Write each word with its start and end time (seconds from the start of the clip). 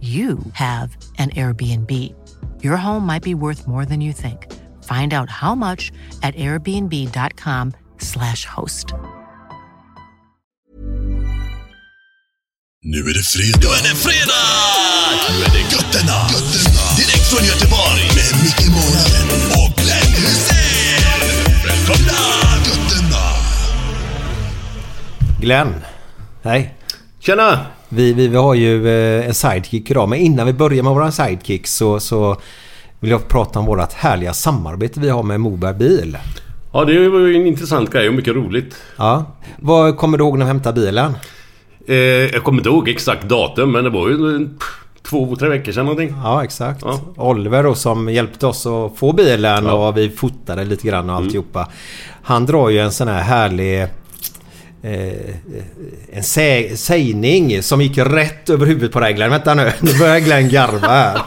you 0.00 0.38
have 0.52 0.96
an 1.18 1.30
Airbnb. 1.30 1.90
Your 2.62 2.76
home 2.76 3.06
might 3.06 3.22
be 3.22 3.34
worth 3.34 3.66
more 3.66 3.84
than 3.86 4.00
you 4.00 4.12
think. 4.12 4.52
Find 4.84 5.12
out 5.14 5.30
how 5.30 5.54
much 5.54 5.90
at 6.22 6.34
airbnb.com/slash 6.36 8.44
host. 8.44 8.92
Nu 12.82 12.98
är 12.98 13.14
det 13.14 13.22
fredag. 13.22 13.58
Nu 13.60 13.66
är 13.66 13.82
det 13.82 13.94
fredag! 13.96 14.32
Nu 15.28 15.34
är 15.44 15.50
det 15.50 15.60
götterna. 15.74 16.12
götterna. 16.32 16.80
Direkt 16.96 17.26
från 17.30 17.44
Göteborg. 17.46 18.02
Med 18.16 18.32
Micke 18.44 18.66
Månaden 18.68 19.28
och 19.60 19.70
Glenn 19.76 20.12
Hysén. 20.14 21.02
Välkomna! 21.66 22.20
Götterna. 22.66 23.24
Glenn. 25.40 25.74
Hej. 26.42 26.74
Tjena! 27.20 27.66
Vi, 27.88 28.12
vi, 28.12 28.28
vi 28.28 28.36
har 28.36 28.54
ju 28.54 28.88
eh, 28.88 29.26
en 29.28 29.34
sidekick 29.34 29.90
idag. 29.90 30.08
Men 30.08 30.18
innan 30.18 30.46
vi 30.46 30.52
börjar 30.52 30.82
med 30.82 30.92
våran 30.92 31.12
sidekick 31.12 31.66
så, 31.66 32.00
så 32.00 32.36
vill 33.00 33.10
jag 33.10 33.28
prata 33.28 33.58
om 33.58 33.66
vårt 33.66 33.92
härliga 33.92 34.32
samarbete 34.32 35.00
vi 35.00 35.08
har 35.08 35.22
med 35.22 35.40
Moberg 35.40 35.74
Bil. 35.74 36.18
Ja, 36.72 36.84
det 36.84 37.08
var 37.08 37.18
ju 37.20 37.36
en 37.36 37.46
intressant 37.46 37.90
grej 37.92 38.08
och 38.08 38.14
mycket 38.14 38.34
roligt. 38.34 38.76
Ja. 38.96 39.24
Vad 39.58 39.96
kommer 39.96 40.18
du 40.18 40.24
ihåg 40.24 40.38
när 40.38 40.44
vi 40.46 40.48
hämtade 40.48 40.80
bilen? 40.80 41.12
Eh, 41.88 41.96
jag 41.96 42.44
kommer 42.44 42.58
inte 42.58 42.68
ihåg 42.68 42.88
exakt 42.88 43.22
datum 43.28 43.72
men 43.72 43.84
det 43.84 43.90
var 43.90 44.08
ju 44.08 44.48
två, 45.02 45.36
tre 45.36 45.48
veckor 45.48 45.72
sedan 45.72 45.86
någonting. 45.86 46.14
Ja, 46.24 46.44
exakt. 46.44 46.82
Ja. 46.84 47.00
Oliver 47.16 47.62
då 47.62 47.74
som 47.74 48.08
hjälpte 48.08 48.46
oss 48.46 48.66
att 48.66 48.98
få 48.98 49.12
bilen 49.12 49.64
Ja. 49.64 49.88
och 49.88 49.96
vi 49.96 50.10
fotade 50.10 50.64
lite 50.64 50.86
grann 50.88 51.10
och 51.10 51.16
alltihopa. 51.16 51.68
Han 52.22 52.46
drar 52.46 52.68
ju 52.68 52.78
en 52.78 52.92
sån 52.92 53.08
här 53.08 53.22
härlig 53.22 53.86
Eh, 54.86 55.34
en 56.12 56.22
sä- 56.22 56.76
sägning 56.76 57.62
som 57.62 57.80
gick 57.82 57.98
rätt 57.98 58.50
över 58.50 58.66
huvudet 58.66 58.92
på 58.92 59.00
dig 59.00 59.12
Glenn. 59.12 59.30
Vänta 59.30 59.54
nu, 59.54 59.72
nu 59.80 59.98
börjar 59.98 60.18
Glenn 60.18 60.48
garva 60.48 60.88
här. 60.88 61.22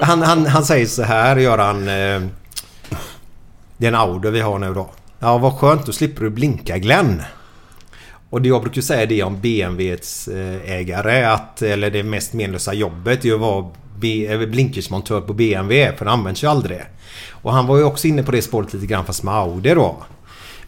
Han, 0.00 0.22
han, 0.22 0.46
han 0.46 0.64
säger 0.64 0.86
så 0.86 1.02
här, 1.02 1.36
Göran... 1.36 1.88
Eh, 1.88 2.20
det 3.76 3.86
är 3.86 3.88
en 3.88 3.94
Audi 3.94 4.30
vi 4.30 4.40
har 4.40 4.58
nu 4.58 4.74
då. 4.74 4.90
Ja, 5.18 5.38
vad 5.38 5.52
skönt, 5.52 5.86
då 5.86 5.92
slipper 5.92 6.24
du 6.24 6.30
blinka 6.30 6.78
Glenn. 6.78 7.22
Och 8.30 8.42
det 8.42 8.48
jag 8.48 8.62
brukar 8.62 8.82
säga 8.82 9.06
det 9.06 9.22
om 9.22 9.40
BMWs 9.40 10.28
eh, 10.28 10.72
ägare 10.72 11.24
att, 11.24 11.62
eller 11.62 11.90
det 11.90 12.02
mest 12.02 12.32
menlösa 12.32 12.74
jobbet 12.74 13.24
är 13.24 13.34
att 13.34 13.40
vara 13.40 13.66
eh, 14.28 14.48
blinkersmontör 14.48 15.20
på 15.20 15.32
BMW 15.32 15.96
för 15.96 16.04
det 16.04 16.10
används 16.10 16.44
ju 16.44 16.46
aldrig. 16.46 16.80
Och 17.30 17.52
han 17.52 17.66
var 17.66 17.76
ju 17.78 17.84
också 17.84 18.06
inne 18.08 18.22
på 18.22 18.32
det 18.32 18.42
spåret 18.42 18.74
lite 18.74 18.86
grann 18.86 19.04
fast 19.04 19.22
med 19.22 19.34
Audi 19.34 19.74
då. 19.74 19.96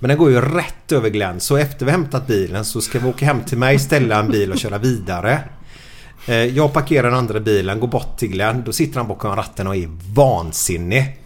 Men 0.01 0.09
den 0.09 0.19
går 0.19 0.31
ju 0.31 0.41
rätt 0.41 0.93
över 0.93 1.09
Glenn 1.09 1.41
så 1.41 1.57
efter 1.57 1.87
vi 1.87 1.93
hämtat 1.93 2.27
bilen 2.27 2.65
så 2.65 2.81
ska 2.81 2.99
vi 2.99 3.09
åka 3.09 3.25
hem 3.27 3.45
till 3.45 3.59
mig, 3.59 3.79
ställa 3.79 4.19
en 4.19 4.31
bil 4.31 4.53
och 4.53 4.59
köra 4.59 4.79
vidare. 4.79 5.41
Eh, 6.27 6.45
jag 6.45 6.73
parkerar 6.73 7.03
den 7.03 7.19
andra 7.19 7.41
bilen, 7.41 7.81
går 7.81 7.89
bort 7.89 8.19
till 8.19 8.29
Glenn. 8.29 8.63
Då 8.67 8.73
sitter 8.73 8.99
han 8.99 9.09
bakom 9.09 9.37
ratten 9.37 9.67
och 9.67 9.77
är 9.77 9.89
vansinnig. 10.15 11.17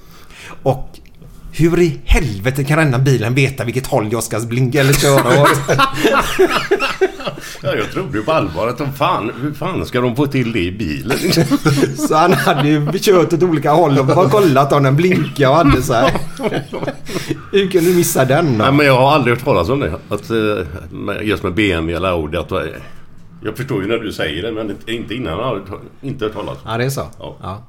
Och 0.62 0.88
hur 1.52 1.80
i 1.80 2.00
helvete 2.04 2.64
kan 2.64 2.78
denna 2.78 2.98
bilen 2.98 3.34
veta 3.34 3.64
vilket 3.64 3.86
håll 3.86 4.08
jag 4.12 4.22
ska 4.22 4.40
blinka 4.40 4.80
eller 4.80 4.92
köra 4.92 5.42
åt? 5.42 5.60
Ja, 7.62 7.74
jag 7.74 7.90
trodde 7.92 8.18
ju 8.18 8.24
på 8.24 8.32
allvar 8.32 8.68
att 8.68 8.78
de 8.78 8.92
fan, 8.92 9.32
hur 9.42 9.52
fan 9.52 9.86
ska 9.86 10.00
de 10.00 10.16
få 10.16 10.26
till 10.26 10.52
det 10.52 10.60
i 10.60 10.72
bilen? 10.72 11.18
Så 11.96 12.14
han 12.14 12.32
hade 12.32 12.68
ju 12.68 12.92
kört 12.98 13.32
åt 13.32 13.42
olika 13.42 13.72
håll 13.72 13.98
och 13.98 14.06
bara 14.06 14.28
kollat 14.28 14.72
om 14.72 14.82
den 14.82 14.96
blinkade 14.96 15.48
och 15.48 15.56
hade 15.56 15.82
så 15.82 15.92
här. 15.92 16.10
Hur 17.52 17.70
kunde 17.70 17.90
du 17.90 17.96
missa 17.96 18.24
den 18.24 18.58
då? 18.58 18.64
Nej, 18.64 18.72
men 18.72 18.86
jag 18.86 18.96
har 18.96 19.12
aldrig 19.12 19.36
hört 19.36 19.44
talas 19.44 19.68
om 19.68 19.80
det. 19.80 19.92
Att, 20.08 20.30
eh, 20.30 21.26
just 21.26 21.42
med 21.42 21.54
BMW 21.54 21.96
eller 21.96 22.08
Audi. 22.08 22.36
Att, 22.36 22.52
eh, 22.52 22.58
jag 23.44 23.56
förstår 23.56 23.82
ju 23.82 23.88
när 23.88 23.98
du 23.98 24.12
säger 24.12 24.42
det 24.42 24.52
men 24.52 24.76
inte 24.86 25.14
innan 25.14 25.32
har 25.32 25.62
jag 25.68 25.80
inte 26.10 26.24
hört 26.24 26.34
talas. 26.34 26.58
Ja, 26.64 26.78
det 26.78 26.84
är 26.84 26.90
så? 26.90 27.06
Ja. 27.18 27.36
Ja. 27.42 27.62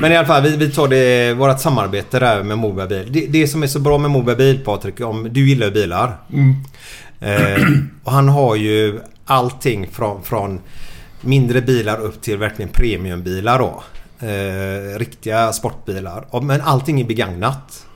Men 0.00 0.12
i 0.12 0.16
alla 0.16 0.26
fall, 0.26 0.42
vi, 0.42 0.56
vi 0.56 0.70
tar 0.70 0.88
det, 0.88 1.34
vårt 1.34 1.60
samarbete 1.60 2.18
där 2.18 2.42
med 2.42 2.58
Moberg 2.58 2.88
Bil. 2.88 3.06
Det, 3.10 3.26
det 3.26 3.46
som 3.48 3.62
är 3.62 3.66
så 3.66 3.80
bra 3.80 3.98
med 3.98 4.10
Moberg 4.10 4.36
Bil, 4.36 4.58
Patrik, 4.64 5.00
om 5.00 5.28
du 5.30 5.48
gillar 5.48 5.70
bilar. 5.70 6.16
Eh, 7.20 7.62
och 8.04 8.12
han 8.12 8.28
har 8.28 8.56
ju 8.56 9.00
allting 9.26 9.88
från, 9.88 10.22
från 10.22 10.60
mindre 11.20 11.60
bilar 11.60 12.00
upp 12.00 12.22
till 12.22 12.36
verkligen 12.38 12.70
premiumbilar 12.70 13.58
då. 13.58 13.82
Eh, 14.26 14.98
riktiga 14.98 15.52
sportbilar. 15.52 16.40
Men 16.42 16.60
allting 16.60 17.00
är 17.00 17.04
begagnat. 17.04 17.86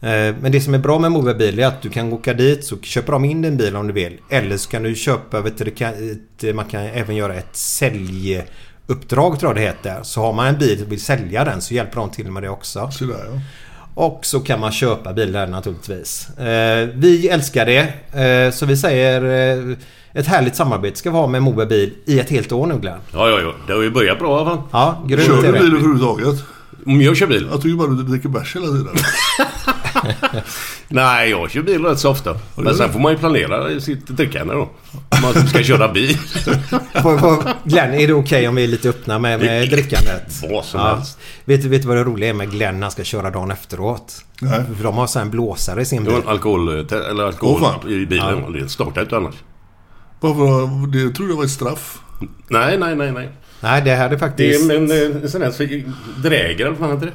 Eh, 0.00 0.34
Men 0.40 0.52
det 0.52 0.60
som 0.60 0.74
är 0.74 0.78
bra 0.78 0.98
med 0.98 1.12
Moberg 1.12 1.34
Bil 1.34 1.58
är 1.58 1.66
att 1.66 1.82
du 1.82 1.90
kan 1.90 2.12
åka 2.12 2.34
dit 2.34 2.64
så 2.64 2.78
köper 2.80 3.12
de 3.12 3.24
in 3.24 3.42
din 3.42 3.56
bil 3.56 3.76
om 3.76 3.86
du 3.86 3.92
vill. 3.92 4.18
Eller 4.30 4.56
så 4.56 4.70
kan 4.70 4.82
du 4.82 4.94
köpa, 4.94 5.40
vet 5.40 5.58
du, 5.58 5.70
kan, 5.70 5.94
man 6.54 6.64
kan 6.64 6.80
även 6.82 7.16
göra 7.16 7.34
ett 7.34 7.56
säljuppdrag 7.56 9.40
tror 9.40 9.50
jag 9.50 9.56
det 9.56 9.60
heter. 9.60 10.02
Så 10.02 10.20
har 10.20 10.32
man 10.32 10.46
en 10.46 10.58
bil 10.58 10.82
och 10.82 10.92
vill 10.92 11.00
sälja 11.00 11.44
den 11.44 11.60
så 11.60 11.74
hjälper 11.74 11.96
de 11.96 12.10
till 12.10 12.30
med 12.30 12.42
det 12.42 12.48
också. 12.48 12.90
Sådär 12.90 13.24
ja. 13.32 13.40
Och 13.94 14.20
så 14.22 14.40
kan 14.40 14.60
man 14.60 14.72
köpa 14.72 15.12
bilar 15.12 15.46
naturligtvis. 15.46 16.38
Eh, 16.38 16.88
vi 16.94 17.28
älskar 17.28 17.66
det. 17.66 17.80
Eh, 18.20 18.52
så 18.52 18.66
vi 18.66 18.76
säger 18.76 19.22
eh, 19.22 19.76
ett 20.12 20.26
härligt 20.26 20.56
samarbete 20.56 20.98
ska 20.98 21.10
vi 21.10 21.16
ha 21.16 21.26
med 21.26 21.42
Moberg 21.42 21.68
Bil 21.68 21.92
i 22.06 22.20
ett 22.20 22.30
helt 22.30 22.52
år 22.52 22.66
nu 22.66 22.78
Glenn. 22.78 22.98
Ja, 23.12 23.28
ja, 23.28 23.40
ja. 23.40 23.54
Det 23.66 23.72
har 23.72 23.82
ju 23.82 23.90
börjat 23.90 24.18
bra 24.18 24.38
i 24.38 24.40
alla 24.40 24.50
fall. 24.50 24.62
Ja, 24.70 25.04
grymt 25.06 25.26
Kör 25.26 25.42
du 25.42 25.52
bil 25.52 25.74
överhuvudtaget? 25.74 26.44
Om 26.86 27.02
jag 27.02 27.16
kör 27.16 27.26
bil? 27.26 27.48
Jag 27.50 27.62
tycker 27.62 27.76
bara 27.76 27.88
du 27.88 28.02
dricker 28.02 28.28
bärs 28.28 28.56
hela 28.56 28.66
tiden. 28.66 28.88
Nej, 30.88 31.30
jag 31.30 31.50
kör 31.50 31.62
bil 31.62 31.84
rätt 31.84 31.98
så 31.98 32.10
ofta. 32.10 32.36
Men 32.56 32.74
sen 32.74 32.92
får 32.92 33.00
man 33.00 33.12
ju 33.12 33.18
planera 33.18 33.80
sitt 33.80 34.06
drickande 34.06 34.54
då. 34.54 34.60
Om 34.92 35.18
man 35.22 35.46
ska 35.48 35.62
köra 35.62 35.88
bil. 35.92 36.18
Glenn, 37.64 37.94
är 37.94 38.06
det 38.06 38.12
okej 38.12 38.48
om 38.48 38.54
vi 38.54 38.64
är 38.64 38.68
lite 38.68 38.88
öppna 38.88 39.18
med, 39.18 39.40
med 39.40 39.70
drickandet? 39.70 40.42
Vad 40.50 40.64
som 40.64 40.80
Ja. 40.80 40.94
helst. 40.94 41.18
Vet, 41.44 41.62
du- 41.62 41.68
vet 41.68 41.82
du 41.82 41.88
vad 41.88 41.96
det 41.96 42.04
roliga 42.04 42.30
är 42.30 42.34
med 42.34 42.50
Glenn 42.50 42.74
när 42.74 42.82
han 42.82 42.90
ska 42.90 43.04
köra 43.04 43.30
dagen 43.30 43.50
efteråt? 43.50 44.24
Nej. 44.40 44.60
För 44.76 44.84
de 44.84 44.94
har 44.96 45.06
så 45.06 45.18
en 45.18 45.30
blåsare 45.30 45.82
i 45.82 45.84
sin 45.84 46.04
Det 46.04 46.10
bil. 46.10 46.14
var 46.14 46.22
en 46.22 46.28
alkohol... 46.28 46.68
Eller 46.92 47.24
alkohol 47.24 47.60
fan. 47.60 47.90
i 47.90 48.06
bilen. 48.06 48.52
Det 48.52 48.68
startar 48.68 49.00
inte 49.02 49.16
annars. 49.16 49.34
Varför? 50.20 50.86
Det 50.86 51.14
trodde 51.14 51.32
jag 51.32 51.36
var 51.36 51.44
ett 51.44 51.50
straff. 51.50 51.98
Nej, 52.48 52.78
nej, 52.78 52.96
nej, 52.96 53.12
nej. 53.12 53.28
Nej, 53.60 53.82
det 53.82 53.94
här 53.94 54.06
är 54.06 54.10
Det 54.10 54.18
faktiskt... 54.18 54.70
är 54.70 54.76
en, 54.76 54.90
en, 54.90 55.22
en 55.22 55.28
sån 55.30 55.42
här 55.42 55.50
så- 55.50 55.62
dräger 56.22 56.66
eller 56.66 56.70
vad 56.70 56.78
fan 56.78 56.90
heter 56.90 57.06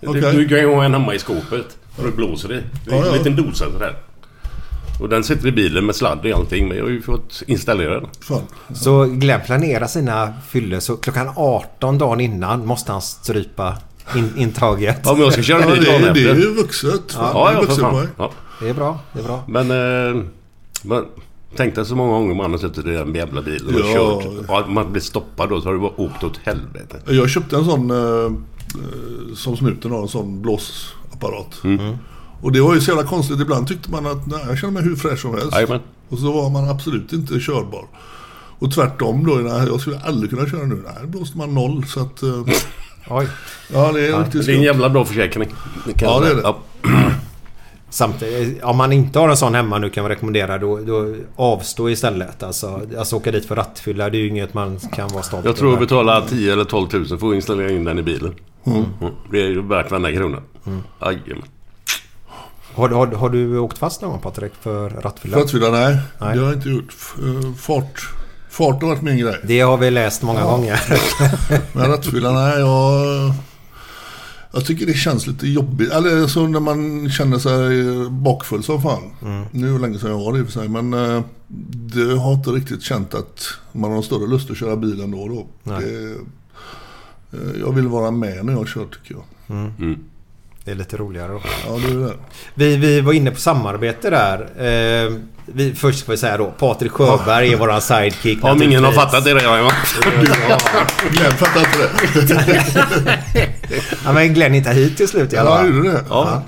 det? 0.00 0.12
Du, 0.20 0.20
du 0.38 0.48
kan 0.48 0.58
ju 0.58 0.74
ha 0.74 0.84
en 0.84 0.92
hemma 0.92 1.14
i 1.14 1.18
skåpet. 1.18 1.76
Och 1.96 2.04
du 2.04 2.10
blåser 2.10 2.52
i. 2.52 2.62
Det 2.84 2.90
är 2.90 2.96
Ja, 2.96 3.02
en 3.02 3.06
ja. 3.06 3.12
liten 3.18 3.36
dosa 3.36 3.72
sådär. 3.72 3.96
Och 5.00 5.08
den 5.08 5.24
sitter 5.24 5.48
i 5.48 5.52
bilen 5.52 5.86
med 5.86 5.94
sladd 5.96 6.18
och 6.26 6.30
allting. 6.38 6.68
Men 6.68 6.76
jag 6.76 6.84
har 6.84 6.90
ju 6.90 7.02
fått 7.02 7.42
installera 7.46 8.00
den. 8.00 8.08
Fan. 8.20 8.42
Så 8.74 9.04
Glenn 9.04 9.40
planerar 9.46 9.86
sina 9.86 10.32
fyller 10.48 10.80
så 10.80 10.96
klockan 10.96 11.30
18 11.36 11.98
dagen 11.98 12.20
innan 12.20 12.66
måste 12.66 12.92
han 12.92 13.02
strypa 13.02 13.76
in, 14.16 14.32
intaget. 14.36 15.00
Ja, 15.04 15.12
men 15.12 15.22
jag 15.22 15.32
ska 15.32 15.42
köra 15.42 15.60
Ja, 15.60 15.66
det, 15.74 15.84
dagen 15.86 16.14
det 16.14 16.20
är 16.30 16.34
ju 16.34 16.54
vuxet. 16.54 17.16
Ja, 17.18 17.22
det 17.22 17.50
är 17.50 17.52
ja, 17.54 17.60
för 17.60 17.66
vuxen 17.66 17.80
fan. 17.90 18.08
Ja. 18.18 18.30
Det 18.60 18.68
är 18.68 18.74
bra, 18.74 18.98
det 19.12 19.18
är 19.20 19.24
bra. 19.24 19.44
Men... 19.48 19.70
Eh, 20.16 20.22
man, 20.82 21.06
tänk 21.56 21.74
dig 21.74 21.84
så 21.84 21.96
många 21.96 22.12
gånger 22.12 22.34
man 22.34 22.50
har 22.50 22.58
suttit 22.58 22.86
i 22.86 22.90
den 22.90 23.14
jävla 23.14 23.42
bilen 23.42 23.74
och 23.74 23.80
Ja. 23.80 24.22
kört. 24.46 24.64
Och 24.66 24.70
man 24.72 24.92
blir 24.92 25.02
stoppad 25.02 25.48
då 25.48 25.60
så 25.60 25.68
har 25.68 25.72
du 25.72 25.80
bara 25.80 26.00
åkt 26.00 26.24
åt 26.24 26.36
helvete. 26.44 27.00
Jag 27.06 27.30
köpte 27.30 27.56
en 27.56 27.64
sån 27.64 27.90
eh, 27.90 27.96
eh, 27.96 29.34
som 29.34 29.56
snuten 29.56 29.90
har, 29.90 30.02
en 30.02 30.08
sån 30.08 30.42
blåsapparat. 31.20 31.64
Mm. 31.64 31.96
Och 32.42 32.52
det 32.52 32.60
var 32.60 32.74
ju 32.74 32.80
så 32.80 32.90
jävla 32.90 33.04
konstigt. 33.04 33.40
Ibland 33.40 33.68
tyckte 33.68 33.90
man 33.90 34.06
att 34.06 34.26
nej, 34.26 34.40
jag 34.48 34.58
känner 34.58 34.72
mig 34.74 34.82
hur 34.82 34.96
fräsch 34.96 35.20
som 35.20 35.34
helst. 35.34 35.52
Jajamän. 35.52 35.80
Och 36.08 36.18
så 36.18 36.32
var 36.32 36.50
man 36.50 36.68
absolut 36.68 37.12
inte 37.12 37.40
körbar. 37.40 37.84
Och 38.58 38.74
tvärtom 38.74 39.26
då, 39.26 39.40
jag 39.68 39.80
skulle 39.80 39.98
aldrig 40.00 40.30
kunna 40.30 40.46
köra 40.48 40.62
nu. 40.66 40.82
Nej, 40.84 41.06
blåste 41.06 41.38
man 41.38 41.54
noll. 41.54 41.84
Så 41.86 42.00
att... 42.00 42.22
eh, 42.22 42.28
Oj. 43.10 43.26
ja, 43.72 43.92
det 43.92 44.06
är 44.08 44.18
riktigt 44.18 44.46
Det 44.46 44.52
är 44.52 44.56
en 44.56 44.62
jävla 44.62 44.88
bra 44.88 45.04
försäkring. 45.04 45.48
kan 45.96 46.08
Ja, 46.08 46.20
det 46.20 46.30
är 46.30 46.34
det. 46.34 46.40
Ja. 46.44 46.58
Samtidigt, 47.92 48.62
om 48.62 48.76
man 48.76 48.92
inte 48.92 49.18
har 49.18 49.28
en 49.28 49.36
sån 49.36 49.54
hemma 49.54 49.78
nu 49.78 49.90
kan 49.90 50.02
man 50.04 50.08
rekommendera 50.08 50.58
då, 50.58 50.78
då 50.78 51.14
avstå 51.36 51.90
istället. 51.90 52.42
Alltså, 52.42 52.80
alltså 52.98 53.16
åka 53.16 53.32
dit 53.32 53.44
för 53.44 53.56
rattfylla 53.56 54.10
det 54.10 54.18
är 54.18 54.20
ju 54.20 54.28
inget 54.28 54.54
man 54.54 54.78
kan 54.92 55.08
vara 55.08 55.22
stolt 55.22 55.44
Jag 55.44 55.56
tror 55.56 55.68
över. 55.68 55.82
att 55.82 55.88
betala 55.88 56.20
10 56.20 56.52
eller 56.52 56.64
12 56.64 56.88
000 56.92 57.06
för 57.06 57.28
att 57.28 57.34
installera 57.34 57.70
in 57.70 57.84
den 57.84 57.98
i 57.98 58.02
bilen. 58.02 58.34
Mm. 58.64 58.84
Det 59.30 59.42
är 59.42 59.48
ju 59.48 59.62
värt 59.62 59.90
varenda 59.90 60.12
krona. 60.12 60.38
Mm. 60.66 60.82
Jajamän. 61.00 61.44
Har, 62.74 62.88
har, 62.88 63.06
har 63.06 63.28
du 63.28 63.58
åkt 63.58 63.78
fast 63.78 64.02
någon 64.02 64.10
gång 64.10 64.20
Patrik 64.20 64.52
för 64.60 64.90
rattfylla? 64.90 65.38
Rattfylla, 65.38 65.70
nej. 65.70 65.98
Nej. 66.18 66.34
Det 66.34 66.40
har 66.40 66.48
jag 66.48 66.56
inte 66.56 66.68
gjort. 66.68 66.94
Eh, 67.18 67.54
Fart. 67.54 68.08
Fart 68.50 68.82
har 68.82 68.88
varit 68.88 69.02
min 69.02 69.18
grej. 69.18 69.36
Det 69.44 69.60
har 69.60 69.76
vi 69.76 69.90
läst 69.90 70.22
många 70.22 70.44
gånger. 70.44 70.80
Men 71.72 71.90
rattfylla, 71.90 72.32
nej. 72.32 72.58
Jag, 72.58 73.32
jag 74.52 74.66
tycker 74.66 74.86
det 74.86 74.94
känns 74.94 75.26
lite 75.26 75.46
jobbigt. 75.46 75.92
Eller 75.92 76.26
så 76.26 76.46
när 76.46 76.60
man 76.60 77.10
känner 77.10 77.38
sig 77.38 78.10
bakfull 78.10 78.62
som 78.62 78.82
fan. 78.82 79.10
Nu 79.50 79.68
är 79.68 79.72
det 79.72 79.78
länge 79.78 79.98
sedan 79.98 80.10
jag 80.10 80.18
var 80.18 80.32
det 80.32 80.38
i 80.38 80.42
och 80.42 80.46
för 80.46 80.52
sig. 80.52 80.68
Men 80.68 80.94
eh, 80.94 81.22
det 81.72 82.18
har 82.18 82.32
inte 82.34 82.50
riktigt 82.50 82.82
känt 82.82 83.14
att 83.14 83.42
man 83.72 83.92
har 83.92 84.02
större 84.02 84.26
lust 84.26 84.50
att 84.50 84.56
köra 84.56 84.76
bil 84.76 85.00
ändå. 85.00 85.28
Då. 85.28 85.46
Nej. 85.62 85.84
Det, 85.84 86.16
jag 87.60 87.72
vill 87.74 87.88
vara 87.88 88.10
med 88.10 88.44
när 88.44 88.52
jag 88.52 88.68
kör 88.68 88.84
tycker 88.84 89.14
jag. 89.14 89.24
Det 90.64 90.70
är 90.70 90.74
lite 90.74 90.96
roligare 90.96 91.32
då. 91.32 91.40
Ja, 91.66 91.72
det 91.86 91.92
är 91.94 91.98
det. 91.98 92.14
Vi, 92.54 92.76
vi 92.76 93.00
var 93.00 93.12
inne 93.12 93.30
på 93.30 93.40
samarbete 93.40 94.10
där. 94.10 94.38
Eh, 94.40 95.12
vi, 95.46 95.74
först 95.74 95.98
ska 95.98 96.10
vi 96.12 96.18
säga 96.18 96.36
då 96.38 96.50
Patrik 96.58 96.92
Sjöberg 96.92 97.52
är 97.52 97.56
våran 97.56 97.80
sidekick 97.80 98.44
Om 98.44 98.62
ingen 98.62 98.84
har 98.84 98.92
fattat 98.92 99.24
det 99.24 99.34
redan. 99.34 99.64
va? 99.64 99.70
Glenn 101.10 101.32
fattar 101.32 101.60
inte 101.60 101.78
det. 101.78 103.48
Ja, 104.04 104.12
men 104.12 104.34
Glenn 104.34 104.54
inte 104.54 104.70
hit 104.70 104.96
till 104.96 105.08
slut 105.08 105.32
i 105.32 105.36
alla 105.36 105.50
Ja, 105.50 105.56
fall. 105.56 105.74
gjorde 105.76 105.92
det. 105.92 106.04
Ja. 106.08 106.42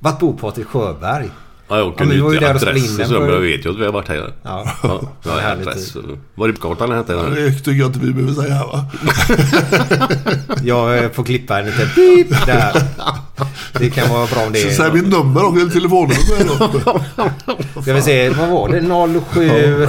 Vart 0.00 0.18
bor 0.18 0.32
Patrik 0.38 0.66
Sjöberg? 0.66 1.30
Ja, 1.68 1.78
jag 1.78 1.88
åker 1.88 2.04
Ja, 2.04 2.08
men 2.08 2.16
vi 2.16 2.22
var 2.22 2.30
ju 2.30 2.36
ut 2.36 2.42
i 2.42 2.44
där 2.44 2.54
och 2.54 2.60
spelade 2.60 2.78
in 2.78 2.84
adress. 2.84 2.96
den 2.96 3.08
Så 3.08 3.14
för- 3.14 3.32
jag 3.32 3.40
vet 3.40 3.64
ju 3.66 3.70
att 3.70 3.76
vi 3.78 3.84
har 3.84 3.92
varit 3.92 4.08
här. 4.08 4.32
Ja, 4.42 4.64
Ja, 4.82 5.00
ja 5.24 5.50
adress. 5.52 5.96
Var 6.34 6.48
det 6.48 6.54
på 6.54 6.60
kartan 6.68 6.92
hette 6.92 7.12
den? 7.14 7.34
Det 7.34 7.52
tycker 7.52 7.72
jag 7.72 7.88
inte 7.88 7.98
vi 7.98 8.12
behöver 8.12 8.42
säga 8.42 8.64
va? 8.64 8.84
Jag 10.64 11.14
får 11.14 11.24
klippa 11.24 11.58
en 11.58 11.66
liten 11.66 11.88
pip 11.94 12.46
där. 12.46 12.82
Det 13.78 13.90
kan 13.90 14.08
vara 14.08 14.26
bra 14.26 14.46
om 14.46 14.52
det 14.52 14.58
Så 14.58 14.68
är... 14.68 14.72
säg 14.72 14.92
mitt 15.02 15.08
nummer 15.12 15.44
och 15.46 15.72
telefonnummer. 15.72 17.82
Ska 17.82 17.92
vi 17.94 18.02
se, 18.02 18.28
vad 18.30 18.48
var 18.48 18.68
det? 18.68 18.80
07... 19.32 19.86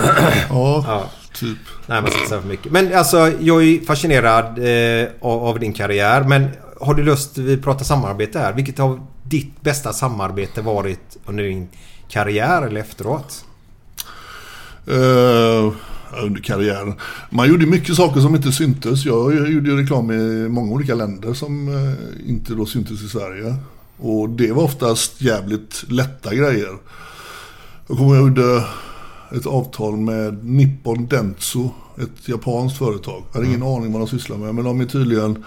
Ja, 0.49 0.83
Ja. 0.87 1.03
typ. 1.39 1.57
Nej, 1.85 2.01
men 2.01 2.11
inte 2.13 2.29
så 2.29 2.41
för 2.41 2.47
mycket. 2.47 2.71
Men 2.71 2.93
alltså, 2.93 3.31
jag 3.39 3.63
är 3.63 3.85
fascinerad 3.85 4.45
eh, 4.45 5.07
av, 5.21 5.43
av 5.45 5.59
din 5.59 5.73
karriär. 5.73 6.23
Men 6.23 6.47
har 6.81 6.93
du 6.93 7.03
lust, 7.03 7.37
vi 7.37 7.57
pratar 7.57 7.85
samarbete 7.85 8.39
här. 8.39 8.53
Vilket 8.53 8.77
har 8.77 8.99
ditt 9.29 9.61
bästa 9.61 9.93
samarbete 9.93 10.61
varit 10.61 11.17
under 11.25 11.43
din 11.43 11.67
karriär 12.07 12.61
eller 12.61 12.81
efteråt? 12.81 13.45
Eh, 14.87 15.73
under 16.23 16.41
karriären. 16.41 16.93
Man 17.29 17.49
gjorde 17.49 17.65
mycket 17.65 17.95
saker 17.95 18.21
som 18.21 18.35
inte 18.35 18.51
syntes. 18.51 19.05
Jag 19.05 19.49
gjorde 19.51 19.81
reklam 19.81 20.11
i 20.11 20.49
många 20.49 20.71
olika 20.71 20.95
länder 20.95 21.33
som 21.33 21.67
eh, 21.67 22.29
inte 22.29 22.53
då 22.53 22.65
syntes 22.65 23.03
i 23.03 23.09
Sverige. 23.09 23.55
Och 23.97 24.29
det 24.29 24.51
var 24.51 24.63
oftast 24.63 25.21
jävligt 25.21 25.83
lätta 25.87 26.35
grejer. 26.35 26.77
Jag 27.87 27.97
kommer 27.97 28.15
ihåg 28.15 28.15
jag 28.15 28.23
gjorde 28.23 28.63
ett 29.35 29.45
avtal 29.45 29.97
med 29.97 30.45
Nippon 30.45 31.07
Dentsu, 31.07 31.69
ett 31.97 32.27
japanskt 32.27 32.77
företag. 32.77 33.23
Jag 33.27 33.33
hade 33.33 33.47
ingen 33.47 33.63
aning 33.63 33.91
vad 33.91 34.01
de 34.01 34.07
sysslar 34.07 34.37
med, 34.37 34.55
men 34.55 34.65
de 34.65 34.81
är 34.81 34.85
tydligen 34.85 35.43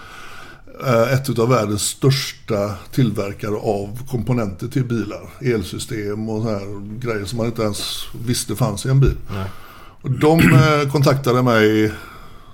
ett 1.13 1.39
av 1.39 1.49
världens 1.49 1.81
största 1.81 2.75
tillverkare 2.91 3.55
av 3.55 4.07
komponenter 4.09 4.67
till 4.67 4.83
bilar. 4.85 5.29
Elsystem 5.41 6.29
och 6.29 6.43
så 6.43 6.49
här 6.49 6.99
grejer 6.99 7.25
som 7.25 7.37
man 7.37 7.47
inte 7.47 7.61
ens 7.61 8.05
visste 8.25 8.55
fanns 8.55 8.85
i 8.85 8.89
en 8.89 8.99
bil. 8.99 9.17
Och 10.01 10.11
de 10.11 10.39
eh, 10.39 10.91
kontaktade 10.91 11.41
mig 11.43 11.85
i 11.85 11.91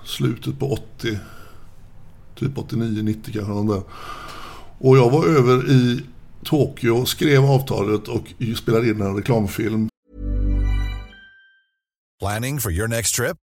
slutet 0.06 0.60
på 0.60 0.72
80, 0.74 1.20
typ 2.36 2.58
89, 2.58 3.04
90 3.04 3.34
kanske. 3.34 3.74
där. 3.74 3.84
Och 4.80 4.98
jag 4.98 5.10
var 5.10 5.26
över 5.26 5.72
i 5.72 6.02
Tokyo, 6.44 7.06
skrev 7.06 7.46
avtalet 7.46 8.08
och 8.08 8.34
spelade 8.58 8.90
in 8.90 9.02
en 9.02 9.16
reklamfilm. 9.16 9.90
Planning 12.20 12.60
for 12.60 12.72
your 12.72 12.88
next 12.88 13.16
trip? 13.16 13.38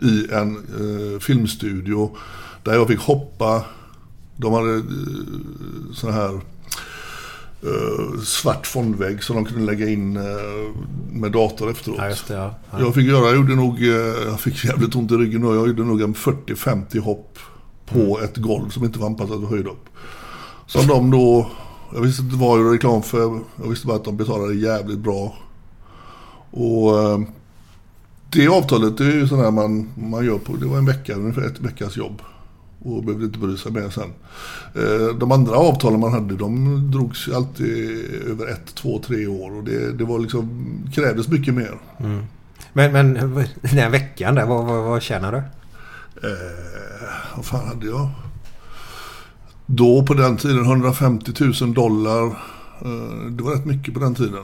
I 0.00 0.26
en 0.32 0.56
eh, 0.56 1.20
filmstudio 1.20 2.16
där 2.64 2.74
jag 2.74 2.88
fick 2.88 3.00
hoppa. 3.00 3.64
De 4.36 4.52
hade 4.52 4.74
eh, 4.74 4.82
sån 5.94 6.12
här 6.12 6.34
eh, 7.62 8.20
svart 8.24 8.66
fondvägg 8.66 9.22
som 9.22 9.36
de 9.36 9.44
kunde 9.44 9.64
lägga 9.64 9.88
in 9.88 10.16
eh, 10.16 10.22
med 11.12 11.32
dator 11.32 11.70
efteråt. 11.70 11.98
Ja, 11.98 12.04
det. 12.28 12.34
Ja. 12.34 12.54
Ja. 12.70 12.80
Jag 12.80 12.94
fick 12.94 13.06
göra, 13.06 13.26
jag 13.26 13.36
gjorde 13.36 13.54
nog, 13.54 13.82
eh, 13.82 13.88
jag 14.26 14.40
fick 14.40 14.64
jävligt 14.64 14.94
ont 14.94 15.12
i 15.12 15.14
ryggen 15.14 15.44
och 15.44 15.56
jag 15.56 15.66
gjorde 15.68 15.84
nog 15.84 16.02
en 16.02 16.14
40-50 16.14 16.98
hopp 16.98 17.38
på 17.86 18.20
ett 18.20 18.36
golv 18.36 18.68
som 18.70 18.84
inte 18.84 18.98
var 18.98 19.06
anpassat 19.06 19.40
för 19.40 19.46
höjdhopp. 19.46 19.84
Som 20.66 20.86
de 20.86 21.10
då 21.10 21.50
Jag 21.94 22.00
visste 22.00 22.22
inte 22.22 22.36
vad 22.36 22.58
jag 22.58 22.64
gjorde 22.64 22.74
reklam 22.76 23.02
för. 23.02 23.40
Jag 23.62 23.68
visste 23.68 23.86
bara 23.86 23.96
att 23.96 24.04
de 24.04 24.16
betalade 24.16 24.54
jävligt 24.54 24.98
bra. 24.98 25.36
Och 26.50 26.98
eh, 27.02 27.20
det 28.30 28.48
avtalet 28.48 28.98
det 28.98 29.04
är 29.04 29.12
ju 29.14 29.28
sådär 29.28 29.50
man, 29.50 29.88
man 29.94 30.24
gör 30.24 30.38
på, 30.38 30.56
det 30.56 30.66
var 30.66 30.78
en 30.78 30.86
vecka, 30.86 31.14
ungefär 31.14 31.42
ett 31.46 31.60
veckas 31.60 31.96
jobb. 31.96 32.22
Och 32.82 33.04
behövde 33.04 33.24
inte 33.26 33.38
bry 33.38 33.56
sig 33.56 33.72
mer 33.72 33.90
sen. 33.90 34.12
Eh, 34.74 35.16
De 35.18 35.32
andra 35.32 35.56
avtalen 35.56 36.00
man 36.00 36.12
hade 36.12 36.36
de 36.36 36.90
drogs 36.90 37.28
alltid 37.28 38.04
över 38.30 38.46
ett, 38.52 38.74
två, 38.74 38.98
tre 39.06 39.26
år. 39.26 39.56
Och 39.56 39.64
det, 39.64 39.92
det 39.92 40.04
var 40.04 40.18
liksom, 40.18 40.68
krävdes 40.94 41.28
mycket 41.28 41.54
mer. 41.54 41.78
Men, 42.72 42.92
men 42.92 43.14
den 43.62 43.92
veckan 43.92 44.34
där, 44.34 44.46
vad, 44.46 44.64
vad, 44.64 44.84
vad 44.84 45.02
tjänar 45.02 45.32
du? 45.32 45.38
Eh, 46.28 47.08
vad 47.36 47.44
fan 47.44 47.68
hade 47.68 47.86
jag? 47.86 48.08
Då 49.66 50.06
på 50.06 50.14
den 50.14 50.36
tiden 50.36 50.64
150 50.64 51.32
000 51.60 51.74
dollar. 51.74 52.38
Eh, 52.84 53.30
det 53.30 53.42
var 53.42 53.52
rätt 53.52 53.64
mycket 53.64 53.94
på 53.94 54.00
den 54.00 54.14
tiden. 54.14 54.42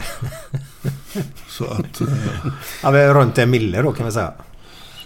Så 1.49 1.65
att... 1.65 2.01
Eh, 2.01 2.09
Ja, 2.83 2.91
men 2.91 3.15
runt 3.15 3.39
en 3.39 3.51
mille 3.51 3.83
då 3.83 3.93
kan 3.93 4.07
vi 4.07 4.13
säga. 4.13 4.33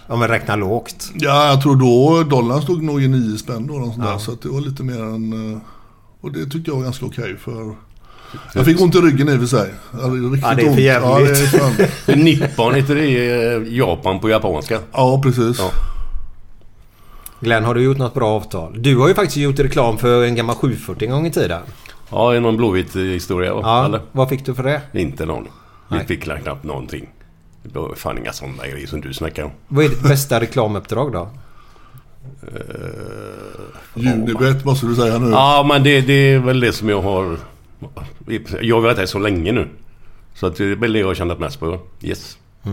Om 0.07 0.19
vi 0.19 0.27
räknar 0.27 0.57
lågt. 0.57 1.11
ja, 1.15 1.47
jag 1.47 1.61
tror 1.61 1.75
då 1.75 2.23
dollarn 2.29 2.61
stod 2.61 2.83
nog 2.83 3.03
i 3.03 3.07
9 3.07 3.37
spänn 3.37 3.67
då. 3.67 3.73
och 3.73 3.85
sånt 3.93 4.03
där, 4.03 4.11
Ja. 4.11 4.19
Så 4.19 4.31
att 4.31 4.41
det 4.41 4.49
var 4.49 4.61
lite 4.61 4.83
mer 4.83 4.99
än... 5.03 5.53
eh, 5.53 5.59
Och 6.21 6.31
det 6.31 6.45
tyckte 6.45 6.71
jag 6.71 6.75
var 6.75 6.83
ganska 6.83 7.05
okej 7.05 7.37
för... 7.37 7.75
Jag 8.53 8.65
fick 8.65 8.81
ont 8.81 8.95
i 8.95 8.97
ryggen 8.97 9.29
i 9.29 9.35
och 9.35 9.39
för 9.39 9.47
sig. 9.47 9.73
Riktigt 9.91 10.41
Ja, 10.43 10.55
det 10.55 10.61
är 10.61 10.65
för 10.65 10.69
ont. 10.69 10.79
Ja, 10.79 11.19
det 11.19 11.27
är 11.27 11.29
jävligt. 11.29 11.49
fan. 12.05 12.19
Nippon 12.23 12.75
heter 12.75 12.95
det 12.95 13.05
i 13.07 13.77
Japan 13.77 14.19
på 14.19 14.29
japanska. 14.29 14.79
ja 14.93 15.21
precis. 15.23 15.59
Ja. 15.59 15.71
Glenn, 17.39 17.63
har 17.63 17.73
du 17.75 17.81
gjort 17.81 17.97
något 17.97 18.13
bra 18.13 18.29
avtal? 18.29 18.81
Du 18.81 18.97
har 18.97 19.07
ju 19.07 19.13
faktiskt 19.13 19.37
gjort 19.37 19.59
reklam 19.59 19.97
för 19.97 20.23
en 20.23 20.35
gammal 20.35 20.55
740 20.55 21.05
en 21.07 21.11
gång 21.11 21.25
i 21.27 21.31
tiden. 21.31 21.61
Ja, 22.09 22.35
är 22.35 22.39
någon 22.39 22.57
blåvit 22.57 22.95
eh, 22.95 23.01
historia 23.01 23.53
va? 23.53 23.61
Ja, 23.63 23.85
Eller? 23.85 24.01
vad 24.11 24.29
fick 24.29 24.45
du 24.45 24.55
för 24.55 24.63
det? 24.63 24.81
Inte 24.93 25.25
någon. 25.25 25.43
Vi 25.89 25.97
Nej. 25.97 26.05
fick 26.05 26.23
knappt 26.23 26.63
någonting. 26.63 27.09
Det 27.63 27.79
var 27.79 27.95
fan 27.95 28.17
inga 28.17 28.33
sådana 28.33 28.67
grejer 28.67 28.87
som 28.87 29.01
du 29.01 29.13
snackar 29.13 29.43
om. 29.43 29.51
Vad 29.67 29.85
är 29.85 29.89
ditt 29.89 30.03
bästa 30.03 30.39
reklamuppdrag 30.39 31.11
då? 31.11 31.29
Unibet 33.93 34.65
måste 34.65 34.85
du 34.85 34.95
säga 34.95 35.17
nu. 35.19 35.29
Ja, 35.29 35.65
men 35.67 35.83
det, 35.83 36.01
det 36.01 36.13
är 36.13 36.39
väl 36.39 36.59
det 36.59 36.73
som 36.73 36.89
jag 36.89 37.01
har... 37.01 37.37
Jag 38.61 38.75
har 38.75 38.81
varit 38.81 38.97
här 38.97 39.05
så 39.05 39.19
länge 39.19 39.51
nu. 39.51 39.67
Så 40.33 40.47
att 40.47 40.55
det 40.55 40.63
är 40.63 40.75
väl 40.75 40.93
det 40.93 40.99
jag 40.99 41.07
har 41.07 41.15
tjänat 41.15 41.39
mest 41.39 41.59
på. 41.59 41.79
Yes. 42.01 42.37
Och 42.63 42.71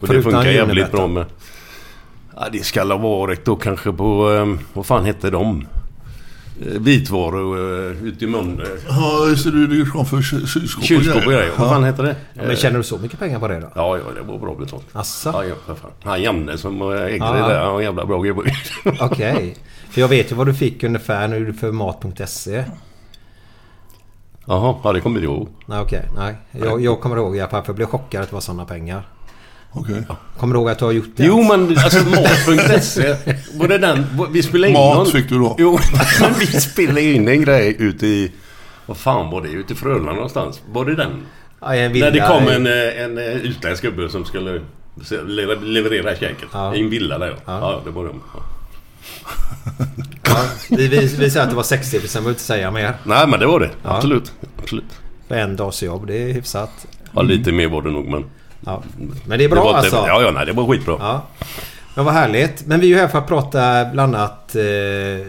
det 0.00 0.06
Förutom 0.06 0.32
funkar 0.32 0.50
jävligt 0.50 0.92
bra 0.92 1.06
med... 1.06 1.24
Ja, 2.36 2.48
det 2.52 2.64
ska 2.64 2.84
ha 2.84 2.96
varit 2.96 3.44
då 3.44 3.56
kanske 3.56 3.92
på... 3.92 4.28
Um, 4.28 4.58
vad 4.72 4.86
fan 4.86 5.04
hette 5.04 5.30
de? 5.30 5.66
Eh, 6.60 6.66
Vitvaror 6.80 7.58
uh, 7.58 8.04
ute 8.06 8.24
i 8.24 8.28
mun. 8.28 8.60
Uh, 8.60 8.66
Ja, 8.88 9.26
just 9.28 9.44
det. 9.44 9.50
Du 9.50 9.84
reklam 9.84 10.06
för 10.06 10.16
ky- 10.22 10.46
kylskåp 10.46 10.82
och 10.82 10.86
Kylskåp 10.86 11.16
och 11.16 11.22
grejer. 11.32 11.50
Vad 11.58 11.66
Ja. 11.68 11.72
fan 11.72 11.84
hette 11.84 12.02
det? 12.02 12.16
Ja, 12.34 12.42
men 12.46 12.56
tjänar 12.56 12.76
du 12.78 12.84
så 12.84 12.98
mycket 12.98 13.18
pengar 13.18 13.38
på 13.40 13.48
det 13.48 13.60
då? 13.60 13.70
Ja, 13.74 13.98
ja, 13.98 14.04
det 14.16 14.22
var 14.32 14.38
bra 14.38 14.54
betalt. 14.54 14.86
Asså? 14.92 15.30
Ja, 15.32 15.44
ja, 15.44 15.54
för 15.66 15.74
fan. 15.74 15.90
Han 16.02 16.22
Janne 16.22 16.58
som 16.58 16.82
eh, 16.82 17.00
ägde 17.02 17.16
Ja. 17.16 17.32
det 17.32 17.38
där, 17.38 17.60
han 17.62 17.72
var 17.72 17.78
en 17.80 17.84
jävla 17.84 18.06
bra 18.06 18.20
gubbe. 18.22 18.42
Okej. 19.00 19.56
För 19.90 20.00
jag 20.00 20.08
vet 20.08 20.32
ju 20.32 20.36
vad 20.36 20.46
du 20.46 20.54
fick 20.54 20.82
ungefär 20.84 21.28
när 21.28 21.40
du 21.40 21.46
gjorde 21.46 21.58
för 21.58 21.72
mat.se. 21.72 22.64
Jaha, 24.46 24.74
ja 24.84 24.92
det 24.92 25.00
kommer 25.00 25.20
jag 25.20 25.24
ihåg. 25.24 25.48
Nej 25.66 25.80
okej, 25.80 26.02
nej. 26.16 26.36
Jag, 26.52 26.80
jag 26.80 27.00
kommer 27.00 27.16
ihåg 27.16 27.36
i 27.36 27.40
alla 27.40 27.50
fall 27.50 27.62
för 27.62 27.68
jag 27.68 27.76
blev 27.76 27.86
chockad 27.86 28.22
att 28.22 28.28
det 28.28 28.34
var 28.34 28.40
sådana 28.40 28.64
pengar. 28.64 29.08
Okej. 29.74 30.02
Kommer 30.38 30.54
du 30.54 30.60
ihåg 30.60 30.70
att 30.70 30.78
du 30.78 30.84
har 30.84 30.92
gjort 30.92 31.16
det? 31.16 31.24
Jo 31.24 31.42
men 31.42 31.78
alltså 31.78 31.98
mat.se. 31.98 33.16
Var 33.54 33.68
det 33.68 33.78
den? 33.78 34.06
Vi 34.32 34.42
spelade 34.42 34.68
in 34.68 34.74
Mat 34.74 34.96
någon... 34.96 35.06
fick 35.06 35.28
du 35.28 35.38
då. 35.38 35.56
Jo, 35.58 35.78
men 36.20 36.34
vi 36.38 36.46
spelade 36.46 37.02
in 37.02 37.28
en 37.28 37.44
grej 37.44 37.76
ute 37.78 38.06
i... 38.06 38.32
Vad 38.86 38.96
fan 38.96 39.30
var 39.30 39.42
det? 39.42 39.48
Ute 39.48 39.72
i 39.72 39.76
Frölunda 39.76 40.12
någonstans. 40.12 40.60
Var 40.72 40.84
det 40.84 40.94
den? 40.94 41.10
Ja, 41.60 41.74
en 41.74 41.92
villa 41.92 42.06
När 42.06 42.12
det 42.12 42.26
kom 42.28 42.48
en, 42.48 42.66
eh, 42.66 43.02
en 43.02 43.18
eh, 43.18 43.24
utländsk 43.24 43.82
gubbe 43.82 44.08
som 44.08 44.24
skulle 44.24 44.60
leverera 45.64 46.16
käket. 46.16 46.48
Ja. 46.52 46.74
I 46.74 46.80
en 46.80 46.90
villa 46.90 47.18
där 47.18 47.28
ja. 47.28 47.36
Ja, 47.46 47.80
det 47.84 47.90
var 47.90 48.04
de. 48.04 48.22
Ja. 48.34 48.42
Ja, 50.26 50.44
vi, 50.70 50.88
vi, 50.88 50.98
vi 50.98 51.30
säger 51.30 51.42
att 51.42 51.50
det 51.50 51.56
var 51.56 51.62
60 51.62 52.00
sen 52.00 52.22
behöver 52.22 52.30
inte 52.30 52.42
säga 52.42 52.70
mer. 52.70 52.94
Nej 53.04 53.26
men 53.28 53.40
det 53.40 53.46
var 53.46 53.60
det. 53.60 53.70
Ja. 53.82 53.96
Absolut. 53.96 54.32
Absolut. 54.62 55.00
För 55.28 55.34
en 55.34 55.56
dags 55.56 55.82
jobb, 55.82 56.06
det 56.06 56.22
är 56.22 56.32
hyfsat. 56.32 56.86
Ja, 57.12 57.22
lite 57.22 57.52
mer 57.52 57.68
var 57.68 57.82
det 57.82 57.90
nog 57.90 58.08
men... 58.08 58.24
Ja. 58.66 58.82
Men 59.26 59.38
det 59.38 59.44
är 59.44 59.48
bra 59.48 59.58
det 59.58 59.72
var 59.72 59.74
alltså. 59.74 59.96
Ja, 59.96 60.22
ja, 60.22 60.30
nej 60.30 60.46
det 60.46 60.52
var 60.52 60.66
skitbra. 60.66 60.96
Ja. 61.00 61.26
Men 61.94 62.04
vad 62.04 62.14
härligt. 62.14 62.66
Men 62.66 62.80
vi 62.80 62.86
är 62.86 62.90
ju 62.90 62.96
här 62.96 63.08
för 63.08 63.18
att 63.18 63.26
prata 63.26 63.84
bland 63.84 64.16
annat 64.16 64.54
eh, 64.54 65.26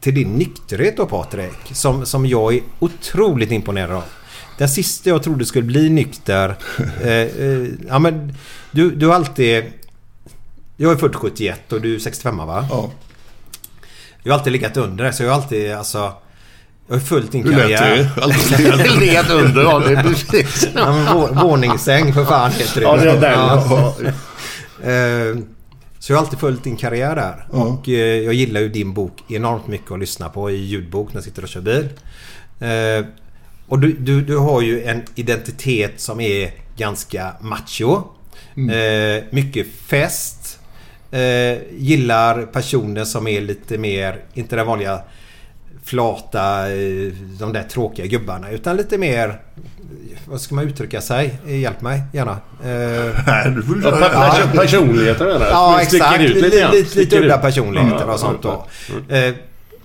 till 0.00 0.14
din 0.14 0.28
nykterhet 0.28 0.96
då 0.96 1.06
Patrik. 1.06 1.58
Som, 1.72 2.06
som 2.06 2.26
jag 2.26 2.54
är 2.54 2.60
otroligt 2.78 3.50
imponerad 3.50 3.90
av. 3.90 4.02
Den 4.58 4.68
sista 4.68 5.10
jag 5.10 5.22
trodde 5.22 5.46
skulle 5.46 5.64
bli 5.64 5.90
nykter. 5.90 6.54
Eh, 7.02 7.10
eh, 7.12 7.66
ja 7.88 7.98
men 7.98 8.34
du, 8.70 8.90
du 8.90 9.06
har 9.06 9.14
alltid... 9.14 9.64
Jag 10.76 10.92
är 10.92 10.96
född 10.96 11.16
71 11.16 11.72
och 11.72 11.80
du 11.80 11.94
är 11.94 11.98
65 11.98 12.36
va? 12.36 12.66
Ja. 12.70 12.90
Jag 14.22 14.32
har 14.32 14.38
alltid 14.38 14.52
legat 14.52 14.76
under 14.76 15.04
det 15.04 15.12
så 15.12 15.22
jag 15.22 15.30
har 15.30 15.36
alltid 15.36 15.72
alltså... 15.72 16.12
Jag 16.88 16.94
har 16.94 17.00
följt 17.00 17.32
din 17.32 17.44
Hur 17.44 17.50
lät 17.50 17.60
karriär. 17.78 17.96
det? 19.54 19.88
Det 19.94 20.00
är 20.00 20.02
precis. 20.02 20.68
Ja, 20.74 20.92
men 20.92 21.06
vå- 21.06 21.42
våningssäng 21.42 22.12
för 22.14 22.24
fan 22.24 22.50
heter 22.52 22.80
det. 22.80 22.86
Ja, 22.86 22.96
det 22.96 23.10
är 23.10 23.20
den. 23.20 23.32
Ja. 23.32 23.94
Eh, 24.82 25.36
Så 25.98 26.12
jag 26.12 26.16
har 26.18 26.24
alltid 26.24 26.38
följt 26.38 26.64
din 26.64 26.76
karriär 26.76 27.16
där. 27.16 27.46
Ja. 27.52 27.58
Och 27.58 27.88
eh, 27.88 27.94
jag 28.20 28.34
gillar 28.34 28.60
ju 28.60 28.68
din 28.68 28.92
bok 28.94 29.12
enormt 29.28 29.66
mycket 29.66 29.90
att 29.92 29.98
lyssna 29.98 30.28
på 30.28 30.50
i 30.50 30.56
ljudbok 30.56 31.08
när 31.08 31.16
jag 31.16 31.24
sitter 31.24 31.42
och 31.42 31.48
kör 31.48 31.60
bil. 31.60 31.88
Eh, 32.60 33.06
Och 33.68 33.78
du, 33.78 33.92
du, 33.92 34.20
du 34.22 34.36
har 34.36 34.62
ju 34.62 34.82
en 34.82 35.02
identitet 35.14 35.92
som 36.00 36.20
är 36.20 36.50
ganska 36.76 37.32
macho. 37.40 38.02
Eh, 38.56 39.24
Mycket 39.30 39.66
fest. 39.86 40.58
Gillar 41.78 42.42
personer 42.42 43.04
som 43.04 43.26
är 43.26 43.40
lite 43.40 43.78
mer, 43.78 44.20
inte 44.34 44.56
den 44.56 44.66
vanliga 44.66 45.00
flata, 45.88 46.70
eh, 46.72 47.12
de 47.38 47.52
där 47.52 47.62
tråkiga 47.62 48.06
gubbarna. 48.06 48.50
Utan 48.50 48.76
lite 48.76 48.98
mer, 48.98 49.40
vad 50.26 50.40
ska 50.40 50.54
man 50.54 50.64
uttrycka 50.68 51.00
sig? 51.00 51.38
Hjälp 51.46 51.80
mig 51.80 52.02
gärna. 52.12 52.32
Eh, 52.64 53.14
Nej, 53.26 53.50
du 53.50 53.62
får 53.62 53.76
Ja, 53.76 53.82
köra. 53.82 53.96
per- 54.08 54.14
perso- 54.14 54.56
personligheten 54.56 55.26
menar. 55.26 55.46
Ja, 55.46 55.80
exakt. 55.82 56.20
ut 56.20 56.34
Lite, 56.36 56.70
lite 56.72 56.98
lite, 56.98 57.18
udda 57.20 57.38
personligheter 57.38 58.10
och 58.10 58.20
sånt 58.20 58.42
då. 58.42 58.66
Eh, 59.14 59.34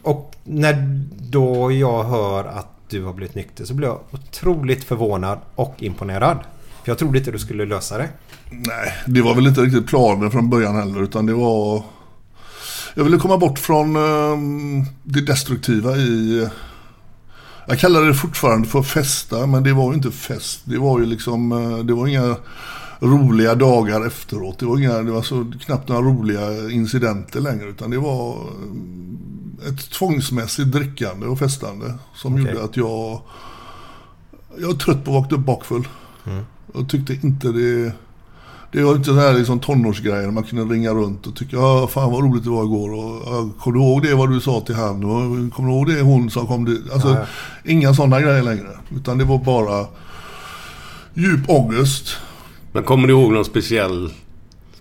och 0.01 0.31
när 0.43 0.99
då 1.19 1.71
jag 1.71 2.03
hör 2.03 2.43
att 2.45 2.67
du 2.89 3.03
har 3.03 3.13
blivit 3.13 3.35
nykter 3.35 3.65
så 3.65 3.73
blir 3.73 3.87
jag 3.87 3.99
otroligt 4.11 4.83
förvånad 4.83 5.37
och 5.55 5.75
imponerad. 5.79 6.37
För 6.83 6.91
jag 6.91 6.97
trodde 6.97 7.17
inte 7.17 7.31
du 7.31 7.39
skulle 7.39 7.65
lösa 7.65 7.97
det. 7.97 8.09
Nej, 8.49 8.93
det 9.05 9.21
var 9.21 9.35
väl 9.35 9.47
inte 9.47 9.61
riktigt 9.61 9.87
planen 9.87 10.31
från 10.31 10.49
början 10.49 10.75
heller 10.75 11.03
utan 11.03 11.25
det 11.25 11.33
var... 11.33 11.83
Jag 12.95 13.03
ville 13.03 13.17
komma 13.17 13.37
bort 13.37 13.59
från 13.59 13.95
ehm, 13.95 14.83
det 15.03 15.21
destruktiva 15.21 15.95
i... 15.97 16.47
Jag 17.67 17.79
kallar 17.79 18.01
det 18.01 18.13
fortfarande 18.13 18.67
för 18.67 18.81
festa 18.81 19.47
men 19.47 19.63
det 19.63 19.73
var 19.73 19.91
ju 19.91 19.93
inte 19.97 20.11
fest. 20.11 20.61
Det 20.63 20.77
var 20.77 20.99
ju 20.99 21.05
liksom... 21.05 21.51
eh, 21.51 21.77
Det 21.85 21.93
var 21.93 22.07
inga 22.07 22.35
roliga 22.99 23.55
dagar 23.55 24.07
efteråt. 24.07 24.59
Det 24.59 24.65
var, 24.65 24.77
inga, 24.77 24.93
det 25.01 25.11
var 25.11 25.21
så 25.21 25.51
knappt 25.65 25.89
några 25.89 26.01
roliga 26.01 26.69
incidenter 26.71 27.39
längre 27.41 27.69
utan 27.69 27.91
det 27.91 27.97
var 27.97 28.31
eh, 28.33 29.69
ett 29.69 29.89
tvångsmässigt 29.91 30.71
drickande 30.71 31.25
och 31.27 31.39
festande 31.39 31.93
som 32.15 32.33
Okej. 32.33 32.45
gjorde 32.45 32.63
att 32.63 32.77
jag... 32.77 33.21
Jag 34.59 34.67
var 34.67 34.73
trött 34.73 35.05
på 35.05 35.11
att 35.17 35.23
vakna 35.23 35.37
upp 35.37 35.45
bakfull. 35.45 35.87
Jag 36.73 36.89
tyckte 36.89 37.13
inte 37.13 37.47
det... 37.47 37.91
Det 38.73 38.83
var 38.83 38.91
inte 38.95 39.05
så 39.05 39.15
här 39.19 39.33
liksom 39.33 39.59
tonårsgrejer 39.59 40.31
man 40.31 40.43
kunde 40.43 40.73
ringa 40.75 40.91
runt 40.93 41.27
och 41.27 41.35
tycka 41.35 41.55
ja 41.57 41.87
fan 41.87 42.11
vad 42.11 42.23
roligt 42.23 42.43
det 42.43 42.49
var 42.49 42.63
igår 42.63 42.93
och 42.93 43.21
ja, 43.25 43.49
kommer 43.59 43.77
du 43.77 43.83
ihåg 43.85 44.01
det 44.03 44.15
vad 44.15 44.31
du 44.31 44.39
sa 44.41 44.61
till 44.61 44.75
han 44.75 45.03
och 45.03 45.53
kommer 45.53 45.69
du 45.69 45.75
ihåg 45.75 45.87
det 45.87 46.01
hon 46.01 46.29
som 46.29 46.47
kom 46.47 46.65
dit? 46.65 46.81
Alltså 46.93 47.07
Ja, 47.09 47.25
inga 47.65 47.93
sådana 47.93 48.21
grejer 48.21 48.43
längre. 48.43 48.69
Utan 48.95 49.17
det 49.17 49.23
var 49.23 49.37
bara 49.37 49.85
djup 51.13 51.49
ångest. 51.49 52.17
Men 52.71 52.83
kommer 52.83 53.07
du 53.07 53.13
ihåg 53.13 53.31
någon 53.31 53.45
speciell, 53.45 54.09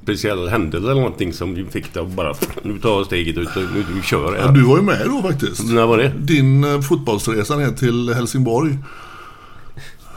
speciell 0.03 0.49
händelse 0.49 0.91
eller 0.91 1.01
någonting 1.01 1.33
som 1.33 1.55
du 1.55 1.67
fick 1.67 1.95
dig 1.95 2.03
att 2.03 2.09
bara... 2.11 2.35
Nu 2.63 2.79
tar 2.79 2.91
jag 2.97 3.07
steget 3.07 3.37
ut 3.39 3.57
och 3.57 3.63
nu, 3.75 3.85
nu 3.95 4.03
kör 4.03 4.35
Ja, 4.37 4.41
jag. 4.45 4.55
du 4.55 4.63
var 4.63 4.77
ju 4.77 4.83
med 4.83 5.03
då 5.07 5.23
faktiskt. 5.23 5.65
När 5.73 5.87
var 5.87 5.99
det? 5.99 6.13
Din 6.19 6.65
eh, 6.65 6.81
fotbollsresa 6.81 7.57
ner 7.57 7.71
till 7.71 8.15
Helsingborg. 8.15 8.79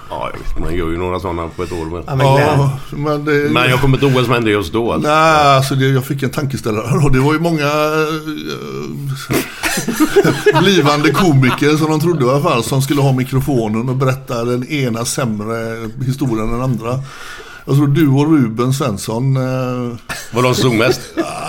Ja, 0.10 0.30
jag 0.34 0.40
vet. 0.40 0.60
Man 0.60 0.76
gör 0.76 0.90
ju 0.90 0.98
några 0.98 1.20
sådana 1.20 1.48
på 1.48 1.64
ett 1.64 1.72
år. 1.72 1.86
Men, 1.86 2.04
Ja, 2.08 2.16
men 2.16 2.28
Ja, 2.28 2.80
men 2.92 3.26
det... 3.26 3.32
men 3.52 3.70
jag 3.70 3.82
kommer 3.82 3.98
inte 3.98 4.06
ihåg 4.06 4.16
vad 4.16 4.24
som 4.26 4.34
hände 4.34 4.52
just 4.52 4.74
då. 4.74 4.94
Alltså. 4.94 5.10
Nej, 5.10 5.56
alltså 5.56 5.76
det, 5.76 5.86
jag 5.88 6.06
fick 6.06 6.24
en 6.24 6.30
tankeställare 6.30 6.98
och 7.06 7.12
det 7.12 7.20
var 7.20 7.34
ju 7.34 7.40
många 7.40 7.66
eh, 7.66 7.72
blivande 10.62 11.12
komiker 11.12 11.78
som 11.78 11.90
de 11.92 12.00
trodde 12.00 12.26
i 12.26 12.30
alla 12.30 12.42
fall 12.42 12.64
som 12.64 12.82
skulle 12.82 13.02
ha 13.02 13.14
mikrofonen 13.14 13.90
och 13.90 13.96
berätta 13.96 14.44
den 14.46 14.68
ena 14.68 15.06
sämre 15.06 15.90
historien 16.06 16.46
än 16.48 16.52
den 16.52 16.62
andra. 16.62 17.00
Jag 17.66 17.76
tror 17.76 17.88
du 17.88 18.08
och 18.08 18.32
Ruben 18.32 18.74
Svensson, 18.74 19.38
eh, 19.38 19.44
Var 20.34 20.44
de 20.44 20.44
som 20.44 20.56
stod 20.56 20.74
mest? 20.74 21.02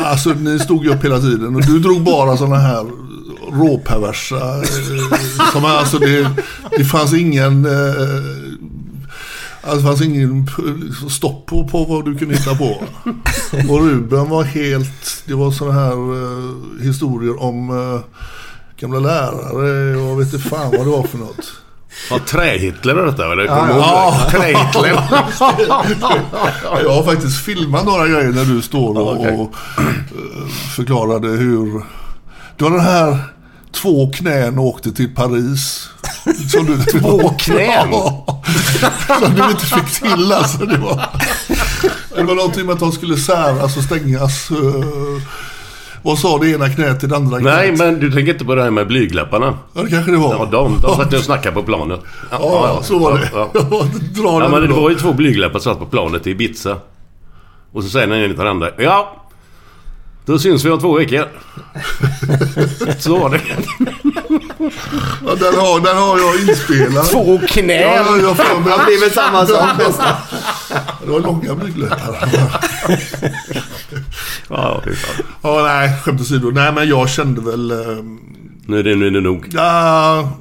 alltså 0.04 0.30
ni 0.30 0.58
stod 0.58 0.84
ju 0.84 0.90
upp 0.90 1.04
hela 1.04 1.18
tiden 1.18 1.56
och 1.56 1.62
du 1.66 1.78
drog 1.78 2.02
bara 2.02 2.36
sådana 2.36 2.56
här 2.56 2.86
råperversa. 3.52 4.36
eh, 4.36 4.62
Som, 5.52 5.64
alltså 5.64 5.98
det, 5.98 6.30
det 6.78 6.84
fanns 6.84 7.14
ingen... 7.14 7.64
eh, 7.64 7.72
Alltså 9.66 9.76
det 9.76 9.82
fanns 9.82 10.02
ingen 10.02 10.46
p- 10.46 11.08
stopp 11.10 11.46
på, 11.46 11.68
på 11.68 11.84
vad 11.84 12.04
du 12.04 12.18
kunde 12.18 12.34
hitta 12.36 12.54
på. 12.54 12.64
Och 13.72 13.80
Ruben 13.86 14.28
var 14.28 14.42
helt... 14.44 15.22
Det 15.26 15.34
var 15.34 15.50
sådana 15.50 15.80
här 15.80 15.92
eh, 15.92 16.84
historier 16.86 17.42
om 17.42 17.70
eh, 17.70 18.00
gamla 18.80 18.98
lärare 19.00 19.96
och 19.96 20.20
vet 20.20 20.32
inte 20.34 20.48
fan 20.48 20.70
vad 20.70 20.86
det 20.86 20.90
var 20.90 21.02
för 21.02 21.18
något. 21.18 21.52
Ja, 22.10 22.18
Trä-Hitler 22.26 22.94
var 22.94 23.06
detta 23.06 23.32
eller? 23.32 23.44
Ja, 23.44 23.66
du 23.66 23.72
ja. 23.72 24.26
Trä-Hitler. 24.30 24.88
Jag 26.82 26.92
har 26.92 27.02
faktiskt 27.02 27.44
filmat 27.44 27.84
några 27.84 28.08
grejer 28.08 28.32
när 28.32 28.44
du 28.44 28.62
står 28.62 28.98
och, 29.00 29.12
okej. 29.12 29.32
och 29.36 29.54
eh, 29.78 30.46
förklarade 30.76 31.28
hur... 31.28 31.82
Det 32.56 32.64
var 32.64 32.70
den 32.70 32.80
här 32.80 33.18
två 33.72 34.10
knän 34.14 34.58
åkte 34.58 34.92
till 34.92 35.14
Paris. 35.14 35.88
Som 36.52 36.66
du, 36.66 36.98
Två 37.00 37.28
knän? 37.38 37.88
Ja, 37.92 38.42
som 39.20 39.34
du 39.34 39.50
inte 39.50 39.66
fick 39.66 40.02
till 40.02 40.32
alltså. 40.32 40.58
Det 40.66 40.76
var, 40.78 41.02
det 42.16 42.22
var 42.22 42.34
någonting 42.34 42.66
med 42.66 42.72
att 42.72 42.80
de 42.80 42.92
skulle 42.92 43.16
säras 43.16 43.76
och 43.76 43.82
stängas. 43.82 44.50
eh, 44.50 44.56
Vad 46.02 46.18
sa 46.18 46.38
det 46.38 46.50
ena 46.50 46.68
knät 46.68 47.00
till 47.00 47.08
det 47.08 47.16
andra 47.16 47.38
Nej, 47.38 47.68
knät? 47.68 47.78
men 47.78 48.00
du 48.00 48.12
tänker 48.12 48.32
inte 48.32 48.44
på 48.44 48.54
det 48.54 48.62
här 48.62 48.70
med 48.70 48.86
blyglapparna? 48.86 49.58
Ja, 49.74 49.82
det 49.82 49.90
kanske 49.90 50.10
det 50.10 50.16
var. 50.16 50.34
Ja, 50.34 50.48
de. 50.52 50.80
De 50.82 50.96
satt 50.96 51.12
och 51.14 51.20
snackade 51.24 51.54
på 51.54 51.62
planet. 51.62 52.00
Ja, 52.30 52.38
Ja, 52.40 52.82
så 52.82 52.98
var 52.98 53.18
det. 53.18 53.30
Ja, 53.32 53.50
Ja, 53.54 53.60
ja. 53.70 53.84
Dra 54.22 54.42
ja 54.42 54.48
men 54.48 54.62
det 54.62 54.74
var 54.74 54.90
ju 54.90 54.96
två 54.96 55.12
blyglappar 55.12 55.58
som 55.58 55.72
satt 55.72 55.78
på 55.80 55.86
planet 55.86 56.26
i 56.26 56.30
Ibiza. 56.30 56.76
Och 57.72 57.82
så 57.82 57.88
säger 57.90 58.06
den 58.06 58.16
ena 58.18 58.28
till 58.28 58.36
den 58.38 58.46
andra. 58.46 58.68
Ja, 58.78 59.25
då 60.26 60.38
syns 60.38 60.64
vi 60.64 60.70
om 60.70 60.80
två 60.80 60.94
veckor. 60.98 61.28
Så 62.98 63.18
var 63.18 63.30
det. 63.30 63.40
Ja, 65.26 65.34
den, 65.34 65.54
har, 65.54 65.80
den 65.80 65.96
har 65.96 66.18
jag 66.18 66.40
inspelad. 66.40 67.04
Två 67.06 67.40
knän. 67.48 67.80
Ja, 67.80 68.16
jag 68.16 68.36
får 68.36 68.60
mig. 68.60 68.78
Det 68.78 68.84
blir 68.86 69.00
väl 69.00 69.10
samma 69.10 69.46
sak 69.46 69.78
nästan. 69.78 70.14
Det 71.04 71.10
var 71.10 71.20
långa 71.20 71.54
blygdläppar. 71.54 72.28
Ja. 74.48 74.82
Ja, 75.42 75.62
nej, 75.62 75.96
skämt 76.02 76.20
åsido. 76.20 76.50
Nej, 76.50 76.72
men 76.72 76.88
jag 76.88 77.08
kände 77.10 77.40
väl... 77.40 77.70
Eh, 77.70 77.76
Nu 78.66 78.78
är 78.78 78.82
det, 78.82 78.94
nu 78.96 79.06
är 79.06 79.10
det 79.10 79.20
nog. 79.20 79.46
ja, 79.52 80.32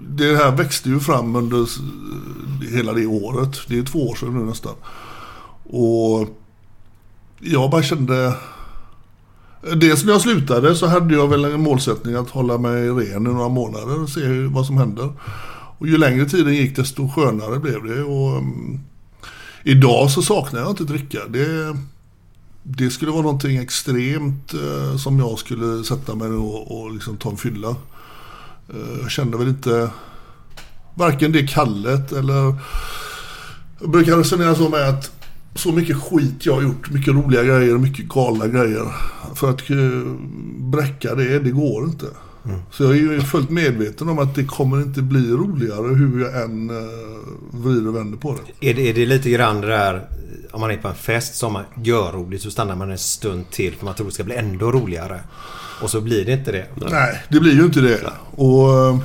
det 0.00 0.36
här 0.36 0.50
växte 0.50 0.88
ju 0.88 1.00
fram 1.00 1.36
under 1.36 1.66
hela 2.76 2.92
det 2.92 3.06
året. 3.06 3.60
Det 3.66 3.78
är 3.78 3.82
två 3.82 4.08
år 4.08 4.14
sedan 4.14 4.38
nu 4.38 4.44
nästan. 4.44 4.74
Och 5.64 6.28
jag 7.40 7.70
bara 7.70 7.82
kände... 7.82 8.32
Dels 9.62 10.04
när 10.04 10.12
jag 10.12 10.20
slutade 10.20 10.74
så 10.74 10.86
hade 10.86 11.14
jag 11.14 11.28
väl 11.28 11.44
en 11.44 11.60
målsättning 11.60 12.14
att 12.14 12.30
hålla 12.30 12.58
mig 12.58 12.88
ren 12.88 13.26
i 13.26 13.30
några 13.30 13.48
månader 13.48 14.02
och 14.02 14.08
se 14.08 14.20
hur, 14.20 14.48
vad 14.48 14.66
som 14.66 14.76
händer. 14.76 15.12
Och 15.78 15.86
ju 15.88 15.98
längre 15.98 16.24
tiden 16.24 16.54
gick 16.54 16.76
desto 16.76 17.08
skönare 17.08 17.58
blev 17.58 17.84
det. 17.84 18.02
Och, 18.02 18.36
um, 18.36 18.80
idag 19.62 20.10
så 20.10 20.22
saknar 20.22 20.60
jag 20.60 20.70
inte 20.70 20.84
dricka. 20.84 21.18
Det, 21.28 21.76
det 22.62 22.90
skulle 22.90 23.10
vara 23.10 23.22
någonting 23.22 23.56
extremt 23.56 24.54
uh, 24.54 24.96
som 24.96 25.18
jag 25.18 25.38
skulle 25.38 25.84
sätta 25.84 26.14
mig 26.14 26.28
och, 26.28 26.82
och 26.82 26.92
liksom 26.92 27.16
ta 27.16 27.30
en 27.30 27.36
fylla. 27.36 27.68
Uh, 27.68 29.00
jag 29.02 29.10
kände 29.10 29.38
väl 29.38 29.48
inte 29.48 29.90
varken 30.94 31.32
det 31.32 31.46
kallet 31.46 32.12
eller... 32.12 32.54
Jag 33.80 33.90
brukar 33.90 34.16
resonera 34.16 34.54
så 34.54 34.68
med 34.68 34.88
att 34.88 35.21
så 35.54 35.72
mycket 35.72 35.96
skit 35.96 36.46
jag 36.46 36.54
har 36.54 36.62
gjort, 36.62 36.90
mycket 36.90 37.14
roliga 37.14 37.42
grejer, 37.42 37.78
mycket 37.78 38.08
galna 38.08 38.46
grejer. 38.46 38.92
För 39.34 39.50
att 39.50 39.70
eh, 39.70 39.76
bräcka 40.58 41.14
det, 41.14 41.38
det 41.38 41.50
går 41.50 41.84
inte. 41.84 42.06
Så 42.70 42.82
jag 42.84 42.92
är 42.92 42.96
ju 42.96 43.20
fullt 43.20 43.50
medveten 43.50 44.08
om 44.08 44.18
att 44.18 44.34
det 44.34 44.44
kommer 44.44 44.82
inte 44.82 45.02
bli 45.02 45.30
roligare 45.30 45.94
hur 45.94 46.20
jag 46.20 46.42
än 46.42 46.70
uh, 46.70 46.76
vrider 47.50 47.88
och 47.88 47.96
vänder 47.96 48.18
på 48.18 48.36
det. 48.60 48.70
Är 48.70 48.74
det, 48.74 48.90
är 48.90 48.94
det 48.94 49.06
lite 49.06 49.30
grann 49.30 49.60
det 49.60 49.66
där 49.66 50.08
om 50.52 50.60
man 50.60 50.70
är 50.70 50.76
på 50.76 50.88
en 50.88 50.94
fest 50.94 51.34
som 51.34 51.52
man 51.52 51.64
gör 51.82 52.12
roligt 52.12 52.42
så 52.42 52.50
stannar 52.50 52.76
man 52.76 52.90
en 52.90 52.98
stund 52.98 53.50
till 53.50 53.74
för 53.74 53.84
man 53.84 53.94
tror 53.94 54.06
det 54.06 54.12
ska 54.12 54.24
bli 54.24 54.34
ändå 54.34 54.72
roligare. 54.72 55.20
Och 55.82 55.90
så 55.90 56.00
blir 56.00 56.24
det 56.24 56.32
inte 56.32 56.52
det. 56.52 56.66
Nej, 56.90 57.22
det 57.28 57.40
blir 57.40 57.52
ju 57.52 57.64
inte 57.64 57.80
det. 57.80 58.00
Och 58.30 58.74
eh, 58.88 58.98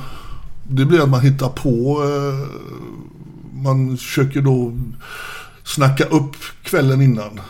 det 0.68 0.84
blir 0.84 1.02
att 1.02 1.08
man 1.08 1.20
hittar 1.20 1.48
på. 1.48 2.02
eh, 2.04 2.48
Man 3.64 3.96
försöker 3.96 4.40
då 4.40 4.72
snacka 5.68 6.04
upp 6.04 6.36
kvällen 6.62 7.02
innan. 7.02 7.40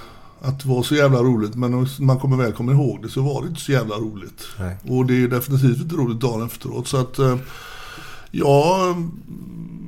Att 0.40 0.61
det 0.61 0.68
var 0.68 0.83
så 0.83 0.94
jävla 0.94 1.18
roligt. 1.18 1.54
Men 1.54 1.70
när 1.70 2.02
man 2.02 2.18
kommer 2.18 2.37
väl 2.37 2.52
kommer 2.52 2.72
ihåg 2.72 3.02
det 3.02 3.09
så 3.09 3.22
var 3.22 3.42
det 3.42 3.48
inte 3.48 3.61
så 3.61 3.72
jävla 3.72 3.96
roligt. 3.96 4.46
Nej. 4.59 4.76
Och 4.88 5.07
det 5.07 5.22
är 5.22 5.28
definitivt 5.28 5.81
inte 5.81 5.96
roligt 5.96 6.20
dagen 6.20 6.46
efteråt. 6.46 6.88
Så 6.88 6.96
att 6.96 7.18
eh, 7.18 7.37
ja, 8.31 8.96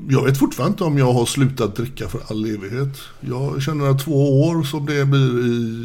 jag 0.08 0.24
vet 0.24 0.38
fortfarande 0.38 0.72
inte 0.72 0.84
om 0.84 0.98
jag 0.98 1.12
har 1.12 1.26
slutat 1.26 1.76
dricka 1.76 2.08
för 2.08 2.20
all 2.30 2.44
evighet. 2.44 2.98
Jag 3.20 3.62
känner 3.62 3.90
att 3.90 4.04
två 4.04 4.42
år 4.42 4.62
som 4.62 4.86
det 4.86 5.04
blir 5.04 5.46
i 5.46 5.84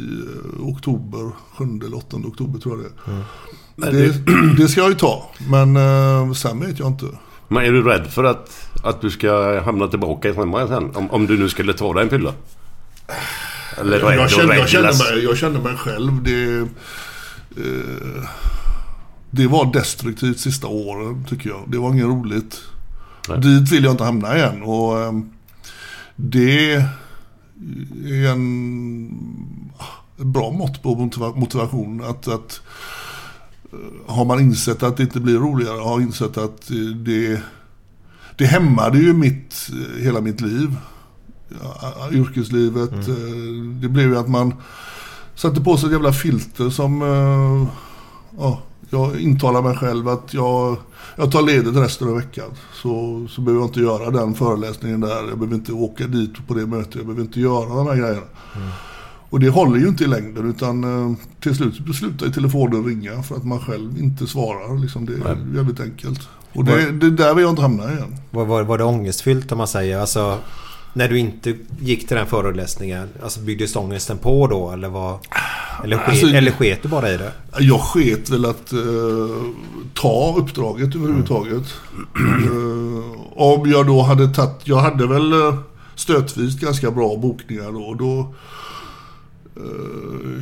eh, 0.58 0.68
oktober, 0.68 1.30
7 1.58 1.64
eller 1.64 1.96
8 1.96 2.16
oktober 2.16 2.60
tror 2.60 2.82
jag 2.82 2.84
det 2.84 3.12
är. 3.12 3.92
Det, 3.92 4.24
det 4.62 4.68
ska 4.68 4.80
jag 4.80 4.90
ju 4.90 4.96
ta. 4.96 5.30
Men 5.50 5.76
eh, 5.76 6.32
sen 6.32 6.60
vet 6.60 6.78
jag 6.78 6.88
inte. 6.88 7.06
Men 7.48 7.64
är 7.64 7.72
du 7.72 7.82
rädd 7.82 8.06
för 8.06 8.24
att, 8.24 8.68
att 8.84 9.00
du 9.00 9.10
ska 9.10 9.60
hamna 9.60 9.88
tillbaka 9.88 10.28
i 10.28 10.34
samma 10.34 10.68
sen? 10.68 10.96
Om, 10.96 11.10
om 11.10 11.26
du 11.26 11.38
nu 11.38 11.48
skulle 11.48 11.72
ta 11.74 11.94
dig 11.94 12.02
en 12.02 12.10
fylla? 12.10 12.32
Eller 13.80 13.98
rädd 13.98 14.18
Jag 14.18 14.30
känner, 14.30 14.54
jag, 14.54 14.82
Lasse? 14.82 15.14
mig, 15.14 15.24
jag 15.24 15.36
känner 15.36 15.60
mig 15.60 15.76
själv. 15.76 16.22
Det, 16.22 16.56
eh, 17.56 18.28
det 19.30 19.46
var 19.46 19.72
destruktivt 19.72 20.40
sista 20.40 20.66
åren 20.66 21.24
tycker 21.28 21.48
jag. 21.50 21.62
Det 21.66 21.78
var 21.78 21.90
inget 21.92 22.04
roligt. 22.06 22.62
Nej. 23.28 23.38
Dit 23.40 23.72
vill 23.72 23.84
jag 23.84 23.92
inte 23.92 24.04
hamna 24.04 24.36
igen. 24.36 24.62
Och 24.62 25.00
eh, 25.00 25.12
det 26.16 26.74
är 26.74 28.26
en 28.32 29.10
bra 30.16 30.50
mått 30.50 30.82
på 30.82 30.94
motiva- 30.94 31.36
motivation. 31.36 32.04
Att, 32.04 32.28
att 32.28 32.60
har 34.06 34.24
man 34.24 34.40
insett 34.40 34.82
att 34.82 34.96
det 34.96 35.02
inte 35.02 35.20
blir 35.20 35.38
roligare, 35.38 35.80
har 35.80 36.00
insett 36.00 36.38
att 36.38 36.70
eh, 36.70 36.76
det, 36.96 37.40
det 38.36 38.44
hämmade 38.46 38.98
ju 38.98 39.12
mitt, 39.12 39.70
eh, 39.72 40.02
hela 40.04 40.20
mitt 40.20 40.40
liv. 40.40 40.76
Yrkeslivet. 42.12 42.92
eh, 42.92 43.14
Det 43.80 43.88
blev 43.88 44.08
ju 44.08 44.18
att 44.18 44.28
man 44.28 44.54
satte 45.34 45.60
på 45.60 45.76
sig 45.76 45.86
ett 45.86 45.92
jävla 45.92 46.12
filter 46.12 46.70
som... 46.70 47.00
Ja, 48.38 48.60
jag 48.90 49.20
intalar 49.20 49.62
mig 49.62 49.76
själv 49.76 50.08
att 50.08 50.34
jag, 50.34 50.76
jag 51.16 51.32
tar 51.32 51.42
ledigt 51.42 51.76
resten 51.76 52.08
av 52.08 52.14
veckan. 52.14 52.50
Så, 52.82 53.26
så 53.30 53.40
behöver 53.40 53.62
jag 53.62 53.68
inte 53.68 53.80
göra 53.80 54.10
den 54.10 54.34
föreläsningen 54.34 55.00
där. 55.00 55.16
Jag 55.28 55.38
behöver 55.38 55.54
inte 55.54 55.72
åka 55.72 56.06
dit 56.06 56.46
på 56.46 56.54
det 56.54 56.66
mötet. 56.66 56.94
Jag 56.94 57.04
behöver 57.06 57.22
inte 57.22 57.40
göra 57.40 57.68
de 57.74 57.86
här 57.86 57.96
grejerna. 57.96 58.22
Och 59.30 59.40
det 59.40 59.48
håller 59.48 59.80
ju 59.80 59.88
inte 59.88 60.04
i 60.04 60.06
längden 60.06 60.50
utan 60.50 60.84
eh, 60.84 61.16
till 61.40 61.56
slut 61.56 61.96
slutar 61.96 62.26
ju 62.26 62.32
telefonen 62.32 62.84
ringa 62.84 63.22
för 63.22 63.36
att 63.36 63.44
man 63.44 63.60
själv 63.60 63.98
inte 63.98 64.26
svarar. 64.26 64.78
Liksom, 64.78 65.06
det 65.06 65.12
är 65.12 65.56
jävligt 65.56 65.80
enkelt. 65.80 66.28
Och 66.52 66.64
det, 66.64 66.90
det 66.90 67.06
är 67.06 67.10
där 67.10 67.34
vill 67.34 67.42
jag 67.42 67.52
inte 67.52 67.62
hamna 67.62 67.92
igen. 67.92 68.16
Var, 68.30 68.44
var, 68.44 68.62
var 68.62 68.78
det 68.78 68.84
ångestfyllt 68.84 69.52
om 69.52 69.58
man 69.58 69.68
säger? 69.68 69.98
Alltså, 69.98 70.38
när 70.96 71.08
du 71.08 71.18
inte 71.18 71.54
gick 71.80 72.08
till 72.08 72.16
den 72.16 72.26
föreläsningen. 72.26 73.08
Alltså 73.22 73.40
byggdes 73.40 73.76
ångesten 73.76 74.18
på 74.18 74.46
då? 74.46 74.70
Eller, 74.70 74.88
var, 74.88 75.18
eller, 75.84 75.98
ske, 75.98 76.10
Alltså- 76.10 76.26
eller 76.26 76.50
sket 76.50 76.82
du 76.82 76.88
bara 76.88 77.12
i 77.12 77.16
det? 77.16 77.32
Jag 77.58 77.80
sket 77.80 78.30
väl 78.30 78.44
att 78.44 78.72
eh, 78.72 78.78
ta 79.94 80.34
uppdraget 80.38 80.94
överhuvudtaget. 80.94 81.74
Eh, 82.16 83.20
om 83.32 83.70
jag 83.70 83.86
då 83.86 84.02
hade 84.02 84.34
tagit, 84.34 84.60
jag 84.64 84.76
hade 84.76 85.06
väl 85.06 85.32
uh, 85.32 85.54
stötvis 85.94 86.60
ganska 86.60 86.90
bra 86.90 87.16
bokningar 87.16 87.72
då. 87.72 87.82
Och 87.82 87.96
då 87.96 88.18
eh, 88.20 88.26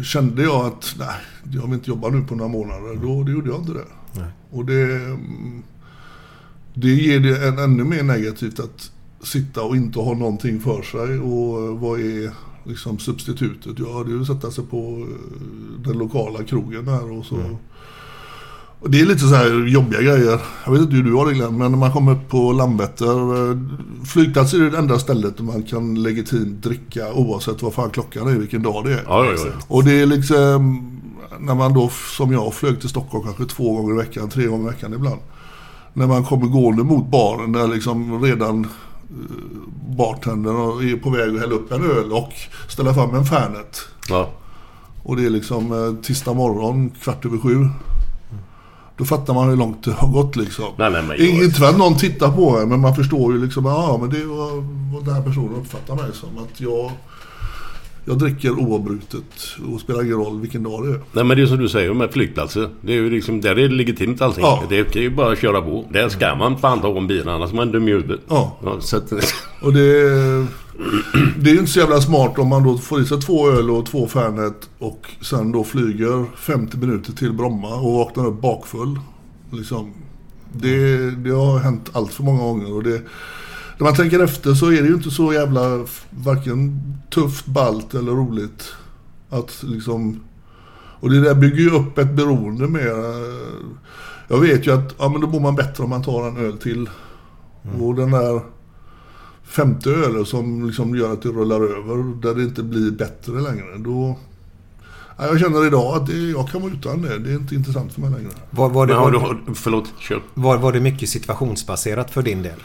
kände 0.04 0.42
jag 0.42 0.66
att 0.66 0.94
nej, 0.98 1.16
jag 1.52 1.62
vill 1.62 1.74
inte 1.74 1.90
jobba 1.90 2.08
nu 2.08 2.24
på 2.24 2.34
några 2.34 2.48
månader. 2.48 2.94
Då, 3.02 3.22
då 3.22 3.32
gjorde 3.32 3.50
jag 3.50 3.60
inte 3.60 3.72
det. 3.72 3.86
Nej. 4.12 4.28
Och 4.50 4.64
det, 4.64 4.82
mm, 4.96 5.62
det 6.74 6.88
ger 6.88 7.20
det 7.20 7.48
en, 7.48 7.58
ännu 7.58 7.84
mer 7.84 8.02
negativt 8.02 8.60
att 8.60 8.90
sitta 9.22 9.62
och 9.62 9.76
inte 9.76 9.98
ha 9.98 10.14
någonting 10.14 10.60
för 10.60 10.82
sig. 10.82 11.18
Och 11.18 11.62
eh, 11.62 11.78
vad 11.78 12.00
är 12.00 12.30
liksom 12.64 12.98
substitutet? 12.98 13.78
Ja, 13.78 14.04
det 14.06 14.12
är 14.12 14.20
att 14.20 14.26
sätta 14.26 14.50
sig 14.50 14.64
på 14.64 15.06
eh, 15.10 15.82
den 15.84 15.98
lokala 15.98 16.44
krogen 16.44 16.88
här 16.88 17.10
och 17.18 17.24
så. 17.24 17.36
Och 18.84 18.90
det 18.90 19.00
är 19.00 19.06
lite 19.06 19.20
så 19.20 19.34
här 19.34 19.66
jobbiga 19.66 20.00
grejer. 20.02 20.40
Jag 20.64 20.72
vet 20.72 20.80
inte 20.80 20.96
hur 20.96 21.02
du 21.02 21.14
har 21.14 21.26
det 21.26 21.32
Glenn, 21.32 21.58
men 21.58 21.70
när 21.70 21.78
man 21.78 21.92
kommer 21.92 22.12
upp 22.12 22.28
på 22.28 22.52
Landvetter. 22.52 23.50
eh, 23.50 23.58
Flygplats 24.04 24.54
är 24.54 24.58
det 24.58 24.78
enda 24.78 24.98
stället 24.98 25.36
där 25.36 25.44
man 25.44 25.62
kan 25.62 26.02
legitimt 26.02 26.62
dricka 26.62 27.12
oavsett 27.12 27.62
vad 27.62 27.74
fan 27.74 27.90
klockan 27.90 28.28
är, 28.28 28.32
vilken 28.32 28.62
dag 28.62 28.84
det 28.84 28.92
är. 28.92 29.02
Ja, 29.06 29.24
ja, 29.24 29.32
ja. 29.36 29.52
Och 29.68 29.84
det 29.84 30.00
är 30.00 30.06
liksom 30.06 30.90
när 31.38 31.54
man 31.54 31.74
då 31.74 31.90
som 32.16 32.32
jag 32.32 32.54
flög 32.54 32.80
till 32.80 32.88
Stockholm 32.88 33.24
kanske 33.24 33.44
två 33.44 33.76
gånger 33.76 33.94
i 33.94 33.96
veckan, 33.96 34.30
tre 34.30 34.46
gånger 34.46 34.68
i 34.68 34.72
veckan 34.72 34.94
ibland. 34.94 35.20
När 35.92 36.06
man 36.06 36.24
kommer 36.24 36.46
gående 36.46 36.82
mot 36.84 37.10
baren 37.10 37.52
där 37.52 37.68
liksom 37.68 38.22
redan 38.22 38.64
eh, 38.64 39.96
bartendern 39.96 40.56
är 40.88 40.96
på 40.96 41.10
väg 41.10 41.34
att 41.34 41.40
hälla 41.40 41.54
upp 41.54 41.72
en 41.72 41.90
öl 41.90 42.12
och 42.12 42.32
ställa 42.68 42.94
fram 42.94 43.14
en 43.14 43.24
Fernet. 43.24 43.80
ja. 44.08 44.30
Och 45.02 45.16
det 45.16 45.26
är 45.26 45.30
liksom 45.30 45.72
eh, 45.72 46.02
tisdag 46.04 46.34
morgon, 46.34 46.90
kvart 46.90 47.24
över 47.24 47.38
sju. 47.38 47.68
Då 48.96 49.04
fattar 49.04 49.34
man 49.34 49.48
hur 49.48 49.56
långt 49.56 49.84
det 49.84 49.92
har 49.92 50.08
gått 50.08 50.36
liksom. 50.36 50.64
Nej, 50.76 50.90
nej, 50.90 51.02
men 51.02 51.20
Inte 51.20 51.58
för 51.58 51.68
att 51.68 51.78
någon 51.78 51.96
tittar 51.96 52.30
på 52.30 52.58
en, 52.58 52.68
men 52.68 52.80
man 52.80 52.94
förstår 52.94 53.32
ju 53.32 53.44
liksom, 53.44 53.66
ja 53.66 53.98
men 54.00 54.10
det 54.10 54.24
vad, 54.24 54.52
vad 54.92 55.04
den 55.04 55.14
här 55.14 55.22
personen 55.22 55.54
uppfattar 55.54 55.94
mig 55.94 56.04
som. 56.12 56.38
Att 56.38 56.60
jag, 56.60 56.90
jag 58.04 58.18
dricker 58.18 58.50
oavbrutet 58.50 59.24
och 59.72 59.80
spelar 59.80 60.02
ingen 60.04 60.16
roll 60.16 60.40
vilken 60.40 60.62
dag 60.62 60.86
det 60.86 60.90
är. 60.90 61.00
nej 61.12 61.24
men 61.24 61.36
det 61.36 61.42
är 61.42 61.46
som 61.46 61.58
du 61.58 61.68
säger 61.68 61.94
med 61.94 62.12
flygplatser. 62.12 62.68
Det 62.80 62.92
är 62.92 62.96
ju 62.96 63.10
liksom, 63.10 63.40
där 63.40 63.50
är 63.50 63.68
det 63.68 63.74
legitimt 63.74 64.22
allting. 64.22 64.44
Ja. 64.44 64.62
Det 64.68 64.96
är 64.96 65.00
ju 65.00 65.10
bara 65.10 65.32
att 65.32 65.38
köra 65.38 65.62
på. 65.62 65.84
Där 65.90 66.08
ska 66.08 66.34
man 66.34 66.58
fan 66.58 66.80
ta 66.80 66.88
om 66.88 67.06
bilen 67.06 67.28
annars 67.28 67.50
är 67.50 67.56
man 67.56 67.72
dum 67.72 67.88
i 67.88 67.90
huvudet. 67.90 68.20
Ja. 68.28 68.56
så 68.80 68.96
att, 68.96 69.12
Och 69.62 69.72
det, 69.72 70.02
det 71.36 71.50
är 71.50 71.54
ju 71.54 71.58
inte 71.58 71.70
så 71.70 71.78
jävla 71.78 72.00
smart 72.00 72.38
om 72.38 72.48
man 72.48 72.62
då 72.62 72.78
får 72.78 73.00
i 73.00 73.04
sig 73.04 73.20
två 73.20 73.50
öl 73.50 73.70
och 73.70 73.86
två 73.86 74.06
Fernet 74.06 74.68
och 74.78 75.10
sen 75.20 75.52
då 75.52 75.64
flyger 75.64 76.36
50 76.36 76.76
minuter 76.76 77.12
till 77.12 77.32
Bromma 77.32 77.74
och 77.74 77.92
vaknar 77.92 78.26
upp 78.26 78.40
bakfull. 78.40 79.00
Liksom, 79.50 79.92
det, 80.52 81.10
det 81.10 81.30
har 81.30 81.58
hänt 81.58 81.90
allt 81.92 82.12
för 82.12 82.22
många 82.22 82.42
gånger. 82.42 82.72
Och 82.72 82.82
det, 82.82 83.02
när 83.78 83.84
man 83.84 83.94
tänker 83.94 84.20
efter 84.20 84.54
så 84.54 84.66
är 84.66 84.82
det 84.82 84.88
ju 84.88 84.94
inte 84.94 85.10
så 85.10 85.32
jävla 85.32 85.86
varken 86.10 86.80
tufft, 87.10 87.46
ballt 87.46 87.94
eller 87.94 88.12
roligt. 88.12 88.72
Att 89.30 89.62
liksom... 89.62 90.20
Och 91.00 91.10
det 91.10 91.20
där 91.20 91.34
bygger 91.34 91.58
ju 91.58 91.70
upp 91.70 91.98
ett 91.98 92.12
beroende 92.12 92.68
med... 92.68 92.88
eh, 92.88 93.54
Jag 94.28 94.38
vet 94.40 94.66
ju 94.66 94.72
att 94.72 94.94
ja, 94.98 95.08
men 95.08 95.20
då 95.20 95.26
mår 95.26 95.40
man 95.40 95.54
bättre 95.54 95.84
om 95.84 95.90
man 95.90 96.02
tar 96.02 96.28
en 96.28 96.36
öl 96.36 96.58
till. 96.58 96.88
Och 97.80 97.94
den 97.94 98.10
där 98.10 98.40
femte 99.44 99.90
ölen 99.90 100.26
som 100.26 100.66
liksom 100.66 100.96
gör 100.96 101.12
att 101.12 101.22
det 101.22 101.28
rullar 101.28 101.60
över, 101.60 102.20
där 102.22 102.34
det 102.34 102.42
inte 102.42 102.62
blir 102.62 102.90
bättre 102.90 103.40
längre. 103.40 103.78
Då... 103.78 104.18
Ja, 105.18 105.26
jag 105.26 105.40
känner 105.40 105.66
idag 105.66 105.96
att 105.96 106.06
det, 106.06 106.12
jag 106.30 106.48
kan 106.48 106.62
vara 106.62 106.72
utan 106.72 107.02
det. 107.02 107.18
Det 107.18 107.30
är 107.30 107.34
inte 107.34 107.54
intressant 107.54 107.92
för 107.92 108.00
mig 108.00 108.10
längre. 108.10 108.30
Var, 108.50 108.68
var, 108.68 108.86
det, 108.86 108.92
men 108.94 109.02
har 109.02 109.10
du, 109.10 109.18
var, 109.18 109.38
förlåt, 109.54 109.92
kör. 109.98 110.22
var, 110.34 110.58
var 110.58 110.72
det 110.72 110.80
mycket 110.80 111.08
situationsbaserat 111.08 112.10
för 112.10 112.22
din 112.22 112.42
del? 112.42 112.60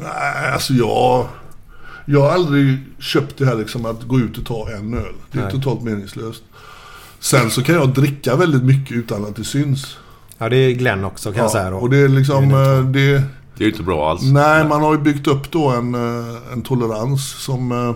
Nej, 0.00 0.52
alltså 0.52 0.72
jag... 0.74 1.26
Jag 2.04 2.20
har 2.20 2.30
aldrig 2.30 2.78
köpt 2.98 3.38
det 3.38 3.46
här 3.46 3.54
liksom 3.56 3.86
att 3.86 4.02
gå 4.02 4.18
ut 4.20 4.38
och 4.38 4.46
ta 4.46 4.68
en 4.70 4.94
öl. 4.94 5.12
Det 5.32 5.38
är 5.38 5.42
Nej. 5.42 5.52
totalt 5.52 5.82
meningslöst. 5.82 6.42
Sen 7.20 7.50
så 7.50 7.62
kan 7.62 7.74
jag 7.74 7.88
dricka 7.88 8.36
väldigt 8.36 8.62
mycket 8.64 8.96
utan 8.96 9.24
att 9.24 9.36
det 9.36 9.44
syns. 9.44 9.96
Ja, 10.38 10.48
det 10.48 10.56
är 10.56 10.70
Glenn 10.72 11.04
också 11.04 11.32
kan 11.32 11.42
jag 11.42 11.50
säga 11.50 11.70
då. 11.70 11.76
och 11.76 11.90
det 11.90 11.96
är 11.96 12.08
liksom... 12.08 12.48
Det 12.48 12.56
är 12.58 12.78
eh, 12.78 12.84
Det, 12.84 13.22
Det 13.58 13.64
är 13.64 13.68
inte 13.68 13.82
bra 13.82 14.10
alls. 14.10 14.22
nej, 14.22 14.64
man 14.68 14.80
har 14.82 14.92
ju 14.94 15.00
byggt 15.00 15.26
upp 15.26 15.50
då 15.50 15.68
en, 15.68 15.94
eh, 15.94 16.52
en 16.52 16.62
tolerans 16.62 17.30
som... 17.44 17.72
eh, 17.72 17.94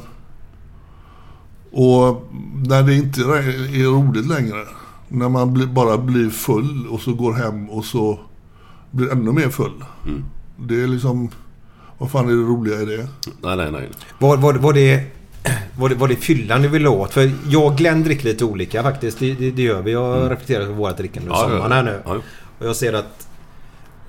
Och 1.73 2.29
när 2.69 2.83
det 2.83 2.95
inte 2.95 3.21
är 3.21 3.91
roligt 3.91 4.27
längre. 4.29 4.65
När 5.09 5.29
man 5.29 5.75
bara 5.75 5.99
blir 5.99 6.31
full 6.31 6.87
och 6.91 7.01
så 7.01 7.15
går 7.15 7.33
hem 7.33 7.71
och 7.71 7.85
så 7.85 8.19
blir 8.91 9.13
ännu 9.13 9.33
mer 9.33 9.49
full. 9.49 9.85
Det 10.57 10.83
är 10.83 10.87
liksom... 10.87 11.31
Vad 11.99 12.11
fan 12.11 12.25
är 12.25 12.31
det 12.33 12.37
roliga 12.43 12.81
i 12.83 12.85
det? 12.85 13.09
Nej, 13.43 13.57
nej, 13.57 13.71
nej. 13.71 13.89
Var, 14.19 14.37
var, 14.37 14.55
var, 14.55 14.73
det, 14.73 15.05
var, 15.79 15.89
det, 15.89 15.95
var 15.95 16.09
det 16.09 16.17
fyllan 16.17 16.63
du 16.63 16.69
ville 16.69 16.89
åt? 16.89 17.13
För 17.13 17.33
jag 17.49 17.67
och 17.67 17.77
Glenn 17.77 18.03
dricker 18.05 18.25
lite 18.25 18.45
olika 18.45 18.83
faktiskt. 18.83 19.19
Det, 19.19 19.35
det, 19.35 19.51
det 19.51 19.63
gör 19.63 19.83
vi. 19.83 19.93
Jag 19.93 20.01
har 20.21 20.31
reflekterat 20.31 20.63
över 20.63 20.75
vårt 20.75 20.97
drickande 20.97 21.29
under 21.31 21.43
Ja, 21.43 21.49
sommaren 21.49 21.73
här 21.73 21.83
nu. 21.83 22.03
ja. 22.05 22.17
Och 22.59 22.67
jag 22.67 22.77
ser 22.77 22.93
att... 22.93 23.29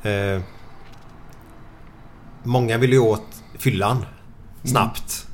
Eh, 0.04 0.41
många 2.43 2.78
vill 2.78 2.91
ju 2.93 3.00
åt 3.00 3.26
fyllan. 3.58 4.06
Snabbt. 4.63 5.28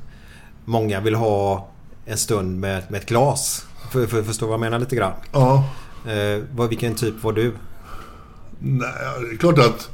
Många 0.65 0.99
vill 0.99 1.15
ha 1.15 1.69
en 2.05 2.17
stund 2.17 2.59
med, 2.59 2.83
med 2.91 3.01
ett 3.01 3.07
glas. 3.09 3.65
För, 3.91 4.07
för, 4.07 4.23
förstår 4.23 4.47
vad 4.47 4.53
jag 4.53 4.59
menar 4.59 4.79
lite 4.79 4.95
grann? 4.95 5.13
Ja. 5.31 5.69
Eh, 6.07 6.43
vad, 6.55 6.69
vilken 6.69 6.95
typ 6.95 7.23
var 7.23 7.33
du? 7.33 7.53
Nej, 8.59 8.89
det 9.21 9.33
är 9.35 9.37
klart 9.37 9.59
att 9.59 9.89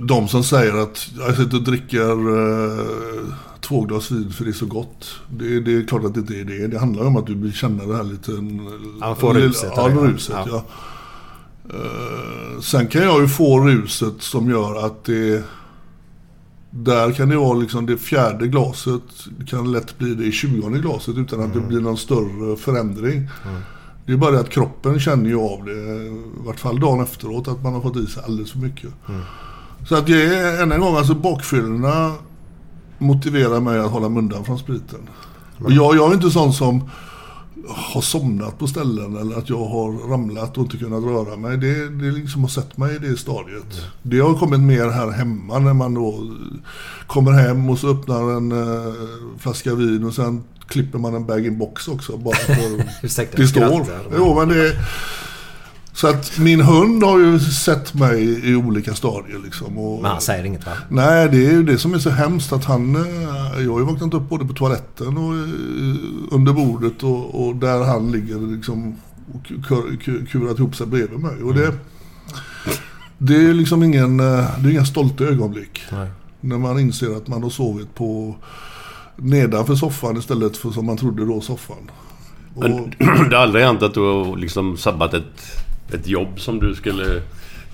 de 0.00 0.28
som 0.28 0.44
säger 0.44 0.82
att 0.82 1.08
jag 1.18 1.36
sitter 1.36 1.56
och 1.56 1.62
dricker 1.62 2.10
eh, 2.10 3.34
två 3.60 3.80
glas 3.80 4.10
vin 4.10 4.30
för 4.30 4.44
det 4.44 4.50
är 4.50 4.52
så 4.52 4.66
gott. 4.66 5.20
Det, 5.30 5.60
det 5.60 5.76
är 5.76 5.86
klart 5.86 6.04
att 6.04 6.14
det 6.14 6.20
inte 6.20 6.34
är 6.34 6.44
det. 6.44 6.66
Det 6.66 6.78
handlar 6.78 7.04
om 7.04 7.16
att 7.16 7.26
du 7.26 7.34
vill 7.34 7.52
känna 7.52 7.86
det 7.86 7.96
här 7.96 8.04
lite... 8.04 8.32
Ja, 9.00 9.14
få 9.14 9.32
ruset, 9.32 9.72
Ja, 9.76 9.88
ruset 9.88 10.36
Ja. 10.46 10.46
ja. 10.50 10.64
Eh, 11.74 12.60
sen 12.60 12.86
kan 12.86 13.02
jag 13.02 13.20
ju 13.20 13.28
få 13.28 13.60
ruset 13.60 14.14
som 14.18 14.50
gör 14.50 14.86
att 14.86 15.04
det... 15.04 15.44
Där 16.70 17.12
kan 17.12 17.28
det 17.28 17.36
vara 17.36 17.58
liksom 17.58 17.86
det 17.86 17.96
fjärde 17.96 18.46
glaset 18.46 19.02
kan 19.46 19.72
lätt 19.72 19.98
bli 19.98 20.14
det 20.14 20.32
tjugonde 20.32 20.78
glaset 20.78 21.16
utan 21.16 21.40
att 21.40 21.54
det 21.54 21.60
blir 21.60 21.80
någon 21.80 21.96
större 21.96 22.56
förändring. 22.56 23.28
Det 24.06 24.12
är 24.12 24.16
bara 24.16 24.30
det 24.30 24.40
att 24.40 24.50
kroppen 24.50 25.00
känner 25.00 25.28
ju 25.28 25.36
av 25.36 25.64
det, 25.64 25.72
i 25.72 26.22
vart 26.44 26.60
fall 26.60 26.80
dagen 26.80 27.00
efteråt, 27.00 27.48
att 27.48 27.62
man 27.62 27.72
har 27.72 27.80
fått 27.80 27.96
i 27.96 28.06
sig 28.06 28.22
alldeles 28.26 28.52
för 28.52 28.58
mycket. 28.58 28.90
Så 29.88 29.96
att 29.96 30.06
det 30.06 30.22
är 30.22 30.62
än 30.62 30.72
en 30.72 30.80
gång, 30.80 30.96
alltså 30.96 31.14
bakfyllorna 31.14 32.14
motiverar 32.98 33.60
mig 33.60 33.78
att 33.78 33.90
hålla 33.90 34.08
mig 34.08 34.18
undan 34.18 34.44
från 34.44 34.58
spriten. 34.58 35.00
Och 35.58 35.72
jag, 35.72 35.96
jag 35.96 36.10
är 36.10 36.14
inte 36.14 36.30
sån 36.30 36.52
som 36.52 36.90
har 37.68 38.00
somnat 38.00 38.58
på 38.58 38.66
ställen 38.66 39.16
eller 39.16 39.36
att 39.36 39.48
jag 39.48 39.64
har 39.64 40.10
ramlat 40.10 40.58
och 40.58 40.62
inte 40.62 40.76
kunnat 40.76 41.04
röra 41.04 41.36
mig. 41.36 41.56
Det, 41.56 41.88
det 41.88 42.10
liksom 42.10 42.42
har 42.42 42.48
sett 42.48 42.76
mig 42.76 42.96
i 42.96 42.98
det 42.98 43.16
stadiet. 43.16 43.82
Det 44.02 44.20
har 44.20 44.34
kommit 44.34 44.60
mer 44.60 44.88
här 44.88 45.10
hemma 45.10 45.58
när 45.58 45.74
man 45.74 45.94
då 45.94 46.30
kommer 47.06 47.32
hem 47.32 47.70
och 47.70 47.78
så 47.78 47.88
öppnar 47.88 48.36
en 48.36 48.52
uh, 48.52 48.94
flaska 49.38 49.74
vin 49.74 50.04
och 50.04 50.14
sen 50.14 50.44
klipper 50.66 50.98
man 50.98 51.14
en 51.14 51.26
bag-in-box 51.26 51.88
också 51.88 52.16
bara 52.16 52.36
för 52.36 52.84
Ursäkta, 53.02 53.36
det 53.36 53.48
står. 53.48 53.86
Jo, 54.16 54.34
men 54.38 54.48
det... 54.48 54.72
Så 56.00 56.06
att 56.06 56.38
min 56.38 56.60
hund 56.60 57.02
har 57.02 57.18
ju 57.18 57.38
sett 57.40 57.94
mig 57.94 58.50
i 58.50 58.54
olika 58.54 58.94
stadier 58.94 59.38
liksom. 59.44 59.78
Och, 59.78 60.02
Men 60.02 60.10
han 60.10 60.20
säger 60.20 60.44
inget 60.44 60.66
va? 60.66 60.72
Nej, 60.88 61.28
det 61.28 61.36
är 61.46 61.50
ju 61.52 61.62
det 61.62 61.78
som 61.78 61.94
är 61.94 61.98
så 61.98 62.10
hemskt 62.10 62.52
att 62.52 62.64
han... 62.64 62.96
eh, 62.96 63.62
Jag 63.64 63.72
har 63.72 63.78
ju 63.80 63.84
vaknat 63.86 64.14
upp 64.14 64.28
både 64.28 64.44
på 64.44 64.52
toaletten 64.52 65.16
och 65.18 65.34
eh, 65.34 65.48
under 66.30 66.52
bordet 66.52 67.02
och, 67.02 67.46
och 67.48 67.56
där 67.56 67.84
han 67.84 68.12
ligger 68.12 68.56
liksom 68.56 68.96
och 69.34 69.46
kur- 69.46 69.96
kur- 70.04 70.26
kurat 70.26 70.58
ihop 70.58 70.76
sig 70.76 70.86
bredvid 70.86 71.18
mig. 71.18 71.42
Och 71.42 71.54
det... 71.54 71.72
Det 73.18 73.34
är 73.36 73.54
liksom 73.54 73.82
ingen... 73.82 74.20
eh, 74.20 74.44
Det 74.58 74.68
är 74.68 74.70
inga 74.70 74.84
stolta 74.84 75.24
ögonblick. 75.24 75.80
Nej. 75.92 76.08
När 76.40 76.58
man 76.58 76.78
inser 76.78 77.16
att 77.16 77.28
man 77.28 77.42
har 77.42 77.50
sovit 77.50 77.94
på 77.94 78.36
nedanför 79.16 79.74
soffan 79.74 80.16
istället 80.16 80.56
för 80.56 80.70
som 80.70 80.86
man 80.86 80.96
trodde 80.96 81.24
då 81.26 81.40
soffan. 81.40 81.90
Och, 82.54 82.64
det 83.30 83.36
har 83.36 83.42
aldrig 83.42 83.64
hänt 83.64 83.82
att 83.82 83.94
du 83.94 84.00
har 84.00 84.36
liksom 84.36 84.76
sabbat 84.76 85.14
ett, 85.14 85.42
ett 85.94 86.08
jobb 86.08 86.40
som 86.40 86.60
du 86.60 86.74
skulle 86.74 87.22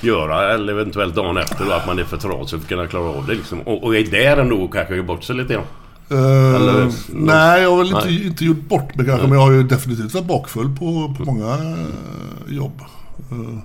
göra 0.01 0.55
eller 0.55 0.73
eventuellt 0.73 1.15
dagen 1.15 1.37
efter 1.37 1.65
då, 1.65 1.73
att 1.73 1.87
man 1.87 1.99
är 1.99 2.05
för 2.05 2.17
trasig 2.17 2.49
för 2.49 2.57
att 2.57 2.69
kunna 2.69 2.87
klara 2.87 3.09
av 3.09 3.27
det 3.27 3.35
liksom. 3.35 3.61
Och, 3.61 3.85
och 3.85 3.97
är 3.97 4.05
där 4.05 4.37
ändå 4.37 4.69
kanske 4.69 4.97
gör 4.97 5.03
bort 5.03 5.25
sig 5.25 5.37
lite 5.37 5.55
grann. 5.55 5.65
Eller- 6.11 6.93
nej, 7.09 7.63
jag 7.63 7.71
har 7.71 7.79
väl 7.79 7.87
inte, 7.87 8.05
Nej. 8.05 8.27
inte 8.27 8.45
gjort 8.45 8.69
bort 8.69 8.95
mig 8.95 9.07
kanske, 9.07 9.27
men 9.27 9.39
jag 9.39 9.47
har 9.47 9.53
ju 9.53 9.63
definitivt 9.63 10.15
varit 10.15 10.27
bakfull 10.27 10.77
på, 10.77 11.15
på 11.19 11.25
många 11.25 11.55
eh, 11.55 12.55
jobb. 12.55 12.81
Eh, 13.31 13.59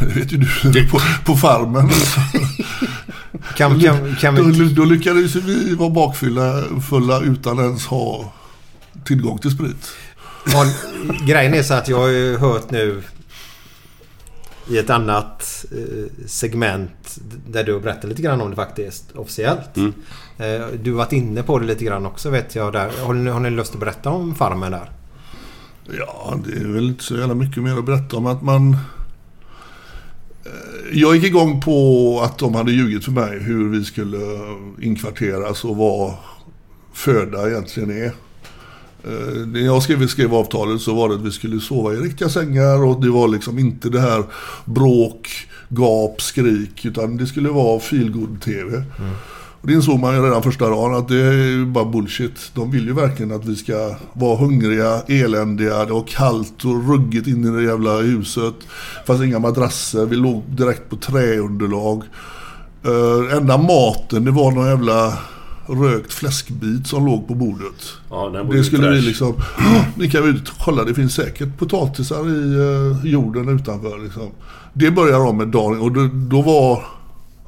det 0.08 0.14
vet 0.20 0.32
ju 0.32 0.44
du, 0.72 0.88
på, 0.88 1.00
på 1.24 1.36
farmen. 1.36 1.90
Kan, 3.56 3.80
kan, 3.80 4.16
kan 4.16 4.34
då, 4.34 4.42
vi... 4.42 4.74
då 4.74 4.84
lyckades 4.84 5.34
vi 5.34 5.74
vara 5.74 5.90
bakfulla 5.90 6.62
fulla 6.88 7.20
utan 7.20 7.58
ens 7.58 7.86
ha 7.86 8.32
tillgång 9.04 9.38
till 9.38 9.50
sprit. 9.50 9.90
Ja, 10.52 10.66
grejen 11.26 11.54
är 11.54 11.62
så 11.62 11.74
att 11.74 11.88
jag 11.88 11.98
har 11.98 12.08
ju 12.08 12.36
hört 12.36 12.70
nu 12.70 13.02
i 14.68 14.78
ett 14.78 14.90
annat 14.90 15.64
eh, 15.72 16.26
segment 16.26 17.18
där 17.48 17.64
du 17.64 17.72
har 17.72 17.80
berättat 17.80 18.04
lite 18.04 18.22
grann 18.22 18.40
om 18.40 18.50
det 18.50 18.56
faktiskt 18.56 19.12
officiellt. 19.16 19.76
Mm. 19.76 19.92
Eh, 20.38 20.66
du 20.82 20.90
har 20.90 20.98
varit 20.98 21.12
inne 21.12 21.42
på 21.42 21.58
det 21.58 21.66
lite 21.66 21.84
grann 21.84 22.06
också 22.06 22.30
vet 22.30 22.54
jag. 22.54 22.72
Där. 22.72 22.90
Har, 23.02 23.14
ni, 23.14 23.30
har 23.30 23.40
ni 23.40 23.50
lust 23.50 23.74
att 23.74 23.80
berätta 23.80 24.10
om 24.10 24.34
Farmen 24.34 24.72
där? 24.72 24.90
Ja, 25.98 26.34
det 26.46 26.60
är 26.60 26.72
väl 26.72 26.88
inte 26.88 27.04
så 27.04 27.16
jävla 27.16 27.34
mycket 27.34 27.62
mer 27.62 27.78
att 27.78 27.86
berätta 27.86 28.16
om 28.16 28.26
att 28.26 28.42
man... 28.42 28.72
Eh, 30.44 30.98
Jag 30.98 31.16
gick 31.16 31.24
igång 31.24 31.60
på 31.60 32.20
att 32.24 32.38
de 32.38 32.54
hade 32.54 32.72
ljugit 32.72 33.04
för 33.04 33.12
mig 33.12 33.38
hur 33.38 33.68
vi 33.68 33.84
skulle 33.84 34.18
inkvarteras 34.80 35.64
och 35.64 35.76
vad 35.76 36.14
föda 36.92 37.50
egentligen 37.50 37.90
är. 37.90 38.12
Eh, 39.04 39.46
När 39.46 39.60
jag 39.60 39.82
skrev, 39.82 40.06
skrev 40.06 40.34
avtalet 40.34 40.80
så 40.80 40.94
var 40.94 41.08
det 41.08 41.14
att 41.14 41.20
vi 41.20 41.30
skulle 41.30 41.60
sova 41.60 41.92
i 41.94 41.96
riktiga 41.96 42.28
sängar 42.28 42.84
och 42.84 43.00
det 43.00 43.10
var 43.10 43.28
liksom 43.28 43.58
inte 43.58 43.88
det 43.88 44.00
här 44.00 44.24
bråk, 44.64 45.48
gap, 45.68 46.20
skrik 46.22 46.84
utan 46.84 47.16
det 47.16 47.26
skulle 47.26 47.48
vara 47.48 47.80
feelgood 47.80 48.40
tv 48.42 48.84
Och 49.60 49.68
det 49.68 49.74
insåg 49.74 50.00
man 50.00 50.14
ju 50.14 50.22
redan 50.22 50.42
första 50.42 50.68
dagen 50.68 50.94
att 50.94 51.08
det 51.08 51.20
är 51.20 51.32
ju 51.32 51.66
bara 51.66 51.84
bullshit. 51.84 52.50
De 52.54 52.70
vill 52.70 52.86
ju 52.86 52.92
verkligen 52.92 53.32
att 53.32 53.44
vi 53.44 53.56
ska 53.56 53.94
vara 54.12 54.36
hungriga, 54.36 55.02
eländiga, 55.08 55.84
det 55.84 55.92
var 55.92 56.04
kallt 56.08 56.64
och 56.64 56.88
ruggigt 56.88 57.26
inne 57.26 57.48
i 57.48 57.50
det 57.50 57.62
jävla 57.70 57.96
huset. 57.96 58.54
Det 58.60 59.06
fanns 59.06 59.22
inga 59.22 59.38
madrasser, 59.38 60.06
vi 60.06 60.16
låg 60.16 60.42
direkt 60.46 60.90
på 60.90 60.96
träunderlag. 60.96 62.02
Uh, 62.86 63.36
enda 63.36 63.58
maten 63.58 64.24
det 64.24 64.30
var 64.30 64.50
någon 64.52 64.66
jävla 64.66 65.18
rökt 65.66 66.12
fläskbit 66.12 66.86
som 66.86 67.06
låg 67.06 67.28
på 67.28 67.34
bordet. 67.34 67.92
Ja, 68.10 68.28
Det 68.50 68.56
ju 68.56 68.64
skulle 68.64 68.88
vi 68.90 68.96
fräsch. 68.96 69.06
liksom... 69.06 69.34
Ni 69.94 70.10
kan 70.10 70.24
ut 70.24 70.52
kolla, 70.64 70.84
det 70.84 70.94
finns 70.94 71.14
säkert 71.14 71.58
potatisar 71.58 72.28
i 72.30 72.54
eh, 73.02 73.10
jorden 73.10 73.48
utanför. 73.48 73.98
Liksom. 74.04 74.28
Det 74.72 74.90
börjar 74.90 75.18
de 75.18 75.36
med 75.36 75.48
dagen 75.48 75.80
och 75.80 75.92
då, 75.92 76.08
då 76.12 76.42
var... 76.42 76.84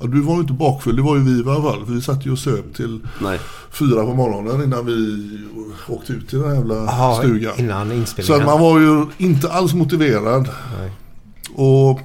Ja, 0.00 0.06
du 0.06 0.20
var 0.20 0.34
ju 0.34 0.40
inte 0.40 0.52
bakfull, 0.52 0.96
det 0.96 1.02
var 1.02 1.16
ju 1.16 1.22
vi 1.22 1.30
i 1.40 1.42
alla 1.50 1.62
fall. 1.62 1.86
För 1.86 1.92
vi 1.92 2.00
satt 2.02 2.26
ju 2.26 2.32
och 2.32 2.38
söp 2.38 2.74
till 2.74 3.00
Nej. 3.22 3.38
fyra 3.70 4.04
på 4.04 4.14
morgonen 4.14 4.64
innan 4.64 4.86
vi 4.86 5.28
åkte 5.88 6.12
ut 6.12 6.28
till 6.28 6.38
den 6.38 6.48
här 6.48 6.54
jävla 6.56 6.74
Jaha, 6.74 7.18
stugan. 7.18 7.52
innan 7.58 7.88
Så 7.88 7.94
inspelningen. 7.94 8.40
att 8.40 8.46
man 8.54 8.60
var 8.60 8.78
ju 8.80 9.06
inte 9.18 9.52
alls 9.52 9.74
motiverad. 9.74 10.48
Nej. 10.80 10.90
Och 11.54 12.00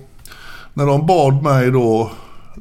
när 0.74 0.86
de 0.86 1.08
bad 1.08 1.44
mig 1.44 1.72
då 1.72 2.12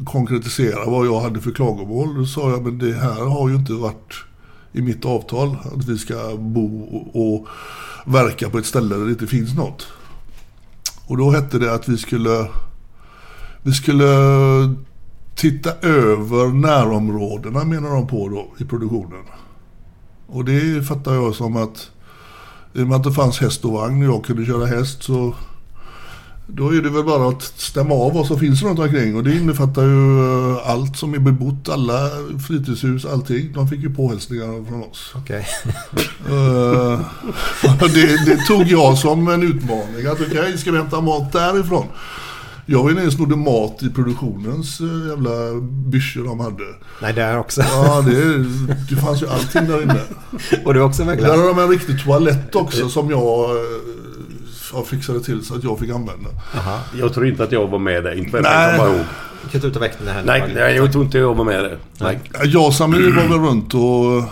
konkretisera 0.04 0.90
vad 0.90 1.06
jag 1.06 1.20
hade 1.20 1.40
för 1.40 1.50
klagomål. 1.50 2.14
Då 2.14 2.24
sa 2.24 2.50
jag, 2.50 2.62
men 2.62 2.78
det 2.78 2.94
här 2.94 3.24
har 3.24 3.48
ju 3.48 3.54
inte 3.54 3.72
varit 3.72 4.14
i 4.72 4.82
mitt 4.82 5.04
avtal. 5.04 5.56
Att 5.64 5.84
vi 5.84 5.98
ska 5.98 6.36
bo 6.38 6.84
och, 7.12 7.46
verka 8.06 8.50
på 8.50 8.58
ett 8.58 8.66
ställe 8.66 8.96
där 8.96 9.04
det 9.04 9.10
inte 9.10 9.26
finns 9.26 9.54
något. 9.54 9.86
Och 11.06 11.16
då 11.16 11.30
hette 11.30 11.58
det 11.58 11.74
att 11.74 11.88
vi 11.88 11.96
skulle, 11.96 12.46
vi 13.62 13.72
skulle 13.72 14.06
titta 15.34 15.72
över 15.88 16.48
närområdena 16.48 17.64
menar 17.64 17.90
de 17.90 18.06
på 18.06 18.28
då 18.28 18.64
i 18.64 18.68
produktionen. 18.68 19.24
Och 20.26 20.44
det 20.44 20.86
fattar 20.86 21.14
jag 21.14 21.34
som 21.34 21.56
att 21.56 21.90
i 22.74 22.82
och 22.82 22.86
med 22.86 22.96
att 22.96 23.04
det 23.04 23.12
fanns 23.12 23.38
häst 23.38 23.64
och 23.64 23.72
vagn 23.72 24.08
och 24.08 24.14
jag 24.14 24.24
kunde 24.24 24.44
köra 24.44 24.66
häst 24.66 25.02
så 25.02 25.34
då 26.50 26.74
är 26.74 26.82
det 26.82 26.90
väl 26.90 27.04
bara 27.04 27.28
att 27.28 27.42
stämma 27.42 27.94
av 27.94 28.14
vad 28.14 28.26
som 28.26 28.38
finns 28.38 28.62
runt 28.62 28.78
omkring 28.78 29.16
och 29.16 29.24
det 29.24 29.36
innefattar 29.36 29.82
ju 29.82 30.20
eh, 30.52 30.70
allt 30.70 30.96
som 30.96 31.14
är 31.14 31.18
bebott, 31.18 31.68
alla 31.68 32.10
fritidshus, 32.46 33.04
allting. 33.04 33.52
De 33.52 33.68
fick 33.68 33.80
ju 33.80 33.94
påhälsningar 33.94 34.68
från 34.68 34.82
oss. 34.82 35.12
Okej. 35.14 35.46
Eh, 36.28 37.00
det, 37.94 38.26
det 38.26 38.36
tog 38.46 38.62
jag 38.62 38.98
som 38.98 39.28
en 39.28 39.42
utmaning. 39.42 40.06
Att 40.06 40.20
okej, 40.20 40.58
ska 40.58 40.70
vi 40.72 40.78
hämta 40.78 41.00
mat 41.00 41.32
därifrån? 41.32 41.86
Jag 42.66 42.82
var 42.82 42.90
ju 42.90 42.96
nere 42.96 43.06
och 43.06 43.12
snodde 43.12 43.36
mat 43.36 43.82
i 43.82 43.90
produktionens 43.90 44.80
eh, 44.80 45.08
jävla 45.08 45.60
byssor 45.90 46.24
de 46.24 46.40
hade. 46.40 46.64
Nej, 47.02 47.12
där 47.12 47.38
också. 47.38 47.62
Ja, 47.62 48.00
det, 48.06 48.38
det 48.90 49.00
fanns 49.00 49.22
ju 49.22 49.28
allting 49.28 49.66
där 49.66 49.82
inne. 49.82 50.00
Och 50.64 50.74
du 50.74 50.80
också 50.80 51.04
Där 51.04 51.10
möglare? 51.10 51.40
har 51.40 51.48
de 51.48 51.58
en 51.58 51.68
riktig 51.68 52.04
toalett 52.04 52.54
också 52.54 52.88
som 52.88 53.10
jag 53.10 53.50
ja, 54.72 54.82
fixade 54.82 55.20
till 55.20 55.44
så 55.44 55.54
att 55.54 55.64
jag 55.64 55.78
fick 55.78 55.90
använda. 55.90 56.30
Jaha. 56.54 56.80
Jag 56.98 57.14
tror 57.14 57.26
inte 57.26 57.44
att 57.44 57.52
jag 57.52 57.66
var 57.66 57.78
med 57.78 58.04
där. 58.04 58.18
Inte 58.18 58.30
vad 58.30 58.44
jag 58.52 58.76
komma 58.76 58.88
ihåg. 58.90 59.04
Du 59.42 59.58
kan 59.58 59.68
inte 59.68 59.78
väcka 59.80 59.96
den 60.04 60.14
här. 60.14 60.22
Nej, 60.22 60.52
nej, 60.54 60.76
jag 60.76 60.92
tror 60.92 61.04
inte 61.04 61.18
jag 61.18 61.34
var 61.34 61.44
med 61.44 61.64
där. 61.64 61.78
Nej. 62.00 62.20
Jag 62.44 62.66
och 62.66 62.74
Samir 62.74 63.16
var 63.16 63.22
väl 63.22 63.38
runt 63.38 63.74
och 63.74 64.30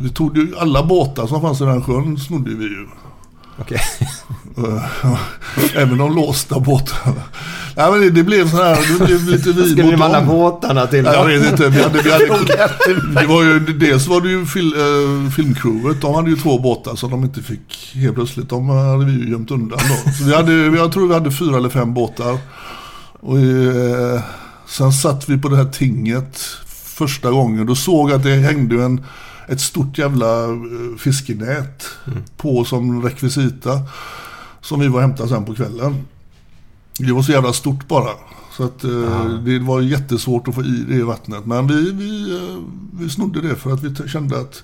vi 0.00 0.10
tog 0.10 0.36
ju 0.36 0.56
alla 0.58 0.82
båtar 0.82 1.26
som 1.26 1.40
fanns 1.40 1.60
i 1.60 1.64
den 1.64 1.84
sjön 1.84 2.18
snodde 2.18 2.50
vi 2.50 2.64
ju. 2.64 2.86
Okej. 3.58 3.80
Eh, 4.00 4.06
Även 5.76 5.98
de 5.98 6.14
låsta 6.14 6.60
båtarna. 6.60 7.22
Nej 7.76 7.90
men 7.90 8.00
det, 8.00 8.10
det 8.10 8.22
blev 8.22 8.50
så 8.50 8.56
här, 8.56 8.98
det 8.98 9.04
blev 9.04 9.28
lite 9.28 9.52
vi 9.52 9.70
Skulle 9.70 9.82
mot 9.82 9.92
ni 10.08 10.12
dem. 10.12 10.26
båtarna 10.26 10.86
till 10.86 11.02
Nej, 11.02 11.14
Jag 11.14 11.24
vet 11.26 11.50
inte. 11.50 11.68
Vi 11.68 11.82
hade, 11.82 12.02
vi 12.02 12.10
hade, 12.10 12.26
det 13.20 13.26
var 13.26 13.42
ju, 13.42 13.58
dels 13.60 14.06
var 14.06 14.20
det 14.20 14.28
ju 14.28 14.46
fil, 14.46 14.72
eh, 14.76 15.30
filmcrewet. 15.30 16.00
De 16.00 16.14
hade 16.14 16.30
ju 16.30 16.36
två 16.36 16.58
båtar 16.58 16.94
som 16.96 17.10
de 17.10 17.22
inte 17.24 17.42
fick 17.42 17.92
helt 17.94 18.14
plötsligt. 18.14 18.48
De 18.48 18.68
hade 18.68 19.04
vi 19.04 19.12
ju 19.12 19.30
gömt 19.30 19.50
undan 19.50 19.78
då. 19.88 20.10
Så 20.12 20.24
vi 20.24 20.34
hade, 20.34 20.52
jag 20.52 20.92
tror 20.92 21.08
vi 21.08 21.14
hade 21.14 21.30
fyra 21.32 21.56
eller 21.56 21.68
fem 21.68 21.94
båtar. 21.94 22.38
Och, 23.20 23.38
eh, 23.38 24.20
sen 24.68 24.92
satt 24.92 25.28
vi 25.28 25.38
på 25.38 25.48
det 25.48 25.56
här 25.56 25.64
tinget 25.64 26.38
första 26.96 27.30
gången. 27.30 27.66
Då 27.66 27.74
såg 27.74 28.10
jag 28.10 28.16
att 28.16 28.22
det 28.22 28.30
hängde 28.34 28.84
en, 28.84 29.04
ett 29.48 29.60
stort 29.60 29.98
jävla 29.98 30.44
eh, 30.44 30.50
fiskenät 30.98 31.84
på 32.36 32.64
som 32.64 33.02
rekvisita. 33.02 33.80
Som 34.62 34.80
vi 34.80 34.88
var 34.88 34.96
och 34.96 35.02
hämtade 35.02 35.28
sen 35.28 35.44
på 35.44 35.54
kvällen. 35.54 36.04
Det 36.98 37.12
var 37.12 37.22
så 37.22 37.32
jävla 37.32 37.52
stort 37.52 37.88
bara. 37.88 38.10
Så 38.56 38.64
att 38.64 38.84
eh, 38.84 39.28
det 39.44 39.58
var 39.58 39.80
jättesvårt 39.80 40.48
att 40.48 40.54
få 40.54 40.62
i 40.62 40.84
det 40.88 40.94
i 40.94 41.02
vattnet. 41.02 41.46
Men 41.46 41.66
vi, 41.66 41.92
vi, 41.92 42.36
eh, 42.36 42.56
vi 42.92 43.10
snodde 43.10 43.40
det 43.40 43.56
för 43.56 43.72
att 43.72 43.82
vi 43.82 44.08
kände 44.08 44.40
att 44.40 44.62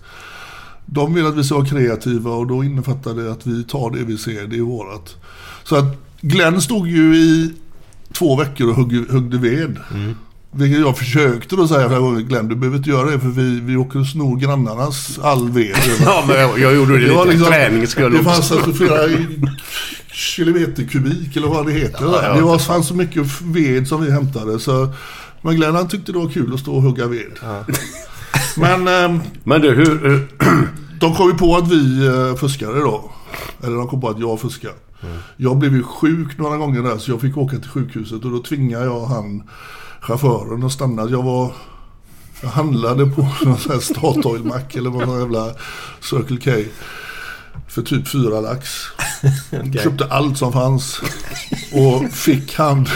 de 0.86 1.14
vill 1.14 1.26
att 1.26 1.36
vi 1.36 1.44
ska 1.44 1.54
vara 1.54 1.66
kreativa 1.66 2.30
och 2.30 2.46
då 2.46 2.64
innefattar 2.64 3.14
det 3.14 3.32
att 3.32 3.46
vi 3.46 3.64
tar 3.64 3.90
det 3.90 4.04
vi 4.04 4.18
ser, 4.18 4.46
det 4.46 4.56
är 4.56 4.62
vårat. 4.62 5.16
Så 5.64 5.76
att 5.76 5.96
Glenn 6.20 6.60
stod 6.60 6.88
ju 6.88 7.16
i 7.16 7.54
två 8.12 8.36
veckor 8.36 8.68
och 8.68 8.76
högg, 8.76 9.10
höggde 9.10 9.38
ved. 9.38 9.78
Vilket 10.50 10.80
jag 10.80 10.98
försökte 10.98 11.56
då 11.56 11.68
säga 11.68 11.88
flera 11.88 12.00
gånger, 12.00 12.20
Glenn 12.20 12.48
du 12.48 12.56
behöver 12.56 12.78
inte 12.78 12.90
göra 12.90 13.10
det 13.10 13.20
för 13.20 13.28
vi, 13.28 13.60
vi 13.60 13.76
åker 13.76 14.00
och 14.00 14.06
snor 14.06 14.36
grannarnas 14.36 15.18
all 15.18 15.50
ved. 15.50 15.76
Ja, 16.04 16.24
men 16.28 16.36
jag, 16.40 16.58
jag 16.58 16.74
gjorde 16.74 16.98
det, 16.98 17.06
Det 17.06 17.14
var 17.14 17.24
lite 17.24 17.36
liksom, 17.36 17.52
för 17.52 17.58
träningens 17.58 17.90
skull 17.90 18.12
det 18.12 18.24
fanns 18.24 18.52
alltså 18.52 18.72
flera 18.72 18.98
kilometer 20.12 20.84
kubik 20.84 21.36
eller 21.36 21.48
vad 21.48 21.66
det 21.66 21.72
heter. 21.72 22.04
Ja, 22.04 22.20
ja. 22.22 22.34
det 22.34 22.42
var, 22.42 22.58
fanns 22.58 22.88
så 22.88 22.94
mycket 22.94 23.40
ved 23.42 23.88
som 23.88 24.04
vi 24.04 24.10
hämtade. 24.10 24.58
Så, 24.58 24.92
men 25.42 25.56
Glenn 25.56 25.74
han 25.74 25.88
tyckte 25.88 26.12
det 26.12 26.18
var 26.18 26.28
kul 26.28 26.54
att 26.54 26.60
stå 26.60 26.74
och 26.74 26.82
hugga 26.82 27.06
ved. 27.06 27.32
Men 28.56 28.88
ehm, 28.88 29.20
Men 29.44 29.60
du, 29.60 29.74
hur... 29.74 30.08
hur 30.08 30.28
de 31.00 31.14
kom 31.14 31.28
ju 31.28 31.34
på 31.34 31.56
att 31.56 31.72
vi 31.72 32.06
eh, 32.06 32.36
fuskade 32.36 32.80
då. 32.80 33.10
Eller 33.62 33.76
de 33.76 33.88
kom 33.88 34.00
på 34.00 34.08
att 34.08 34.20
jag 34.20 34.40
fuskade. 34.40 34.74
Jag 35.36 35.58
blev 35.58 35.74
ju 35.74 35.82
sjuk 35.82 36.38
några 36.38 36.56
gånger 36.56 36.82
där 36.82 36.98
så 36.98 37.10
jag 37.10 37.20
fick 37.20 37.36
åka 37.36 37.56
till 37.56 37.70
sjukhuset 37.70 38.24
och 38.24 38.30
då 38.30 38.42
tvingade 38.42 38.84
jag 38.84 39.06
han 39.06 39.42
chauffören 40.00 40.62
att 40.62 40.72
stanna. 40.72 41.02
Jag 41.10 41.22
var... 41.22 41.52
Jag 42.42 42.48
handlade 42.48 43.06
på 43.06 43.22
här 43.44 43.80
Statoil-mack 43.80 44.76
eller 44.76 44.90
vad 44.90 45.08
någon 45.08 45.20
jävla 45.20 45.54
Circle 46.00 46.38
K. 46.44 46.70
För 47.68 47.82
typ 47.82 48.08
fyra 48.08 48.40
lax. 48.40 48.70
Köpte 49.82 50.06
allt 50.10 50.38
som 50.38 50.52
fanns. 50.52 51.00
Och 51.72 52.12
fick 52.12 52.54
han, 52.54 52.86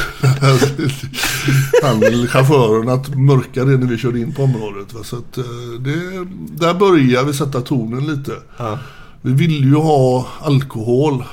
han 1.82 2.00
chauffören 2.28 2.88
att 2.88 3.08
mörka 3.08 3.64
det 3.64 3.76
när 3.76 3.86
vi 3.86 3.98
körde 3.98 4.20
in 4.20 4.34
på 4.34 4.42
området. 4.42 4.92
va. 4.94 5.04
Så 5.04 5.16
att, 5.16 5.38
eh, 5.38 5.44
det, 5.80 6.26
där 6.66 6.74
börjar 6.74 7.24
vi 7.24 7.34
sätta 7.34 7.60
tonen 7.60 8.06
lite. 8.06 8.32
Ja. 8.56 8.78
Vi 9.22 9.32
ville 9.32 9.66
ju 9.66 9.74
ha 9.74 10.26
alkohol. 10.40 11.24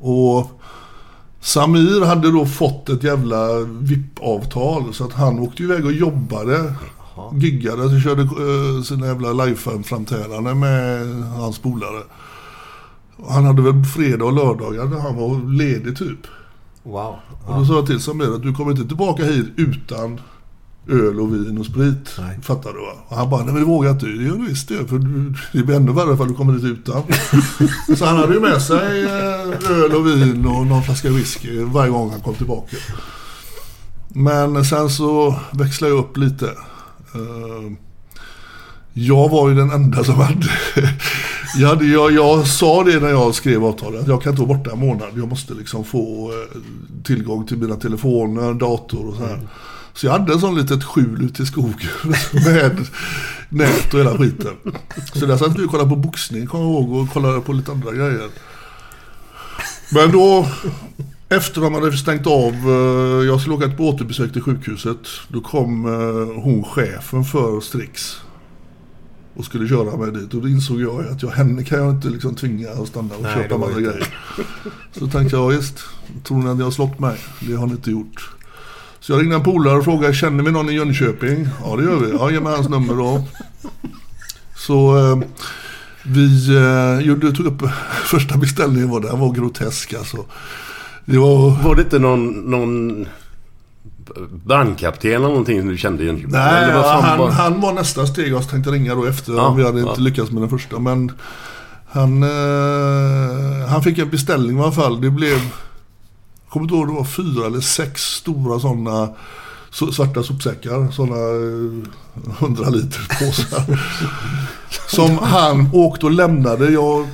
Och 0.00 0.59
Samir 1.40 2.04
hade 2.04 2.30
då 2.30 2.46
fått 2.46 2.88
ett 2.88 3.04
jävla 3.04 3.60
VIP-avtal. 3.60 4.94
Så 4.94 5.04
att 5.04 5.12
han 5.12 5.38
åkte 5.38 5.62
iväg 5.62 5.84
och 5.84 5.92
jobbade. 5.92 6.74
Giggade 7.34 7.82
och 7.82 8.02
körde 8.02 8.22
eh, 8.22 8.82
sina 8.82 9.06
jävla 9.06 9.32
live-framträdanden 9.32 10.58
med 10.58 11.06
hans 11.22 11.58
polare. 11.58 12.02
Han 13.28 13.44
hade 13.44 13.62
väl 13.62 13.84
fredag 13.84 14.24
och 14.24 14.32
lördagar 14.32 14.84
när 14.84 15.00
han 15.00 15.16
var 15.16 15.52
ledig 15.52 15.98
typ. 15.98 16.18
Wow. 16.82 17.14
Och 17.46 17.58
då 17.58 17.64
sa 17.64 17.74
jag 17.74 17.86
till 17.86 18.00
Samir 18.00 18.34
att 18.34 18.42
du 18.42 18.54
kommer 18.54 18.70
inte 18.70 18.86
tillbaka 18.86 19.24
hit 19.24 19.46
utan 19.56 20.20
öl 20.88 21.20
och 21.20 21.34
vin 21.34 21.58
och 21.58 21.66
sprit. 21.66 22.10
Nej. 22.18 22.38
Fattar 22.42 22.72
du 22.72 22.78
va? 22.78 22.92
Och 23.08 23.16
han 23.16 23.30
bara, 23.30 23.44
nej 23.44 23.52
men 23.52 23.62
det 23.62 23.68
vågar 23.68 23.90
inte. 23.90 24.06
Det 24.06 24.22
gör 24.24 24.36
du 24.36 24.46
visst 24.46 24.68
det. 24.68 24.86
För 24.88 24.98
du, 24.98 25.34
det 25.52 25.62
blir 25.62 25.76
ännu 25.76 25.92
värre 25.92 26.14
ifall 26.14 26.28
du 26.28 26.34
kommer 26.34 26.52
dit 26.52 26.64
utan. 26.64 27.02
så 27.96 28.04
han 28.04 28.16
hade 28.16 28.34
ju 28.34 28.40
med 28.40 28.62
sig 28.62 29.02
eh, 29.04 29.70
öl 29.70 29.92
och 29.94 30.06
vin 30.06 30.46
och 30.46 30.66
någon 30.66 30.82
flaska 30.82 31.10
whisky 31.10 31.62
varje 31.62 31.90
gång 31.90 32.10
han 32.10 32.20
kom 32.20 32.34
tillbaka. 32.34 32.76
Men 34.08 34.64
sen 34.64 34.90
så 34.90 35.34
växlade 35.52 35.92
jag 35.94 36.00
upp 36.00 36.16
lite. 36.16 36.46
Eh, 37.14 37.72
Jag 38.92 39.28
var 39.28 39.48
ju 39.48 39.54
den 39.54 39.70
enda 39.70 40.04
som 40.04 40.14
hade... 40.14 40.46
Jag, 41.58 41.68
hade, 41.68 41.86
jag, 41.86 42.12
jag 42.12 42.46
sa 42.46 42.84
det 42.84 43.00
när 43.00 43.08
jag 43.08 43.34
skrev 43.34 43.64
avtalet. 43.64 44.06
Jag 44.06 44.22
kan 44.22 44.32
inte 44.32 44.42
vara 44.42 44.58
borta 44.58 44.70
en 44.72 44.78
månad. 44.78 45.08
Jag 45.16 45.28
måste 45.28 45.54
liksom 45.54 45.84
få 45.84 46.30
eh, 46.32 46.60
tillgång 47.04 47.46
till 47.46 47.56
mina 47.58 47.76
telefoner, 47.76 48.54
dator 48.54 49.06
och 49.08 49.14
så 49.14 49.26
här. 49.26 49.40
Så 50.00 50.06
jag 50.06 50.12
hade 50.12 50.32
en 50.32 50.40
sån 50.40 50.54
litet 50.54 50.84
skjul 50.84 51.24
ute 51.24 51.42
i 51.42 51.46
skogen 51.46 51.90
med 52.32 52.86
nät 53.48 53.94
och 53.94 54.00
hela 54.00 54.18
skiten. 54.18 54.56
Så 55.12 55.26
där 55.26 55.36
satt 55.36 55.58
vi 55.58 55.66
och 55.66 55.70
kollade 55.70 55.90
på 55.90 55.96
boxning, 55.96 56.46
kommer 56.46 56.64
jag 56.64 56.72
ihåg, 56.72 56.92
och 56.92 57.10
kollade 57.10 57.40
på 57.40 57.52
lite 57.52 57.72
andra 57.72 57.92
grejer. 57.92 58.28
Men 59.92 60.12
då, 60.12 60.46
efter 61.28 61.60
de 61.60 61.74
hade 61.74 61.96
stängt 61.96 62.26
av, 62.26 62.52
eh, 62.52 63.26
jag 63.26 63.40
skulle 63.40 63.56
åka 63.56 63.68
på 63.68 63.88
återbesök 63.88 64.32
till 64.32 64.42
sjukhuset. 64.42 64.98
Då 65.28 65.40
kom 65.40 65.86
eh, 65.86 66.42
hon, 66.42 66.64
chefen 66.64 67.24
för 67.24 67.60
Strix. 67.60 68.16
Och 69.34 69.44
skulle 69.44 69.68
köra 69.68 69.96
mig 69.96 70.12
dit. 70.12 70.34
Och 70.34 70.42
då 70.42 70.48
insåg 70.48 70.80
jag 70.80 71.06
att 71.06 71.22
jag, 71.22 71.30
henne 71.30 71.64
kan 71.64 71.78
jag 71.78 71.90
inte 71.90 72.08
liksom 72.08 72.34
tvinga 72.34 72.70
att 72.70 72.88
stanna 72.88 73.14
och 73.14 73.22
Nej, 73.22 73.34
köpa 73.34 73.58
massa 73.58 73.80
grejer. 73.80 74.14
Så 74.92 75.06
tänkte 75.06 75.36
jag, 75.36 75.48
visst, 75.48 75.78
tror 76.24 76.38
ni 76.38 76.50
att 76.50 76.56
ni 76.56 76.62
har 76.62 76.70
slått 76.70 76.98
mig? 76.98 77.18
Det 77.40 77.54
har 77.54 77.66
ni 77.66 77.72
inte 77.72 77.90
gjort. 77.90 78.39
Så 79.00 79.12
jag 79.12 79.20
ringde 79.20 79.36
en 79.36 79.42
polare 79.42 79.78
och 79.78 79.84
frågade, 79.84 80.14
känner 80.14 80.44
vi 80.44 80.50
någon 80.50 80.70
i 80.70 80.72
Jönköping? 80.72 81.48
Ja 81.64 81.76
det 81.76 81.82
gör 81.82 81.96
vi. 81.96 82.10
Ja, 82.10 82.30
ge 82.30 82.40
mig 82.40 82.52
hans 82.56 82.68
nummer 82.68 82.94
då. 82.94 83.22
Så 84.56 84.98
eh, 84.98 85.18
vi 86.02 86.56
eh, 86.56 87.06
gjorde, 87.06 87.32
tog 87.32 87.46
upp 87.46 87.62
första 88.04 88.36
beställningen 88.36 88.90
var 88.90 89.00
den 89.00 89.20
var 89.20 89.32
grotesk 89.32 89.94
alltså. 89.94 90.24
Det 91.04 91.18
var... 91.18 91.62
Var 91.64 91.74
det 91.74 91.82
inte 91.82 91.98
någon, 91.98 92.26
någon 92.50 93.06
brandkapten 94.44 95.10
eller 95.10 95.28
någonting 95.28 95.68
du 95.68 95.76
kände 95.76 96.02
i 96.02 96.06
Jönköping? 96.06 96.30
Nej, 96.32 96.72
han, 96.72 97.18
var- 97.18 97.30
han 97.30 97.60
var 97.60 97.72
nästa 97.72 98.06
steg 98.06 98.32
jag 98.32 98.48
tänkte 98.48 98.70
ringa 98.70 98.94
då 98.94 99.04
efter 99.06 99.32
Ja, 99.32 99.52
vi 99.54 99.64
hade 99.64 99.80
ja. 99.80 99.88
inte 99.90 100.00
lyckats 100.00 100.30
med 100.30 100.42
den 100.42 100.50
första. 100.50 100.78
Men 100.78 101.12
han, 101.92 102.22
eh, 102.22 103.68
han 103.68 103.82
fick 103.82 103.98
en 103.98 104.10
beställning 104.10 104.58
i 104.58 104.62
alla 104.62 104.72
fall. 104.72 105.00
Det 105.00 105.10
blev, 105.10 105.38
kommer 106.50 106.64
inte 106.64 106.74
ihåg, 106.74 106.88
det 106.88 106.92
var 106.92 107.04
fyra 107.04 107.46
eller 107.46 107.60
sex 107.60 108.02
stora 108.02 108.60
sådana 108.60 109.08
så, 109.70 109.92
svarta 109.92 110.22
sopsäckar. 110.22 110.90
Sådana 110.90 111.16
eh, 111.16 112.40
100 112.40 112.70
liter 112.70 113.26
påsar. 113.26 113.80
som 114.96 115.18
han 115.18 115.70
åkte 115.72 116.06
och 116.06 116.12
lämnade. 116.12 116.70
Jag, 116.70 117.08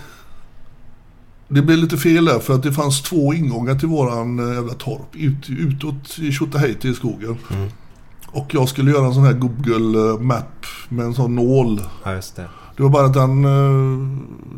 det 1.48 1.62
blev 1.62 1.78
lite 1.78 1.96
fel 1.96 2.24
där 2.24 2.38
för 2.38 2.54
att 2.54 2.62
det 2.62 2.72
fanns 2.72 3.02
två 3.02 3.34
ingångar 3.34 3.74
till 3.74 3.88
våran 3.88 4.38
eh, 4.38 4.54
jävla 4.54 4.74
torp. 4.74 5.16
Ut, 5.16 5.50
utåt 5.50 6.18
i 6.18 6.32
Tjotahejti 6.32 6.88
i 6.88 6.94
skogen. 6.94 7.36
Och 8.26 8.54
jag 8.54 8.68
skulle 8.68 8.90
göra 8.90 9.06
en 9.06 9.14
sån 9.14 9.24
här 9.24 9.32
Google 9.32 10.10
eh, 10.10 10.18
Map 10.18 10.66
med 10.88 11.06
en 11.06 11.14
sån 11.14 11.34
nål. 11.34 11.80
Ja, 12.04 12.10
det. 12.10 12.48
Det 12.76 12.82
var 12.82 12.90
bara 12.90 13.06
att 13.06 13.14
den, 13.14 13.42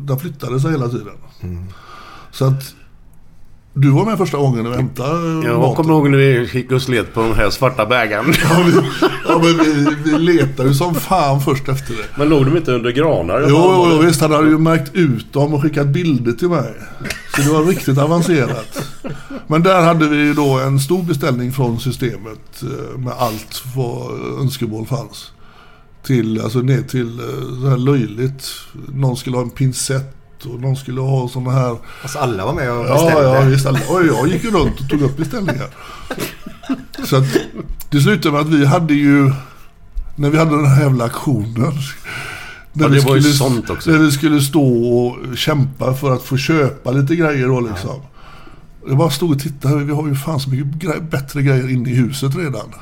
den 0.05 0.19
flyttade 0.19 0.59
sig 0.59 0.71
hela 0.71 0.87
tiden. 0.87 1.13
Så 2.31 2.45
att 2.45 2.75
du 3.81 3.89
var 3.89 4.05
med 4.05 4.17
första 4.17 4.37
gången 4.37 4.67
och 4.67 4.75
hämtade 4.75 5.47
Jag 5.47 5.59
maten. 5.59 5.75
kommer 5.75 5.93
ihåg 5.93 6.09
när 6.09 6.17
vi 6.17 6.49
gick 6.53 6.71
och 6.71 6.81
slet 6.81 7.13
på 7.13 7.21
den 7.21 7.33
här 7.33 7.49
svarta 7.49 7.85
bägaren. 7.85 8.25
Ja, 8.43 8.63
vi, 8.65 8.73
ja, 9.27 9.39
men 9.43 9.57
vi, 9.57 9.95
vi 10.11 10.17
letade 10.17 10.69
ju 10.69 10.75
som 10.75 10.95
fan 10.95 11.41
först 11.41 11.69
efter 11.69 11.93
det. 11.93 12.03
Men 12.17 12.29
låg 12.29 12.45
de 12.45 12.57
inte 12.57 12.71
under 12.71 12.91
granar? 12.91 13.45
Jo, 13.49 13.57
jo, 13.73 13.87
jo, 13.91 13.97
visst. 13.97 14.21
Han 14.21 14.31
hade 14.31 14.49
ju 14.49 14.57
märkt 14.57 14.95
ut 14.95 15.33
dem 15.33 15.53
och 15.53 15.61
skickat 15.61 15.87
bilder 15.87 16.31
till 16.31 16.49
mig. 16.49 16.73
Så 17.35 17.41
det 17.41 17.49
var 17.49 17.63
riktigt 17.63 17.97
avancerat. 17.97 18.85
Men 19.47 19.63
där 19.63 19.81
hade 19.81 20.07
vi 20.07 20.17
ju 20.17 20.33
då 20.33 20.59
en 20.59 20.79
stor 20.79 21.03
beställning 21.03 21.51
från 21.51 21.79
systemet 21.79 22.63
eh, 22.63 22.99
med 22.99 23.13
allt 23.17 23.63
vad 23.75 24.11
önskemål 24.41 24.85
fanns. 24.85 25.31
Till, 26.03 26.41
alltså 26.41 26.59
ner 26.59 26.81
till 26.81 27.19
eh, 27.19 27.61
så 27.61 27.69
här 27.69 27.77
löjligt. 27.77 28.51
Någon 28.93 29.17
skulle 29.17 29.35
ha 29.37 29.43
en 29.43 29.49
pincett 29.49 30.18
och 30.45 30.61
någon 30.61 30.75
skulle 30.75 31.01
ha 31.01 31.27
sådana 31.29 31.51
här. 31.51 31.77
Alltså 32.01 32.19
alla 32.19 32.45
var 32.45 32.53
med 32.53 32.71
och 32.71 32.85
Ja, 32.85 32.93
bestämde. 32.93 33.23
ja, 33.23 33.41
visst. 33.41 33.65
alla- 33.65 33.79
Och 33.89 34.05
jag 34.05 34.27
gick 34.27 34.43
ju 34.43 34.51
runt 34.51 34.79
och 34.79 34.89
tog 34.89 35.01
upp 35.01 35.17
beställningar. 35.17 35.67
Så 37.05 37.15
att 37.15 37.23
det 37.89 38.01
slutade 38.01 38.31
med 38.31 38.41
att 38.41 38.47
vi 38.49 38.65
hade 38.65 38.93
ju, 38.93 39.31
när 40.15 40.29
vi 40.29 40.37
hade 40.37 40.51
den 40.55 40.65
här 40.65 40.81
jävla 40.81 41.05
aktionen. 41.05 41.73
När 42.73 42.83
Ja, 42.85 42.87
vi 42.87 43.01
skulle- 43.01 43.21
sånt 43.21 43.69
också. 43.69 43.91
När 43.91 43.97
vi 43.97 44.11
skulle 44.11 44.41
stå 44.41 44.63
och 44.97 45.37
kämpa 45.37 45.93
för 45.93 46.13
att 46.13 46.23
få 46.23 46.37
köpa 46.37 46.91
lite 46.91 47.15
grejer 47.15 47.47
då 47.47 47.59
liksom. 47.59 48.01
Jag 48.87 48.97
bara 48.97 49.09
stod 49.09 49.31
och 49.31 49.39
tittade, 49.39 49.83
vi 49.83 49.93
har 49.93 50.07
ju 50.07 50.15
fan 50.15 50.39
så 50.39 50.49
mycket 50.49 50.65
gre- 50.67 51.09
bättre 51.09 51.41
grejer 51.41 51.69
inne 51.69 51.89
i 51.89 51.93
huset 51.95 52.35
redan. 52.35 52.73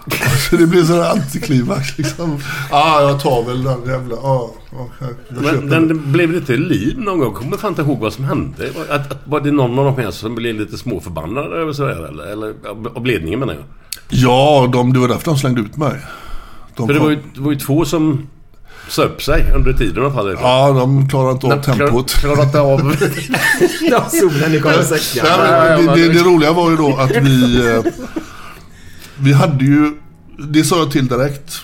Så 0.50 0.56
det 0.56 0.68
blev 0.68 0.86
sådär 0.86 1.12
antiklimax 1.12 1.98
liksom. 1.98 2.38
Ja, 2.72 2.78
ah, 2.78 3.02
jag 3.02 3.20
tar 3.20 3.44
väl 3.46 3.64
den 3.64 3.86
jävla, 3.86 4.16
jag- 4.16 4.50
jag 4.72 4.90
köper 5.00 5.42
Men 5.54 5.70
den. 5.70 5.88
den 5.88 6.12
blev 6.12 6.32
lite 6.32 6.58
liv 6.58 7.00
någon 7.00 7.20
gång. 7.20 7.34
Kommer 7.34 7.58
fan 7.58 7.70
inte 7.70 7.82
ihåg 7.82 8.00
vad 8.00 8.14
som 8.14 8.26
hände. 8.26 8.70
Att, 8.90 9.12
att, 9.12 9.18
var 9.26 9.40
det 9.42 9.52
någon 9.52 9.80
av 9.80 9.86
de 9.96 10.02
här 10.04 10.12
som 10.12 10.36
blev 10.36 10.56
lite 10.56 10.78
småförbannade 10.78 11.56
över 11.56 11.74
sådär 11.74 12.08
eller? 12.10 12.24
Eller 12.24 12.54
av- 12.96 13.06
ledningen 13.06 13.40
menar 13.40 13.54
jag. 13.54 13.64
Ja, 14.10 14.70
de, 14.74 14.94
det 14.94 15.00
var 15.00 15.08
därför 15.08 15.26
de 15.26 15.38
slängde 15.38 15.62
ut 15.62 15.78
mig. 15.78 16.00
De 16.76 16.88
För 16.88 16.94
det 16.94 17.00
var 17.00 17.10
ju, 17.10 17.18
det 17.36 17.42
var 17.42 17.52
ju 17.52 17.60
två 17.60 17.86
som 17.86 18.28
sa 18.90 19.04
upp 19.04 19.24
sig 19.24 19.52
under 19.56 19.74
tiden 19.74 20.04
alla 20.04 20.14
fall. 20.14 20.36
Ja, 20.42 20.72
de 20.72 21.10
klarar 21.10 21.32
inte 21.32 21.48
av 21.48 21.52
De 21.52 21.62
tempot. 21.62 22.14
Klarar 22.14 22.44
inte 22.44 22.60
av... 22.60 22.96
Ja, 23.82 24.10
solen 24.10 24.54
i 24.54 24.60
kommer 24.60 24.84
säcka. 24.84 25.28
Nej, 25.38 25.84
men 25.86 25.96
det, 25.96 26.08
det, 26.08 26.14
det 26.14 26.20
roliga 26.24 26.54
var 26.54 26.70
ju 26.72 26.78
då 26.78 26.96
att 26.98 27.12
vi... 27.12 27.68
eh, 27.68 27.84
Vi 29.20 29.34
hade 29.34 29.66
ju... 29.66 29.98
Det 30.50 30.64
sa 30.64 30.78
jag 30.78 30.92
till 30.92 31.08
direkt. 31.08 31.62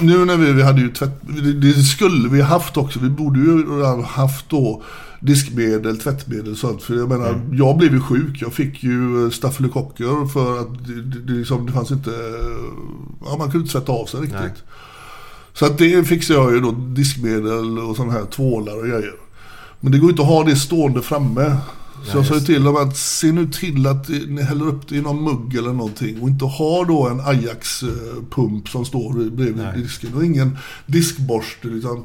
Nu 0.00 0.24
när 0.24 0.36
vi, 0.36 0.52
vi 0.52 0.62
hade 0.62 0.80
ju 0.80 0.88
tvätt... 0.92 1.20
Det, 1.22 1.52
det 1.52 1.72
skulle 1.72 2.28
vi 2.28 2.40
haft 2.40 2.76
också. 2.76 2.98
Vi 2.98 3.08
borde 3.10 3.38
ju 3.40 3.82
ha 3.82 4.02
haft 4.06 4.50
då 4.50 4.82
diskmedel, 5.20 5.98
tvättmedel 6.00 6.52
och 6.52 6.58
sånt. 6.58 6.82
För 6.82 6.94
jag 6.94 7.08
menar, 7.08 7.40
jag 7.52 7.76
blev 7.78 7.92
ju 7.92 8.00
sjuk. 8.00 8.42
Jag 8.42 8.52
fick 8.52 8.82
ju 8.82 9.24
eh, 9.24 9.30
stafylokocker 9.30 10.28
för 10.28 10.60
att 10.60 10.86
det, 10.86 11.02
det, 11.02 11.20
det, 11.20 11.32
liksom, 11.32 11.66
det 11.66 11.72
fanns 11.72 11.90
inte... 11.90 12.10
Ja, 13.24 13.36
man 13.38 13.50
kunde 13.50 13.58
inte 13.58 13.72
tvätta 13.72 13.92
av 13.92 14.06
sig 14.06 14.20
riktigt. 14.20 14.40
Nej. 14.40 14.52
Så 15.58 15.66
att 15.66 15.78
det 15.78 16.04
fixade 16.04 16.40
jag 16.40 16.52
ju 16.52 16.60
då, 16.60 16.70
diskmedel 16.72 17.78
och 17.78 17.96
sådana 17.96 18.12
här 18.12 18.24
tvålar 18.24 18.78
och 18.78 18.86
grejer. 18.86 19.14
Men 19.80 19.92
det 19.92 19.98
går 19.98 20.10
inte 20.10 20.22
att 20.22 20.28
ha 20.28 20.44
det 20.44 20.56
stående 20.56 21.02
framme. 21.02 21.56
Så 22.04 22.18
jag 22.18 22.26
sa 22.26 22.34
ju 22.34 22.40
till 22.40 22.64
dem 22.64 22.76
att 22.76 22.96
se 22.96 23.32
nu 23.32 23.46
till 23.46 23.86
att 23.86 24.08
ni 24.08 24.42
häller 24.42 24.68
upp 24.68 24.88
det 24.88 24.96
i 24.96 25.00
någon 25.00 25.24
mugg 25.24 25.54
eller 25.54 25.72
någonting 25.72 26.22
och 26.22 26.28
inte 26.28 26.44
ha 26.44 26.84
då 26.84 27.08
en 27.08 27.20
Ajax-pump 27.20 28.68
som 28.68 28.84
står 28.84 29.30
bredvid 29.30 29.66
disken 29.76 30.14
och 30.14 30.24
ingen 30.24 30.58
diskborste. 30.86 31.68
Liksom. 31.68 32.04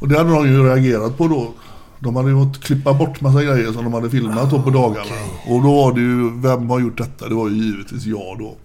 Och 0.00 0.08
det 0.08 0.18
hade 0.18 0.30
de 0.30 0.48
ju 0.48 0.64
reagerat 0.64 1.18
på 1.18 1.28
då. 1.28 1.54
De 2.02 2.16
hade 2.16 2.30
ju 2.30 2.44
fått 2.44 2.64
klippa 2.64 2.94
bort 2.94 3.20
massa 3.20 3.42
grejer 3.42 3.72
som 3.72 3.84
de 3.84 3.92
hade 3.92 4.10
filmat 4.10 4.50
då 4.50 4.62
på 4.62 4.70
dagarna. 4.70 5.10
Och 5.46 5.62
då 5.62 5.74
var 5.74 5.92
det 5.92 6.00
ju, 6.00 6.40
vem 6.40 6.70
har 6.70 6.80
gjort 6.80 6.98
detta? 6.98 7.28
Det 7.28 7.34
var 7.34 7.48
ju 7.48 7.54
givetvis 7.54 8.04
jag 8.04 8.38
då. 8.38 8.56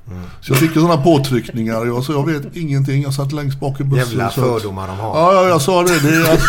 Så 0.41 0.52
jag 0.52 0.58
fick 0.58 0.76
ju 0.76 0.82
sådana 0.82 1.02
påtryckningar. 1.02 1.86
Jag 1.86 2.04
sa, 2.04 2.13
jag 2.13 2.26
vet 2.26 2.56
ingenting. 2.56 3.02
Jag 3.02 3.13
satt 3.13 3.32
längst 3.32 3.60
bak 3.60 3.80
i 3.80 3.84
bussen. 3.84 4.08
Jävla 4.08 4.30
fördomar 4.30 4.88
de 4.88 4.98
har. 4.98 5.19
Ja, 5.19 5.34
ja, 5.34 5.48
jag 5.48 5.62
sa 5.62 5.84
det. 5.84 6.00
Det 6.00 6.15
är, 6.15 6.39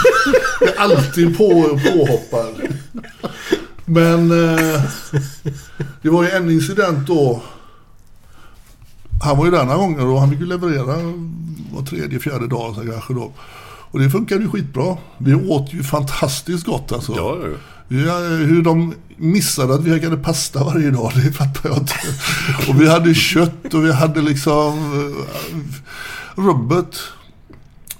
jag 0.60 0.68
är 0.68 0.78
alltid 0.78 1.38
på, 1.38 1.78
påhoppad. 1.84 2.54
Men 3.84 4.30
eh, 4.30 4.82
det 6.02 6.10
var 6.10 6.22
ju 6.22 6.30
en 6.30 6.50
incident 6.50 7.06
då. 7.06 7.42
Han 9.24 9.38
var 9.38 9.44
ju 9.44 9.50
några 9.50 9.76
gånger 9.76 10.06
och 10.06 10.20
han 10.20 10.30
fick 10.30 10.40
ju 10.40 10.46
leverera 10.46 10.96
var 11.72 11.82
tredje, 11.82 12.18
fjärde 12.18 12.46
dag 12.46 12.74
så 12.74 12.80
kanske 12.80 13.14
då. 13.14 13.32
Och 13.90 13.98
det 13.98 14.10
funkade 14.10 14.42
ju 14.42 14.50
skitbra. 14.50 14.96
Vi 15.18 15.34
åt 15.34 15.74
ju 15.74 15.82
fantastiskt 15.82 16.66
gott 16.66 16.92
alltså. 16.92 17.12
Ja, 17.16 17.36
ja. 17.42 17.48
Ja, 17.88 18.18
hur 18.18 18.62
de 18.62 18.94
missade 19.16 19.74
att 19.74 19.84
vi 19.84 20.04
hade 20.04 20.16
pasta 20.16 20.64
varje 20.64 20.90
dag, 20.90 21.12
det 21.24 21.32
fattar 21.32 21.70
jag 21.70 21.78
inte. 21.78 21.94
Och 22.68 22.80
vi 22.80 22.88
hade 22.88 23.14
kött 23.14 23.74
och 23.74 23.84
vi 23.84 23.92
hade 23.92 24.22
liksom 24.22 24.78
eh, 24.92 26.42
rubbet. 26.42 26.98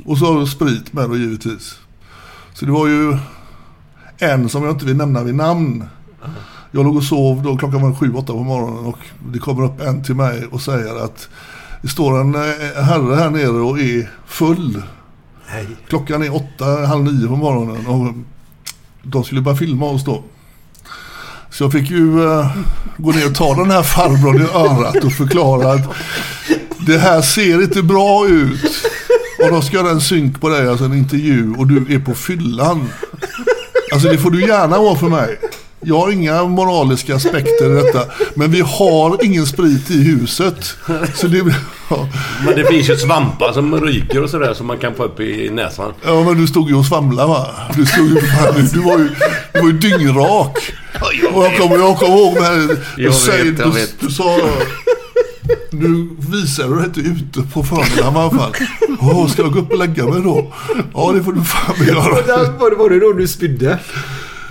Och 0.05 0.19
så 0.19 0.47
sprit 0.47 0.93
med 0.93 1.11
då 1.11 1.17
givetvis. 1.17 1.79
Så 2.55 2.65
det 2.65 2.73
var 2.73 2.87
ju 2.87 3.19
en 4.19 4.49
som 4.49 4.63
jag 4.63 4.73
inte 4.73 4.85
vill 4.85 4.97
nämna 4.97 5.23
vid 5.23 5.35
namn. 5.35 5.85
Jag 6.71 6.85
låg 6.85 6.97
och 6.97 7.05
sov 7.05 7.43
då, 7.43 7.57
klockan 7.57 7.83
var 7.83 7.95
sju, 7.95 8.13
åtta 8.15 8.33
på 8.33 8.43
morgonen 8.45 8.85
och 8.85 8.99
det 9.33 9.39
kommer 9.39 9.65
upp 9.65 9.81
en 9.81 10.05
till 10.05 10.15
mig 10.15 10.47
och 10.51 10.61
säger 10.61 11.05
att 11.05 11.29
det 11.83 11.89
står 11.89 12.21
en 12.21 12.35
eh, 12.35 12.83
herre 12.83 13.15
här 13.15 13.31
nere 13.31 13.49
och 13.49 13.79
är 13.79 14.11
full. 14.27 14.83
Nej. 15.53 15.67
Klockan 15.89 16.23
är 16.23 16.35
åtta, 16.35 16.65
halv 16.65 17.05
nio 17.05 17.29
på 17.29 17.37
morgonen 17.37 17.87
och 17.87 18.15
de 19.03 19.25
skulle 19.25 19.41
bara 19.41 19.57
filma 19.57 19.87
oss 19.87 20.05
då. 20.05 20.25
Så 21.51 21.65
jag 21.65 21.73
fick 21.73 21.91
ju 21.91 22.19
uh, 22.19 22.57
gå 22.97 23.13
ner 23.13 23.27
och 23.27 23.35
ta 23.35 23.55
den 23.55 23.71
här 23.71 23.83
farbrorn 23.83 24.43
i 24.43 24.45
örat 24.45 25.05
och 25.05 25.13
förklara 25.13 25.73
att 25.73 25.95
det 26.87 26.99
här 26.99 27.23
ser 27.23 27.63
inte 27.63 27.83
bra 27.83 28.29
ut. 28.29 28.87
Och 29.45 29.51
de 29.51 29.63
ska 29.63 29.77
göra 29.77 29.91
en 29.91 30.01
synk 30.01 30.41
på 30.41 30.49
dig, 30.49 30.69
alltså 30.69 30.85
en 30.85 30.95
intervju 30.95 31.55
och 31.59 31.67
du 31.67 31.95
är 31.95 31.99
på 31.99 32.15
fyllan. 32.15 32.89
Alltså 33.93 34.09
det 34.09 34.19
får 34.19 34.31
du 34.31 34.41
gärna 34.41 34.79
vara 34.79 34.97
för 34.97 35.09
mig. 35.09 35.39
Jag 35.81 35.99
har 36.01 36.11
inga 36.11 36.45
moraliska 36.45 37.17
aspekter 37.17 37.71
i 37.81 37.83
detta. 37.83 38.03
Men 38.35 38.51
vi 38.51 38.61
har 38.61 39.25
ingen 39.25 39.47
sprit 39.47 39.91
i 39.91 40.03
huset. 40.03 40.75
Så 41.15 41.27
det, 41.27 41.55
ja. 41.91 42.09
Men 42.45 42.55
det 42.57 42.65
finns 42.65 42.91
ju 42.91 42.97
svampar 42.97 43.53
som 43.53 43.81
ryker 43.81 44.23
och 44.23 44.31
sådär 44.31 44.55
som 44.55 44.67
man 44.67 44.79
kan 44.79 44.95
få 44.95 45.05
upp 45.05 45.21
i 45.21 45.51
näsan. 45.51 45.93
Ja 46.05 46.25
men 46.25 46.39
du 46.41 46.47
stod 46.47 46.69
ju 46.69 46.75
och 46.77 46.85
svamlade 46.87 47.29
va? 47.29 47.47
Du, 47.77 47.87
stod 47.87 48.07
ju, 48.09 48.15
du, 48.73 48.81
var 48.81 48.99
ju, 48.99 49.09
du 49.53 49.61
var 49.61 49.67
ju 49.67 49.73
dyngrak. 49.73 50.59
Och 51.35 51.45
jag 51.45 51.57
kommer 51.57 51.77
jag 51.77 51.99
kom 51.99 52.09
ihåg 52.13 52.35
när 52.35 52.57
du, 52.69 52.79
Jag 53.03 53.15
säger- 53.15 53.45
du, 53.45 53.71
vet. 53.71 53.95
du 54.01 54.11
sa... 54.11 54.39
Nu 55.71 56.09
visar 56.19 56.69
du 56.69 56.75
dig 56.77 56.85
inte 56.87 57.01
ute 57.01 57.49
på 57.55 57.63
förmiddagen 57.63 58.15
i 58.15 58.19
alla 58.19 58.31
fall. 58.31 58.53
Åh, 59.01 59.29
ska 59.29 59.43
jag 59.43 59.53
gå 59.53 59.59
upp 59.59 59.73
och 59.73 59.79
lägga 59.79 60.05
mig 60.07 60.23
då? 60.23 60.53
Ja, 60.95 61.13
det 61.15 61.23
får 61.23 61.33
du 61.33 61.45
fan 61.45 61.87
göra. 61.87 62.23
Det, 62.27 62.77
var 62.77 62.91
det 62.91 63.01
då 63.01 63.13
du 63.13 63.29
spydde? 63.29 63.79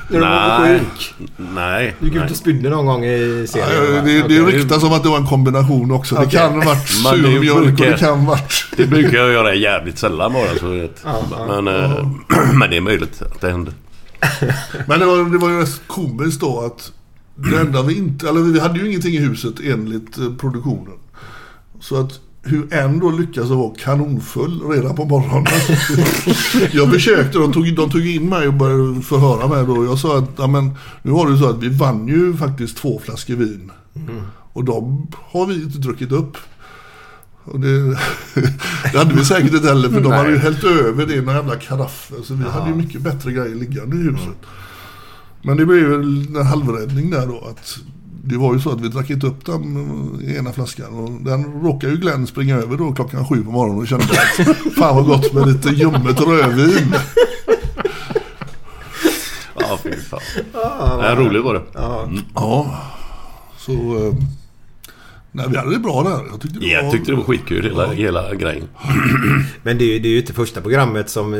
När 0.10 0.20
du 0.20 0.26
var 0.26 0.80
sjuk? 0.80 1.14
Nej. 1.38 1.96
Du 2.00 2.06
gick 2.06 2.16
ut 2.16 2.22
nej. 2.22 2.32
och 2.32 2.38
spydde 2.38 2.70
någon 2.70 2.86
gång 2.86 3.06
i 3.06 3.46
serien? 3.50 3.96
Ja, 3.96 4.02
det, 4.02 4.14
det 4.28 4.42
Okej. 4.42 4.58
ryktas 4.58 4.84
om 4.84 4.94
att 4.94 5.04
det 5.04 5.10
var 5.10 5.18
en 5.18 5.28
kombination 5.28 5.92
också. 5.92 6.16
Det 6.16 6.22
Okej. 6.22 6.40
kan 6.40 6.54
ha 6.54 6.66
varit 6.66 6.90
Men 7.04 7.22
det 7.24 7.30
sur 7.30 7.40
mjölk 7.40 7.56
och 7.58 7.62
brukar- 7.62 7.92
det 7.92 7.98
kan 7.98 8.20
ha 8.20 8.30
varit... 8.32 8.66
Det 8.78 8.88
brukar 8.88 9.18
jag 9.18 9.32
göra 9.34 9.54
jävligt 9.56 9.98
sällan 10.00 10.34
bara. 10.34 10.56
Så 10.60 10.68
vet. 10.68 11.06
Men, 11.48 11.68
eh, 11.68 12.08
men 12.54 12.70
det 12.70 12.78
är 12.78 12.82
möjligt 12.82 13.22
att 13.22 13.42
det 13.42 13.52
händer. 13.52 13.74
Men 14.88 15.00
det 15.00 15.06
var, 15.06 15.32
det 15.32 15.38
var 15.38 15.50
ju 15.50 15.60
rätt 15.62 15.82
komiskt 15.88 16.42
då 16.42 16.60
att 16.62 16.92
det 17.36 17.58
enda 17.58 17.82
vi 17.82 17.98
inte, 17.98 18.30
eller 18.30 18.42
vi 18.42 18.60
hade 18.60 18.80
ju 18.80 18.88
ingenting 18.90 19.14
i 19.14 19.20
huset 19.20 19.54
enligt 19.64 20.18
eh, 20.18 20.34
produktionen. 20.40 20.94
Så 21.80 22.00
att 22.02 22.20
hur 22.46 22.74
en 22.74 23.00
då 23.00 23.12
lyckas 23.12 23.50
vara 23.50 23.76
kanonfull 23.76 24.62
redan 24.62 24.96
på 24.96 25.06
morgonen. 25.06 25.46
jag 26.72 26.92
försökte, 26.92 27.38
de 27.38 27.54
tog, 27.54 27.76
de 27.76 27.92
tog 27.92 28.08
in 28.08 28.30
mig 28.30 28.48
och 28.48 28.54
började 28.54 29.02
förhöra 29.02 29.48
mig 29.48 29.66
då. 29.66 29.86
Jag 29.86 30.00
sa 30.00 30.18
att, 30.18 30.30
ja 30.38 30.48
men 30.48 30.78
nu 31.02 31.12
var 31.12 31.32
det 31.32 31.38
så 31.38 31.50
att 31.50 31.64
vi 31.64 31.70
vann 31.70 32.08
ju 32.08 32.38
faktiskt 32.38 32.78
två 32.78 33.02
flaskor 33.04 33.36
vin. 33.36 33.72
Och 34.54 34.64
de 34.64 35.08
har 35.32 35.46
vi 35.46 35.64
inte 35.64 35.78
druckit 35.78 36.12
upp. 36.12 36.38
Och 37.44 37.60
det, 37.60 37.80
det 38.92 38.98
hade 38.98 39.14
vi 39.14 39.26
säkert 39.26 39.54
inte 39.54 39.68
heller 39.68 39.90
för 39.90 40.02
de 40.02 40.12
hade 40.12 40.30
ju 40.30 40.38
hällt 40.38 40.64
över 40.64 41.06
det 41.06 41.14
i 41.14 41.22
några 41.22 41.38
jävla 41.38 41.56
karaffer. 41.56 42.16
Så 42.24 42.34
vi 42.34 42.44
hade 42.44 42.70
ju 42.70 42.76
mycket 42.76 43.02
bättre 43.02 43.32
grejer 43.32 43.56
liggande 43.56 43.96
i 43.96 44.00
huset. 44.00 44.38
Men 45.42 45.58
det 45.58 45.66
blev 45.66 45.80
ju 45.80 45.94
en 45.96 46.46
halvräddning 46.46 47.10
där 47.10 47.28
då. 47.28 47.48
Att 47.50 47.78
det 48.26 48.38
var 48.38 48.54
ju 48.54 48.60
så 48.60 48.72
att 48.72 48.82
vi 48.82 48.88
drack 48.88 49.10
inte 49.10 49.28
upp 49.28 49.46
den 49.46 50.36
ena 50.38 50.52
flaskan. 50.52 50.94
Och 50.94 51.12
den 51.12 51.62
råkade 51.64 51.94
ju 51.94 52.00
Glenn 52.00 52.28
springa 52.28 52.56
över 52.56 52.78
då 52.78 52.94
klockan 52.94 53.28
sju 53.28 53.44
på 53.44 53.52
morgonen 53.52 53.82
och 53.82 53.88
kände 53.88 54.06
att 54.06 54.74
fan 54.78 54.96
vad 54.96 55.06
gott 55.06 55.34
med 55.34 55.48
lite 55.48 55.70
ljummet 55.70 56.22
rödvin. 56.22 56.96
Ja, 59.60 59.80
fy 59.84 59.92
fan. 59.92 60.20
Ja, 60.54 61.16
roligt 61.18 61.44
var 61.44 61.54
det. 61.54 61.62
Ja, 61.74 62.82
så... 63.58 63.72
Eh, 63.72 64.14
nej, 65.32 65.46
vi 65.50 65.58
hade 65.58 65.74
det 65.74 65.80
bra 65.80 66.04
där. 66.04 66.26
Jag 66.32 66.42
tyckte 66.42 66.60
det 66.60 66.66
Jag 66.66 66.84
var... 66.84 66.92
tyckte 66.92 67.12
det 67.12 67.16
var 67.16 67.24
skitkul 67.24 67.64
hela, 67.64 67.92
hela 67.92 68.34
grejen. 68.36 68.68
Men 69.64 69.78
det 69.78 69.84
är, 69.84 69.94
ju, 69.94 70.00
det 70.00 70.08
är 70.08 70.12
ju 70.12 70.20
inte 70.20 70.34
första 70.34 70.62
programmet 70.62 71.10
som... 71.10 71.32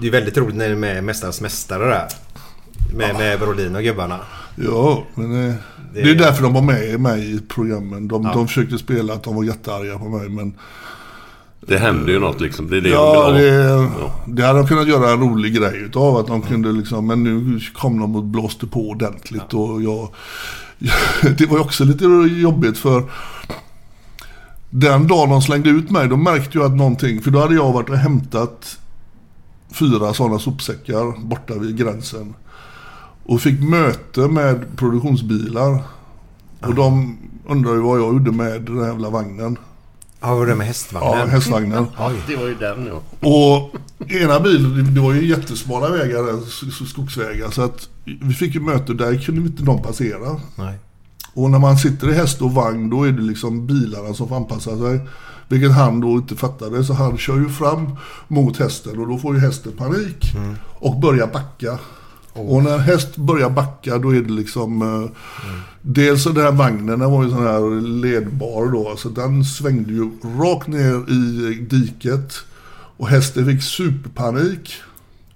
Det 0.00 0.06
är 0.06 0.10
väldigt 0.10 0.36
roligt 0.36 0.56
när 0.56 0.66
det 0.66 0.74
är 0.74 0.76
med 0.76 1.04
Mästarnas 1.04 1.40
Mästare 1.40 1.84
där. 1.84 2.08
Med, 2.94 3.16
med 3.16 3.38
Brolin 3.38 3.76
och 3.76 3.82
gubbarna. 3.82 4.20
Ja, 4.64 5.04
men 5.14 5.48
eh, 5.48 5.54
det, 5.94 6.02
Det- 6.02 6.10
är 6.10 6.14
därför 6.14 6.42
de 6.42 6.54
var 6.54 6.62
med 6.62 7.00
mig 7.00 7.34
i 7.34 7.40
programmen. 7.48 8.08
De, 8.08 8.22
Ja. 8.22 8.32
de 8.34 8.48
försökte 8.48 8.78
spela 8.78 9.12
att 9.14 9.22
de 9.22 9.34
var 9.36 9.44
jättearga 9.44 9.98
på 9.98 10.08
mig. 10.08 10.28
Men 10.28 10.54
Det 11.60 11.78
hände 11.78 12.12
ju 12.12 12.18
något 12.18 12.40
liksom. 12.40 12.70
Det 12.70 12.76
är 12.76 12.80
det 12.80 12.88
ja, 12.88 13.14
jag 13.14 13.32
vill 13.42 13.62
ha. 13.62 13.78
det, 14.26 14.32
det 14.32 14.42
hade 14.46 14.58
de 14.58 14.68
kunnat 14.68 14.88
göra 14.88 15.10
en 15.12 15.20
rolig 15.20 15.54
grej 15.54 15.76
utav. 15.76 16.16
Att 16.16 16.26
de 16.26 16.42
kunde 16.42 16.72
liksom, 16.72 17.06
men 17.06 17.24
nu 17.24 17.60
kom 17.74 17.98
de 18.00 18.16
och 18.16 18.24
blåste 18.24 18.66
på 18.66 18.88
ordentligt. 18.90 19.54
Och 19.54 19.82
jag, 19.82 20.08
det 21.38 21.46
var 21.46 21.56
ju 21.56 21.62
också 21.62 21.84
lite 21.84 22.04
jobbigt 22.40 22.78
för 22.78 23.04
den 24.70 25.08
dagen 25.08 25.30
de 25.30 25.42
slängde 25.42 25.70
ut 25.70 25.90
mig, 25.90 26.08
då 26.08 26.16
märkte 26.16 26.58
jag 26.58 26.64
att 26.66 26.76
någonting, 26.76 27.20
för 27.22 27.30
då 27.30 27.38
hade 27.40 27.54
jag 27.54 27.72
varit 27.72 27.88
och 27.88 27.96
hämtat 27.96 28.78
fyra 29.72 30.14
sådana 30.14 30.38
sopsäckar 30.38 31.20
borta 31.26 31.54
vid 31.54 31.76
gränsen. 31.78 32.34
Och 33.30 33.40
fick 33.40 33.60
möte 33.60 34.20
med 34.20 34.76
produktionsbilar. 34.76 35.82
Och 36.60 36.74
de 36.74 37.18
undrar 37.48 37.72
ju 37.72 37.78
vad 37.80 37.98
jag 38.00 38.12
gjorde 38.12 38.32
med 38.32 38.62
den 38.62 38.78
här 38.78 38.86
jävla 38.86 39.10
vagnen. 39.10 39.58
Ja, 40.20 40.34
var 40.34 40.46
det 40.46 40.54
med 40.54 40.66
hästvagnen? 40.66 41.18
Ja, 41.18 41.26
hästvagnen. 41.26 41.86
Det 42.28 42.36
var 42.36 42.46
ju 42.46 42.54
den 42.54 42.86
ja. 42.86 43.28
Och 43.28 43.74
ena 44.10 44.40
bilen, 44.40 44.94
det- 44.94 45.00
var 45.00 45.12
ju 45.12 45.26
jättesmala 45.26 45.88
vägar, 45.90 46.84
skogsvägar. 46.86 47.50
Så 47.50 47.62
att 47.62 47.88
vi 48.04 48.34
fick 48.34 48.54
ju 48.54 48.60
möte, 48.60 48.94
där 48.94 49.18
kunde 49.18 49.40
inte 49.40 49.62
de 49.62 49.82
passera. 49.82 50.40
Nej. 50.56 50.74
Och 51.34 51.50
när 51.50 51.58
man 51.58 51.78
sitter 51.78 52.10
i 52.10 52.14
häst 52.14 52.42
och 52.42 52.52
vagn, 52.54 52.90
då 52.90 53.04
är 53.04 53.12
det 53.12 53.22
liksom 53.22 53.66
bilarna 53.66 54.14
som 54.14 54.28
får 54.28 54.36
anpassa 54.36 54.78
sig. 54.78 55.00
Vilket 55.48 55.72
han 55.72 56.00
då 56.00 56.08
inte 56.10 56.36
fattade, 56.36 56.84
så 56.84 56.92
han 56.94 57.18
kör 57.18 57.36
ju 57.38 57.48
fram 57.48 57.96
mot 58.28 58.56
hästen 58.56 58.98
och 58.98 59.08
då 59.08 59.18
får 59.18 59.34
ju 59.34 59.40
hästen 59.40 59.72
panik. 59.78 60.24
Och 60.78 61.00
börjar 61.00 61.26
backa. 61.26 61.78
Och 62.32 62.62
när 62.62 62.78
häst 62.78 63.16
börjar 63.16 63.50
backa 63.50 63.98
då 63.98 64.14
är 64.14 64.20
det 64.20 64.32
liksom 64.32 64.82
eh, 64.82 65.10
Dels 65.82 66.22
så 66.22 66.30
den 66.30 66.44
här 66.44 66.52
vagnen 66.52 66.98
den 66.98 67.10
var 67.10 67.24
ju 67.24 67.30
sån 67.30 67.46
här 67.46 67.80
ledbar 67.80 68.72
då. 68.72 68.96
Så 68.96 69.08
den 69.08 69.44
svängde 69.44 69.92
ju 69.92 70.10
rakt 70.38 70.68
ner 70.68 71.10
i 71.10 71.54
diket. 71.70 72.34
Och 72.96 73.08
hästen 73.08 73.46
fick 73.46 73.62
superpanik. 73.62 74.72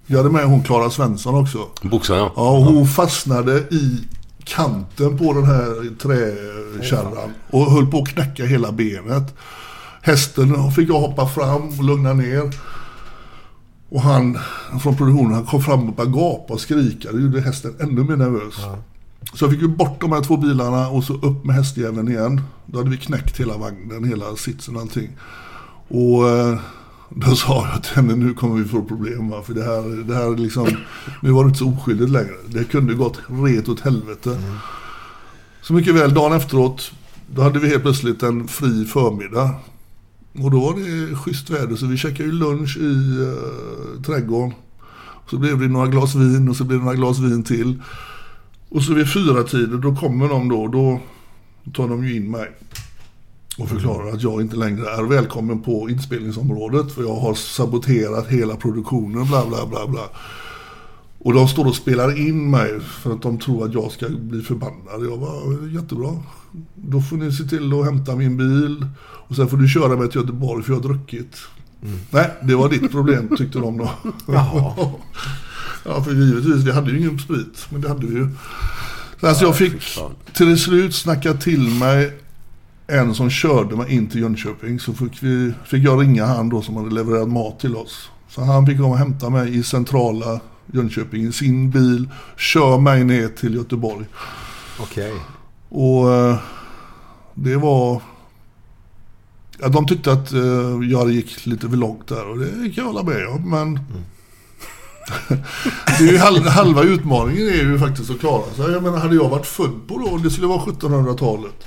Jag 0.07 0.17
hade 0.17 0.29
med 0.29 0.45
hon 0.45 0.63
Klara 0.63 0.89
Svensson 0.89 1.35
också. 1.35 1.57
Boxaren 1.81 2.19
ja. 2.19 2.33
Ja, 2.35 2.57
hon 2.57 2.87
fastnade 2.87 3.57
i 3.57 3.99
kanten 4.43 5.17
på 5.17 5.33
den 5.33 5.45
här 5.45 5.97
träkärran 5.97 7.33
och 7.49 7.71
höll 7.71 7.87
på 7.87 7.99
att 7.99 8.07
knäcka 8.07 8.45
hela 8.45 8.71
benet. 8.71 9.35
Hästen 10.01 10.71
fick 10.71 10.89
jag 10.89 10.99
hoppa 10.99 11.27
fram 11.27 11.67
och 11.79 11.83
lugna 11.83 12.13
ner. 12.13 12.51
Och 13.95 14.01
han 14.01 14.37
från 14.81 14.95
produktionen 14.95 15.33
han 15.33 15.45
kom 15.45 15.61
fram 15.61 15.89
och 15.89 15.95
började 15.95 16.15
gapa 16.17 16.53
och 16.53 16.59
skrika. 16.59 17.11
Det 17.11 17.21
gjorde 17.21 17.41
hästen 17.41 17.75
ännu 17.79 18.03
mer 18.03 18.15
nervös. 18.15 18.55
Så 19.33 19.45
jag 19.45 19.51
fick 19.51 19.61
ju 19.61 19.67
bort 19.67 20.01
de 20.01 20.11
här 20.11 20.21
två 20.21 20.37
bilarna 20.37 20.89
och 20.89 21.03
så 21.03 21.13
upp 21.13 21.45
med 21.45 21.55
hästjäveln 21.55 22.07
igen. 22.07 22.41
Då 22.65 22.77
hade 22.77 22.89
vi 22.89 22.97
knäckt 22.97 23.39
hela 23.39 23.57
vagnen, 23.57 24.03
hela 24.03 24.35
sitsen 24.35 24.75
och 24.75 24.81
allting. 24.81 25.09
Och 25.87 26.29
eh, 26.29 26.59
då 27.09 27.35
sa 27.35 27.67
jag 27.73 27.83
till 27.83 27.95
henne, 27.95 28.15
nu 28.15 28.33
kommer 28.33 28.55
vi 28.55 28.65
få 28.65 28.81
problem 28.81 29.29
va? 29.29 29.41
För 29.43 29.53
det 29.53 29.63
här, 29.63 30.03
det 30.03 30.15
här 30.15 30.33
är 30.33 30.37
liksom, 30.37 30.67
nu 31.21 31.31
var 31.31 31.43
det 31.43 31.47
inte 31.47 31.59
så 31.59 31.69
oskyldigt 31.69 32.11
längre. 32.11 32.35
Det 32.47 32.63
kunde 32.63 32.93
gått 32.93 33.19
ret 33.27 33.69
åt 33.69 33.79
helvete. 33.79 34.37
Så 35.61 35.73
mycket 35.73 35.95
väl, 35.95 36.13
dagen 36.13 36.33
efteråt, 36.33 36.91
då 37.27 37.41
hade 37.41 37.59
vi 37.59 37.69
helt 37.69 37.83
plötsligt 37.83 38.23
en 38.23 38.47
fri 38.47 38.85
förmiddag. 38.85 39.49
Och 40.43 40.51
då 40.51 40.59
var 40.59 40.73
det 40.73 41.15
schysst 41.15 41.49
väder 41.49 41.75
så 41.75 41.85
vi 41.85 41.97
käkade 41.97 42.23
ju 42.23 42.31
lunch 42.31 42.77
i 42.77 43.21
eh, 43.21 44.01
trädgården. 44.01 44.53
Så 45.29 45.37
blev 45.37 45.59
det 45.59 45.67
några 45.67 45.87
glas 45.87 46.15
vin 46.15 46.49
och 46.49 46.55
så 46.55 46.63
blev 46.63 46.79
det 46.79 46.85
några 46.85 46.97
glas 46.97 47.19
vin 47.19 47.43
till. 47.43 47.81
Och 48.69 48.83
så 48.83 48.93
vid 48.93 49.13
fyra 49.13 49.43
tider 49.43 49.77
då 49.77 49.95
kommer 49.95 50.29
de 50.29 50.49
då, 50.49 50.67
då 50.67 51.01
tar 51.73 51.87
de 51.87 52.07
ju 52.07 52.15
in 52.15 52.31
mig. 52.31 52.51
Och 53.57 53.69
förklarar 53.69 54.11
att 54.13 54.23
jag 54.23 54.41
inte 54.41 54.55
längre 54.55 54.89
är 54.89 55.03
välkommen 55.03 55.61
på 55.61 55.89
inspelningsområdet 55.89 56.91
för 56.91 57.03
jag 57.03 57.15
har 57.15 57.33
saboterat 57.33 58.27
hela 58.27 58.55
produktionen 58.55 59.27
bla 59.27 59.45
bla 59.45 59.65
bla 59.67 59.87
bla. 59.87 60.09
Och 61.19 61.33
de 61.33 61.47
står 61.47 61.67
och 61.67 61.75
spelar 61.75 62.27
in 62.27 62.49
mig 62.49 62.79
för 62.79 63.13
att 63.13 63.21
de 63.21 63.39
tror 63.39 63.65
att 63.65 63.73
jag 63.73 63.91
ska 63.91 64.09
bli 64.09 64.41
förbannad. 64.41 65.05
Jag 65.05 65.17
var 65.17 65.67
jättebra. 65.67 66.09
Då 66.75 67.01
får 67.01 67.17
ni 67.17 67.31
se 67.31 67.43
till 67.43 67.73
att 67.73 67.85
hämta 67.85 68.15
min 68.15 68.37
bil 68.37 68.85
och 69.27 69.35
sen 69.35 69.47
får 69.47 69.57
du 69.57 69.67
köra 69.67 69.97
mig 69.97 70.09
till 70.09 70.21
Göteborg 70.21 70.63
för 70.63 70.73
jag 70.73 70.79
har 70.79 70.83
druckit. 70.83 71.37
Nej, 72.09 72.31
det 72.41 72.55
var 72.55 72.69
ditt 72.69 72.91
problem 72.91 73.35
tyckte 73.37 73.59
de 73.59 73.77
då. 73.77 73.89
ja, 75.83 76.03
för 76.03 76.11
givetvis, 76.11 76.63
vi 76.63 76.71
hade 76.71 76.91
ju 76.91 76.99
ingen 76.99 77.19
sprit, 77.19 77.67
men 77.69 77.81
det 77.81 77.87
hade 77.87 78.07
vi 78.07 78.15
ju. 78.15 78.29
Så 79.19 79.27
alltså 79.27 79.45
jag 79.45 79.57
fick 79.57 79.97
till 80.33 80.57
slut 80.59 80.95
snacka 80.95 81.33
till 81.33 81.69
mig 81.69 82.17
en 82.87 83.15
som 83.15 83.29
körde 83.29 83.75
mig 83.75 83.93
in 83.93 84.07
till 84.07 84.21
Jönköping. 84.21 84.79
Så 84.79 84.93
fick, 84.93 85.23
vi, 85.23 85.53
fick 85.65 85.83
jag 85.83 86.01
ringa 86.01 86.25
han 86.25 86.49
då 86.49 86.61
som 86.61 86.75
hade 86.75 86.89
levererat 86.95 87.29
mat 87.29 87.59
till 87.59 87.75
oss. 87.75 88.09
Så 88.29 88.41
han 88.41 88.65
fick 88.65 88.77
komma 88.77 88.89
och 88.89 88.97
hämta 88.97 89.29
mig 89.29 89.57
i 89.57 89.63
centrala 89.63 90.39
Jönköping 90.73 91.27
i 91.27 91.31
sin 91.31 91.71
bil. 91.71 92.09
Kör 92.37 92.77
mig 92.77 93.03
ner 93.03 93.27
till 93.27 93.55
Göteborg. 93.55 94.05
Okej. 94.79 95.13
Och 95.69 96.13
eh, 96.13 96.37
det 97.33 97.55
var... 97.55 98.01
Ja, 99.59 99.67
de 99.69 99.87
tyckte 99.87 100.11
att 100.11 100.33
eh, 100.33 100.39
jag 100.91 101.11
gick 101.11 101.45
lite 101.45 101.69
för 101.69 101.77
långt 101.77 102.07
där 102.07 102.29
och 102.29 102.37
det 102.39 102.45
kan 102.51 102.71
jag 102.75 102.83
hålla 102.83 103.03
med 103.03 103.27
om. 103.27 103.49
Men 103.49 103.73
det 105.99 106.03
är 106.07 106.11
ju 106.11 106.17
halva, 106.17 106.49
halva 106.49 106.83
utmaningen 106.83 107.47
är 107.47 107.53
ju 107.53 107.79
faktiskt 107.79 108.09
att 108.11 108.19
klara 108.19 108.53
sig. 108.55 108.71
Jag 108.71 108.83
menar, 108.83 108.97
hade 108.97 109.15
jag 109.15 109.29
varit 109.29 109.45
född 109.45 109.87
på 109.87 109.97
då, 109.97 110.17
det 110.17 110.29
skulle 110.29 110.47
vara 110.47 110.59
1700-talet. 110.59 111.65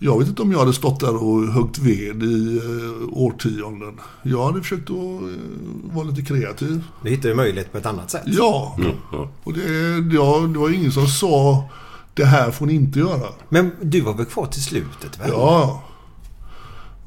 Jag 0.00 0.18
vet 0.18 0.28
inte 0.28 0.42
om 0.42 0.52
jag 0.52 0.58
hade 0.58 0.72
stått 0.72 1.00
där 1.00 1.22
och 1.24 1.40
huggit 1.40 1.78
ved 1.78 2.22
i 2.22 2.56
eh, 2.56 3.08
årtionden. 3.18 4.00
Jag 4.22 4.44
hade 4.46 4.60
försökt 4.62 4.90
att 4.90 4.96
eh, 4.96 5.94
vara 5.94 6.04
lite 6.04 6.22
kreativ. 6.22 6.84
Du 7.02 7.10
hittar 7.10 7.28
ju 7.28 7.34
möjlighet 7.34 7.72
på 7.72 7.78
ett 7.78 7.86
annat 7.86 8.10
sätt. 8.10 8.22
Ja, 8.26 8.76
Mm, 8.78 9.28
och 9.44 9.52
det, 9.52 9.60
ja, 10.14 10.40
det 10.52 10.58
var 10.58 10.70
ingen 10.74 10.92
som 10.92 11.06
sa 11.06 11.64
det 12.14 12.24
här 12.24 12.50
får 12.50 12.66
ni 12.66 12.74
inte 12.74 12.98
göra. 12.98 13.28
Men 13.48 13.70
du 13.82 14.00
var 14.00 14.14
väl 14.14 14.26
kvar 14.26 14.46
till 14.46 14.62
slutet 14.62 15.20
väl? 15.20 15.28
Ja. 15.32 15.82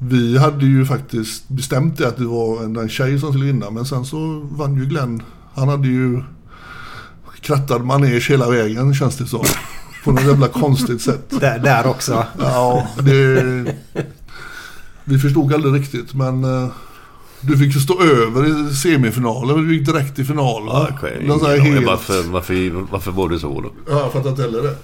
Vi 0.08 0.38
hade 0.38 0.66
ju 0.66 0.84
faktiskt 0.86 1.48
bestämt 1.48 1.98
det 1.98 2.08
att 2.08 2.16
det 2.16 2.24
var 2.24 2.64
en, 2.64 2.76
en 2.76 2.88
tjej 2.88 3.18
som 3.20 3.32
skulle 3.32 3.44
vinna. 3.46 3.70
Men 3.70 3.84
sen 3.84 4.04
så 4.04 4.46
vann 4.50 4.76
ju 4.76 4.84
Glenn. 4.84 5.22
Han 5.54 5.68
hade 5.68 5.88
ju 5.88 6.22
krattad 7.40 7.84
manege 7.84 8.26
hela 8.28 8.50
vägen 8.50 8.94
känns 8.94 9.16
det 9.16 9.26
som. 9.26 9.44
På 10.04 10.12
något 10.12 10.24
jävla 10.24 10.48
konstigt 10.48 11.02
sätt. 11.02 11.30
Där, 11.40 11.58
där 11.58 11.86
också. 11.86 12.24
Ja, 12.38 12.86
det... 12.98 13.64
Vi 15.04 15.18
förstod 15.18 15.54
aldrig 15.54 15.74
riktigt 15.74 16.14
men... 16.14 16.44
eh, 16.44 16.68
Du 17.40 17.58
fick 17.58 17.74
ju 17.74 17.80
stå 17.80 18.02
över 18.02 18.70
i 18.70 18.74
semifinalen 18.74 19.56
men 19.56 19.68
du 19.68 19.76
gick 19.76 19.86
direkt 19.86 20.18
i 20.18 20.24
final. 20.24 20.62
Ja, 20.66 20.72
va? 20.72 20.88
okej. 20.96 21.24
Någon 21.26 21.38
sån 21.38 21.48
här 21.48 21.56
Ja, 21.56 21.62
helt... 21.62 21.86
varför, 21.86 22.22
varför, 22.22 22.70
varför 22.90 23.10
var 23.10 23.28
det 23.28 23.38
så 23.38 23.60
då? 23.60 23.70
Ja, 23.90 24.00
jag 24.00 24.12
fattar 24.12 24.30
inte 24.30 24.42
heller 24.42 24.62
det. 24.62 24.74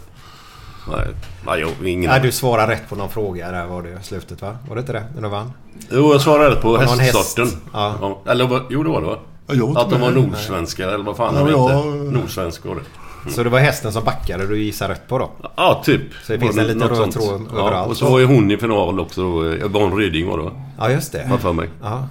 Nej, 0.93 1.07
nej 1.47 1.61
jag, 1.61 1.89
ingen 1.89 2.11
Ja, 2.11 2.19
du 2.19 2.33
svarar 2.33 2.67
rätt 2.67 2.89
på 2.89 2.97
någon 2.97 3.09
fråga 3.09 3.51
där 3.51 3.67
var 3.67 3.83
det 3.83 3.99
slutet 4.03 4.43
va? 4.43 4.57
Var 4.69 4.75
det 4.77 4.81
inte 4.81 4.93
det? 4.93 5.05
När 5.15 5.23
du 5.23 5.29
vann? 5.29 5.53
Jo, 5.91 6.13
jag 6.13 6.21
svarade 6.21 6.51
rätt 6.51 6.63
på 6.63 6.73
Var 6.73 6.79
hästsorten. 6.79 7.45
häst? 7.45 7.59
Ja. 7.73 8.19
Eller 8.27 8.47
vad- 8.47 8.63
jo, 8.71 8.83
det 8.83 8.89
var 8.91 9.01
det 9.01 9.07
va? 9.07 9.19
Ja, 9.47 9.67
var 9.67 9.83
Att 9.83 9.91
de 9.91 10.01
var 10.01 10.11
nordsvenska 10.11 10.91
eller 10.91 11.05
vad 11.05 11.17
fan 11.17 11.35
Ja, 11.37 11.45
de 11.45 11.71
hette. 11.71 12.19
Nordsvenska 12.21 12.69
var 12.69 12.77
det. 12.77 13.31
Så 13.31 13.43
det 13.43 13.51
var 13.51 13.59
hästen 13.59 13.93
som 13.93 14.05
backade 14.05 14.47
du 14.47 14.63
gissar 14.63 14.89
rätt 14.89 15.09
på 15.09 15.19
då? 15.19 15.31
Ja, 15.57 15.83
typ. 15.85 16.01
Så 16.25 16.33
det 16.33 16.39
finns 16.39 16.57
Var 16.57 16.63
en 16.63 16.69
liten 16.69 16.89
röd 16.89 16.97
sånt. 16.97 17.13
tråd 17.15 17.47
ja, 17.55 17.59
överallt. 17.61 17.91
Och 17.91 17.97
så 17.97 18.11
var 18.11 18.19
ju 18.19 18.25
hon 18.25 18.51
i 18.51 18.57
final 18.57 19.01
också. 19.01 19.23
då. 19.23 19.47
Yvonne 19.55 19.97
Ryding 19.97 20.29
var 20.29 20.37
det 20.39 20.43
va? 20.45 20.51
Ja, 20.79 20.91
just 20.91 21.13
det. 21.13 21.27
Har 21.29 21.39
för 21.39 21.53
mig. 21.53 21.69
Ja. 21.83 22.07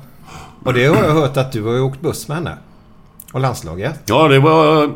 Och 0.66 0.74
det 0.74 0.86
har 0.86 1.04
jag 1.04 1.14
hört 1.14 1.38
att 1.38 1.52
du 1.52 1.64
har 1.64 1.74
ju 1.74 1.82
åkt 1.82 2.02
buss 2.02 2.28
med 2.28 2.38
henne. 2.38 2.58
Och 3.34 3.40
landslaget. 3.40 4.00
Ja, 4.06 4.28
det 4.28 4.40
var 4.40 4.90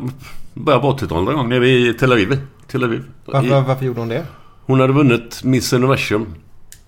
början 0.54 0.80
på 0.80 0.88
80-talet 0.92 1.24
någon 1.24 1.34
gång 1.36 1.48
nere 1.48 1.68
i 1.68 1.94
Tel 1.94 2.12
Aviv. 2.12 2.40
Tel 2.72 2.84
Aviv. 2.84 3.04
Varför, 3.24 3.60
varför 3.60 3.84
gjorde 3.84 4.00
hon 4.00 4.08
det? 4.08 4.26
Hon 4.66 4.80
hade 4.80 4.92
vunnit 4.92 5.44
Miss 5.44 5.72
Universum. 5.72 6.26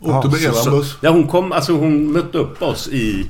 Åkte 0.01 0.28
med 0.28 0.37
Så- 0.37 0.68
eran 0.68 0.78
buss. 0.78 0.99
Ja, 1.01 1.11
hon 1.11 1.26
kom... 1.26 1.53
Alltså 1.53 1.72
hon 1.72 2.12
mötte 2.12 2.39
upp 2.39 2.62
oss 2.62 2.89
i... 2.89 3.26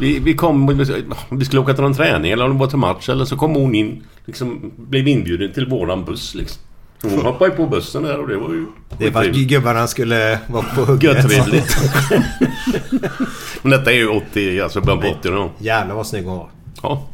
Vi, 0.00 0.18
vi 0.18 0.34
kom... 0.34 0.84
Vi 1.30 1.44
skulle 1.44 1.60
åka 1.60 1.74
till 1.74 1.82
någon 1.82 1.94
träning 1.94 2.32
eller 2.32 2.44
om 2.44 2.50
det 2.52 2.58
var 2.58 2.66
till 2.66 2.78
match 2.78 3.08
eller 3.08 3.24
så 3.24 3.36
kom 3.36 3.54
hon 3.54 3.74
in. 3.74 4.02
Liksom 4.24 4.72
blev 4.76 5.08
inbjuden 5.08 5.52
till 5.52 5.66
våran 5.66 6.04
buss 6.04 6.34
liksom. 6.34 6.62
Så 7.02 7.08
hon 7.08 7.20
hoppade 7.20 7.50
på 7.50 7.66
bussen 7.66 8.02
där 8.02 8.18
och 8.18 8.28
det 8.28 8.36
var 8.36 8.48
ju... 8.50 8.66
Det 8.98 9.10
var 9.10 9.24
gubbarna 9.24 9.86
skulle 9.86 10.38
vara 10.48 10.62
på 10.62 10.80
hugget. 10.84 11.02
Göttrevligt. 11.02 11.76
Men 13.62 13.70
detta 13.70 13.92
är 13.92 13.96
ju 13.96 14.08
80, 14.08 14.60
alltså 14.60 14.80
början 14.80 15.00
på 15.00 15.08
80 15.08 15.30
då. 15.30 15.50
Jävlar 15.58 15.94
vad 15.94 16.06
snygg 16.06 16.24
hon 16.24 16.36
var. 16.36 16.48
Ja. 16.82 17.06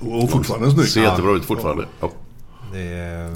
Och 0.00 0.30
fortfarande 0.30 0.70
snygg. 0.70 0.86
Ser 0.88 1.02
jättebra 1.02 1.36
ut 1.36 1.44
fortfarande. 1.44 1.84
Ja. 2.00 2.10
Det, 2.72 3.30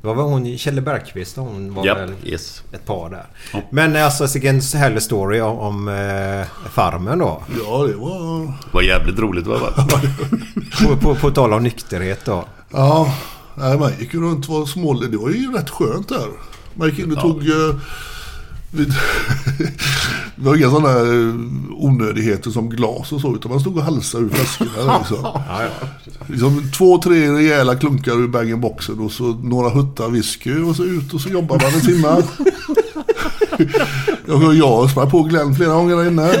det 0.00 0.06
var 0.06 0.14
väl 0.14 0.24
hon, 0.24 0.58
Kjelle 0.58 0.80
Bergqvist, 0.80 1.36
hon 1.36 1.74
var 1.74 1.86
Ja, 1.86 1.94
väl 1.94 2.12
yes. 2.24 2.62
ett 2.72 2.86
par 2.86 3.10
där. 3.10 3.26
Ja. 3.52 3.60
Men 3.70 3.96
alltså 3.96 4.26
vilken 4.26 4.60
härlig 4.60 5.02
story 5.02 5.40
om, 5.40 5.58
om 5.58 5.88
eh, 5.88 6.68
farmen 6.70 7.18
då. 7.18 7.42
Ja, 7.64 7.84
det 7.86 7.94
var... 7.96 8.40
Det 8.46 8.52
var 8.72 8.82
jävligt 8.82 9.18
roligt 9.18 9.46
va? 9.46 9.58
På, 10.88 10.96
på, 10.96 11.14
på 11.14 11.30
tal 11.30 11.52
om 11.52 11.62
nykterhet 11.62 12.24
då. 12.24 12.44
Ja, 12.70 13.14
nej, 13.54 13.78
man 13.78 13.92
gick 13.98 14.14
ju 14.14 14.20
runt 14.22 14.48
och 14.48 14.54
var 14.54 14.66
smålig. 14.66 15.10
Det 15.10 15.16
var 15.18 15.30
ju 15.30 15.52
rätt 15.52 15.70
skönt 15.70 16.08
där. 16.08 16.26
Man 16.74 16.88
gick 16.88 16.98
in 16.98 17.12
och 17.16 17.20
tog... 17.22 17.48
eh, 17.48 17.74
det 18.70 18.86
var 20.36 20.56
inga 20.56 20.70
sådana 20.70 20.98
eh, 20.98 21.34
onödigheter 21.70 22.50
som 22.50 22.70
glas 22.70 23.12
och 23.12 23.20
så. 23.20 23.34
Utan 23.34 23.50
man 23.50 23.60
stod 23.60 23.76
och 23.76 23.82
halsade 23.82 24.24
ur 24.24 24.28
flaskorna. 24.28 24.98
Liksom. 24.98 25.40
Liksom, 26.26 26.70
två, 26.76 26.98
tre 26.98 27.30
rejäla 27.30 27.76
klunkar 27.76 28.12
ur 28.12 28.28
bag-in-boxen 28.28 28.98
och 28.98 29.12
så 29.12 29.24
några 29.24 29.70
huttar 29.70 30.08
whisky 30.08 30.62
och 30.62 30.76
så 30.76 30.84
ut 30.84 31.14
och 31.14 31.20
så 31.20 31.28
jobbar 31.28 31.56
man 31.56 31.74
en 31.74 31.80
timme. 31.80 32.22
Jag, 34.30 34.54
jag 34.54 34.90
sprang 34.90 35.10
på 35.10 35.22
Glenn 35.22 35.54
flera 35.54 35.72
gånger 35.72 35.96
där 35.96 36.06
inne. 36.06 36.32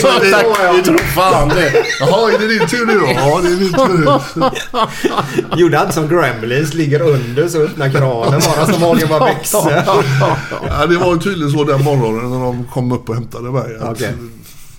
Så 0.00 0.08
tack, 0.30 0.46
vi 0.76 0.82
tror 0.82 0.98
fan 0.98 1.48
det. 1.48 1.72
Jaha, 2.00 2.32
är 2.32 2.38
det 2.38 2.46
din 2.58 2.68
tur 2.68 2.86
nu 2.86 2.98
då? 2.98 3.06
Ja, 3.06 3.40
det 3.42 3.48
är 3.48 3.56
min 3.56 3.72
tur 3.72 3.98
nu. 3.98 5.56
Gjorde 5.60 5.78
han 5.78 5.92
som 5.92 6.08
Gremlins, 6.08 6.74
ligger 6.74 7.00
under 7.00 7.48
så 7.48 7.58
öppnar 7.58 7.90
kranen 7.90 8.40
bara 8.46 8.66
så 8.66 8.80
magen 8.80 9.08
bara 9.08 9.24
växer. 9.24 9.84
Ja, 10.66 10.86
det 10.86 10.96
var 10.96 11.16
tydligen 11.16 11.52
så 11.52 11.64
den 11.64 11.84
morgonen 11.84 12.30
när 12.30 12.40
de 12.40 12.64
kom 12.64 12.92
upp 12.92 13.08
och 13.08 13.14
hämtade 13.14 13.50
mig. 13.50 13.78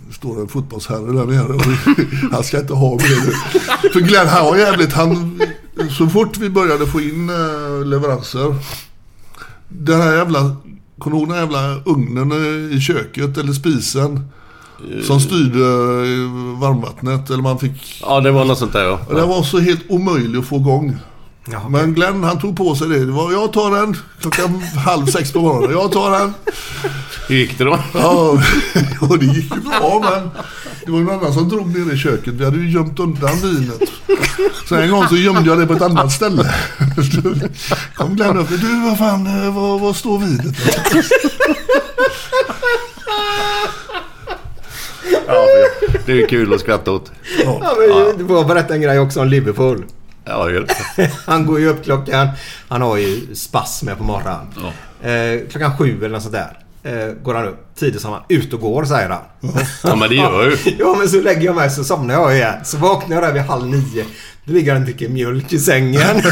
Det 0.07 0.13
står 0.13 0.41
en 0.41 0.47
fotbollsherre 0.47 1.11
där 1.11 1.25
nere 1.25 1.53
och 1.53 1.61
han 2.31 2.43
ska 2.43 2.59
inte 2.59 2.73
ha 2.73 2.95
mig 2.95 3.09
nu. 3.25 3.33
För 3.89 3.99
Glenn, 3.99 4.27
han 4.27 4.45
var 4.45 4.57
jävligt... 4.57 4.93
Han, 4.93 5.41
så 5.97 6.07
fort 6.07 6.37
vi 6.37 6.49
började 6.49 6.87
få 6.87 7.01
in 7.01 7.29
eh, 7.29 7.85
leveranser. 7.85 8.55
Den 9.67 10.01
här 10.01 10.15
jävla... 10.15 10.55
Kommer 10.99 11.15
du 11.17 11.21
ihåg 11.21 11.29
den 11.29 11.37
jävla 11.37 11.75
ugnen 11.85 12.31
i 12.71 12.79
köket 12.79 13.37
eller 13.37 13.53
spisen? 13.53 14.29
Som 15.03 15.19
styrde 15.19 15.59
varmvattnet. 16.59 17.29
Eller 17.29 17.43
man 17.43 17.59
fick... 17.59 18.01
Ja, 18.01 18.19
det 18.21 18.31
var 18.31 18.45
något 18.45 18.57
sånt 18.59 18.73
där 18.73 18.83
ja. 18.83 18.99
Och 19.07 19.15
den 19.15 19.29
var 19.29 19.43
så 19.43 19.59
helt 19.59 19.81
omöjlig 19.89 20.39
att 20.39 20.45
få 20.45 20.55
igång. 20.55 20.97
Ja, 21.45 21.57
okej. 21.57 21.69
Men 21.69 21.93
Glenn 21.93 22.23
han 22.23 22.39
tog 22.39 22.57
på 22.57 22.75
sig 22.75 22.87
det. 22.89 23.05
det 23.05 23.11
var, 23.11 23.31
jag 23.31 23.53
tar 23.53 23.71
den 23.71 23.97
klockan 24.21 24.61
halv 24.85 25.05
sex 25.05 25.31
på 25.31 25.41
morgonen. 25.41 25.71
Jag 25.71 25.91
tar 25.91 26.19
den. 26.19 26.33
Hur 27.27 27.35
gick 27.35 27.57
det 27.57 27.63
då? 27.63 27.79
Ja, 27.93 28.39
och 29.01 29.19
det 29.19 29.25
gick 29.25 29.55
ju 29.55 29.61
bra 29.61 30.01
men 30.11 30.29
det 30.85 30.91
var 30.91 30.99
någon 30.99 31.19
annan 31.19 31.33
som 31.33 31.49
drog 31.49 31.77
ner 31.77 31.93
i 31.93 31.97
köket. 31.97 32.33
Vi 32.33 32.45
hade 32.45 32.57
ju 32.57 32.69
gömt 32.69 32.99
undan 32.99 33.35
vinet. 33.35 33.89
Så 34.69 34.75
en 34.75 34.91
gång 34.91 35.07
så 35.07 35.15
gömde 35.15 35.49
jag 35.49 35.59
det 35.59 35.67
på 35.67 35.73
ett 35.73 35.81
annat 35.81 36.11
ställe. 36.11 36.43
Kom 37.95 38.15
Glenn 38.15 38.37
upp. 38.37 38.49
Du 38.49 38.81
vad 38.81 38.97
fan, 38.97 39.27
eh, 39.27 39.55
var, 39.55 39.79
var 39.79 39.93
står 39.93 40.19
vinet? 40.19 40.55
Ja, 45.27 45.45
det 46.05 46.21
är 46.21 46.27
kul 46.27 46.53
att 46.53 46.59
skratta 46.59 46.91
åt. 46.91 47.11
Ja, 47.43 47.75
men 47.79 48.17
Du 48.17 48.27
får 48.27 48.45
berätta 48.45 48.73
en 48.73 48.81
grej 48.81 48.99
också 48.99 49.21
om 49.21 49.27
Liverpool. 49.27 49.85
Ja. 50.25 50.49
Han 51.25 51.45
går 51.45 51.59
ju 51.59 51.67
upp 51.67 51.83
klockan... 51.83 52.27
Han 52.67 52.81
har 52.81 52.97
ju 52.97 53.35
spasmer 53.35 53.95
på 53.95 54.03
morgonen. 54.03 54.47
Eh, 55.01 55.49
klockan 55.51 55.77
sju 55.77 55.97
eller 55.97 56.09
något 56.09 56.21
sånt 56.21 56.33
där. 56.33 56.62
Eh, 56.85 57.13
går 57.23 57.33
han 57.33 57.47
upp. 57.47 57.75
Tidigt 57.75 58.01
som 58.01 58.11
han. 58.11 58.21
Ut 58.29 58.53
och 58.53 58.59
går 58.59 58.85
säger 58.85 59.09
han. 59.09 59.21
Ja, 59.83 59.95
men 59.95 60.09
det 60.09 60.15
gör 60.15 60.43
ju. 60.49 60.57
Ja 60.79 60.95
men 60.99 61.09
så 61.09 61.21
lägger 61.21 61.41
jag 61.41 61.55
mig 61.55 61.69
så 61.69 61.83
somnar 61.83 62.13
jag 62.13 62.35
igen. 62.35 62.55
Så 62.63 62.77
vaknar 62.77 63.15
jag 63.15 63.23
där 63.23 63.33
vid 63.33 63.41
halv 63.41 63.67
nio. 63.67 64.05
Då 64.45 64.53
ligger 64.53 64.73
han 64.73 64.81
och 64.81 64.85
dricker 64.87 65.09
mjölk 65.09 65.53
i 65.53 65.59
sängen. 65.59 66.21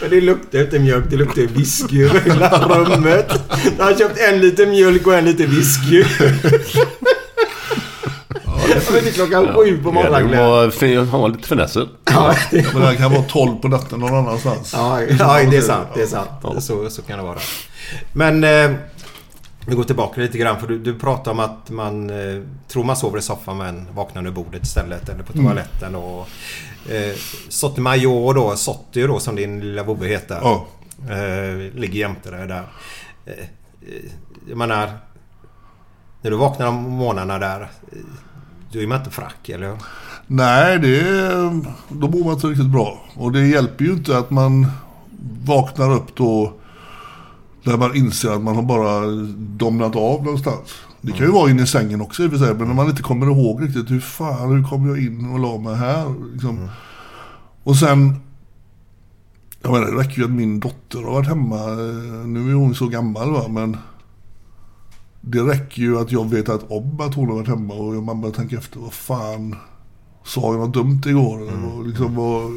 Men 0.00 0.10
det 0.10 0.20
luktar 0.20 0.58
inte 0.60 0.78
mjölk, 0.78 1.04
det 1.10 1.16
luktar 1.16 1.42
whisky 1.42 2.04
över 2.04 2.20
hela 2.20 2.68
rummet. 2.68 3.32
Jag 3.78 3.84
har 3.84 3.94
köpt 3.94 4.18
en 4.18 4.40
liter 4.40 4.66
mjölk 4.66 5.06
och 5.06 5.14
en 5.14 5.24
liter 5.24 5.46
whisky. 5.46 6.04
Inte 8.76 9.10
klockan 9.14 9.46
sju 9.54 9.82
på 9.82 9.88
Ja, 9.88 9.92
morgonen 9.92 10.72
fin- 10.72 11.08
han 11.08 11.20
var 11.20 11.28
lite 11.28 11.48
finesser. 11.48 11.88
Ja, 12.04 12.34
Men 12.74 12.82
det 12.82 12.96
kan 12.96 13.12
vara 13.12 13.22
tolv 13.22 13.56
på 13.56 13.68
natten 13.68 14.00
någon 14.00 14.14
annanstans. 14.14 14.72
Ja, 14.76 15.02
ja, 15.02 15.40
det 15.50 15.56
är 15.56 15.60
sant. 15.60 15.88
Det 15.94 16.02
är 16.02 16.06
sant. 16.06 16.30
Så, 16.64 16.90
så 16.90 17.02
kan 17.02 17.18
det 17.18 17.24
vara. 17.24 17.38
Men 18.12 18.44
eh, 18.44 18.70
vi 19.66 19.74
går 19.74 19.84
tillbaka 19.84 20.20
lite 20.20 20.38
grann. 20.38 20.60
För 20.60 20.66
du, 20.66 20.78
du 20.78 20.94
pratar 20.98 21.30
om 21.30 21.40
att 21.40 21.70
man 21.70 22.10
eh, 22.10 22.42
tror 22.68 22.84
man 22.84 22.96
sover 22.96 23.18
i 23.18 23.22
soffan 23.22 23.56
men 23.56 23.86
vaknar 23.94 24.20
under 24.20 24.32
bordet 24.32 24.62
istället. 24.62 25.08
Eller 25.08 25.22
på 25.22 25.32
toaletten. 25.32 25.94
Och, 25.94 26.28
eh, 26.92 27.14
Sotomayor 27.48 28.34
då, 28.34 28.56
Sotti 28.56 29.02
då 29.02 29.18
som 29.20 29.36
din 29.36 29.60
lilla 29.60 29.82
vovve 29.82 30.08
heter. 30.08 30.38
Ja. 30.42 30.66
Eh, 31.10 31.74
ligger 31.74 31.98
jämte 32.00 32.30
dig 32.30 32.48
där. 32.48 32.62
Eh, 33.26 33.32
eh, 33.32 34.04
jag 34.48 34.58
menar... 34.58 34.90
När 36.22 36.30
du 36.30 36.36
vaknar 36.36 36.66
om 36.66 36.74
morgnarna 36.74 37.38
där. 37.38 37.68
Du 38.74 38.82
är 38.82 38.96
inte 38.96 39.10
frack 39.10 39.48
eller? 39.48 39.76
Nej, 40.26 40.78
det 40.78 41.02
då 41.88 42.08
mår 42.08 42.24
man 42.24 42.34
inte 42.34 42.46
riktigt 42.46 42.70
bra. 42.70 43.04
Och 43.14 43.32
det 43.32 43.46
hjälper 43.46 43.84
ju 43.84 43.92
inte 43.92 44.18
att 44.18 44.30
man 44.30 44.66
vaknar 45.44 45.92
upp 45.92 46.16
då 46.16 46.52
när 47.62 47.76
man 47.76 47.96
inser 47.96 48.30
att 48.30 48.42
man 48.42 48.56
har 48.56 48.62
bara 48.62 49.06
domnat 49.36 49.96
av 49.96 50.24
någonstans. 50.24 50.74
Det 51.00 51.12
kan 51.12 51.26
ju 51.26 51.32
vara 51.32 51.50
inne 51.50 51.62
i 51.62 51.66
sängen 51.66 52.00
också 52.00 52.22
i 52.22 52.26
och 52.26 52.30
för 52.30 52.38
sig, 52.38 52.54
men 52.54 52.68
när 52.68 52.74
man 52.74 52.90
inte 52.90 53.02
kommer 53.02 53.26
ihåg 53.26 53.62
riktigt 53.62 53.90
hur 53.90 54.00
fan, 54.00 54.56
hur 54.56 54.68
kom 54.68 54.88
jag 54.88 54.98
in 54.98 55.32
och 55.32 55.38
la 55.38 55.58
mig 55.58 55.76
här? 55.76 56.32
Liksom. 56.32 56.68
Och 57.62 57.76
sen, 57.76 58.14
jag 59.62 59.72
menar 59.72 59.86
det 59.86 60.00
räcker 60.00 60.18
ju 60.18 60.24
att 60.24 60.30
min 60.30 60.60
dotter 60.60 60.98
har 60.98 61.12
varit 61.12 61.28
hemma, 61.28 61.56
eh, 61.56 62.26
nu 62.26 62.50
är 62.50 62.54
hon 62.54 62.74
så 62.74 62.86
gammal 62.86 63.32
va, 63.32 63.48
men 63.48 63.76
det 65.26 65.40
räcker 65.40 65.82
ju 65.82 65.98
att 65.98 66.12
jag 66.12 66.30
vet 66.30 66.48
att 66.48 66.70
om 66.70 67.00
att 67.00 67.14
hon 67.14 67.28
har 67.28 67.34
varit 67.36 67.48
hemma 67.48 67.74
och 67.74 67.94
man 68.02 68.20
börjar 68.20 68.34
tänka 68.34 68.56
efter, 68.58 68.80
vad 68.80 68.92
fan, 68.92 69.56
sa 70.24 70.40
jag 70.52 70.60
något 70.60 70.74
dumt 70.74 71.02
igår? 71.06 71.42
Eller 71.42 71.52
vad, 71.76 71.86
liksom, 71.86 72.14
vad, 72.14 72.50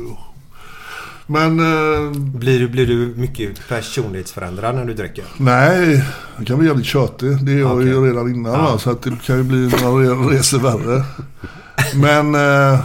men 1.28 1.59
eh, 1.59 2.11
Blir 2.20 2.59
du, 2.59 2.68
blir 2.68 2.88
du 2.88 3.13
mycket 3.18 3.68
personlighetsförändrad 3.70 4.76
när 4.76 4.86
du 4.86 4.93
dricker? 4.93 5.26
nej, 5.38 6.03
det 6.39 6.45
kan 6.45 6.57
bli 6.59 6.68
jävligt 6.68 6.86
tjötig. 6.86 7.45
Det 7.45 7.51
är 7.51 7.59
jag 7.59 7.84
ju 7.84 7.97
Okej. 7.97 8.09
redan 8.09 8.30
innan 8.36 8.51
va, 8.51 8.78
så 8.80 8.91
att 8.91 9.01
det 9.01 9.11
kan 9.26 9.38
ju 9.38 9.43
bli 9.43 9.57
några 9.84 10.05
re- 10.05 10.30
resor 10.30 10.59
värre. 10.59 11.03
Men 11.95 12.36
eh, 12.36 12.80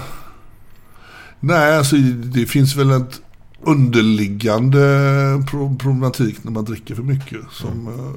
nej, 1.40 1.76
alltså 1.78 1.96
det 2.24 2.46
finns 2.46 2.76
väl 2.76 2.90
ett 2.90 3.20
underliggande 3.64 4.78
pro- 5.50 5.76
problematik 5.80 6.44
när 6.44 6.52
man 6.52 6.64
dricker 6.64 6.94
för 6.94 7.02
mycket. 7.02 7.40
Som, 7.50 7.86
eh, 7.88 8.12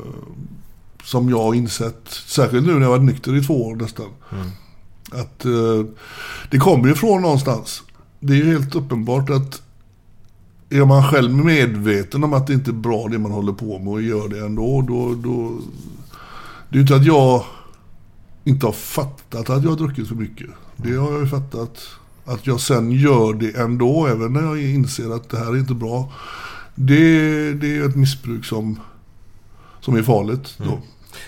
som 1.06 1.30
jag 1.30 1.44
har 1.44 1.54
insett, 1.54 2.08
särskilt 2.08 2.68
nu 2.68 2.74
när 2.74 2.82
jag 2.82 2.90
varit 2.90 3.04
nykter 3.04 3.36
i 3.36 3.44
två 3.44 3.68
år 3.68 3.76
nästan. 3.76 4.10
Att 5.12 5.46
eh, 5.46 5.86
det 6.52 6.58
kommer 6.58 6.88
ju 6.88 6.96
från 6.96 7.22
någonstans. 7.22 7.84
Det 8.20 8.34
är 8.34 8.38
ju 8.38 8.52
helt 8.52 8.76
uppenbart 8.76 9.30
att 9.30 9.62
är 10.70 10.86
man 10.86 11.04
själv 11.04 11.32
medveten 11.32 12.24
om 12.24 12.34
att 12.34 12.48
det 12.48 12.54
inte 12.54 12.72
är 12.72 12.74
bra 12.74 13.08
det 13.08 13.20
man 13.20 13.32
håller 13.32 13.54
på 13.54 13.80
med 13.80 13.94
och 13.94 14.02
gör 14.02 14.28
det 14.28 14.40
ändå, 14.40 14.82
då... 14.82 15.14
då 15.16 15.52
det 16.70 16.76
är 16.76 16.78
ju 16.78 16.82
inte 16.82 16.96
att 16.96 17.06
jag 17.06 17.44
inte 18.44 18.66
har 18.66 18.74
fattat 18.74 19.50
att 19.50 19.64
jag 19.64 19.70
har 19.70 19.78
druckit 19.78 20.08
för 20.08 20.16
mycket. 20.16 20.50
Det 20.76 20.96
har 20.96 21.12
jag 21.12 21.22
ju 21.22 21.28
fattat. 21.28 21.82
Att 22.26 22.48
jag 22.48 22.60
sen 22.60 22.92
gör 22.92 23.34
det 23.34 23.58
ändå, 23.58 24.08
även 24.08 24.34
när 24.34 24.42
jag 24.42 24.62
inser 24.62 25.16
att 25.16 25.30
det 25.30 25.38
här 25.38 25.46
är 25.46 25.58
inte 25.58 25.74
bra. 25.74 26.14
Det, 26.76 27.54
det 27.54 27.78
är 27.78 27.90
ett 27.90 27.96
missbruk 27.96 28.46
som, 28.46 28.80
som 29.82 29.96
är 29.96 30.04
farligt 30.04 30.58
då. 30.58 30.80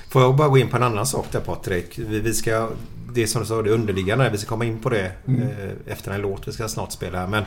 Får 0.09 0.21
jag 0.21 0.35
bara 0.35 0.47
gå 0.47 0.57
in 0.57 0.67
på 0.67 0.77
en 0.77 0.83
annan 0.83 1.05
sak 1.05 1.25
där 1.31 1.39
Patrik? 1.39 1.99
Vi, 1.99 2.19
vi 2.19 2.33
ska... 2.33 2.69
Det 3.13 3.27
som 3.27 3.41
du 3.41 3.47
sa, 3.47 3.61
det 3.61 3.69
underliggande. 3.69 4.29
Vi 4.29 4.38
ska 4.38 4.49
komma 4.49 4.65
in 4.65 4.79
på 4.79 4.89
det 4.89 5.11
eh, 5.27 5.93
efter 5.93 6.11
en 6.11 6.21
låt 6.21 6.47
vi 6.47 6.51
ska 6.51 6.67
snart 6.67 6.91
spela 6.91 7.19
här. 7.19 7.27
Men 7.27 7.43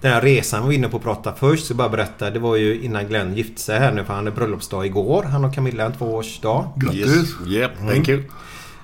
den 0.00 0.12
här 0.12 0.20
resan 0.20 0.60
vi 0.60 0.66
var 0.66 0.72
inne 0.72 0.88
på 0.88 0.96
att 0.96 1.02
prata 1.02 1.32
först. 1.32 1.66
Så 1.66 1.74
bara 1.74 1.88
berätta. 1.88 2.30
Det 2.30 2.38
var 2.38 2.56
ju 2.56 2.82
innan 2.82 3.08
Glenn 3.08 3.36
gifte 3.36 3.60
sig 3.60 3.78
här 3.78 3.92
nu. 3.92 4.04
För 4.04 4.14
han 4.14 4.24
hade 4.24 4.36
bröllopsdag 4.36 4.86
igår. 4.86 5.22
Han 5.22 5.44
och 5.44 5.54
Camilla 5.54 5.84
en 5.84 5.92
tvåårsdag. 5.92 6.72
Grattis! 6.76 7.06
Yes. 7.06 7.48
Yep, 7.48 7.70
thank 7.78 8.08
you. 8.08 8.22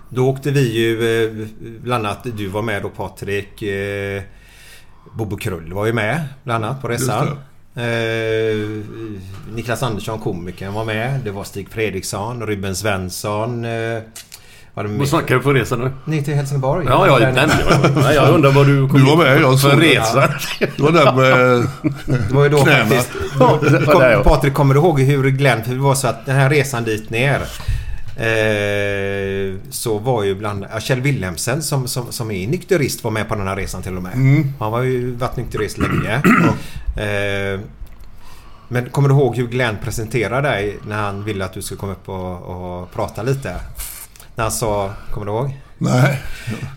Då 0.09 0.29
åkte 0.29 0.51
vi 0.51 0.73
ju 0.73 1.25
eh, 1.25 1.47
bland 1.83 2.07
annat, 2.07 2.27
du 2.37 2.47
var 2.47 2.63
med 2.63 2.83
då 2.83 2.89
Patrik. 2.89 3.63
Eh, 3.63 4.23
Bobo 5.15 5.37
Krull 5.37 5.73
var 5.73 5.87
ju 5.87 5.93
med 5.93 6.25
bland 6.45 6.65
annat 6.65 6.83
på 6.83 6.89
resan. 6.89 7.39
Eh, 7.77 8.83
Niklas 9.55 9.83
Andersson, 9.83 10.19
komikern, 10.19 10.73
var 10.73 10.85
med. 10.85 11.21
Det 11.25 11.31
var 11.31 11.45
Stig 11.45 11.69
Fredriksson, 11.71 12.47
Ruben 12.47 12.77
Svensson. 12.77 13.65
Eh, 13.65 13.99
var 14.75 14.85
Vad 14.85 15.09
snackar 15.09 15.35
du 15.35 15.41
på 15.41 15.53
resan 15.53 15.79
nu? 15.81 15.93
Ner 16.05 16.23
till 16.23 16.35
Helsingborg. 16.35 16.87
Ja, 16.89 17.07
ja, 17.07 17.19
den. 17.19 17.35
nere. 17.35 17.91
Nej, 18.03 18.15
jag 18.15 18.35
undrar 18.35 18.51
vad 18.51 18.67
du 18.67 18.89
kom 18.89 19.01
Du 19.01 19.07
var 19.07 19.17
med, 19.17 19.41
jag 19.41 19.59
såg 19.59 19.83
resa. 19.83 20.29
Det 20.59 20.79
var 20.81 20.93
där 20.93 21.13
med 21.13 21.67
Det 22.29 22.35
var 22.35 22.43
ju 22.43 22.49
då 22.49 22.59
knäna. 22.59 22.87
faktiskt... 22.87 23.11
Ja, 23.41 23.59
Kom, 23.93 24.03
ja. 24.03 24.23
Patrik, 24.25 24.55
kommer 24.55 24.75
du 24.75 24.81
ihåg 24.81 25.01
hur 25.01 25.31
Glenn... 25.31 25.65
För 25.65 25.73
det 25.73 25.81
var 25.81 25.95
så 25.95 26.09
att 26.09 26.27
den 26.27 26.37
här 26.37 26.51
resan 26.51 26.85
dit 26.85 27.11
ner. 27.11 27.41
Eh, 28.17 29.55
så 29.71 29.99
var 29.99 30.25
ju 30.25 30.35
bland... 30.35 30.67
Ja, 30.73 30.81
Kjell 30.81 31.01
Wilhelmsen 31.01 31.63
som, 31.63 31.89
som, 31.89 32.13
som 32.13 32.31
är 32.31 32.49
nykterist 32.49 33.05
var 33.05 33.11
med 33.11 33.29
på 33.29 33.35
den 33.35 33.49
här 33.49 33.57
resan 33.57 33.83
till 33.83 33.97
och 33.97 34.03
med. 34.03 34.15
Mm. 34.15 34.53
Han 34.59 34.73
var 34.73 34.83
ju 34.83 35.15
varit 35.15 35.37
nykterist 35.37 35.79
länge. 35.79 36.23
eh, 37.01 37.61
men 38.69 38.91
kommer 38.91 39.09
du 39.09 39.15
ihåg 39.15 39.37
hur 39.37 39.47
Glenn 39.47 39.77
presenterade 39.85 40.49
dig 40.49 40.79
när 40.87 40.97
han 40.97 41.25
ville 41.25 41.45
att 41.45 41.53
du 41.53 41.63
skulle 41.63 41.81
komma 41.81 41.93
upp 41.93 42.09
och, 42.09 42.43
och 42.43 42.93
prata 42.93 43.23
lite? 43.23 43.57
När 44.35 44.45
han 44.45 44.53
sa... 44.53 44.91
Kommer 45.11 45.27
du 45.27 45.33
ihåg? 45.33 45.61
Nej. 45.79 46.23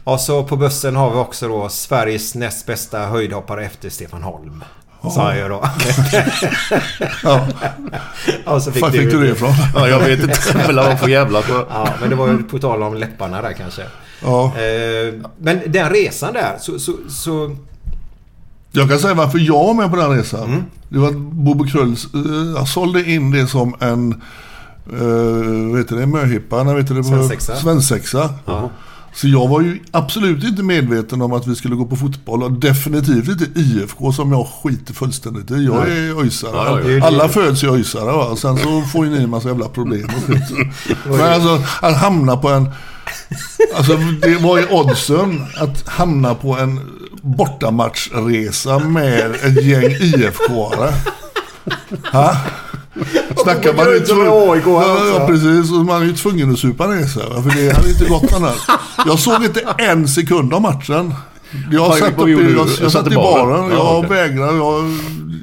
Och 0.03 0.19
så 0.19 0.43
på 0.43 0.55
bussen 0.55 0.95
har 0.95 1.11
vi 1.11 1.17
också 1.17 1.47
då 1.47 1.69
Sveriges 1.69 2.35
näst 2.35 2.65
bästa 2.65 2.99
höjdhoppare 2.99 3.65
efter 3.65 3.89
Stefan 3.89 4.23
Holm. 4.23 4.63
Sa 5.11 5.35
jag 5.35 5.43
ju 5.43 5.49
då. 5.49 5.63
Ja. 7.23 7.47
Och 8.45 8.61
så 8.61 8.71
Var 8.71 8.91
fick 8.91 9.11
du 9.11 9.21
det 9.21 9.29
ifrån? 9.29 9.53
Ja, 9.75 9.87
jag 9.87 9.99
vet 9.99 10.19
inte 10.19 10.39
vad 10.73 10.75
man 10.75 10.97
får 10.97 11.09
jävla 11.09 11.41
på. 11.41 11.65
Ja, 11.69 11.89
men 12.01 12.09
det 12.09 12.15
var 12.15 12.27
ju 12.27 12.43
på 12.43 12.59
tal 12.59 12.83
om 12.83 12.95
läpparna 12.95 13.41
där 13.41 13.53
kanske. 13.53 13.83
Ja. 14.21 14.45
Eh, 14.45 15.13
men 15.37 15.61
den 15.65 15.89
resan 15.89 16.33
där 16.33 16.57
så... 16.59 16.79
så, 16.79 16.93
så 17.09 17.55
Jag 18.75 18.89
kan 18.89 18.99
säga 18.99 19.13
varför 19.13 19.39
jag 19.39 19.63
var 19.63 19.73
med 19.73 19.89
på 19.89 19.95
den 19.95 20.09
resan. 20.09 20.43
Mm. 20.43 20.63
Det 20.89 20.99
var 20.99 21.07
att 21.07 21.17
Bobo 21.17 21.65
Krulls, 21.65 22.07
eh, 22.13 22.21
jag 22.55 22.67
sålde 22.67 23.11
in 23.11 23.31
det 23.31 23.47
som 23.47 23.75
en, 23.79 24.21
uh, 24.93 25.75
vet 25.75 25.89
du 25.89 25.95
det, 25.95 26.05
möhippa, 26.05 26.63
nej 26.63 26.75
vet 26.75 26.87
du 26.87 26.93
det? 26.93 27.03
Svensexa. 27.03 27.55
Svensexa. 27.55 28.29
Så 29.15 29.27
jag 29.27 29.47
var 29.47 29.61
ju 29.61 29.79
absolut 29.91 30.43
inte 30.43 30.63
medveten 30.63 31.21
om 31.21 31.33
att 31.33 31.47
vi 31.47 31.55
skulle 31.55 31.75
gå 31.75 31.85
på 31.85 31.95
fotboll 31.95 32.43
och 32.43 32.51
definitivt 32.51 33.27
inte 33.27 33.59
IFK 33.59 34.11
som 34.11 34.31
jag 34.31 34.47
skiter 34.47 34.93
fullständigt 34.93 35.51
i. 35.51 35.65
Jag 35.65 35.89
är 35.89 36.21
öjsare. 36.21 36.51
Ja, 36.53 36.81
ja, 36.81 36.89
ja. 36.89 37.05
Alla 37.05 37.29
föds 37.29 37.63
ju 37.63 37.73
öjsare 37.73 38.11
va. 38.11 38.35
Sen 38.35 38.57
så 38.57 38.81
får 38.81 39.05
ju 39.05 39.11
ni 39.11 39.23
en 39.23 39.29
massa 39.29 39.47
jävla 39.47 39.67
problem 39.67 40.05
och 40.05 40.23
skit. 40.23 40.67
Men 41.05 41.21
alltså 41.21 41.61
att 41.81 41.97
hamna 41.97 42.37
på 42.37 42.49
en... 42.49 42.69
Alltså 43.75 43.97
det 44.21 44.37
var 44.37 44.57
ju 44.57 44.67
oddsen 44.67 45.45
att 45.57 45.87
hamna 45.87 46.35
på 46.35 46.57
en 46.57 46.79
bortamatchresa 47.23 48.79
med 48.79 49.31
ett 49.31 49.63
gäng 49.63 49.89
IFK-are. 49.89 50.93
Ha? 52.11 52.35
Snackar 53.43 53.73
man 53.73 54.05
som 54.05 54.21
en 54.21 54.27
AIK 54.27 54.63
ja, 54.65 54.83
alltså. 54.91 55.19
ja, 55.19 55.27
precis. 55.27 55.71
Och 55.71 55.85
man 55.85 56.01
är 56.01 56.05
ju 56.05 56.13
tvungen 56.13 56.51
att 56.53 56.59
supa 56.59 56.87
ner 56.87 57.05
sig. 57.05 57.23
För 57.23 57.61
det 57.61 57.75
hade 57.75 57.89
inte 57.89 58.05
gått 58.05 58.33
annars. 58.33 58.57
Jag 59.05 59.19
såg 59.19 59.43
inte 59.43 59.61
en 59.77 60.07
sekund 60.07 60.53
av 60.53 60.61
matchen. 60.61 61.13
Jag 61.71 61.87
Vad- 61.89 61.97
satt, 61.97 62.17
gjorde 62.17 62.31
jag, 62.31 62.41
jag, 62.51 62.57
Jag 62.57 62.69
satt 62.69 62.91
satt 62.91 63.11
i 63.11 63.15
baren. 63.15 63.49
baren? 63.49 63.69
Ja, 63.71 63.75
Jag 63.77 63.97
okej. 63.99 64.09
vägrade. 64.09 64.57
Jag, 64.57 64.83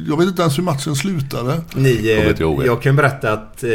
jag 0.09 0.16
vet 0.18 0.26
inte 0.28 0.43
ens 0.43 0.59
hur 0.59 0.62
matchen 0.62 0.97
slutade. 0.97 1.61
ni, 1.74 1.91
eh, 2.11 2.35
jag, 2.41 2.66
jag 2.66 2.83
kan 2.83 2.97
berätta 2.97 3.33
att 3.33 3.62
eh, 3.64 3.70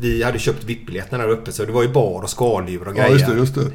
vi 0.00 0.22
hade 0.24 0.38
köpt 0.38 0.64
VIP-biljetterna 0.64 1.18
där 1.24 1.30
uppe 1.30 1.52
så 1.52 1.64
det 1.64 1.72
var 1.72 1.82
ju 1.82 1.92
bar 1.92 2.22
och 2.22 2.30
skaldjur 2.30 2.80
och 2.88 2.96
Ja, 2.96 3.02
grejer. 3.02 3.12
just 3.12 3.26
det. 3.26 3.34
Just 3.36 3.54
det. 3.54 3.66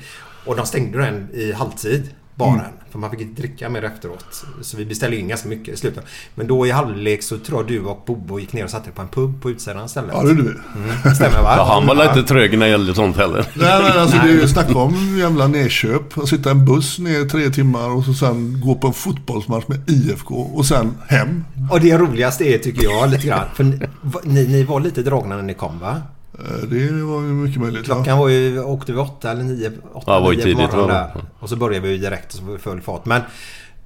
Och 0.46 0.56
de 0.56 0.66
stängde 0.66 0.98
den 0.98 1.28
i 1.34 1.52
halvtid, 1.52 2.10
baren. 2.36 2.60
Mm. 2.60 2.72
För 2.92 3.00
man 3.00 3.12
fick 3.12 3.22
inte 3.22 3.42
dricka 3.42 3.70
mer 3.70 3.84
efteråt. 3.84 4.46
Så 4.62 4.78
vi 4.78 4.86
beställde 4.86 5.18
in 5.18 5.28
ganska 5.28 5.50
mycket 5.50 5.74
i 5.74 5.78
slutet. 5.78 6.06
Men 6.36 6.48
då 6.48 6.68
i 6.68 6.72
halvlek 6.72 7.24
så 7.24 7.38
tror 7.38 7.60
jag 7.60 7.68
du 7.68 7.86
och 7.86 8.04
Bobo 8.06 8.40
gick 8.40 8.54
ner 8.54 8.64
och 8.64 8.70
satte 8.70 8.92
på 8.92 9.02
en 9.02 9.08
pub 9.08 9.42
på 9.42 9.50
utsidan 9.50 9.86
istället. 9.86 10.12
Ja, 10.14 10.24
det 10.24 10.32
är 10.32 10.36
du. 10.36 10.62
Mm, 10.76 11.16
stämmer 11.16 11.42
va? 11.42 11.54
Ja, 11.58 11.74
han 11.74 11.88
var 11.88 11.96
lite 11.96 12.28
trög 12.28 12.58
när 12.58 12.66
det 12.66 12.72
gällde 12.72 12.96
sånt 12.96 13.18
heller. 13.18 13.48
Nej 13.54 13.84
men 13.84 14.00
alltså 14.00 14.18
det 14.18 14.30
är 14.30 14.34
ju 14.34 14.48
snacka 14.48 14.78
om 14.78 15.18
jävla 15.20 15.48
nedköp. 15.48 16.18
Att 16.18 16.30
sitta 16.30 16.50
i 16.50 16.52
en 16.52 16.66
buss 16.66 17.00
ner 17.00 17.30
tre 17.30 17.50
timmar 17.50 17.90
och 17.90 18.06
så 18.06 18.14
sen 18.14 18.62
gå 18.66 18.76
på 18.76 18.88
en 18.88 18.94
fotbollsmatch 18.94 19.68
med 19.68 19.90
IFK 19.90 20.36
och 20.36 20.66
sen 20.66 20.98
hem. 21.08 21.46
Och 21.72 21.80
det 21.80 21.98
roligaste 21.98 22.44
är 22.44 22.58
tycker 22.58 22.84
jag 22.84 23.10
lite 23.10 23.28
grann. 23.28 23.46
För 23.56 23.64
ni, 24.24 24.48
ni 24.48 24.64
var 24.64 24.80
lite 24.80 25.02
dragna 25.02 25.36
när 25.36 25.44
ni 25.44 25.54
kom 25.54 25.80
va? 25.80 26.02
Eh, 26.40 26.68
Det 26.70 26.92
var 27.04 27.22
ju 27.22 27.28
mycket 27.28 27.62
möjligt. 27.62 27.88
Ja. 27.88 27.96
Klockan 27.96 28.18
var 28.18 28.30
ju, 28.30 28.60
åkte 28.64 28.92
vi 28.94 29.00
åtta 29.00 29.32
eller 29.32 29.44
nio, 29.44 29.72
åtta, 29.94 30.04
Ja, 30.12 30.16
det 30.16 30.22
var 30.24 30.32
ju 30.32 30.38
nio 30.38 30.44
tidigt, 30.44 30.70
på 30.70 30.78
morgonen 30.78 30.96
där. 31.14 31.24
Och 31.40 31.50
så 31.50 31.56
började 31.56 31.88
vi 31.88 31.94
ju 31.94 31.98
direkt 31.98 32.34
och 32.34 32.40
så 32.40 32.58
full 32.58 32.82
fart. 32.82 33.06
Men... 33.06 33.22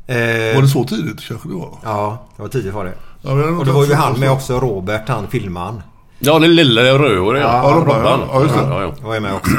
Eh, 0.08 0.56
Var 0.56 0.62
det 0.62 0.68
så 0.68 0.84
tidigt 0.84 1.28
kanske 1.28 1.50
det 1.50 1.56
var? 1.56 1.78
Ja, 1.84 2.28
det 2.36 2.41
var 2.41 2.50
tidigt 2.50 2.74
var 2.74 2.86
det. 2.86 2.93
Ja, 3.22 3.34
nog 3.36 3.60
Och 3.60 3.66
då 3.66 3.72
var 3.72 3.86
ju 3.86 3.93
han 3.93 4.20
med 4.20 4.32
också, 4.32 4.60
Robert, 4.60 5.08
han 5.08 5.28
filmaren. 5.28 5.82
Ja, 6.20 6.39
den 6.39 6.56
lilla 6.56 6.82
rödhåriga. 6.82 7.43
Ja, 7.43 7.74
Robban, 7.76 8.02
ja. 8.04 8.20
Ja, 8.34 8.41
just 8.43 8.56
det. 8.56 8.62
Ja, 8.62 8.82
ja. 8.82 8.93
var 9.02 9.14
jag 9.14 9.24
med 9.24 9.34
också. 9.34 9.52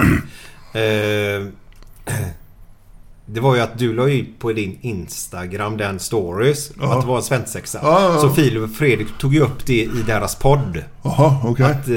eh, 0.78 2.14
det 3.33 3.41
var 3.41 3.55
ju 3.55 3.61
att 3.61 3.78
du 3.78 3.93
la 3.95 4.09
ju 4.09 4.24
på 4.39 4.53
din 4.53 4.78
Instagram 4.81 5.76
den 5.76 5.99
stories. 5.99 6.70
Ja. 6.81 6.95
Att 6.95 7.01
det 7.01 7.07
var 7.07 7.16
en 7.16 7.22
svensexa. 7.22 7.78
Ja, 7.83 8.03
ja, 8.03 8.14
ja. 8.14 8.20
Så 8.20 8.31
Filip 8.31 8.62
och 8.62 8.70
Fredrik 8.70 9.09
tog 9.20 9.35
ju 9.35 9.41
upp 9.41 9.66
det 9.66 9.83
i 9.83 10.03
deras 10.07 10.35
podd. 10.35 10.83
Jaha, 11.03 11.37
okej. 11.45 11.66
Att, 11.66 11.89
eh, 11.89 11.95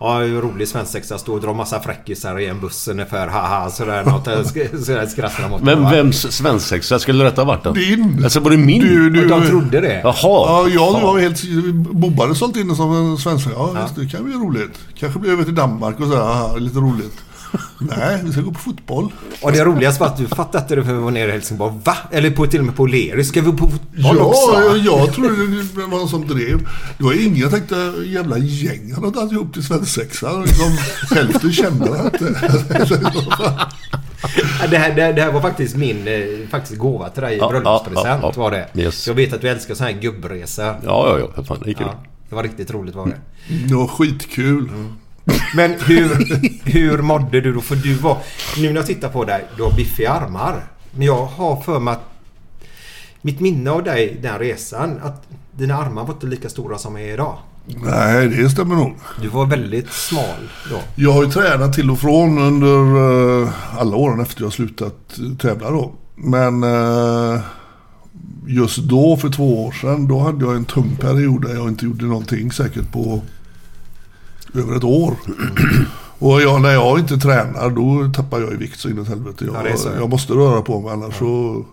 ja, 0.00 0.20
rolig 0.42 0.68
svensexa. 0.68 1.18
Stå 1.18 1.34
och 1.34 1.40
dra 1.40 1.52
massa 1.52 1.80
fräckisar 1.80 2.38
i 2.38 2.46
en 2.46 2.60
buss 2.60 2.88
ungefär. 2.88 3.26
Haha, 3.28 3.70
sådär 3.70 4.04
något. 4.04 4.26
Eh, 4.26 4.42
Sådär 4.82 5.06
skrattar 5.06 5.42
de 5.42 5.52
åt. 5.52 5.62
Men 5.62 5.82
vems 5.90 6.32
svensexa 6.32 6.98
skulle 6.98 7.24
detta 7.24 7.40
ha 7.42 7.46
varit 7.46 7.64
då? 7.64 7.72
Din. 7.72 8.20
Alltså 8.24 8.40
var 8.40 8.50
det 8.50 8.56
min? 8.56 8.80
Du, 8.82 9.10
du, 9.10 9.28
De 9.28 9.46
trodde 9.46 9.80
det. 9.80 10.00
Jaha. 10.04 10.14
Ja, 10.22 10.68
jag 10.68 11.00
var 11.00 11.18
helt... 11.18 11.42
Bobba 11.74 12.22
hade 12.22 12.34
sålt 12.34 12.56
in 12.56 12.68
det 12.68 12.74
som 12.74 12.92
en 13.10 13.18
svensk. 13.18 13.48
Ja, 13.56 13.80
just 13.82 13.96
det 13.96 14.06
kan 14.06 14.24
bli 14.24 14.34
roligt. 14.34 14.78
Kanske 14.98 15.18
bli 15.18 15.30
över 15.30 15.44
till 15.44 15.54
Danmark 15.54 16.00
och 16.00 16.06
så 16.06 16.14
här, 16.14 16.22
aha, 16.22 16.56
lite 16.56 16.78
roligt. 16.78 17.14
Nej, 17.78 18.20
vi 18.24 18.32
ska 18.32 18.40
gå 18.40 18.50
på 18.52 18.58
fotboll. 18.58 19.12
Och 19.42 19.52
det 19.52 19.64
roligaste 19.64 20.00
var 20.00 20.06
att 20.08 20.16
du 20.16 20.26
fattade 20.28 20.62
inte 20.64 20.74
det 20.76 20.84
för 20.84 20.92
vi 20.94 21.00
var 21.00 21.10
nere 21.10 21.28
i 21.28 21.32
Helsingborg. 21.32 21.74
Va? 21.84 21.96
Eller 22.10 22.30
på, 22.30 22.46
till 22.46 22.60
och 22.60 22.66
med 22.66 22.76
på 22.76 22.86
Lerus. 22.86 23.28
Ska 23.28 23.40
vi 23.40 23.52
på 23.52 23.58
fotboll 23.70 24.16
Ja, 24.18 24.24
också? 24.24 24.52
jag, 24.62 24.78
jag 24.78 25.12
trodde 25.12 25.28
det 25.46 25.80
var 25.86 25.98
någon 25.98 26.08
som 26.08 26.28
drev. 26.28 26.68
Det 26.98 27.04
var 27.04 27.12
ingen, 27.26 27.36
jag 27.36 27.50
tänkte 27.50 27.92
jävla 28.06 28.38
gäng 28.38 28.92
han 28.94 29.04
hade 29.04 29.16
tagit 29.16 29.32
ihop 29.32 29.52
till 29.52 29.62
svensexan. 29.64 30.42
Liksom, 30.42 30.76
hälften 31.16 31.52
kände 31.52 31.86
jag 31.86 32.04
inte. 32.06 32.40
Ja, 34.60 34.66
Det 34.70 34.78
här, 34.78 34.94
det, 34.94 35.02
här, 35.02 35.12
det 35.12 35.22
här 35.22 35.32
var 35.32 35.40
faktiskt 35.40 35.76
min 35.76 36.08
eh, 36.08 36.48
faktiskt 36.50 36.78
gåva 36.78 37.08
till 37.08 37.22
dig 37.22 37.34
i 37.34 37.38
Ja, 37.38 37.48
bröllopspresent. 37.48 38.06
ja, 38.06 38.18
ja, 38.22 38.32
ja. 38.36 38.42
var 38.42 38.50
det. 38.50 38.68
Yes. 38.74 39.06
Jag 39.06 39.14
vet 39.14 39.32
att 39.32 39.40
du 39.40 39.48
älskar 39.48 39.74
sådana 39.74 39.92
här 39.94 40.00
gubbresor. 40.02 40.64
Ja, 40.64 41.18
ja, 41.18 41.28
ja. 41.36 41.44
Fan, 41.44 41.62
det. 41.64 41.70
Ja, 41.80 41.94
det 42.28 42.34
var 42.34 42.42
riktigt 42.42 42.70
roligt 42.70 42.94
var 42.94 43.06
det. 43.06 43.16
Det 43.68 43.74
var 43.74 43.86
skitkul. 43.86 44.68
Men 45.54 45.74
hur, 45.80 46.08
hur 46.70 46.98
mådde 46.98 47.40
du 47.40 47.52
då? 47.52 47.60
För 47.60 47.76
du 47.76 47.94
var... 47.94 48.18
Nu 48.56 48.68
när 48.68 48.76
jag 48.76 48.86
tittar 48.86 49.08
på 49.08 49.24
dig, 49.24 49.44
du 49.56 49.62
har 49.62 49.72
biffiga 49.72 50.10
armar. 50.10 50.64
Men 50.90 51.06
jag 51.06 51.26
har 51.26 51.60
för 51.60 51.80
mig 51.80 51.94
att... 51.94 52.02
Mitt 53.22 53.40
minne 53.40 53.70
av 53.70 53.84
dig 53.84 54.18
den 54.22 54.38
resan, 54.38 55.00
att 55.02 55.26
dina 55.52 55.76
armar 55.76 56.04
var 56.04 56.14
inte 56.14 56.26
lika 56.26 56.48
stora 56.48 56.78
som 56.78 56.96
är 56.96 57.12
idag. 57.12 57.38
Nej, 57.66 58.28
det 58.28 58.50
stämmer 58.50 58.74
nog. 58.74 58.94
Du 59.22 59.28
var 59.28 59.46
väldigt 59.46 59.92
smal 59.92 60.50
då. 60.70 60.78
Jag 60.94 61.12
har 61.12 61.24
ju 61.24 61.30
tränat 61.30 61.72
till 61.72 61.90
och 61.90 61.98
från 61.98 62.38
under 62.38 63.42
eh, 63.42 63.78
alla 63.78 63.96
åren 63.96 64.20
efter 64.20 64.42
jag 64.42 64.52
slutat 64.52 65.18
tävla 65.38 65.70
då. 65.70 65.92
Men 66.14 66.62
eh, 66.62 67.40
just 68.46 68.78
då, 68.78 69.16
för 69.16 69.28
två 69.28 69.66
år 69.66 69.72
sedan, 69.72 70.08
då 70.08 70.18
hade 70.18 70.44
jag 70.44 70.56
en 70.56 70.64
tung 70.64 70.96
period 71.00 71.42
där 71.42 71.54
jag 71.54 71.68
inte 71.68 71.84
gjorde 71.84 72.04
någonting 72.04 72.52
säkert 72.52 72.92
på 72.92 73.22
över 74.54 74.76
ett 74.76 74.84
år. 74.84 75.16
Och 76.18 76.42
jag, 76.42 76.62
när 76.62 76.70
jag 76.72 76.98
inte 76.98 77.16
tränar 77.16 77.70
då 77.70 78.12
tappar 78.14 78.40
jag 78.40 78.52
i 78.52 78.56
vikt 78.56 78.80
så 78.80 78.88
inåt 78.88 79.08
helvete. 79.08 79.44
Jag, 79.44 79.54
Ja, 79.54 79.76
ja. 79.84 79.90
jag 79.94 80.10
måste 80.10 80.32
röra 80.32 80.62
på 80.62 80.80
mig 80.80 80.92
annars 80.92 81.14
så... 81.14 81.64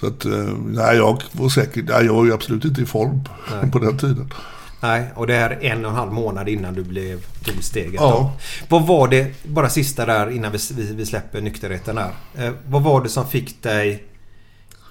Så 0.00 0.06
att, 0.06 0.24
eh, 0.24 0.54
nej 0.66 0.96
jag 0.96 1.22
var 1.32 1.48
säkert, 1.48 1.84
nej, 1.88 2.04
jag 2.06 2.14
var 2.14 2.24
ju 2.24 2.32
absolut 2.32 2.64
inte 2.64 2.82
i 2.82 2.86
form 2.86 3.20
Nej. 3.52 3.70
på 3.72 3.78
den 3.78 3.98
tiden. 3.98 4.32
Nej, 4.80 5.12
och 5.14 5.26
det 5.26 5.34
är 5.34 5.64
en 5.64 5.84
och 5.84 5.90
en 5.90 5.96
halv 5.96 6.12
månad 6.12 6.48
innan 6.48 6.74
du 6.74 6.82
blev, 6.82 7.20
tog 7.44 7.64
steget. 7.64 7.94
Ja. 7.94 8.10
Då. 8.10 8.32
Vad 8.68 8.86
var 8.86 9.08
det, 9.08 9.44
bara 9.44 9.68
sista 9.68 10.06
där 10.06 10.30
innan 10.30 10.52
vi, 10.52 10.58
vi, 10.76 10.94
vi 10.94 11.06
släpper 11.06 11.40
nykterheten 11.40 11.96
där. 11.96 12.10
Eh, 12.34 12.52
vad 12.66 12.82
var 12.82 13.02
det 13.02 13.08
som 13.08 13.26
fick 13.26 13.62
dig... 13.62 14.04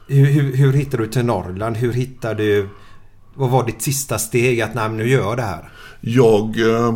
Hur, 0.07 0.25
hur, 0.25 0.55
hur 0.55 0.73
hittade 0.73 1.03
du 1.03 1.09
till 1.09 1.25
Norrland? 1.25 1.77
Hur 1.77 1.93
hittade 1.93 2.43
du... 2.43 2.69
Vad 3.33 3.49
var 3.49 3.65
ditt 3.65 3.81
sista 3.81 4.17
steg 4.19 4.61
att 4.61 4.73
nej, 4.73 4.89
nu 4.89 5.09
gör 5.09 5.21
jag 5.21 5.37
det 5.37 5.43
här? 5.43 5.69
Jag, 6.01 6.59
eh, 6.59 6.95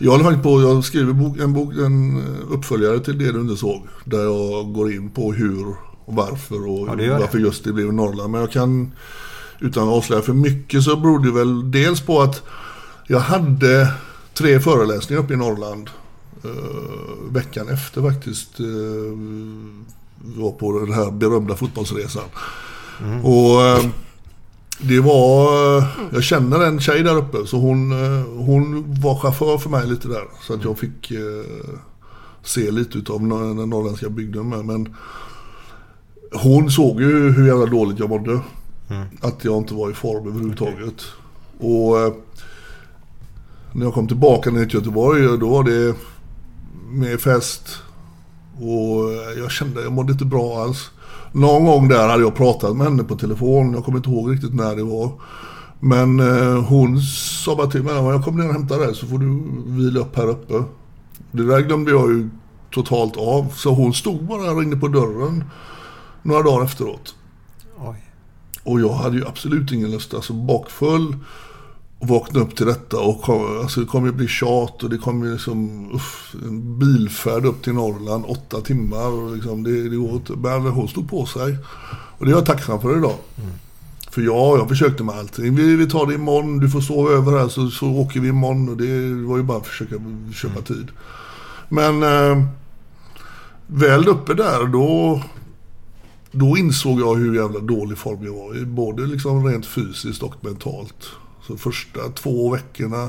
jag 0.00 0.10
håller 0.10 0.24
faktiskt 0.24 0.42
på, 0.42 0.60
jag 0.62 0.84
skriver 0.84 1.10
en, 1.42 1.52
bok, 1.52 1.74
en 1.74 2.16
eh, 2.18 2.52
uppföljare 2.52 3.00
till 3.00 3.18
det 3.18 3.32
du 3.32 3.38
undersåg. 3.38 3.82
Där 4.04 4.22
jag 4.24 4.72
går 4.72 4.92
in 4.92 5.10
på 5.10 5.32
hur 5.32 5.66
och 6.04 6.14
varför 6.14 6.68
och 6.68 6.88
Ja, 6.88 7.02
gör 7.04 7.14
det. 7.14 7.20
varför 7.20 7.38
just 7.38 7.64
det 7.64 7.72
blev 7.72 7.92
Norrland. 7.92 8.30
Men 8.32 8.40
jag 8.40 8.50
kan, 8.50 8.92
utan 9.60 9.88
att 9.88 9.94
avslöja 9.94 10.22
för 10.22 10.32
mycket, 10.32 10.82
så 10.82 10.96
beror 10.96 11.18
det 11.18 11.30
väl 11.32 11.70
dels 11.70 12.00
på 12.00 12.22
att 12.22 12.42
jag 13.06 13.20
hade 13.20 13.92
tre 14.34 14.60
föreläsningar 14.60 15.22
uppe 15.22 15.34
i 15.34 15.36
Norrland 15.36 15.90
eh, 16.44 16.50
veckan 17.32 17.68
efter 17.68 18.02
faktiskt. 18.02 18.60
Eh, 18.60 19.18
var 20.36 20.52
på 20.52 20.78
den 20.80 20.92
här 20.92 21.10
berömda 21.10 21.56
fotbollsresan. 21.56 22.24
Och 23.22 23.62
eh, 23.62 23.84
Det 24.80 25.00
var... 25.00 25.82
Jag 26.12 26.22
känner 26.22 26.60
en 26.60 26.80
tjej 26.80 27.02
där 27.02 27.16
uppe 27.16 27.46
så 27.46 27.56
hon, 27.56 27.92
eh, 27.92 28.26
hon 28.26 28.94
var 29.00 29.18
chaufför 29.18 29.58
för 29.58 29.70
mig 29.70 29.86
lite 29.86 30.08
där. 30.08 30.24
Så 30.46 30.54
att 30.54 30.64
jag 30.64 30.78
fick 30.78 31.10
eh, 31.10 31.20
se 32.42 32.70
lite 32.70 32.98
utav 32.98 33.20
den 33.20 33.70
norrländska 33.70 34.08
bygden 34.08 34.48
med. 34.48 34.64
Men 34.64 34.94
hon 36.32 36.70
såg 36.70 37.00
ju 37.00 37.30
hur 37.30 37.46
jävla 37.46 37.66
dåligt 37.66 37.98
jag 37.98 38.08
mådde. 38.08 38.40
Att 39.20 39.44
jag 39.44 39.58
inte 39.58 39.74
var 39.74 39.90
i 39.90 39.94
form 39.94 40.28
överhuvudtaget. 40.28 41.04
Och 41.58 42.00
eh, 42.00 42.12
när 43.72 43.84
jag 43.84 43.94
kom 43.94 44.08
tillbaka 44.08 44.50
ner 44.50 44.64
till 44.64 44.74
Göteborg 44.74 45.38
då 45.38 45.48
var 45.48 45.64
det 45.64 45.94
mer 46.90 47.16
fest. 47.16 47.78
Och 48.56 49.12
jag 49.38 49.50
kände, 49.50 49.82
jag 49.82 49.92
mådde 49.92 50.12
inte 50.12 50.24
bra 50.24 50.62
alls. 50.62 50.90
Någon 51.34 51.64
gång 51.64 51.88
där 51.88 52.08
hade 52.08 52.22
jag 52.22 52.34
pratat 52.34 52.76
med 52.76 52.86
henne 52.86 53.04
på 53.04 53.16
telefon. 53.16 53.72
Jag 53.72 53.84
kommer 53.84 53.98
inte 53.98 54.10
ihåg 54.10 54.32
riktigt 54.32 54.54
när 54.54 54.76
det 54.76 54.82
var. 54.82 55.10
Men 55.80 56.20
eh, 56.20 56.64
hon 56.64 57.00
sa 57.44 57.56
bara 57.56 57.66
till 57.66 57.82
mig, 57.82 57.94
"Ja, 57.94 58.12
jag 58.12 58.24
kommer 58.24 58.42
ner 58.42 58.48
och 58.48 58.54
hämtar 58.54 58.78
dig 58.78 58.94
så 58.94 59.06
får 59.06 59.18
du 59.18 59.42
vila 59.66 60.00
upp 60.00 60.16
här 60.16 60.28
uppe. 60.28 60.54
Det 61.32 61.42
där 61.46 61.60
glömde 61.60 61.90
jag 61.90 62.10
ju 62.10 62.28
totalt 62.70 63.16
av. 63.16 63.52
Så 63.54 63.70
hon 63.70 63.94
stod 63.94 64.24
bara 64.24 64.50
och 64.50 64.58
ringde 64.60 64.76
på 64.76 64.88
dörren 64.88 65.44
några 66.22 66.42
dagar 66.42 66.64
efteråt. 66.64 67.14
Oj. 67.78 68.04
Och 68.64 68.80
jag 68.80 68.92
hade 68.92 69.16
ju 69.16 69.26
absolut 69.26 69.72
ingen 69.72 69.90
lust. 69.90 70.14
Alltså 70.14 70.32
bakfull. 70.32 71.16
Och 72.04 72.10
vaknade 72.10 72.46
upp 72.46 72.56
till 72.56 72.66
detta 72.66 73.00
och 73.00 73.22
kom, 73.22 73.60
alltså 73.62 73.80
det 73.80 73.86
kommer 73.86 74.06
ju 74.06 74.12
bli 74.12 74.28
tjat 74.28 74.82
och 74.82 74.90
det 74.90 74.98
kommer 74.98 75.26
ju 75.26 75.32
liksom 75.32 75.90
uff, 75.94 76.34
en 76.44 76.78
bilfärd 76.78 77.44
upp 77.44 77.62
till 77.62 77.72
Norrland, 77.72 78.24
åtta 78.28 78.60
timmar. 78.60 79.06
Och 79.06 79.36
liksom, 79.36 79.62
det, 79.62 79.88
det 79.88 79.96
går 79.96 80.10
inte. 80.10 80.32
Men 80.32 80.60
hon 80.60 80.88
stod 80.88 81.10
på 81.10 81.26
sig. 81.26 81.56
Och 82.18 82.26
det 82.26 82.32
är 82.32 82.34
jag 82.36 82.46
tacksam 82.46 82.80
för 82.80 82.98
idag. 82.98 83.14
För 84.10 84.22
ja, 84.22 84.56
jag 84.56 84.68
försökte 84.68 85.04
med 85.04 85.14
allting. 85.14 85.54
Vi, 85.54 85.76
vi 85.76 85.86
tar 85.86 86.06
det 86.06 86.14
imorgon, 86.14 86.58
du 86.58 86.70
får 86.70 86.80
sova 86.80 87.10
över 87.10 87.38
här 87.38 87.48
så, 87.48 87.70
så 87.70 87.86
åker 87.86 88.20
vi 88.20 88.28
imorgon. 88.28 88.68
Och 88.68 88.76
det 88.76 89.26
var 89.28 89.36
ju 89.36 89.42
bara 89.42 89.58
att 89.58 89.66
försöka 89.66 89.94
köpa 90.34 90.62
tid. 90.62 90.88
Men 91.68 92.02
eh, 92.02 92.44
väl 93.66 94.08
uppe 94.08 94.34
där 94.34 94.66
då 94.66 95.20
då 96.30 96.56
insåg 96.56 97.00
jag 97.00 97.14
hur 97.14 97.34
jävla 97.34 97.60
dålig 97.60 97.98
form 97.98 98.24
jag 98.24 98.32
var 98.32 98.56
i. 98.56 98.64
Både 98.64 99.06
liksom 99.06 99.46
rent 99.46 99.66
fysiskt 99.66 100.22
och 100.22 100.34
mentalt. 100.40 101.06
Så 101.46 101.56
första 101.56 102.00
två 102.08 102.50
veckorna. 102.52 103.02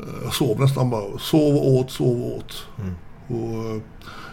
eh, 0.00 0.06
Jag 0.24 0.34
sov 0.34 0.60
nästan 0.60 0.90
bara. 0.90 1.18
Sov 1.18 1.56
och 1.56 1.68
åt, 1.68 1.90
sov 1.90 2.22
och 2.22 2.36
åt. 2.36 2.66
Och, 3.28 3.64
eh, 3.74 3.80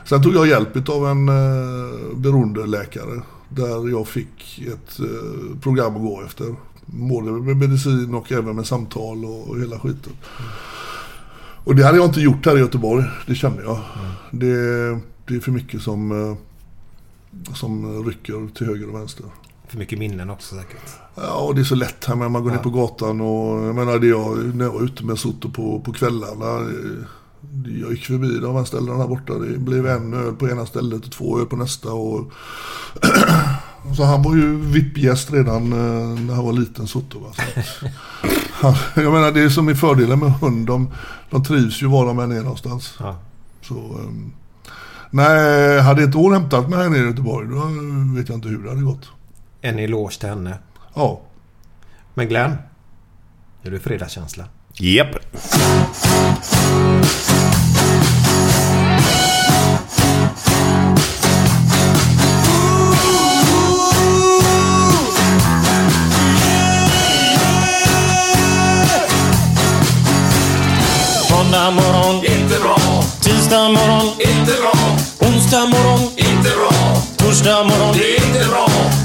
sen 0.06 0.24
tog 0.24 0.36
jag 0.36 0.48
hjälp 0.48 0.90
av 0.90 1.08
en 1.08 1.30
eh, 1.30 2.16
beroendeläkare. 2.16 3.22
Där 3.50 3.90
jag 3.90 4.08
fick 4.08 4.62
ett 4.68 5.00
eh, 5.00 5.60
program 5.62 5.96
att 5.96 6.02
gå 6.02 6.22
efter. 6.22 6.56
Både 6.86 7.32
med 7.32 7.58
medicin 7.58 8.14
och 8.16 8.32
även 8.32 8.56
med 8.56 8.66
samtal 8.68 9.26
och, 9.26 9.50
och 9.50 9.60
hela 9.60 9.80
skiten. 9.80 10.14
Och 11.64 11.76
det 11.76 11.84
hade 11.84 11.98
jag 11.98 12.06
inte 12.06 12.22
gjort 12.22 12.46
här 12.46 12.58
i 12.58 12.60
Göteborg. 12.60 13.06
Det 13.28 13.36
kände 13.36 13.64
jag. 13.64 13.80
Det, 14.32 14.56
det 15.28 15.36
är 15.36 15.40
för 15.40 15.52
mycket 15.52 15.82
som 15.82 16.12
eh, 16.12 16.36
som 17.54 18.04
rycker 18.06 18.54
till 18.56 18.68
höger 18.68 18.90
och 18.90 18.96
vänster. 18.96 19.26
För 19.68 19.78
mycket 19.78 20.00
minnen 20.00 20.30
också 20.30 20.56
säkert. 20.56 20.90
Ja, 21.16 21.34
och 21.34 21.56
det 21.56 21.62
är 21.62 21.66
så 21.66 21.76
lätt 21.76 22.06
här 22.06 22.16
med 22.16 22.32
man 22.32 22.44
går 22.44 22.52
ner 22.52 22.58
på 22.58 22.70
gatan 22.70 23.22
och 23.22 23.64
jag 23.68 23.76
menar 23.76 24.00
det 24.00 24.08
jag, 24.08 24.56
när 24.56 24.66
jag 24.66 24.72
var 24.72 24.82
ute 24.82 25.04
med 25.06 25.20
Soto 25.20 25.50
på, 25.52 25.80
på 25.80 25.94
kvällarna. 25.94 26.46
eh, 26.60 27.82
Jag 27.82 27.92
gick 27.92 28.06
förbi 28.06 28.40
de 28.40 28.56
här 28.56 28.64
ställena 28.64 28.98
här 28.98 29.08
borta. 29.08 29.34
Det 29.34 29.58
blev 29.58 29.88
en 29.88 30.14
öl 30.14 30.34
på 30.36 30.50
ena 30.50 30.66
stället 30.66 31.06
och 31.06 31.12
två 31.12 31.40
öl 31.40 31.46
på 31.46 31.56
nästa. 31.56 31.94
Och 31.94 32.32
så 33.98 34.04
han 34.04 34.24
var 34.24 34.36
ju 34.36 34.56
VIP-gäst 34.58 35.32
redan 35.34 35.74
eh, 35.74 36.20
när 36.20 36.34
han 36.36 36.46
var 36.46 36.54
liten 36.54 36.88
Soto. 36.88 37.20
Va? 37.20 37.28
Han, 38.52 38.74
jag 38.96 39.14
menar 39.14 39.32
det 39.32 39.42
är 39.42 39.50
som 39.50 39.68
är 39.68 39.74
fördelen 39.76 40.20
med 40.20 40.32
hund. 40.32 40.68
De, 40.68 40.90
de 41.30 41.44
trivs 41.44 41.82
ju 41.84 41.88
var 41.88 42.06
de 42.06 42.20
än 42.20 42.32
är 42.32 42.42
någonstans. 42.42 42.94
Ja. 43.00 43.16
Så, 43.62 43.74
ehm, 43.76 44.32
nej, 45.12 45.80
hade 45.82 46.04
inte 46.04 46.18
hon 46.18 46.34
hämtat 46.34 46.70
mig 46.70 46.80
här 46.80 46.90
nere 46.90 47.02
i 47.04 47.06
Göteborg 47.08 47.48
då 47.50 47.62
vet 48.16 48.30
jag 48.30 48.38
inte 48.38 48.48
hur 48.50 48.64
det 48.64 48.70
hade 48.70 48.82
gått. 48.82 49.10
En 49.66 49.80
eloge 49.80 50.20
till 50.20 50.30
henne. 50.30 50.58
Ja. 50.94 51.22
Men 52.14 52.28
Glenn. 52.28 52.58
Är 53.64 53.72
du 53.72 53.80
fredagskänsla? 53.80 54.46
Japp. 54.74 55.08
Måndag 71.32 71.72
morgon, 71.72 72.16
inte 72.16 72.60
bra. 72.60 73.04
Tisdag 73.22 73.70
morgon, 73.70 74.08
inte 74.20 74.54
bra. 74.62 74.74
Onsdag 75.28 75.66
morgon, 75.66 76.00
inte 76.18 76.50
bra. 76.50 76.96
Torsdag 77.18 77.64
morgon, 77.64 77.96
det 77.98 78.18
är 78.18 78.28
inte 78.28 78.50
bra. 78.50 79.05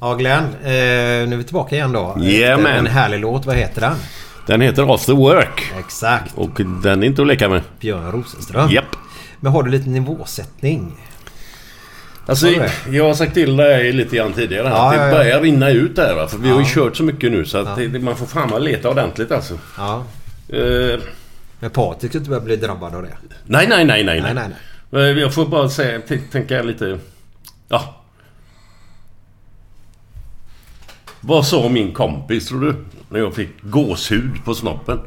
Ja 0.00 0.14
Glenn, 0.14 0.44
eh, 0.44 0.70
nu 0.70 1.32
är 1.32 1.36
vi 1.36 1.44
tillbaka 1.44 1.74
igen 1.76 1.92
då. 1.92 2.16
Efter 2.16 2.66
En 2.78 2.86
härlig 2.86 3.20
låt. 3.20 3.46
Vad 3.46 3.56
heter 3.56 3.80
den? 3.80 3.94
Den 4.46 4.60
heter 4.60 4.94
After 4.94 5.12
Work. 5.12 5.72
Exakt. 5.78 6.34
Och 6.34 6.50
den 6.82 7.02
är 7.02 7.06
inte 7.06 7.22
att 7.22 7.28
leka 7.28 7.48
med. 7.48 7.62
Björn 7.80 8.12
Rosenström. 8.12 8.70
Japp. 8.70 8.96
Men 9.40 9.52
har 9.52 9.62
du 9.62 9.70
lite 9.70 9.88
nivåsättning? 9.88 10.92
Alltså, 12.26 12.46
jag 12.90 13.04
har 13.04 13.14
sagt 13.14 13.34
till 13.34 13.56
dig 13.56 13.92
lite 13.92 14.16
grann 14.16 14.32
tidigare 14.32 14.68
här, 14.68 14.76
Ja, 14.76 14.90
det 14.90 14.96
ja, 14.96 15.06
ja. 15.06 15.10
börjar 15.12 15.40
rinna 15.40 15.70
ut 15.70 15.96
där 15.96 16.14
va? 16.14 16.28
För 16.28 16.38
vi 16.38 16.48
har 16.50 16.58
ju 16.60 16.66
kört 16.66 16.96
så 16.96 17.02
mycket 17.02 17.32
nu 17.32 17.44
så 17.44 17.58
att 17.58 17.76
det, 17.76 17.98
man 18.02 18.16
får 18.16 18.26
fan 18.26 18.48
vara 18.48 18.58
leta 18.60 18.90
ordentligt 18.90 19.30
alltså. 19.32 19.54
Ja. 19.78 20.04
Eh, 20.48 21.00
Men 21.60 21.70
Patrik 21.70 22.14
inte 22.14 22.28
börja 22.30 22.40
bli 22.42 22.56
drabbad 22.56 22.94
av 22.94 23.02
det. 23.02 23.08
nej, 23.46 23.66
nej, 23.68 23.84
nej, 23.84 24.04
nej, 24.04 24.20
Nej, 24.20 24.34
nej. 24.34 24.48
nej, 24.90 25.10
Eh, 25.12 25.18
Jag 25.18 25.34
får 25.34 25.46
bara 25.46 25.68
säga, 25.68 26.00
tänka 26.32 26.62
lite... 26.62 26.98
Ja. 27.68 27.99
Vad 31.20 31.46
sa 31.46 31.68
min 31.68 31.92
kompis 31.92 32.48
tror 32.48 32.60
du? 32.60 32.84
När 33.08 33.18
jag 33.18 33.34
fick 33.34 33.62
gåshud 33.62 34.44
på 34.44 34.54
snoppen. 34.54 35.00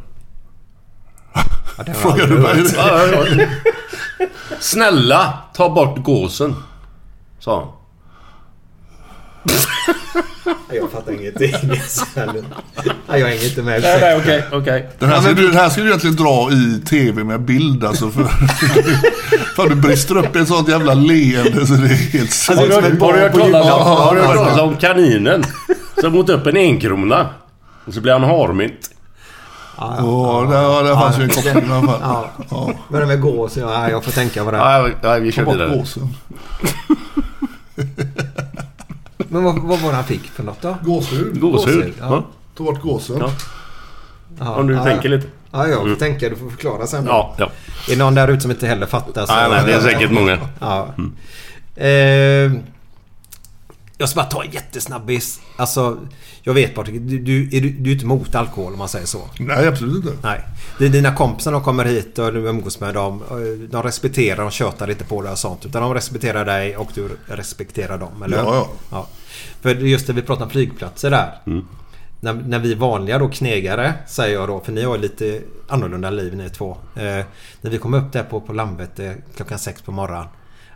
Ja, 1.77 1.93
Frågar 1.93 2.27
du 2.27 2.39
mig 2.39 2.55
det? 2.55 2.73
Ja, 2.75 3.07
ja. 3.07 3.45
Snälla, 4.59 5.37
ta 5.53 5.69
bort 5.69 6.03
gåsen. 6.03 6.55
Sa 7.39 7.59
han. 7.59 7.67
Jag 10.73 10.91
fattar 10.91 11.11
ingenting. 11.11 11.53
Jag 13.07 13.17
hänger 13.27 13.45
inte 13.45 13.61
med. 13.61 13.81
Nej, 13.81 13.97
nej, 14.01 14.17
okej, 14.17 14.43
okej. 14.51 14.89
Det 14.99 15.05
här, 15.05 15.21
ska 15.21 15.33
du, 15.33 15.51
det 15.51 15.57
här 15.57 15.69
ska 15.69 15.81
du 15.81 15.87
egentligen 15.87 16.15
dra 16.15 16.49
i 16.51 16.81
tv 16.85 17.23
med 17.23 17.41
bild 17.41 17.83
alltså. 17.83 18.09
För, 18.09 18.23
för 19.55 19.69
du 19.69 19.75
brister 19.75 20.17
upp 20.17 20.35
i 20.35 20.39
ett 20.39 20.47
sånt 20.47 20.69
jävla 20.69 20.93
leende 20.93 21.67
så 21.67 21.73
det 21.73 21.87
är 21.87 22.11
helt 22.11 22.47
du, 22.47 22.99
har 22.99 23.13
du 23.13 23.19
hört 23.19 23.33
talas 23.33 23.65
om, 23.65 23.81
har 23.81 24.15
du 24.15 24.21
hört 24.21 24.35
talas 24.35 24.57
Ja, 24.57 24.63
om 24.63 24.77
kaninen? 24.77 25.43
Som 26.01 26.15
åt 26.15 26.29
upp 26.29 26.47
en 26.47 26.57
enkrona. 26.57 27.29
Och 27.85 27.93
så 27.93 28.01
blir 28.01 28.13
han 28.13 28.23
harmynt. 28.23 28.89
Och 29.77 30.47
där, 30.47 30.83
där 30.83 30.95
fanns 30.95 31.19
ju 31.19 31.23
en 31.23 31.29
koppling 31.29 31.53
i 31.69 31.71
alla 31.71 31.87
fall. 31.87 31.99
Ja. 32.01 32.29
Ja. 32.51 32.71
Men 32.89 32.99
det 33.01 33.05
med 33.07 33.21
gås, 33.21 33.57
ja, 33.57 33.89
jag 33.89 34.03
får 34.03 34.11
tänka 34.11 34.43
på 34.45 34.51
det. 34.51 34.57
Ja, 34.57 34.89
ja, 35.01 35.13
vi 35.15 35.31
kör 35.31 35.45
vidare. 35.45 35.77
gåsen. 35.77 36.09
Men 39.17 39.43
vad, 39.43 39.59
vad 39.59 39.79
var 39.79 39.89
det 39.89 39.95
han 39.95 40.03
fick 40.03 40.23
för 40.23 40.43
något 40.43 40.61
då? 40.61 40.77
Gåshud. 40.83 41.39
Gåshud. 41.41 41.93
Ja. 41.99 42.05
Ja. 42.09 42.23
Ta 42.57 42.63
bort 42.63 42.81
gåsen. 42.81 43.17
Ja. 43.19 43.29
Ja, 44.39 44.55
Om 44.55 44.67
du 44.67 44.73
ja, 44.73 44.83
tänker 44.83 45.09
ja. 45.09 45.15
lite. 45.15 45.27
Ja, 45.51 45.67
jag 45.67 45.79
får 45.89 45.95
tänka. 45.95 46.29
Du 46.29 46.35
får 46.35 46.49
förklara 46.49 46.87
sen. 46.87 47.05
Ja, 47.07 47.35
ja. 47.37 47.45
Är 47.87 47.91
det 47.91 47.95
någon 48.03 48.15
där 48.15 48.27
ute 48.27 48.41
som 48.41 48.51
inte 48.51 48.67
heller 48.67 48.85
fattar? 48.85 49.25
så- 49.25 49.33
Nej, 49.33 49.49
nej, 49.49 49.63
det 49.65 49.73
är 49.73 49.79
säkert 49.81 50.11
många. 50.11 50.37
Ja. 50.59 50.87
Eh, 51.83 52.51
jag 54.03 54.09
ska 54.09 54.21
bara 54.21 54.29
ta 54.29 54.43
en 54.43 54.51
jättesnabbis. 54.51 55.41
Alltså, 55.55 55.97
jag 56.41 56.53
vet 56.53 56.75
Patrik, 56.75 57.01
du, 57.01 57.19
du, 57.19 57.57
är, 57.57 57.61
du, 57.61 57.69
du 57.69 57.89
är 57.89 57.93
inte 57.93 58.05
emot 58.05 58.35
alkohol 58.35 58.73
om 58.73 58.79
man 58.79 58.89
säger 58.89 59.05
så. 59.05 59.21
Nej, 59.39 59.67
absolut 59.67 60.05
inte. 60.05 60.17
Nej. 60.23 60.41
Det 60.79 60.85
är 60.85 60.89
dina 60.89 61.15
kompisar 61.15 61.51
de 61.51 61.63
kommer 61.63 61.85
hit 61.85 62.19
och 62.19 62.33
du 62.33 62.39
umgås 62.39 62.79
med 62.79 62.93
dem. 62.93 63.23
De 63.71 63.83
respekterar, 63.83 64.41
de 64.41 64.51
tjötar 64.51 64.89
inte 64.89 65.03
på 65.03 65.21
dig 65.21 65.31
och 65.31 65.37
sånt. 65.39 65.65
Utan 65.65 65.81
de 65.81 65.93
respekterar 65.93 66.45
dig 66.45 66.77
och 66.77 66.89
du 66.95 67.09
respekterar 67.25 67.97
dem, 67.97 68.23
eller? 68.23 68.37
Ja, 68.37 68.55
ja. 68.55 68.69
ja. 68.91 69.07
För 69.61 69.75
just 69.75 70.07
det 70.07 70.13
vi 70.13 70.21
pratar 70.21 70.43
om 70.43 70.49
flygplatser 70.51 71.11
där. 71.11 71.39
När, 72.19 72.33
när 72.33 72.59
vi 72.59 72.73
vanliga 72.73 73.19
då 73.19 73.29
knegare, 73.29 73.93
säger 74.07 74.33
jag 74.35 74.47
då, 74.47 74.59
för 74.59 74.71
ni 74.71 74.83
har 74.83 74.97
lite 74.97 75.41
annorlunda 75.67 76.09
liv 76.09 76.35
ni 76.35 76.49
två. 76.49 76.77
Eh, 76.95 77.25
när 77.61 77.69
vi 77.69 77.77
kom 77.77 77.93
upp 77.93 78.11
där 78.11 78.23
på, 78.23 78.41
på 78.41 78.53
Landvetter 78.53 79.15
klockan 79.35 79.59
sex 79.59 79.81
på 79.81 79.91
morgonen. 79.91 80.27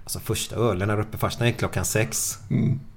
Alltså 0.07 0.19
första 0.19 0.55
ölen 0.55 0.89
här 0.89 0.99
uppe 0.99 1.17
det 1.39 1.47
är 1.47 1.51
klockan 1.51 1.85
sex. 1.85 2.37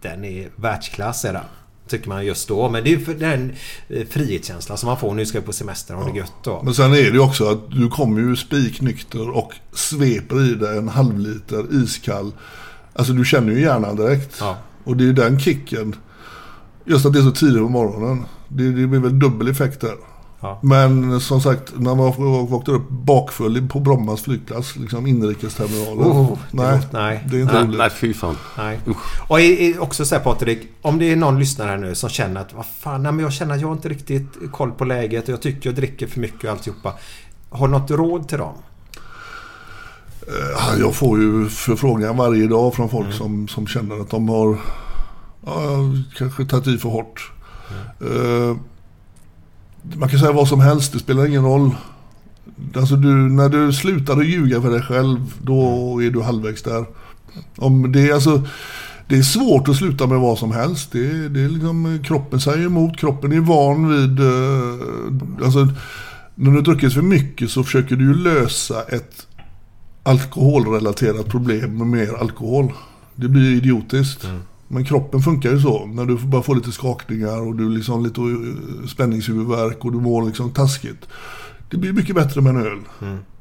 Den 0.01 0.25
är 0.25 0.49
världsklass 0.57 1.25
är 1.25 1.33
den. 1.33 1.45
Tycker 1.89 2.09
man 2.09 2.27
just 2.27 2.49
då. 2.49 2.69
Men 2.69 2.85
det 2.85 2.93
är 2.93 2.99
ju 2.99 3.15
den 3.15 3.53
eh, 3.89 4.07
frihetskänslan 4.07 4.79
som 4.79 4.87
man 4.87 4.99
får 4.99 5.15
nu 5.15 5.27
ska 5.27 5.39
jag 5.39 5.45
på 5.45 5.53
semester 5.53 5.97
och 5.97 6.05
det 6.05 6.11
är 6.11 6.17
gött 6.17 6.33
då. 6.43 6.63
Men 6.65 6.75
sen 6.75 6.93
är 6.93 6.97
det 6.97 7.11
ju 7.11 7.19
också 7.19 7.51
att 7.51 7.71
du 7.71 7.89
kommer 7.89 8.21
ju 8.21 8.37
spiknykter 8.37 9.31
och 9.31 9.53
sveper 9.73 10.53
i 10.53 10.55
dig 10.55 10.79
en 10.79 10.89
halv 10.89 11.19
liter 11.19 11.83
iskall. 11.83 12.33
Alltså 12.93 13.13
du 13.13 13.25
känner 13.25 13.53
ju 13.53 13.61
hjärnan 13.61 13.97
direkt. 13.97 14.37
Ja. 14.41 14.57
Och 14.85 14.97
det 14.97 15.05
är 15.05 15.07
ju 15.07 15.13
den 15.13 15.41
kicken. 15.41 15.97
Just 16.85 17.07
att 17.07 17.13
det 17.13 17.19
är 17.19 17.23
så 17.23 17.31
tidigt 17.33 17.63
på 17.63 17.69
morgonen. 17.69 18.25
Det, 18.49 18.71
det 18.71 18.87
blir 18.87 19.01
väl 19.01 19.19
dubbel 19.19 19.49
effekt 19.49 19.81
där. 19.81 19.97
Ja. 20.43 20.59
Men 20.63 21.21
som 21.21 21.41
sagt, 21.41 21.73
när 21.77 21.95
man 21.95 22.47
vaknar 22.51 22.75
upp 22.75 22.89
bakfull 22.91 23.69
på 23.69 23.81
Brommas 23.81 24.23
flygplats, 24.23 24.77
liksom 24.77 25.07
inrikesterminalen. 25.07 25.99
Oh, 26.13 26.39
det 26.51 26.57
nej, 26.63 26.77
låter- 26.77 26.89
nej. 26.93 27.25
det 27.31 27.37
är 27.37 27.41
inte 27.41 27.55
Nej, 27.55 27.65
roligt. 27.65 27.79
nej, 27.79 27.91
fy 27.91 28.15
fan. 28.15 28.37
Nej. 28.59 28.81
Och 29.29 29.83
också 29.83 30.05
så 30.05 30.15
här 30.15 30.23
Patrik, 30.23 30.69
om 30.83 30.99
det 30.99 31.13
är 31.13 31.17
någon 31.17 31.39
lyssnare 31.39 31.69
här 31.69 31.77
nu 31.79 31.95
som 31.95 32.11
känner 32.11 32.41
att 32.41 32.53
vad 32.55 32.67
fan, 32.67 33.03
nej, 33.03 33.13
men 33.13 33.23
jag 33.25 33.33
känner 33.33 33.55
att 33.55 33.61
jag 33.61 33.69
har 33.69 33.75
inte 33.75 33.89
riktigt 33.89 34.39
koll 34.53 34.71
på 34.73 34.85
läget 34.85 35.25
och 35.25 35.29
jag 35.31 35.43
tycker 35.43 35.69
jag 35.71 35.77
dricker 35.77 36.07
för 36.07 36.21
mycket 36.21 36.45
och 36.45 36.51
alltihopa. 36.51 36.93
Har 37.51 37.69
du 37.69 37.73
något 37.73 37.91
råd 37.91 38.29
till 38.29 38.39
dem? 38.39 38.55
Ja, 40.57 40.77
Jag 40.79 40.95
får 40.95 41.19
ju 41.21 41.49
förfrågningar 41.49 42.15
varje 42.15 42.47
dag 42.47 42.75
från 42.75 42.89
folk 42.89 43.13
som, 43.15 43.49
som 43.49 43.67
känner 43.67 44.01
att 44.01 44.11
de 44.11 44.29
har 44.29 44.59
ja, 45.47 45.77
kanske 46.19 46.45
tagit 46.45 46.67
i 46.67 46.79
för 46.79 46.89
hårt. 46.89 47.33
Eh, 48.01 48.57
man 49.83 50.09
kan 50.09 50.19
säga 50.19 50.33
vad 50.33 50.49
som 50.49 50.61
helst, 50.61 50.93
det 50.93 50.99
spelar 50.99 51.27
ingen 51.27 51.45
roll. 51.45 51.71
Alltså 52.77 52.97
du, 52.97 53.09
när 53.15 53.49
du 53.49 53.73
slutar 53.73 54.17
att 54.17 54.27
ljuga 54.27 54.63
för 54.63 54.71
dig 54.71 54.83
själv, 54.83 55.19
då 55.43 55.63
är 56.03 56.11
du 56.11 56.23
halvvägs 56.23 56.63
där. 56.63 56.87
Om 57.57 57.93
det, 57.93 58.09
är 58.09 58.15
alltså, 58.15 58.43
det 59.09 59.19
är 59.19 59.23
svårt 59.23 59.69
att 59.69 59.77
sluta 59.77 60.07
med 60.07 60.19
vad 60.19 60.39
som 60.39 60.53
helst. 60.53 60.93
Det, 60.93 61.29
det 61.29 61.41
är 61.41 61.49
liksom, 61.49 61.99
kroppen 62.05 62.41
säger 62.41 62.67
emot, 62.67 62.97
kroppen 62.99 63.33
är 63.33 63.41
van 63.41 63.89
vid... 63.89 64.21
Eh, 64.21 65.45
alltså, 65.45 65.69
när 66.35 66.51
du 66.51 66.57
har 66.57 66.63
druckit 66.63 66.95
för 66.95 67.03
mycket 67.03 67.51
så 67.51 67.65
försöker 67.65 67.97
du 67.97 68.15
lösa 68.15 68.83
ett 68.83 69.27
alkoholrelaterat 70.03 71.29
problem 71.29 71.79
med 71.79 71.87
mer 71.87 72.15
alkohol. 72.21 72.73
Det 73.15 73.29
blir 73.29 73.57
idiotiskt. 73.57 74.25
Mm. 74.25 74.41
Men 74.73 74.85
kroppen 74.85 75.21
funkar 75.21 75.51
ju 75.51 75.61
så. 75.61 75.87
När 75.87 76.05
du 76.05 76.17
börjar 76.19 76.43
få 76.43 76.55
lite 76.55 76.73
skakningar 76.73 77.47
och 77.49 77.55
du 77.55 77.69
liksom 77.69 78.05
lite 78.05 78.21
eh, 78.21 78.87
spänningshuvudvärk 78.89 79.85
och 79.85 79.93
du 79.93 79.99
mår 79.99 80.27
liksom 80.27 80.51
taskigt. 80.51 81.09
Det 81.71 81.77
blir 81.77 81.93
mycket 81.93 82.15
bättre 82.15 82.41
med 82.41 82.55
en 82.55 82.67
öl. 82.67 82.79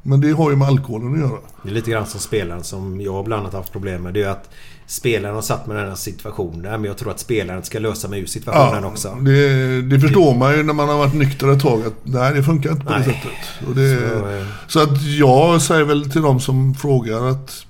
Men 0.04 0.22
det 0.22 0.32
har 0.32 0.50
ju 0.50 0.56
med 0.56 0.68
alkoholen 0.68 1.14
att 1.14 1.20
göra. 1.20 1.40
Det 1.64 1.70
är 1.70 1.74
lite 1.74 1.92
grann 1.92 2.06
som 2.06 2.20
spelaren 2.20 2.64
som 2.64 3.02
jag 3.02 3.26
bland 3.26 3.42
annat 3.42 3.54
haft 3.54 3.72
problem 3.72 4.04
med. 4.04 4.14
Det 4.14 4.24
är 4.24 4.30
att 4.30 4.50
spelaren 4.88 5.36
har 5.36 5.42
satt 5.42 5.68
med 5.68 5.76
den 5.76 5.88
här 5.88 5.96
situationen. 5.96 6.62
Men 6.62 6.84
jag 6.84 6.98
tror 6.98 7.12
att 7.12 7.20
spelaren 7.20 7.64
ska 7.64 7.80
lösa 7.80 8.08
mig 8.08 8.20
ur 8.20 8.26
situationen 8.26 8.86
också. 8.86 9.18
Det, 9.22 9.82
det 9.82 10.00
förstår 10.00 10.36
man 10.36 10.58
ju 10.58 10.64
när 10.64 10.74
man 10.74 10.90
har 10.90 10.98
varit 10.98 11.14
nykter 11.14 11.52
ett 11.52 11.62
tag 11.62 11.82
att 11.86 11.94
nej, 12.04 12.34
det 12.34 12.44
funkar 12.44 12.72
inte 12.72 12.86
på 12.86 12.92
det 12.92 13.00
Nej. 13.00 13.06
sättet. 13.06 13.68
Och 13.68 13.76
det, 13.76 13.98
Så, 13.98 14.30
eh, 14.30 14.46
så 14.68 14.84
att 14.84 15.04
jag 15.04 15.62
säger 15.62 15.84
väl 15.84 16.12
till 16.12 16.22
de 16.22 16.40
som 16.40 16.74
frågar 16.74 17.26
att 17.26 17.66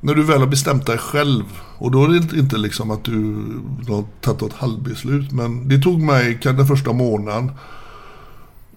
när 0.00 0.14
du 0.14 0.22
väl 0.22 0.40
har 0.40 0.46
bestämt 0.46 0.86
dig 0.86 0.98
själv 0.98 1.44
och 1.78 1.90
då 1.90 2.04
är 2.04 2.08
det 2.08 2.38
inte- 2.38 2.58
liksom 2.58 2.90
att 2.90 3.04
du 3.04 3.34
har 3.88 4.04
tagit 4.20 4.42
ett 4.42 4.52
halvbeslut 4.52 5.32
men 5.32 5.68
det 5.68 5.78
tog 5.82 6.02
mig 6.02 6.38
kan 6.42 6.56
den 6.56 6.66
första 6.66 6.92
månaden 6.92 7.50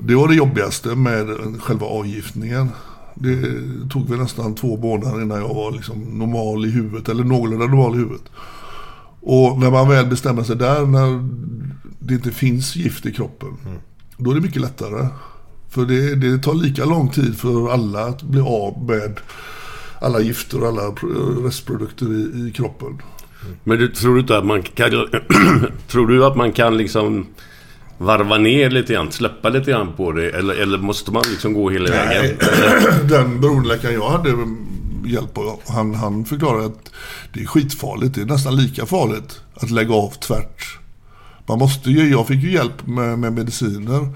det 0.01 0.15
var 0.15 0.27
det 0.27 0.35
jobbigaste 0.35 0.95
med 0.95 1.27
själva 1.61 1.85
avgiftningen. 1.85 2.69
Det 3.15 3.41
tog 3.89 4.09
väl 4.09 4.19
nästan 4.19 4.55
två 4.55 4.77
månader 4.77 5.21
innan 5.21 5.39
jag 5.41 5.53
var 5.53 5.71
liksom 5.71 5.99
normal 6.01 6.65
i 6.65 6.69
huvudet 6.71 7.09
eller 7.09 7.23
någorlunda 7.23 7.65
normal 7.65 7.95
i 7.95 7.97
huvudet. 7.97 8.23
Och 9.21 9.59
när 9.59 9.71
man 9.71 9.89
väl 9.89 10.05
bestämmer 10.05 10.43
sig 10.43 10.55
där 10.55 10.85
när 10.85 11.29
det 11.99 12.13
inte 12.13 12.31
finns 12.31 12.75
gift 12.75 13.05
i 13.05 13.11
kroppen. 13.13 13.57
Då 14.17 14.31
är 14.31 14.35
det 14.35 14.41
mycket 14.41 14.61
lättare. 14.61 15.07
För 15.69 15.85
det, 15.85 16.15
det 16.15 16.43
tar 16.43 16.53
lika 16.53 16.85
lång 16.85 17.09
tid 17.09 17.37
för 17.37 17.73
alla 17.73 18.05
att 18.05 18.23
bli 18.23 18.41
av 18.41 18.83
med 18.87 19.19
alla 19.99 20.19
gifter 20.19 20.61
och 20.61 20.67
alla 20.67 20.81
pr- 20.81 21.45
restprodukter 21.45 22.05
i, 22.05 22.47
i 22.47 22.51
kroppen. 22.55 23.01
Men 23.63 23.77
du, 23.77 23.87
tror 23.87 24.13
du 24.13 24.21
inte 24.21 24.37
att 24.37 24.45
man 24.45 24.63
kan... 24.63 24.91
tror 25.87 26.07
du 26.07 26.25
att 26.25 26.37
man 26.37 26.51
kan 26.51 26.77
liksom 26.77 27.27
varva 27.97 28.37
ner 28.37 28.69
lite 28.69 28.93
grann? 28.93 29.11
Släppa 29.11 29.49
lite 29.49 29.71
grann 29.71 29.93
på 29.97 30.11
det? 30.11 30.29
Eller, 30.29 30.53
eller 30.53 30.77
måste 30.77 31.11
man 31.11 31.23
liksom 31.29 31.53
gå 31.53 31.69
hela 31.69 31.89
vägen? 31.89 32.37
Den 33.09 33.41
beroendeläkaren 33.41 33.93
jag 33.93 34.09
hade 34.09 34.29
hjälp 35.05 35.37
av, 35.37 35.59
han, 35.67 35.95
han 35.95 36.25
förklarade 36.25 36.65
att 36.65 36.91
det 37.33 37.41
är 37.41 37.45
skitfarligt. 37.45 38.15
Det 38.15 38.21
är 38.21 38.25
nästan 38.25 38.55
lika 38.55 38.85
farligt 38.85 39.41
att 39.53 39.69
lägga 39.69 39.93
av 39.93 40.09
tvärt. 40.09 40.77
Man 41.45 41.59
måste 41.59 41.89
ju, 41.89 42.09
jag 42.09 42.27
fick 42.27 42.43
ju 42.43 42.51
hjälp 42.51 42.87
med, 42.87 43.19
med 43.19 43.33
mediciner. 43.33 44.07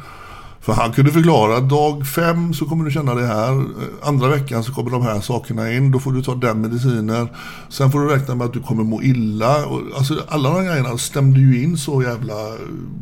För 0.64 0.74
han 0.74 0.92
kunde 0.92 1.12
förklara 1.12 1.60
dag 1.60 2.08
fem 2.08 2.54
så 2.54 2.66
kommer 2.66 2.86
du 2.86 2.92
känna 2.92 3.16
det 3.16 3.26
här. 3.26 3.52
Eh, 3.52 4.08
Andra 4.08 4.28
veckan 4.28 4.64
så 4.64 4.74
kommer 4.74 4.92
de 4.92 5.02
här 5.02 5.22
sakerna 5.22 5.72
in. 5.72 5.92
Då 5.92 6.00
får 6.00 6.12
du 6.12 6.24
ta 6.24 6.36
den 6.36 6.62
medicinen. 6.62 7.30
Sen 7.70 7.92
får 7.92 8.00
du 8.00 8.08
räkna 8.08 8.36
med 8.36 8.46
att 8.46 8.54
du 8.54 8.60
kommer 8.60 8.84
må 8.84 9.02
illa. 9.02 9.66
Och, 9.66 9.82
alltså 9.98 10.14
alla 10.28 10.50
de 10.50 10.66
grejerna 10.66 10.98
stämde 10.98 11.40
ju 11.40 11.64
in 11.64 11.78
så 11.78 12.04
jävla 12.04 12.34
eh, 12.34 12.56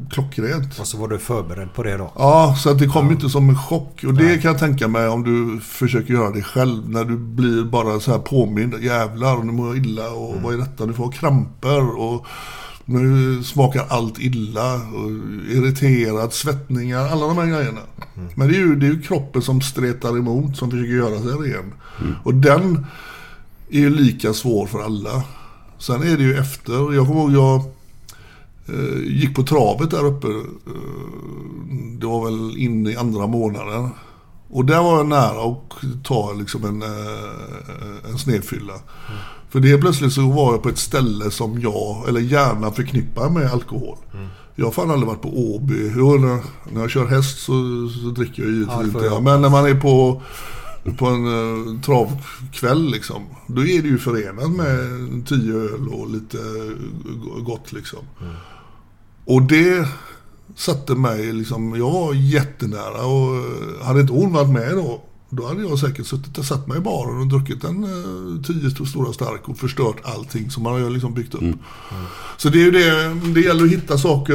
klockrent. 0.10 0.80
Och 0.80 0.88
så 0.88 0.98
var 0.98 1.08
du 1.08 1.20
förberedd 1.20 1.74
på 1.74 1.84
det 1.84 1.98
då. 1.98 2.12
Ja, 2.16 2.56
så 2.60 2.70
att 2.70 2.80
det 2.80 2.88
kom 2.88 3.12
inte 3.12 3.30
som 3.30 3.50
en 3.50 3.58
chock. 3.58 4.04
Och 4.08 4.14
det 4.14 4.42
kan 4.42 4.52
jag 4.52 4.60
tänka 4.60 4.88
mig 4.88 5.08
om 5.08 5.24
du 5.24 5.60
försöker 5.60 6.14
göra 6.14 6.30
det 6.30 6.44
själv. 6.44 6.90
När 6.90 7.06
du 7.06 7.18
blir 7.18 7.64
bara 7.64 8.00
så 8.00 8.12
här 8.12 8.20
påmind. 8.20 8.76
Jävlar, 8.80 9.44
nu 9.44 9.52
mår 9.52 9.68
jag 9.68 9.86
illa. 9.86 10.10
Och 10.12 10.42
vad 10.42 10.54
är 10.54 10.58
detta? 10.58 10.86
Du 10.86 10.94
får 10.94 11.12
kramper. 11.12 12.00
Och 12.00 12.26
nu 12.92 13.44
smakar 13.44 13.86
allt 13.90 14.20
illa. 14.20 14.74
Och 14.76 15.12
irriterad, 15.52 16.34
svettningar. 16.34 17.08
Alla 17.08 17.28
de 17.28 17.38
här 17.38 17.46
grejerna. 17.46 17.82
Men 18.36 18.48
det 18.48 18.56
är, 18.56 18.60
ju, 18.60 18.76
det 18.76 18.86
är 18.86 18.92
ju 18.92 19.02
kroppen 19.02 19.42
som 19.42 19.62
stretar 19.62 20.18
emot. 20.18 20.58
Som 20.58 20.72
försöker 20.72 20.94
göra 20.94 21.20
sig 21.20 21.52
ren. 21.52 21.74
Och 22.24 22.34
den 22.34 22.86
är 23.70 23.80
ju 23.80 23.90
lika 23.90 24.34
svår 24.34 24.68
för 24.68 24.84
alla. 24.84 25.24
Sen 25.78 26.04
är 26.04 26.18
det 26.18 26.24
ju 26.24 26.38
efter. 26.38 26.94
Jag 26.94 27.08
kommer 27.08 27.22
ihåg 27.22 27.32
jag 27.32 27.64
eh, 28.78 29.04
gick 29.04 29.36
på 29.36 29.44
travet 29.44 29.92
där 29.92 30.06
uppe. 30.06 30.28
Eh, 30.28 30.78
det 32.00 32.08
var 32.08 32.26
väl 32.26 32.58
in 32.58 32.88
i 32.88 32.96
andra 32.96 33.28
månaden. 33.28 33.90
Och 34.50 34.66
där 34.66 34.84
var 34.84 34.98
jag 34.98 35.08
nära 35.08 35.52
att 35.52 36.04
ta 36.04 36.34
liksom 36.34 36.66
en, 36.66 36.82
eh, 36.82 38.12
en 38.12 38.18
snedfylla. 38.18 38.74
För 39.52 39.60
det 39.60 39.78
plötsligt 39.78 40.14
så 40.14 40.30
var 40.32 40.52
jag 40.52 40.64
på 40.64 40.70
ett 40.70 40.78
ställe 40.78 41.32
som 41.32 41.62
jag, 41.62 42.06
eller 42.10 42.20
gärna 42.20 42.72
förknippar 42.72 43.30
med 43.30 43.52
alkohol. 43.52 43.98
Jag 44.56 44.66
har 44.66 44.72
fan 44.72 44.92
aldrig 44.92 45.08
varit 45.08 45.22
på 45.22 45.54
Åby. 45.56 45.92
Jo, 45.96 46.18
när, 46.18 46.40
när 46.74 46.82
jag 46.82 46.90
kör 46.90 47.06
häst 47.06 47.40
så, 47.40 47.54
så 48.04 48.10
dricker 48.10 48.44
jag 48.44 48.52
Ja, 48.52 48.56
givetvis 48.56 48.78
det 48.78 48.84
inte. 48.86 49.00
får 49.00 49.06
jag. 49.08 49.24
Men 49.24 49.42
när 49.42 49.50
man 49.50 49.66
är 49.66 49.76
på 49.76 50.22
på 50.98 51.06
en 51.08 51.26
uh, 51.28 51.82
travkväll 51.82 52.92
liksom. 52.92 53.22
Då 53.48 53.62
är 53.62 53.82
det 53.82 53.88
ju 53.88 53.98
förenat 53.98 54.52
med 54.52 54.78
tio 55.28 55.56
öl 55.56 55.88
och 55.92 56.10
lite 56.10 56.38
eh, 56.38 57.44
gott 57.44 57.72
liksom. 57.72 58.00
Och 59.26 59.42
det 59.42 59.88
satte 60.56 60.96
mig 60.96 61.34
liksom, 61.34 61.76
jag 61.78 61.92
var 61.92 62.14
jättenära 62.14 63.06
och 63.06 63.36
eh, 63.36 63.86
hade 63.86 64.02
inte 64.02 64.14
hon 64.14 64.34
varit 64.34 64.50
med 64.50 64.72
då 64.76 65.02
Då 65.34 65.48
hade 65.48 65.62
jag 65.62 65.80
säkert 65.80 66.06
suttit 66.08 66.38
och 66.38 66.46
satt 66.46 66.68
mig 66.68 66.78
i 66.78 66.82
baren 66.82 67.18
och 67.22 67.28
druckit 67.28 67.64
en 67.64 67.84
eh, 67.84 68.42
tio 68.44 68.86
stora 68.86 69.14
stark 69.14 69.50
och 69.50 69.58
förstört 69.58 69.96
allting 70.04 70.52
som 70.52 70.64
man 70.64 70.82
har 70.84 70.90
liksom 70.90 71.14
byggt 71.14 71.36
upp. 71.36 71.44
Så 72.38 72.50
det 72.50 72.58
är 72.62 72.66
ju 72.66 72.72
det, 72.72 73.14
det 73.34 73.42
gäller 73.42 73.64
att 73.66 73.72
hitta 73.72 73.98
saker. 73.98 74.34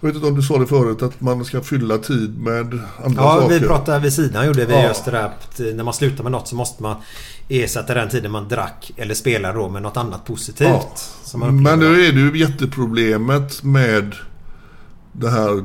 Jag 0.00 0.06
vet 0.08 0.14
inte 0.14 0.26
om 0.28 0.34
du 0.34 0.42
sa 0.42 0.58
det 0.58 0.66
förut, 0.66 1.02
att 1.02 1.20
man 1.20 1.44
ska 1.44 1.60
fylla 1.60 1.98
tid 1.98 2.38
med 2.38 2.78
andra 3.04 3.22
Ja, 3.22 3.40
saker. 3.40 3.60
vi 3.60 3.66
pratade 3.66 3.98
vid 4.00 4.12
sidan 4.12 4.46
gjorde 4.46 4.64
vi 4.66 4.72
Ja. 4.72 4.88
just 4.88 5.04
det 5.04 5.10
där 5.10 5.24
att 5.24 5.60
eh, 5.60 5.66
när 5.66 5.84
man 5.84 5.94
slutar 5.94 6.22
med 6.22 6.32
något 6.32 6.48
så 6.48 6.56
måste 6.56 6.82
man 6.82 6.96
ersätta 7.48 7.94
den 7.94 8.08
tiden 8.08 8.32
man 8.32 8.48
drack 8.48 8.92
eller 8.96 9.14
spelade 9.14 9.58
då 9.58 9.68
med 9.68 9.82
något 9.82 9.96
annat 9.96 10.24
positivt. 10.26 10.68
Ja. 10.68 10.92
Som 11.24 11.40
man 11.40 11.62
Men 11.62 11.80
då 11.80 11.86
är 11.86 12.12
det 12.12 12.20
ju 12.20 12.38
jätteproblemet 12.38 13.62
med 13.62 14.14
det 15.12 15.30
här 15.30 15.64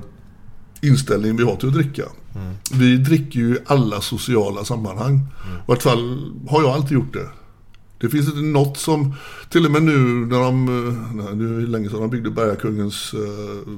inställningen 0.81 1.37
vi 1.37 1.43
har 1.43 1.55
till 1.55 1.67
att 1.67 1.73
dricka. 1.73 2.03
Mm. 2.35 2.53
Vi 2.71 2.97
dricker 2.97 3.39
ju 3.39 3.55
i 3.55 3.59
alla 3.65 4.01
sociala 4.01 4.65
sammanhang. 4.65 5.17
I 5.17 5.63
vart 5.65 5.83
fall 5.83 6.31
har 6.49 6.61
jag 6.61 6.71
alltid 6.71 6.91
gjort 6.91 7.13
det. 7.13 7.27
Det 8.03 8.09
finns 8.09 8.27
inte 8.27 8.41
något 8.41 8.77
som, 8.77 9.15
till 9.49 9.65
och 9.65 9.71
med 9.71 9.83
nu 9.83 9.97
när 10.25 10.39
de, 10.39 10.67
eh, 10.67 11.15
nej, 11.15 11.35
nu 11.35 11.57
är 11.57 11.61
det 11.61 11.67
länge 11.67 11.89
sedan 11.89 11.99
de 11.99 12.09
byggde 12.09 12.29
Bergakungens 12.29 13.13
uh, 13.13 13.19
Ja 13.19 13.71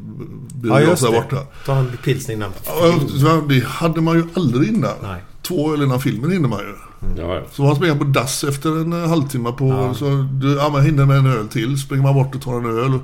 biograf 0.56 0.90
just 0.90 1.04
där 1.04 1.12
borta. 1.12 1.38
Ta 1.66 1.76
en 1.76 1.98
pilsning 2.04 2.38
innan. 2.38 2.52
Ja, 2.66 3.42
Det 3.50 3.66
hade 3.66 4.02
man 4.02 4.16
ju 4.16 4.24
aldrig 4.34 4.70
innan. 4.70 4.94
Nej. 5.04 5.24
Två 5.42 5.74
öl 5.74 5.84
innan 5.84 6.02
filmen 6.02 6.32
hinner 6.32 6.50
man 6.50 6.60
ju. 6.60 6.76
Ja, 7.18 7.36
ja. 7.36 7.42
Så 7.52 7.64
man 7.64 7.76
springer 7.76 7.96
på 7.96 8.04
dass 8.04 8.44
efter 8.44 8.70
en 8.70 8.94
eh, 8.94 9.10
halvtimme 9.10 9.52
på... 9.52 9.94
Så 9.98 10.28
du, 10.32 10.56
ja, 10.56 10.70
man 10.70 10.86
hinner 10.86 11.06
med 11.06 11.18
en 11.18 11.28
öl 11.28 11.48
till. 11.48 11.80
Springer 11.80 12.04
man 12.04 12.14
bort 12.14 12.36
och 12.36 12.42
tar 12.42 12.58
en 12.58 12.66
öl. 12.66 13.00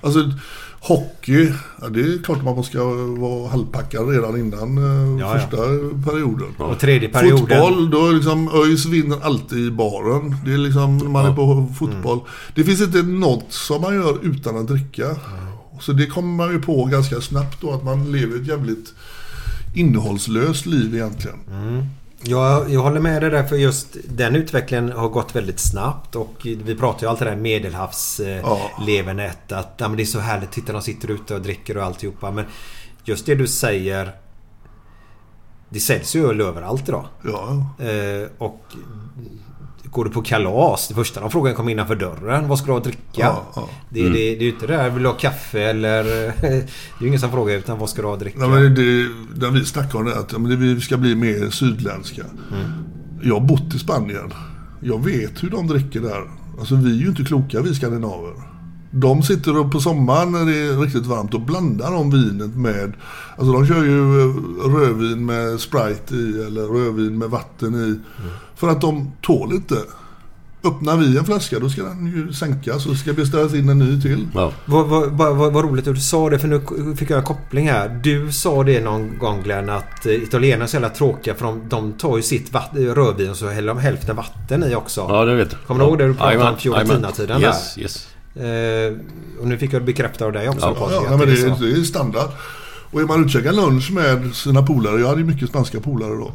Alltså 0.00 0.30
hockey. 0.80 1.52
Ja, 1.80 1.88
det 1.88 2.00
är 2.00 2.22
klart 2.22 2.44
man 2.44 2.64
ska 2.64 2.84
vara 3.18 3.48
halvpackad 3.48 4.08
redan 4.08 4.36
innan 4.40 4.78
eh, 4.78 5.20
Ja, 5.20 5.34
ja. 5.34 5.40
första 5.40 5.56
perioden. 6.10 6.48
Och 6.58 6.78
tredje 6.78 7.08
perioden. 7.08 7.38
Fotboll, 7.38 7.90
då 7.90 8.08
är 8.08 8.12
liksom 8.12 8.48
ÖIS 8.48 8.86
vinner 8.86 9.18
alltid 9.22 9.58
i 9.58 9.70
baren. 9.70 10.36
Det 10.44 10.52
är 10.52 10.58
liksom 10.58 11.12
man 11.12 11.26
är 11.26 11.32
på 11.32 11.68
fotboll. 11.78 12.20
Det 12.54 12.64
finns 12.64 12.80
inte 12.80 13.02
något 13.02 13.46
som 13.48 13.82
man 13.82 13.94
gör 13.94 14.18
utan 14.22 14.56
att 14.56 14.66
dricka. 14.68 15.16
Så 15.80 15.92
det 15.92 16.06
kommer 16.06 16.36
man 16.36 16.52
ju 16.52 16.60
på 16.60 16.84
ganska 16.84 17.20
snabbt 17.20 17.60
då 17.60 17.72
att 17.72 17.84
man 17.84 18.12
lever 18.12 18.36
ett 18.36 18.46
jävligt 18.46 18.94
innehållslöst 19.74 20.66
liv 20.66 20.94
egentligen. 20.94 21.38
Jag, 22.22 22.70
jag 22.70 22.80
håller 22.82 23.00
med 23.00 23.22
dig 23.22 23.30
där 23.30 23.44
för 23.44 23.56
just 23.56 23.96
den 24.08 24.36
utvecklingen 24.36 24.92
har 24.92 25.08
gått 25.08 25.36
väldigt 25.36 25.60
snabbt 25.60 26.16
och 26.16 26.34
vi 26.42 26.76
pratar 26.76 27.06
ju 27.06 27.10
alltid 27.10 27.26
det 27.26 27.30
här 27.30 27.38
medelhavslevernet 27.38 29.38
Ja. 29.48 29.56
att 29.56 29.74
ja, 29.76 29.88
men 29.88 29.96
det 29.96 30.02
är 30.02 30.04
så 30.04 30.18
härligt. 30.18 30.50
Titta 30.50 30.72
de 30.72 30.82
sitter 30.82 31.10
ute 31.10 31.34
och 31.34 31.42
dricker 31.42 31.76
och 31.76 31.84
alltihopa. 31.84 32.30
Men 32.30 32.44
just 33.04 33.26
det 33.26 33.34
du 33.34 33.46
säger. 33.46 34.12
Det 35.70 35.80
säljs 35.80 36.16
ju 36.16 36.26
öl 36.28 36.40
överallt 36.40 36.88
idag. 36.88 37.06
Ja, 37.24 37.66
Eh, 37.84 38.28
och 38.38 38.60
Går 39.90 40.04
du 40.04 40.10
på 40.10 40.22
kalas, 40.22 40.88
det 40.88 40.94
första 40.94 41.20
de 41.20 41.30
frågar 41.30 41.52
kommer 41.52 41.72
innanför 41.72 41.96
dörren. 41.96 42.48
Vad 42.48 42.58
ska 42.58 42.66
du 42.66 42.72
ha 42.72 42.78
att 42.78 42.84
dricka? 42.84 43.00
Ja, 43.12 43.46
ja. 43.56 43.68
Det, 43.90 44.02
det, 44.02 44.08
det 44.08 44.36
är 44.36 44.42
ju 44.42 44.50
inte 44.50 44.66
det 44.66 44.76
där, 44.76 44.90
vill 44.90 45.02
du 45.02 45.08
ha 45.08 45.16
kaffe 45.16 45.62
eller... 45.62 46.04
det 46.40 46.46
är 46.46 47.00
ju 47.00 47.06
ingen 47.06 47.20
som 47.20 47.30
frågar 47.30 47.54
utan 47.54 47.78
vad 47.78 47.90
ska 47.90 48.02
du 48.02 48.08
ha 48.08 48.14
att 48.14 48.20
dricka? 48.20 48.38
Nej, 48.38 48.48
men 48.48 48.74
det, 48.74 49.08
när 49.46 49.50
vi 49.50 49.64
snackar 49.64 49.98
om 49.98 50.04
det, 50.04 50.18
att 50.18 50.32
men 50.32 50.60
vi 50.60 50.80
ska 50.80 50.96
bli 50.96 51.14
mer 51.14 51.50
sydländska. 51.50 52.22
Jag 53.22 53.34
har 53.34 53.40
bott 53.40 53.74
i 53.74 53.78
Spanien. 53.78 54.32
Jag 54.80 55.04
vet 55.04 55.42
hur 55.42 55.50
de 55.50 55.66
dricker 55.66 56.00
där. 56.00 56.22
Alltså 56.58 56.74
vi 56.74 56.90
är 56.90 57.02
ju 57.02 57.08
inte 57.08 57.24
kloka 57.24 57.60
vi 57.60 57.74
skandinaver. 57.74 58.47
De 58.90 59.22
sitter 59.22 59.58
och 59.58 59.72
på 59.72 59.80
sommaren 59.80 60.32
när 60.32 60.44
det 60.44 60.58
är 60.58 60.80
riktigt 60.80 61.06
varmt 61.06 61.34
och 61.34 61.40
blandar 61.40 61.92
de 61.92 62.10
vinet 62.10 62.56
med... 62.56 62.92
Alltså 63.36 63.52
de 63.52 63.66
kör 63.66 63.84
ju 63.84 64.20
eh, 64.20 64.34
rödvin 64.74 65.26
med 65.26 65.60
Sprite 65.60 66.14
i 66.14 66.42
eller 66.46 66.62
rödvin 66.62 67.18
med 67.18 67.30
vatten 67.30 67.74
i. 67.74 68.00
För 68.56 68.68
att 68.68 68.80
de 68.80 69.12
tål 69.22 69.52
inte. 69.52 69.76
Öppnar 70.64 70.96
vi 70.96 71.18
en 71.18 71.24
flaska 71.24 71.58
då 71.58 71.68
ska 71.68 71.82
den 71.82 72.06
ju 72.06 72.32
sänkas 72.32 72.86
och 72.86 72.96
ska 72.96 73.12
beställas 73.12 73.54
in 73.54 73.68
en 73.68 73.78
ny 73.78 74.00
till. 74.00 74.28
Ja. 74.34 74.52
Vad, 74.64 74.86
vad, 74.86 75.10
vad, 75.10 75.52
vad, 75.52 75.64
roligt 75.64 75.86
att 75.88 75.94
du 75.94 76.00
sa 76.00 76.30
det 76.30 76.38
för 76.38 76.48
nu 76.48 76.96
fick 76.96 77.10
jag 77.10 77.18
en 77.18 77.24
koppling 77.24 77.68
här. 77.68 78.00
Du 78.02 78.32
sa 78.32 78.64
det 78.64 78.80
någon 78.80 79.18
gång 79.18 79.42
Glenn 79.42 79.70
att 79.70 80.06
eh, 80.06 80.12
italienarna 80.12 80.64
är 80.64 80.68
så 80.68 80.76
jävla 80.76 80.88
tråkiga 80.88 81.34
för 81.34 81.44
de, 81.44 81.62
de 81.68 81.92
tar 81.92 82.16
ju 82.16 82.22
sitt 82.22 82.52
vatt, 82.52 82.70
rödvin 82.72 83.30
och 83.30 83.36
så 83.36 83.48
häller 83.48 83.68
de 83.68 83.78
hälften 83.78 84.16
vatten 84.16 84.64
i 84.64 84.74
också. 84.74 85.06
ja, 85.08 85.24
det 85.24 85.34
vet 85.34 85.52
jag. 85.52 85.60
Kommer 85.66 85.80
du 85.80 85.86
ihåg 85.86 85.98
det 85.98 86.06
du 86.06 86.14
pratade 86.14 86.50
om 86.50 86.56
Fiorentina-tiden. 86.56 87.40
Yes, 87.40 87.78
yes. 87.78 88.08
Eh, 88.38 88.96
och 89.40 89.48
nu 89.48 89.58
fick 89.58 89.72
jag 89.72 89.82
det 89.82 89.86
bekräftat 89.86 90.22
av 90.22 90.32
dig 90.32 90.48
också 90.48 90.66
Ja, 90.66 90.74
Patrik, 90.74 91.00
Ja, 91.10 91.16
men 91.16 91.18
det 91.18 91.26
det, 91.26 91.40
är 91.40 91.72
det 91.74 91.80
är 91.80 91.84
standard. 91.84 92.30
Och 92.90 93.00
är 93.00 93.04
man 93.04 93.18
ute 93.18 93.24
och 93.24 93.30
käkar 93.30 93.52
lunch 93.52 93.90
med 93.92 94.34
sina 94.34 94.62
polare, 94.62 95.00
jag 95.00 95.08
hade 95.08 95.20
ju 95.20 95.26
mycket 95.26 95.48
spanska 95.48 95.80
polare 95.80 96.14
då. 96.14 96.32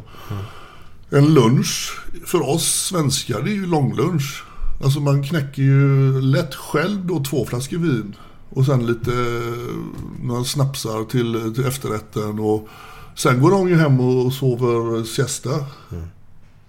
En 1.10 1.34
lunch 1.34 1.98
för 2.26 2.48
oss 2.48 2.86
svenskar, 2.88 3.42
det 3.42 3.50
är 3.50 3.54
ju 3.54 3.66
långlunch. 3.66 4.44
Alltså 4.84 5.00
man 5.00 5.24
knäcker 5.24 5.62
ju 5.62 6.20
lätt 6.20 6.54
själv 6.54 7.06
då 7.06 7.24
två 7.24 7.46
flaskor 7.46 7.78
vin. 7.78 8.16
Och 8.50 8.66
sen 8.66 8.86
lite, 8.86 9.10
eh, 9.12 9.74
några 10.22 10.44
snapsar 10.44 11.04
till, 11.04 11.54
till 11.54 11.66
efterrätten. 11.66 12.38
Och 12.38 12.68
sen 13.14 13.40
går 13.40 13.50
de 13.50 13.68
ju 13.68 13.76
hem 13.76 14.00
och 14.00 14.32
sover 14.32 15.04
siesta. 15.04 15.50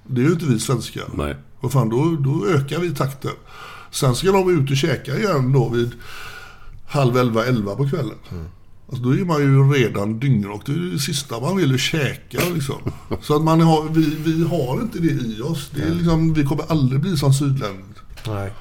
Det 0.03 0.21
är 0.21 0.25
ju 0.25 0.31
inte 0.31 0.45
vi 0.45 0.59
svenskar. 0.59 1.03
Nej. 1.13 1.35
Vad 1.59 1.71
fan, 1.71 1.89
då, 1.89 2.15
då 2.19 2.47
ökar 2.47 2.79
vi 2.79 2.91
takten. 2.95 3.31
Sen 3.95 4.15
ska 4.15 4.31
de 4.31 4.59
ut 4.59 4.71
och 4.71 4.77
käka 4.77 5.17
igen 5.17 5.53
då 5.53 5.69
vid 5.69 5.91
halv 6.87 7.17
elva, 7.17 7.45
elva 7.45 7.75
på 7.75 7.89
kvällen. 7.89 8.17
Alltså 8.89 9.03
då 9.03 9.15
är 9.15 9.25
man 9.25 9.41
ju 9.41 9.73
redan 9.73 10.19
dyngrak. 10.19 10.61
Det 10.65 10.71
är 10.71 10.91
det 10.93 10.99
sista 10.99 11.39
man 11.39 11.57
vill 11.57 11.73
är 11.73 11.77
käka 11.77 12.39
liksom. 12.53 12.75
Så 13.21 13.35
att 13.35 13.43
man 13.43 13.61
har, 13.61 13.89
vi, 13.89 14.15
vi 14.15 14.43
har 14.43 14.81
inte 14.81 14.99
det 14.99 15.07
i 15.07 15.41
oss. 15.41 15.71
Det 15.75 15.81
är 15.81 15.95
liksom, 15.95 16.33
vi 16.33 16.43
kommer 16.43 16.71
aldrig 16.71 17.01
bli 17.01 17.17
som 17.17 17.33
sydländer. 17.33 18.01
Nej. 18.27 18.51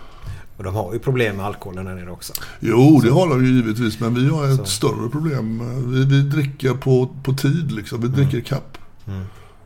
Och 0.56 0.64
de 0.64 0.74
har 0.74 0.92
ju 0.92 0.98
problem 0.98 1.36
med 1.36 1.46
alkoholen 1.46 1.86
här 1.86 1.94
nere 1.94 2.10
också. 2.10 2.32
Jo, 2.60 3.00
det 3.04 3.10
har 3.10 3.28
de 3.28 3.44
ju 3.44 3.52
givetvis. 3.52 4.00
Men 4.00 4.14
vi 4.14 4.28
har 4.28 4.48
ett 4.48 4.68
större 4.68 5.08
problem. 5.10 5.62
Vi, 5.92 6.04
vi 6.04 6.22
dricker 6.22 6.74
på, 6.74 7.16
på 7.24 7.32
tid 7.32 7.72
liksom. 7.72 8.00
Vi 8.00 8.08
dricker 8.08 8.40
kapp. 8.40 8.78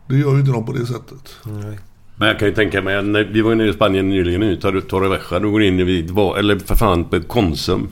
Det 0.09 0.16
gör 0.16 0.33
ju 0.33 0.41
inte 0.41 0.53
de 0.53 0.66
på 0.66 0.73
det 0.73 0.87
sättet. 0.87 1.37
Nej. 1.45 1.79
Men 2.19 2.29
jag 2.29 2.39
kan 2.39 2.49
ju 2.49 2.55
tänka 2.55 2.83
mig, 2.83 3.03
när 3.03 3.25
vi 3.25 3.41
var 3.41 3.51
ju 3.51 3.57
nere 3.57 3.69
i 3.69 3.73
Spanien 3.73 4.09
nyligen 4.09 4.41
nu, 4.41 4.57
tar 4.57 4.73
du 4.73 4.81
Torrevieja, 4.81 5.39
du 5.41 5.51
går 5.51 5.62
in 5.62 5.81
i, 5.81 6.07
eller 6.39 6.59
för 6.59 6.75
fan 6.75 7.05
på 7.05 7.21
Konsum. 7.21 7.89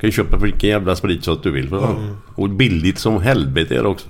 Kan 0.00 0.08
ju 0.08 0.12
köpa 0.12 0.36
vilken 0.36 0.70
jävla 0.70 0.96
sprit 0.96 1.24
så 1.24 1.32
att 1.32 1.42
du 1.42 1.50
vill. 1.50 1.68
För. 1.68 1.96
Och 2.34 2.50
billigt 2.50 2.98
som 2.98 3.22
helvete 3.22 3.74
är 3.76 3.82
det 3.82 3.88
också. 3.88 4.06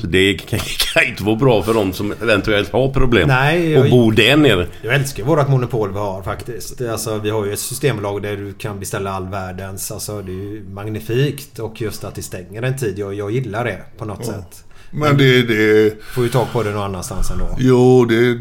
Så 0.00 0.06
det 0.06 0.34
kan, 0.50 0.58
kan 0.94 1.04
inte 1.04 1.24
vara 1.24 1.36
bra 1.36 1.62
för 1.62 1.74
de 1.74 1.92
som 1.92 2.12
eventuellt 2.22 2.72
har 2.72 2.88
problem. 2.88 3.28
Nej, 3.28 3.70
jag- 3.72 3.84
och 3.84 3.90
bor 3.90 4.12
där 4.12 4.36
nere. 4.36 4.66
Jag 4.82 4.94
älskar 4.94 5.24
vårt 5.24 5.48
monopol 5.48 5.92
vi 5.92 5.98
har 5.98 6.22
faktiskt. 6.22 6.80
Alltså, 6.80 7.18
vi 7.18 7.30
har 7.30 7.44
ju 7.46 7.52
ett 7.52 7.58
systembolag 7.58 8.22
där 8.22 8.36
du 8.36 8.52
kan 8.52 8.80
beställa 8.80 9.10
all 9.10 9.28
världens. 9.28 9.90
Alltså, 9.90 10.22
det 10.22 10.32
är 10.32 10.34
ju 10.52 10.64
magnifikt. 10.72 11.58
Och 11.58 11.80
just 11.80 12.04
att 12.04 12.14
det 12.14 12.22
stänger 12.22 12.62
en 12.62 12.76
tid. 12.76 12.98
Jag, 12.98 13.14
jag 13.14 13.30
gillar 13.30 13.64
det 13.64 13.78
på 13.98 14.04
något 14.04 14.26
sätt. 14.26 14.64
Men 14.96 15.16
det, 15.18 15.42
det, 15.42 15.94
Får 16.14 16.24
ju 16.24 16.30
tag 16.30 16.46
på 16.52 16.62
det 16.62 16.70
någon 16.70 16.82
annanstans 16.82 17.30
ändå. 17.30 17.48
Jo, 17.58 18.04
det, 18.04 18.34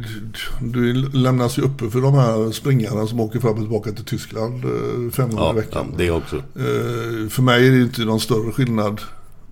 det 0.62 0.94
lämnas 1.18 1.58
ju 1.58 1.62
uppe 1.62 1.90
för 1.90 2.02
de 2.02 2.14
här 2.14 2.52
springarna 2.52 3.08
som 3.08 3.20
åker 3.20 3.40
fram 3.40 3.52
och 3.54 3.60
tillbaka 3.60 3.92
till 3.92 4.06
Tyskland 4.06 4.66
eh, 4.66 5.12
fem 5.12 5.30
gånger 5.30 5.44
i 5.44 5.46
Ja, 5.46 5.48
ja, 5.48 5.54
veckan. 5.54 5.94
det 5.98 6.12
också. 6.12 6.36
Eh, 6.36 7.30
För 7.30 7.42
mig 7.42 7.68
är 7.68 7.72
det 7.72 7.82
inte 7.82 8.02
någon 8.06 8.20
större 8.20 8.52
skillnad. 8.52 9.02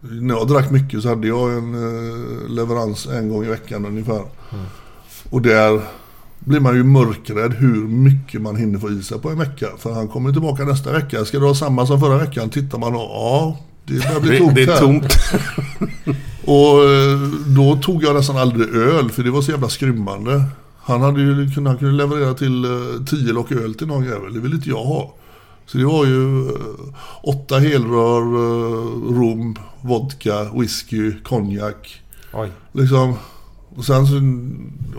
När 0.01 0.35
jag 0.35 0.47
drack 0.47 0.71
mycket 0.71 1.01
så 1.01 1.09
hade 1.09 1.27
jag 1.27 1.51
en 1.57 1.73
eh, 1.73 2.49
leverans 2.49 3.07
en 3.07 3.29
gång 3.29 3.43
i 3.45 3.47
veckan 3.47 3.85
ungefär. 3.85 4.21
Och 5.29 5.41
där 5.41 5.81
blir 6.39 6.59
man 6.59 6.75
ju 6.75 6.83
mörkrädd 6.83 7.53
hur 7.53 7.87
mycket 7.87 8.41
man 8.41 8.55
hinner 8.55 8.79
få 8.79 8.89
i 8.89 9.03
sig 9.03 9.19
på 9.19 9.29
en 9.29 9.39
vecka. 9.39 9.67
För 9.77 9.93
han 9.93 10.07
kommer 10.07 10.31
tillbaka 10.31 10.63
nästa 10.63 10.91
vecka. 10.91 11.25
Ska 11.25 11.39
du 11.39 11.45
ha 11.45 11.55
samma 11.55 11.85
som 11.87 11.99
förra 11.99 12.17
veckan? 12.17 12.49
Tittar 12.49 12.77
man 12.77 12.95
och 12.95 13.01
ja, 13.01 13.57
det 13.85 13.93
börjar 13.93 14.19
bli 14.19 14.31
Det, 14.31 14.37
tomt 14.39 14.55
det 14.55 14.63
är 14.63 14.67
här. 14.67 14.79
tomt. 14.79 15.13
Och 16.45 16.83
eh, 16.89 17.19
då 17.47 17.75
tog 17.75 18.03
jag 18.03 18.15
nästan 18.15 18.37
aldrig 18.37 18.69
öl 18.75 19.09
för 19.11 19.23
det 19.23 19.31
var 19.31 19.41
så 19.41 19.51
jävla 19.51 19.69
skrymmande. 19.69 20.43
Han 20.83 21.01
hade 21.01 21.21
ju 21.21 21.51
kunnat, 21.51 21.71
han 21.71 21.77
kunde 21.79 21.93
leverera 21.93 22.33
till 22.33 22.65
eh, 22.65 22.71
tio 23.09 23.33
lock 23.33 23.51
öl 23.51 23.73
till 23.75 23.87
någon 23.87 24.03
jävel. 24.05 24.33
Det 24.33 24.39
vill 24.39 24.53
inte 24.53 24.69
jag 24.69 24.83
ha. 24.83 25.15
Så 25.65 25.77
det 25.77 25.85
var 25.85 26.05
ju 26.05 26.47
eh, 26.49 26.55
åtta 27.23 27.59
helrör, 27.59 28.21
eh, 28.21 29.15
rom, 29.19 29.55
vodka, 29.81 30.43
whisky, 30.53 31.11
konjak. 31.23 32.01
Oj. 32.33 32.49
Liksom. 32.71 33.13
Och 33.75 33.85
sen 33.85 34.07
så 34.07 34.13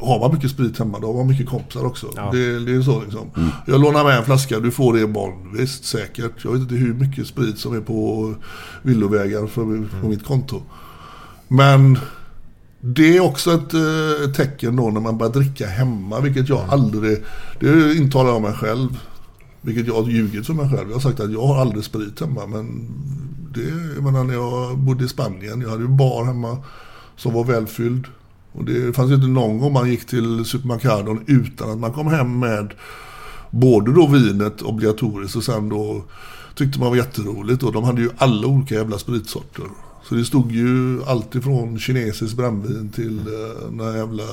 har 0.07 0.21
man 0.21 0.35
mycket 0.35 0.51
sprit 0.51 0.79
hemma, 0.79 0.99
då 0.99 1.07
har 1.07 1.15
man 1.15 1.27
mycket 1.27 1.49
kompisar 1.49 1.85
också. 1.85 2.07
Ja. 2.17 2.31
Det, 2.33 2.59
det 2.59 2.75
är 2.75 2.83
så 2.83 3.01
liksom. 3.01 3.31
Jag 3.67 3.81
lånar 3.81 4.05
med 4.05 4.19
en 4.19 4.25
flaska, 4.25 4.61
du 4.61 4.71
får 4.71 4.93
det 4.93 5.01
imorgon. 5.01 5.57
Visst, 5.57 5.85
säkert. 5.85 6.45
Jag 6.45 6.53
vet 6.53 6.61
inte 6.61 6.75
hur 6.75 6.95
mycket 6.95 7.27
sprit 7.27 7.59
som 7.59 7.77
är 7.77 7.81
på 7.81 8.35
villovägar 8.83 9.47
för, 9.47 10.01
på 10.01 10.09
mitt 10.09 10.25
konto. 10.25 10.63
Men 11.49 11.99
det 12.81 13.17
är 13.17 13.21
också 13.21 13.55
ett 13.55 13.75
eh, 13.75 14.33
tecken 14.37 14.77
då 14.77 14.91
när 14.91 15.01
man 15.01 15.19
börjar 15.19 15.33
dricka 15.33 15.67
hemma, 15.67 16.21
vilket 16.21 16.49
jag 16.49 16.61
aldrig... 16.69 17.25
Det 17.61 17.95
intalar 17.95 18.31
jag 18.31 18.43
mig 18.43 18.53
själv. 18.53 18.99
Vilket 19.61 19.87
jag 19.87 20.03
har 20.03 20.11
ljugit 20.11 20.47
för 20.47 20.55
mig 20.55 20.71
själv. 20.71 20.89
Jag 20.89 20.97
har 20.97 21.01
sagt 21.01 21.21
att 21.21 21.33
jag 21.33 21.47
har 21.47 21.61
aldrig 21.61 21.85
sprit 21.85 22.21
hemma. 22.21 22.47
Men 22.47 22.89
det, 23.55 23.95
jag 23.95 24.05
menar 24.05 24.25
när 24.25 24.35
jag 24.35 24.79
bodde 24.79 25.05
i 25.05 25.09
Spanien, 25.09 25.61
jag 25.61 25.71
hade 25.71 25.83
ju 25.83 25.89
bar 25.89 26.25
hemma 26.25 26.59
som 27.17 27.35
var 27.35 27.45
välfylld. 27.45 28.07
Och 28.53 28.65
det 28.65 28.97
fanns 28.97 29.11
ju 29.11 29.15
inte 29.15 29.27
någon 29.27 29.59
gång 29.59 29.73
man 29.73 29.91
gick 29.91 30.07
till 30.07 30.45
supermarknaden 30.45 31.25
utan 31.27 31.71
att 31.71 31.79
man 31.79 31.93
kom 31.93 32.07
hem 32.07 32.39
med 32.39 32.75
både 33.51 33.93
då 33.93 34.07
vinet 34.07 34.63
obligatoriskt 34.63 35.37
och 35.37 35.45
sen 35.45 35.69
då 35.69 36.05
tyckte 36.55 36.79
man 36.79 36.89
var 36.89 36.97
jätteroligt. 36.97 37.63
Och 37.63 37.73
de 37.73 37.85
hade 37.85 38.01
ju 38.01 38.11
alla 38.17 38.47
olika 38.47 38.75
jävla 38.75 38.99
spritsorter. 38.99 39.65
Så 40.09 40.15
det 40.15 40.25
stod 40.25 40.53
ju 40.53 41.03
allt 41.05 41.35
ifrån 41.35 41.79
kinesiskt 41.79 42.37
brännvin 42.37 42.91
till 42.95 43.19
eh, 43.19 43.71
den 43.71 43.81
här 43.81 43.97
jävla 43.97 44.25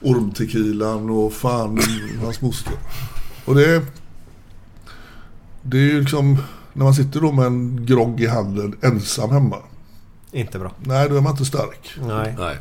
ormtequilan 0.00 1.10
och 1.10 1.32
fan 1.32 1.80
hans 2.24 2.40
moster. 2.40 2.74
Och 3.44 3.54
det, 3.54 3.82
det 5.62 5.76
är 5.76 5.82
ju 5.82 6.00
liksom 6.00 6.36
när 6.72 6.84
man 6.84 6.94
sitter 6.94 7.20
då 7.20 7.32
med 7.32 7.46
en 7.46 7.86
grogg 7.86 8.20
i 8.20 8.26
handen 8.26 8.76
ensam 8.82 9.30
hemma. 9.30 9.56
Inte 10.32 10.58
bra. 10.58 10.72
Nej, 10.84 11.08
då 11.08 11.16
är 11.16 11.20
man 11.20 11.32
inte 11.32 11.44
stark. 11.44 11.94
Nej. 12.06 12.34
Nej. 12.38 12.56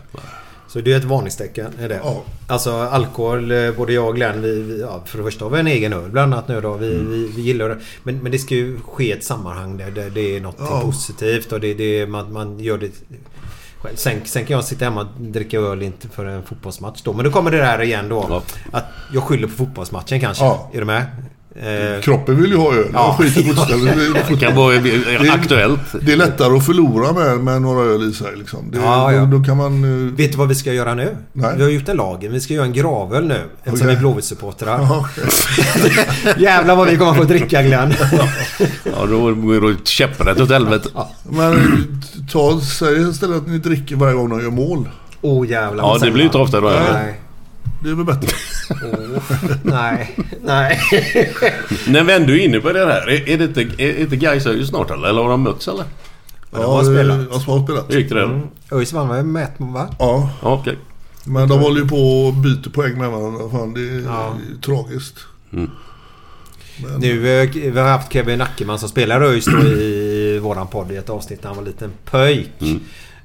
Så 0.67 0.81
det 0.81 0.93
är 0.93 0.97
ett 0.97 1.03
varningstecken. 1.03 1.71
Är 1.79 1.89
det? 1.89 1.99
Ja. 2.03 2.23
Alltså 2.47 2.71
alkohol, 2.71 3.51
eh, 3.51 3.71
både 3.71 3.93
jag 3.93 4.07
och 4.07 4.15
Glenn, 4.15 4.41
vi, 4.41 4.61
vi, 4.61 4.81
ja, 4.81 5.01
för 5.05 5.17
det 5.17 5.23
första 5.23 5.45
har 5.45 5.49
vi 5.49 5.59
en 5.59 5.67
egen 5.67 5.93
öl 5.93 6.09
bland 6.09 6.33
annat 6.33 6.47
nu 6.47 6.61
då. 6.61 6.73
Vi, 6.73 6.93
Mm. 6.95 7.11
vi, 7.11 7.31
vi 7.35 7.41
gillar 7.41 7.69
det. 7.69 7.77
Men, 8.03 8.17
men 8.19 8.31
det 8.31 8.39
ska 8.39 8.55
ju 8.55 8.79
ske 8.79 9.03
i 9.03 9.11
ett 9.11 9.23
sammanhang 9.23 9.77
där 9.77 9.91
det, 9.91 10.09
det 10.09 10.35
är 10.37 10.41
något 10.41 10.55
Ja. 10.59 10.81
positivt 10.81 11.51
och 11.51 11.59
det, 11.59 11.73
det, 11.73 12.05
man, 12.07 12.33
man 12.33 12.59
gör 12.59 12.77
det 12.77 12.91
själv. 13.81 13.95
Sen, 13.95 14.21
sen 14.25 14.45
kan 14.45 14.55
jag 14.55 14.65
sitta 14.65 14.85
hemma 14.85 15.01
och 15.01 15.21
dricka 15.21 15.57
öl 15.59 15.81
inte 15.83 16.07
för 16.09 16.25
en 16.25 16.43
fotbollsmatch 16.43 17.01
då. 17.03 17.13
Men 17.13 17.25
då 17.25 17.31
kommer 17.31 17.51
det 17.51 17.57
där 17.57 17.81
igen 17.81 18.09
då. 18.09 18.25
Ja. 18.29 18.41
Att 18.71 18.85
jag 19.13 19.23
skyller 19.23 19.47
på 19.47 19.53
fotbollsmatchen 19.53 20.19
kanske. 20.19 20.45
Är 20.45 20.79
du 20.79 20.85
med? 20.85 21.05
Eh, 21.61 22.01
Kroppen 22.01 22.41
vill 22.41 22.51
ju 22.51 22.57
ha 22.57 22.73
öl. 22.73 22.85
Ja. 22.93 23.15
Ja. 23.19 23.23
Skit 23.23 23.37
i 23.37 23.43
fotbollen. 23.43 23.85
Det, 23.97 24.33
Det 24.33 24.39
kan 24.39 24.55
vara 24.55 24.75
aktuellt. 25.33 25.79
det 26.01 26.11
är 26.11 26.17
lättare 26.17 26.57
att 26.57 26.65
förlora 26.65 27.13
med, 27.13 27.39
med 27.39 27.61
några 27.61 27.81
öl 27.93 28.09
i 28.09 28.13
sig. 28.13 28.27
Liksom. 28.35 28.71
Det, 28.71 28.77
Ja, 28.77 29.11
ja. 29.13 29.19
Då, 29.25 29.37
då 29.37 29.43
kan 29.43 29.57
man... 29.57 29.83
eh, 30.07 30.13
Vet 30.13 30.31
du 30.31 30.37
vad 30.37 30.47
vi 30.47 30.55
ska 30.55 30.73
göra 30.73 30.93
nu? 30.93 31.17
Nej. 31.33 31.53
Vi 31.57 31.63
har 31.63 31.69
gjort 31.69 31.89
en 31.89 31.97
lager. 31.97 32.29
Vi 32.29 32.39
ska 32.39 32.53
göra 32.53 32.65
en 32.65 32.73
gravöl 32.73 33.27
nu. 33.27 33.33
Eftersom 33.63 33.73
Okej. 33.73 33.87
vi 33.87 33.93
är 33.93 33.99
Blåvitt-supportrar. 33.99 34.79
Ja. 34.89 35.07
Jävlar 36.37 36.75
vad 36.75 36.87
vi 36.87 36.97
kommer 36.97 37.13
få 37.13 37.23
dricka 37.23 37.61
Glenn. 37.63 37.93
Ja, 38.83 39.05
då 39.09 39.33
går 39.35 39.69
det 39.71 39.87
käpprätt 39.87 40.39
åt 40.39 40.49
helvete. 40.51 40.89
Men 41.23 41.83
ta, 42.31 42.59
säg 42.79 43.09
istället 43.09 43.37
att 43.37 43.47
ni 43.47 43.57
dricker 43.57 43.95
varje 43.95 44.13
gång 44.13 44.29
de 44.29 44.41
gör 44.41 44.49
mål. 44.51 44.89
Åh 45.21 45.41
oh, 45.43 45.47
jävlar. 45.49 45.83
Ja, 45.83 45.97
det 46.01 46.11
blir 46.11 46.23
inte 46.23 46.37
ofta 46.37 46.61
då. 46.61 46.69
Nej. 46.93 47.21
Det 47.83 47.89
är 47.89 47.93
väl 47.95 48.05
bättre. 48.05 48.27
Åh, 48.69 49.21
nej. 49.63 50.15
Nej. 50.43 50.79
När 51.87 52.03
vi 52.03 52.13
ändå 52.13 52.33
är 52.33 52.37
inne 52.45 52.59
på 52.59 52.71
det 52.73 52.85
här. 52.85 53.09
Är, 53.09 53.29
är 53.29 53.37
det 53.37 53.43
inte, 53.43 53.61
är 53.83 53.99
inte 53.99 54.15
Gais 54.15 54.45
ju 54.45 54.65
snart 54.65 54.91
eller? 54.91 55.07
Eller 55.07 55.21
har 55.21 55.29
de 55.29 55.41
mötts 55.43 55.67
eller? 55.67 55.85
Ja, 56.51 56.57
de 56.61 56.65
har 56.65 56.83
spelat. 56.83 57.17
Ja, 57.31 57.39
de 57.45 57.51
har 57.51 57.63
spelat. 57.63 57.85
Hur 57.93 57.99
gick 57.99 58.09
det 58.09 58.15
där? 58.15 58.23
Mm. 58.23 58.47
ÖIS 58.71 58.93
vann 58.93 59.07
med 59.07 59.25
mät 59.25 59.51
va? 59.57 59.87
Ja, 59.99 60.29
Ja, 60.41 60.53
okej. 60.53 60.77
men 61.23 61.49
de 61.49 61.59
håller 61.59 61.81
ju 61.81 61.87
på 61.87 62.25
och 62.27 62.33
byter 62.33 62.69
poäng 62.69 62.97
med 62.97 63.09
varandra. 63.09 63.49
Fan, 63.49 63.73
det 63.73 63.79
är 63.81 64.01
Ja. 64.05 64.33
tragiskt. 64.65 65.15
Nu, 66.99 67.41
eh, 67.41 67.49
vi 67.53 67.79
har 67.79 67.87
haft 67.89 68.13
Kevin 68.13 68.41
Ackerman 68.41 68.79
som 68.79 68.89
spelar 68.89 69.21
ÖIS 69.21 69.47
i 69.47 70.39
våran 70.41 70.67
podd 70.67 70.91
i 70.91 70.95
ett 70.95 71.09
avsnitt 71.09 71.43
när 71.43 71.47
han 71.47 71.57
var 71.57 71.63
en 71.63 71.69
liten 71.69 71.91
pöjk. 72.05 72.51
Mm. 72.61 72.79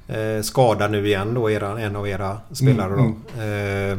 Eh, 0.07 0.41
skadad 0.43 0.91
nu 0.91 1.07
igen 1.07 1.33
då, 1.33 1.51
era, 1.51 1.79
en 1.81 1.95
av 1.95 2.07
era 2.07 2.37
spelare 2.51 2.93
Mm, 2.93 3.13
då. 3.35 3.41
Eh, 3.41 3.97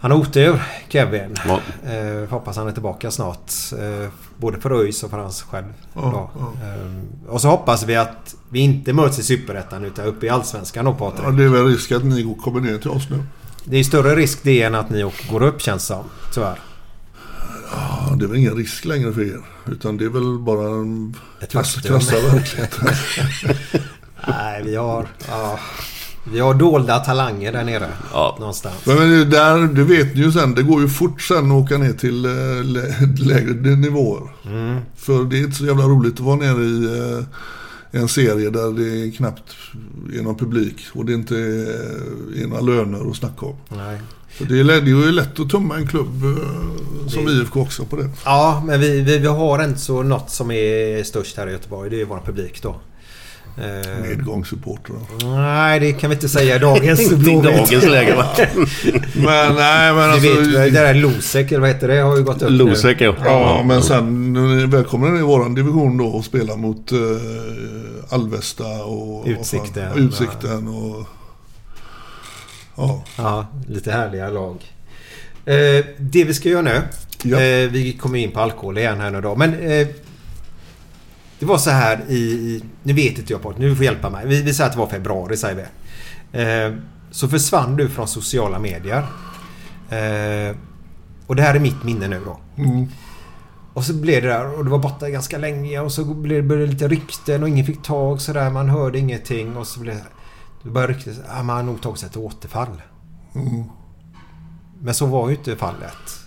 han 0.00 0.10
har 0.10 0.18
otur, 0.18 0.62
Kevin. 0.88 1.36
Ja. 1.46 1.60
Eh, 1.90 2.28
hoppas 2.30 2.56
han 2.56 2.68
är 2.68 2.72
tillbaka 2.72 3.10
snart. 3.10 3.52
Eh, 3.78 4.08
både 4.36 4.60
för 4.60 4.70
ÖIS 4.72 5.02
och 5.02 5.10
för 5.10 5.18
hans 5.18 5.42
själv. 5.42 5.66
Ja, 5.94 6.30
ja. 6.38 6.52
Eh, 6.68 7.30
och 7.32 7.40
så 7.40 7.48
hoppas 7.48 7.82
vi 7.82 7.96
att 7.96 8.34
vi 8.48 8.60
inte 8.60 8.92
möts 8.92 9.18
i 9.18 9.22
Superettan 9.22 9.84
utan 9.84 10.04
uppe 10.04 10.26
i 10.26 10.28
Allsvenskan 10.28 10.84
då 10.84 10.94
Patrik. 10.94 11.22
Ja, 11.26 11.30
det 11.30 11.44
är 11.44 11.48
väl 11.48 11.66
risk 11.66 11.92
att 11.92 12.04
ni 12.04 12.22
går- 12.22 12.34
kommer 12.34 12.60
ner 12.60 12.78
till 12.78 12.90
oss 12.90 13.10
nu. 13.10 13.22
Det 13.64 13.76
är 13.76 13.84
större 13.84 14.16
risk 14.16 14.38
det 14.42 14.62
än 14.62 14.74
att 14.74 14.90
ni 14.90 15.04
åker- 15.04 15.32
går 15.32 15.42
upp 15.42 15.62
känns 15.62 15.84
som. 15.84 16.04
Tyvärr. 16.34 16.58
Ja, 17.72 18.14
det 18.16 18.24
är 18.24 18.28
väl 18.28 18.36
ingen 18.38 18.54
risk 18.56 18.84
längre 18.84 19.12
för 19.12 19.20
er. 19.22 19.40
Utan 19.72 19.96
det 19.96 20.04
är 20.04 20.08
väl 20.08 20.38
bara 20.38 20.66
en 20.68 21.16
krassa 21.50 21.80
verklighet. 22.20 22.78
Nej, 24.28 24.62
vi 24.64 24.76
har... 24.76 25.06
Ja, 25.28 25.58
vi 26.32 26.40
har 26.40 26.54
dolda 26.54 26.98
talanger 26.98 27.52
där 27.52 27.64
nere. 27.64 27.88
Ja. 28.12 28.36
Någonstans. 28.40 28.74
Men 28.86 28.96
det 28.96 29.24
där, 29.24 29.58
det 29.74 29.84
vet 29.84 30.14
ni 30.14 30.20
ju 30.20 30.32
sen. 30.32 30.54
Det 30.54 30.62
går 30.62 30.80
ju 30.82 30.88
fort 30.88 31.22
sen 31.22 31.50
att 31.52 31.64
åka 31.64 31.78
ner 31.78 31.92
till 31.92 32.24
eh, 32.24 32.64
lä- 32.64 32.94
lägre 33.18 33.76
nivåer. 33.76 34.22
Mm. 34.46 34.80
För 34.96 35.24
det 35.24 35.36
är 35.38 35.40
inte 35.40 35.56
så 35.56 35.66
jävla 35.66 35.84
roligt 35.84 36.14
att 36.14 36.20
vara 36.20 36.36
nere 36.36 36.62
i 36.64 36.84
eh, 37.92 38.00
en 38.00 38.08
serie 38.08 38.50
där 38.50 38.72
det 39.04 39.10
knappt 39.16 39.52
är 40.18 40.22
någon 40.22 40.36
publik. 40.36 40.76
Och 40.92 41.04
det 41.04 41.12
inte 41.12 41.36
är, 41.36 42.42
är 42.42 42.46
några 42.46 42.60
löner 42.62 43.10
att 43.10 43.16
snacka 43.16 43.46
om. 43.46 43.56
Nej. 43.68 44.00
Så 44.38 44.44
det 44.44 44.60
är, 44.60 44.64
det 44.64 44.74
är 44.74 44.80
ju 44.86 45.12
lätt 45.12 45.40
att 45.40 45.50
tumma 45.50 45.76
en 45.76 45.86
klubb 45.88 46.24
eh, 46.24 47.08
som 47.08 47.24
Det- 47.24 47.32
IFK 47.32 47.60
också 47.60 47.84
på 47.84 47.96
det. 47.96 48.10
Ja, 48.24 48.62
men 48.66 48.80
vi, 48.80 49.00
vi, 49.00 49.18
vi 49.18 49.26
har 49.26 49.64
inte 49.64 49.80
så 49.80 50.02
något 50.02 50.30
som 50.30 50.50
är 50.50 51.02
störst 51.04 51.36
här 51.36 51.46
i 51.48 51.52
Göteborg. 51.52 51.90
Det 51.90 52.00
är 52.00 52.04
vår 52.04 52.20
publik 52.26 52.62
då. 52.62 52.76
Eh, 53.60 54.02
Medgångssupportrar. 54.02 54.98
nej, 55.24 55.80
det 55.80 55.92
kan 55.92 56.10
vi 56.10 56.14
inte 56.14 56.28
säga 56.28 56.56
i 56.56 56.58
dagens 56.58 57.10
Blåvitt. 57.10 57.44
dagens 57.56 57.84
läge 57.84 58.14
va? 58.14 58.26
Men 59.14 59.54
nej 59.54 59.92
men 59.94 60.10
alltså. 60.10 60.28
vet, 60.28 60.52
det 60.52 60.70
där 60.70 60.94
Losek, 60.94 61.52
eller 61.52 61.60
vad 61.60 61.68
heter 61.68 61.88
det, 61.88 62.00
har 62.00 62.16
ju 62.16 62.22
gått 62.22 62.42
upp 62.42 62.50
Losek 62.50 63.00
ja. 63.00 63.14
Ja, 63.24 63.62
men 63.66 63.82
sen 63.82 64.32
när 64.32 64.40
ni 64.40 64.66
välkomna 64.66 65.18
i 65.18 65.22
våran 65.22 65.54
division 65.54 65.96
då 65.96 66.06
och 66.06 66.24
spela 66.24 66.56
mot 66.56 66.92
eh, 66.92 66.98
Alvesta 68.08 68.84
och... 68.84 69.26
Utsikten. 69.28 69.88
vad 69.88 69.92
fan, 69.92 70.06
Utsikten 70.06 70.68
och... 70.68 71.06
Ja. 72.76 73.04
Ja, 73.16 73.46
lite 73.68 73.92
härliga 73.92 74.30
lag. 74.30 74.56
Eh, 75.44 75.84
det 75.98 76.24
vi 76.24 76.34
ska 76.34 76.48
göra 76.48 76.62
nu. 76.62 76.82
Ja. 77.22 77.40
Eh, 77.40 77.70
vi 77.70 77.92
kommer 77.92 78.18
in 78.18 78.30
på 78.30 78.40
alkohol 78.40 78.78
igen 78.78 79.00
här 79.00 79.10
nu 79.10 79.20
då. 79.20 79.36
Men 79.36 79.54
eh, 79.54 79.88
det 81.40 81.46
var 81.46 81.58
så 81.58 81.70
här 81.70 82.04
i... 82.08 82.14
i 82.14 82.62
nu 82.82 82.92
vet 82.92 83.18
inte 83.18 83.32
jag 83.32 83.42
på 83.42 83.54
Nu 83.58 83.74
får 83.74 83.78
du 83.78 83.84
hjälpa 83.84 84.10
mig. 84.10 84.26
Vi, 84.26 84.42
vi 84.42 84.54
säger 84.54 84.68
att 84.68 84.72
det 84.72 84.78
var 84.78 84.86
februari 84.86 85.36
säger 85.36 85.54
vi. 85.54 85.62
Eh, 86.40 86.74
så 87.10 87.28
försvann 87.28 87.76
du 87.76 87.88
från 87.88 88.08
sociala 88.08 88.58
medier. 88.58 89.06
Eh, 89.90 90.56
och 91.26 91.36
det 91.36 91.42
här 91.42 91.54
är 91.54 91.60
mitt 91.60 91.84
minne 91.84 92.08
nu 92.08 92.20
då. 92.24 92.40
Mm. 92.62 92.86
Och 93.74 93.84
så 93.84 93.94
blev 93.94 94.22
det 94.22 94.28
där 94.28 94.58
och 94.58 94.64
det 94.64 94.70
var 94.70 94.78
borta 94.78 95.10
ganska 95.10 95.38
länge 95.38 95.80
och 95.80 95.92
så 95.92 96.04
blev 96.04 96.48
det 96.48 96.66
lite 96.66 96.88
rykten 96.88 97.42
och 97.42 97.48
ingen 97.48 97.66
fick 97.66 97.82
tag 97.82 98.20
sådär. 98.20 98.50
Man 98.50 98.68
hörde 98.68 98.98
ingenting 98.98 99.56
och 99.56 99.66
så 99.66 99.80
blev 99.80 99.94
det... 100.62 100.70
Började 100.70 100.92
ryktas 100.92 101.18
att 101.18 101.38
ah, 101.38 101.42
man 101.42 101.56
har 101.56 101.62
nog 101.62 101.82
tagit 101.82 101.98
sig 101.98 102.08
ett 102.08 102.16
återfall. 102.16 102.82
Mm. 103.34 103.64
Men 104.80 104.94
så 104.94 105.06
var 105.06 105.28
ju 105.28 105.36
inte 105.36 105.56
fallet. 105.56 106.19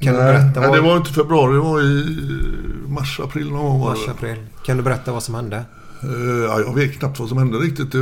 Kan 0.00 0.14
nej, 0.14 0.22
du 0.22 0.32
berätta 0.32 0.60
nej, 0.60 0.68
vad... 0.68 0.78
det 0.78 0.82
var 0.82 0.96
inte 0.96 1.12
februari, 1.12 1.54
det 1.54 1.60
var 1.60 1.80
i 1.82 2.00
eh, 2.00 2.90
mars, 2.90 3.20
april 3.20 3.50
någon 3.50 3.62
gång 3.62 3.80
Mars, 3.80 4.08
april. 4.08 4.36
Kan 4.64 4.76
du 4.76 4.82
berätta 4.82 5.12
vad 5.12 5.22
som 5.22 5.34
hände? 5.34 5.56
Eh, 6.02 6.44
ja, 6.44 6.60
jag 6.60 6.74
vet 6.74 6.98
knappt 6.98 7.18
vad 7.18 7.28
som 7.28 7.38
hände 7.38 7.58
riktigt. 7.58 7.94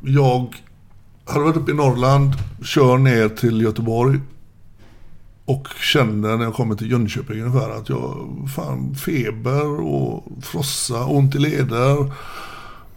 Jag 0.00 0.56
hade 1.24 1.44
varit 1.44 1.56
uppe 1.56 1.70
i 1.70 1.74
Norrland, 1.74 2.32
kör 2.64 2.98
ner 2.98 3.28
till 3.28 3.60
Göteborg. 3.62 4.20
Och 5.44 5.68
känner 5.80 6.36
när 6.36 6.44
jag 6.44 6.54
kommer 6.54 6.74
till 6.74 6.90
Jönköping 6.90 7.42
ungefär 7.42 7.70
att 7.70 7.88
jag, 7.88 8.28
fan, 8.56 8.94
feber 8.94 9.80
och 9.80 10.24
frossa, 10.42 11.04
ont 11.04 11.34
i 11.34 11.38
leder. 11.38 12.12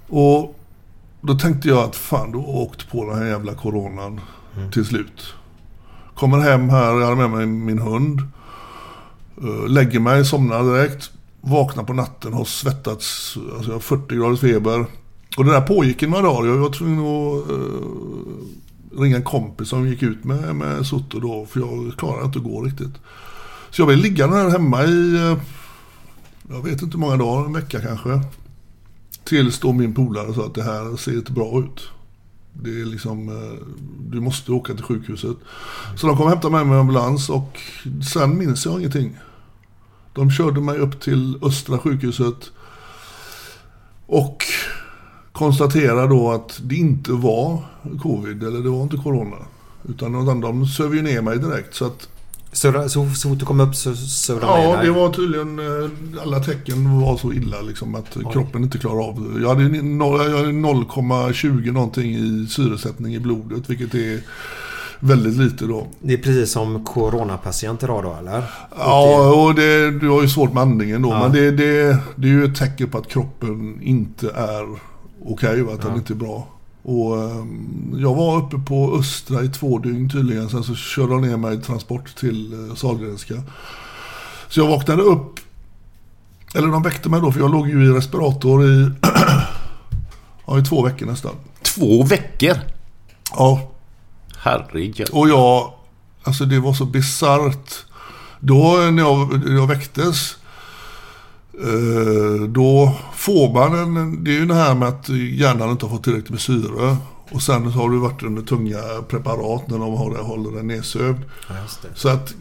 Och 0.07 0.59
då 1.21 1.33
tänkte 1.33 1.67
jag 1.67 1.77
att 1.77 1.95
fan, 1.95 2.31
du 2.31 2.37
har 2.37 2.47
åkt 2.47 2.91
på 2.91 3.05
den 3.05 3.17
här 3.17 3.25
jävla 3.25 3.53
coronan 3.53 4.21
till 4.71 4.85
slut. 4.85 5.33
Kommer 6.19 6.39
hem 6.39 6.69
här, 6.69 6.99
jag 6.99 7.05
hade 7.05 7.15
med 7.15 7.29
mig 7.29 7.45
min 7.45 7.79
hund. 7.79 8.21
Eh, 9.43 9.67
lägger 9.67 9.99
mig, 9.99 10.25
somnar 10.25 10.63
direkt. 10.63 11.11
Vaknar 11.41 11.83
på 11.83 11.93
natten, 11.93 12.33
har 12.33 12.45
svettats, 12.45 13.37
alltså 13.55 13.69
jag 13.71 13.75
har 13.75 13.79
40 13.79 14.15
graders 14.15 14.39
feber. 14.39 14.85
Och 15.37 15.45
det 15.45 15.51
där 15.51 15.61
pågick 15.61 16.03
i 16.03 16.07
några 16.07 16.23
dagar. 16.23 16.49
Jag 16.49 16.57
var 16.57 16.69
tvungen 16.69 16.99
att 16.99 17.49
eh, 17.49 19.01
ringa 19.01 19.15
en 19.15 19.23
kompis 19.23 19.69
som 19.69 19.87
gick 19.87 20.03
ut 20.03 20.23
med, 20.23 20.55
med 20.55 20.85
Soto 20.85 21.19
då. 21.19 21.45
För 21.45 21.59
jag 21.59 21.93
klarade 21.97 22.25
inte 22.25 22.39
att 22.39 22.45
gå 22.45 22.61
riktigt. 22.61 22.95
Så 23.69 23.81
jag 23.81 23.87
blev 23.87 23.99
liggande 23.99 24.35
här 24.35 24.49
hemma 24.49 24.83
i, 24.83 25.15
eh, 25.15 25.37
jag 26.49 26.63
vet 26.63 26.81
inte 26.81 26.97
hur 26.97 27.01
många 27.01 27.17
dagar, 27.17 27.45
en 27.45 27.53
vecka 27.53 27.81
kanske. 27.81 28.21
Tills 29.23 29.59
då 29.59 29.73
min 29.73 29.93
polare 29.93 30.33
sa 30.33 30.45
att 30.45 30.55
det 30.55 30.63
här 30.63 30.97
ser 30.97 31.13
inte 31.13 31.31
bra 31.31 31.59
ut. 31.59 31.89
Det 32.53 32.69
är 32.69 32.85
liksom, 32.85 33.29
eh, 33.29 33.67
du 33.99 34.21
måste 34.21 34.51
åka 34.51 34.73
till 34.73 34.83
sjukhuset. 34.83 35.37
Så 35.95 36.07
de 36.07 36.17
kom 36.17 36.25
och 36.25 36.31
hämtade 36.31 36.51
mig 36.51 36.65
med 36.65 36.79
ambulans 36.79 37.29
och 37.29 37.59
sen 38.13 38.37
minns 38.37 38.65
jag 38.65 38.79
ingenting. 38.79 39.17
De 40.13 40.31
körde 40.31 40.61
mig 40.61 40.77
upp 40.77 41.01
till 41.01 41.39
Östra 41.41 41.77
sjukhuset. 41.77 42.51
Och 44.05 44.43
konstaterade 45.31 46.07
då 46.07 46.31
att 46.31 46.59
det 46.63 46.75
inte 46.75 47.11
var 47.11 47.63
covid 48.01 48.43
eller 48.43 48.59
det 48.59 48.69
var 48.69 48.83
inte 48.83 48.97
corona. 48.97 49.37
Utan 49.89 50.41
de 50.41 50.67
söv 50.67 50.95
ju 50.95 51.01
ner 51.01 51.21
mig 51.21 51.37
direkt. 51.39 51.75
Så 51.75 51.85
att 51.85 52.09
så, 52.51 52.71
så, 52.89 53.09
så 53.09 53.29
fort 53.29 53.39
du 53.39 53.45
kom 53.45 53.59
upp 53.59 53.75
så 53.75 53.95
surrade 53.95 54.45
de 54.45 54.63
Ja, 54.63 54.81
det 54.83 54.91
var 54.91 55.09
tydligen... 55.13 55.59
eh, 55.59 56.21
Alla 56.23 56.39
tecken 56.39 56.99
var 57.01 57.17
så 57.17 57.33
illa 57.33 57.61
liksom 57.61 57.95
att 57.95 58.17
kroppen 58.33 58.63
inte 58.63 58.77
klarar 58.77 59.03
av 59.07 59.33
det. 59.33 59.41
Jag 59.41 59.49
hade 59.49 59.63
noll- 59.81 60.29
jag 60.31 60.37
hade 60.37 60.49
0,20 60.51 61.71
någonting 61.71 62.11
i 62.15 62.47
syresättning 62.49 63.15
i 63.15 63.19
blodet, 63.19 63.69
vilket 63.69 63.93
är 63.95 64.19
väldigt 64.99 65.37
lite 65.37 65.65
då. 65.65 65.87
Det 66.01 66.13
är 66.13 66.17
precis 66.17 66.51
som 66.51 66.85
coronapatient 66.85 67.83
idag 67.83 68.03
då 68.03 68.15
eller? 68.19 68.43
Ja, 68.77 69.33
och 69.33 69.55
det, 69.55 69.91
du 69.99 70.09
har 70.09 70.21
ju 70.21 70.27
svårt 70.29 70.53
med 70.53 70.61
andningen 70.63 71.01
då. 71.01 71.09
Ja. 71.09 71.19
Men 71.23 71.31
det, 71.31 71.51
det, 71.51 71.97
det 72.15 72.27
är 72.27 72.31
ju 72.31 72.45
ett 72.45 72.55
tecken 72.59 72.89
på 72.89 72.97
att 72.97 73.07
kroppen 73.07 73.79
inte 73.81 74.29
är 74.29 74.65
okej, 75.25 75.61
va, 75.61 75.73
att 75.73 75.81
den 75.81 75.95
inte 75.95 76.13
är 76.13 76.15
bra. 76.15 76.47
Och 76.89 77.23
ehm, 77.23 77.95
jag 77.99 78.15
var 78.15 78.37
uppe 78.37 78.57
på 78.57 78.95
Östra 78.99 79.43
i 79.43 79.49
två 79.49 79.79
dygn 79.79 80.09
tydligen. 80.09 80.49
Sen 80.49 80.63
så 80.63 80.75
körde 80.75 81.13
de 81.13 81.21
ner 81.21 81.37
mig 81.37 81.55
i 81.55 81.61
transport 81.61 82.15
till 82.15 82.53
uh, 82.53 82.75
Sahlgrenska. 82.75 83.43
Så 84.47 84.59
jag 84.59 84.67
vaknade 84.67 85.01
upp. 85.01 85.39
Eller 86.55 86.67
de 86.67 86.83
väckte 86.83 87.09
mig 87.09 87.21
då, 87.21 87.31
för 87.31 87.39
jag 87.39 87.51
låg 87.51 87.69
ju 87.69 87.85
i 87.85 87.89
respirator 87.89 88.65
i, 88.65 88.91
ja, 90.45 90.59
i 90.59 90.63
två 90.63 90.83
veckor 90.83 91.05
nästan. 91.05 91.31
Två 91.61 92.03
veckor? 92.03 92.57
Ja, 93.31 93.71
Herregud. 94.37 95.09
och 95.09 95.29
jag, 95.29 95.73
alltså 96.23 96.45
det 96.45 96.59
var 96.59 96.73
så 96.73 96.85
bisarrt. 96.85 97.73
Då 98.39 98.77
när 98.91 99.03
jag, 99.03 99.43
jag 99.47 99.67
väcktes, 99.67 100.31
eh, 100.33 100.38
då 102.49 102.95
får 103.13 103.53
man 103.53 103.79
en, 103.79 104.23
det 104.23 104.31
är 104.31 104.39
ju 104.39 104.45
det 104.45 104.53
här 104.53 104.75
med 104.75 104.87
att 104.87 105.09
hjärnan 105.09 105.69
inte 105.69 105.85
har 105.85 105.89
fått 105.89 106.03
tillräckligt 106.03 106.29
med 106.29 106.41
syre. 106.41 106.97
Och 107.31 107.41
sen 107.41 107.71
så 107.71 107.79
har 107.79 107.89
du 107.89 107.97
varit 107.97 108.23
under 108.23 108.41
tunga 108.41 108.79
preparat 109.07 109.67
när 109.67 109.79
de 109.79 109.93
har, 109.93 110.23
håller 110.23 110.51
den 110.51 110.67
nedsövd. 110.67 111.23
Ja. 111.49 111.55
Så 111.95 112.09
att 112.09 112.33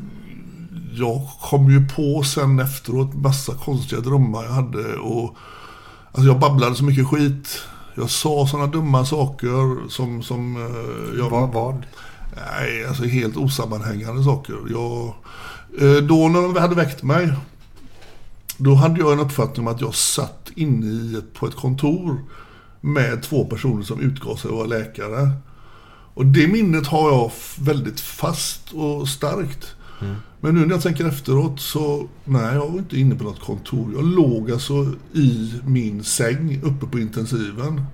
jag 0.93 1.29
kom 1.41 1.71
ju 1.71 1.89
på 1.89 2.23
sen 2.23 2.61
efteråt 2.61 3.15
massa 3.15 3.55
konstiga 3.55 4.01
drömmar 4.01 4.45
jag 4.45 4.51
hade. 4.51 4.97
Och, 4.97 5.37
alltså 6.13 6.27
jag 6.27 6.39
babblade 6.39 6.75
så 6.75 6.85
mycket 6.85 7.07
skit. 7.07 7.61
Jag 7.95 8.11
sa 8.11 8.47
sådana 8.47 8.67
dumma 8.67 9.05
saker 9.05 9.89
som... 9.89 10.23
som 10.23 10.57
eh, 10.57 11.19
jag, 11.19 11.31
Vad? 11.31 11.53
vad? 11.53 11.83
Nej, 12.37 12.87
alltså 12.87 13.05
helt 13.05 13.37
osammanhängande 13.37 14.25
saker. 14.25 14.57
Jag, 14.71 15.15
eh, 15.81 16.03
då 16.03 16.29
när 16.29 16.43
de 16.43 16.57
hade 16.57 16.75
väckt 16.75 17.03
mig, 17.03 17.33
då 18.59 18.75
hade 18.75 19.01
jag 19.01 19.13
en 19.13 19.21
uppfattning 19.21 19.67
om 19.67 19.75
att 19.75 19.81
jag 19.81 19.95
satt 19.95 20.51
inne 20.55 20.87
i 20.87 21.15
ett, 21.15 21.35
på 21.35 21.47
ett 21.47 21.57
kontor 21.57 22.25
med 22.81 23.23
två 23.23 23.45
personer 23.45 23.83
som 23.83 24.01
utgav 24.01 24.37
sig 24.37 24.49
att 24.49 24.57
vara 24.57 24.67
läkare. 24.67 25.31
Och 26.15 26.27
det 26.27 26.49
minnet 26.49 26.87
har 26.87 27.11
jag 27.11 27.33
väldigt 27.59 28.01
fast 28.01 28.73
och 28.73 29.09
starkt. 29.09 29.75
Men 30.41 30.55
nu 30.55 30.61
när 30.61 30.75
jag 30.75 30.83
tänker 30.83 31.09
efteråt 31.09 31.61
så, 31.61 32.09
nej 32.25 32.55
jag 32.55 32.69
var 32.69 32.79
inte 32.79 33.01
inne 33.01 33.15
på 33.15 33.25
något 33.25 33.41
kontor. 33.41 33.93
Jag 33.95 34.05
låg 34.05 34.51
alltså 34.51 34.93
i 35.13 35.53
min 35.67 36.05
säng 36.05 36.61
uppe 36.63 36.87
på 36.87 36.99
intensiven. 36.99 37.85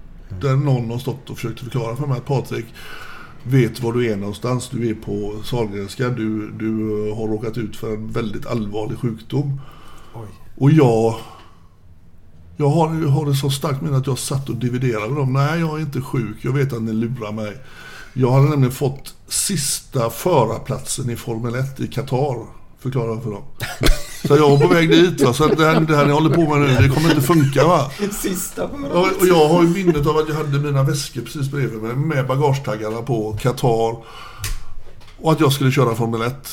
Där 0.40 0.56
någon 0.56 0.90
har 0.90 0.98
stått 0.98 1.30
och 1.30 1.36
försökt 1.36 1.60
förklara 1.60 1.96
för 1.96 2.06
mig 2.06 2.16
att 2.16 2.26
Patrik, 2.26 2.66
vet 3.42 3.82
var 3.82 3.92
du 3.92 4.12
är 4.12 4.16
någonstans. 4.16 4.68
Du 4.72 4.90
är 4.90 4.94
på 4.94 5.34
Sahlgrenska. 5.44 6.08
Du, 6.08 6.50
du 6.50 6.68
har 7.16 7.28
råkat 7.28 7.58
ut 7.58 7.76
för 7.76 7.94
en 7.94 8.10
väldigt 8.10 8.46
allvarlig 8.46 8.98
sjukdom. 8.98 9.60
Och 10.58 10.70
jag... 10.70 11.14
Jag 12.56 12.68
har, 12.68 13.02
jag 13.02 13.08
har 13.08 13.26
det 13.26 13.34
så 13.34 13.50
starkt 13.50 13.82
minne 13.82 13.96
att 13.96 14.06
jag 14.06 14.18
satt 14.18 14.48
och 14.48 14.56
dividerade 14.56 15.08
med 15.08 15.16
dem. 15.16 15.32
Nej, 15.32 15.60
jag 15.60 15.78
är 15.78 15.80
inte 15.80 16.00
sjuk. 16.00 16.36
Jag 16.40 16.52
vet 16.52 16.72
att 16.72 16.82
ni 16.82 16.92
lurar 16.92 17.32
mig. 17.32 17.56
Jag 18.12 18.30
hade 18.30 18.48
nämligen 18.48 18.74
fått 18.74 19.14
sista 19.28 20.10
förarplatsen 20.10 21.10
i 21.10 21.16
Formel 21.16 21.54
1 21.54 21.80
i 21.80 21.86
Qatar. 21.86 22.46
Förklarade 22.78 23.12
jag 23.12 23.22
för 23.22 23.30
dem. 23.30 23.42
Så 24.28 24.36
jag 24.36 24.50
var 24.50 24.58
på 24.58 24.68
väg 24.68 24.90
dit. 24.90 25.20
Va? 25.20 25.32
Så 25.32 25.46
det, 25.46 25.64
här, 25.64 25.80
det 25.80 25.96
här 25.96 26.06
ni 26.06 26.12
håller 26.12 26.30
på 26.30 26.40
med 26.40 26.60
nu, 26.60 26.88
det 26.88 26.94
kommer 26.94 27.08
inte 27.08 27.22
funka. 27.22 27.66
Va? 27.66 27.90
Sista 28.12 28.64
Och, 28.64 29.06
och 29.20 29.26
jag 29.26 29.48
har 29.48 29.62
ju 29.62 29.68
minnet 29.68 30.06
av 30.06 30.16
att 30.16 30.28
jag 30.28 30.36
hade 30.36 30.58
mina 30.58 30.82
väskor 30.82 31.20
precis 31.20 31.50
bredvid 31.50 31.82
mig 31.82 31.96
med 31.96 32.26
bagagetaggarna 32.26 33.02
på 33.02 33.38
Qatar. 33.40 33.96
Och 35.20 35.32
att 35.32 35.40
jag 35.40 35.52
skulle 35.52 35.70
köra 35.72 35.94
Formel 35.94 36.22
1. 36.22 36.48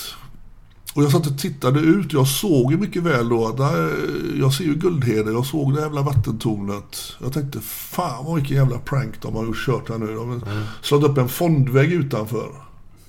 Och 0.93 1.03
jag 1.03 1.11
satt 1.11 1.27
och 1.27 1.37
tittade 1.37 1.79
ut. 1.79 2.13
Jag 2.13 2.27
såg 2.27 2.71
ju 2.71 2.77
mycket 2.77 3.03
väl 3.03 3.29
då 3.29 3.47
att 3.47 3.57
där, 3.57 3.91
jag 4.39 4.53
ser 4.53 4.63
ju 4.63 4.75
Guldheden. 4.75 5.33
Jag 5.33 5.45
såg 5.45 5.75
det 5.75 5.81
jävla 5.81 6.01
vattentornet. 6.01 7.13
Jag 7.19 7.33
tänkte 7.33 7.59
fan 7.61 8.25
vad 8.25 8.35
vilken 8.35 8.57
jävla 8.57 8.77
prank 8.77 9.21
de 9.21 9.35
har 9.35 9.45
gjort 9.45 9.65
kört 9.65 9.89
här 9.89 9.97
nu. 9.97 10.15
De 10.15 10.29
har 10.29 10.41
slagit 10.81 11.09
upp 11.09 11.17
en 11.17 11.29
fondvägg 11.29 11.91
utanför. 11.91 12.49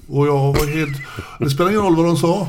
Och 0.08 0.26
jag 0.26 0.52
var 0.52 0.66
helt... 0.66 0.96
Det 1.38 1.50
spelar 1.50 1.70
ingen 1.70 1.82
roll 1.82 1.96
vad 1.96 2.06
de 2.06 2.16
sa. 2.16 2.48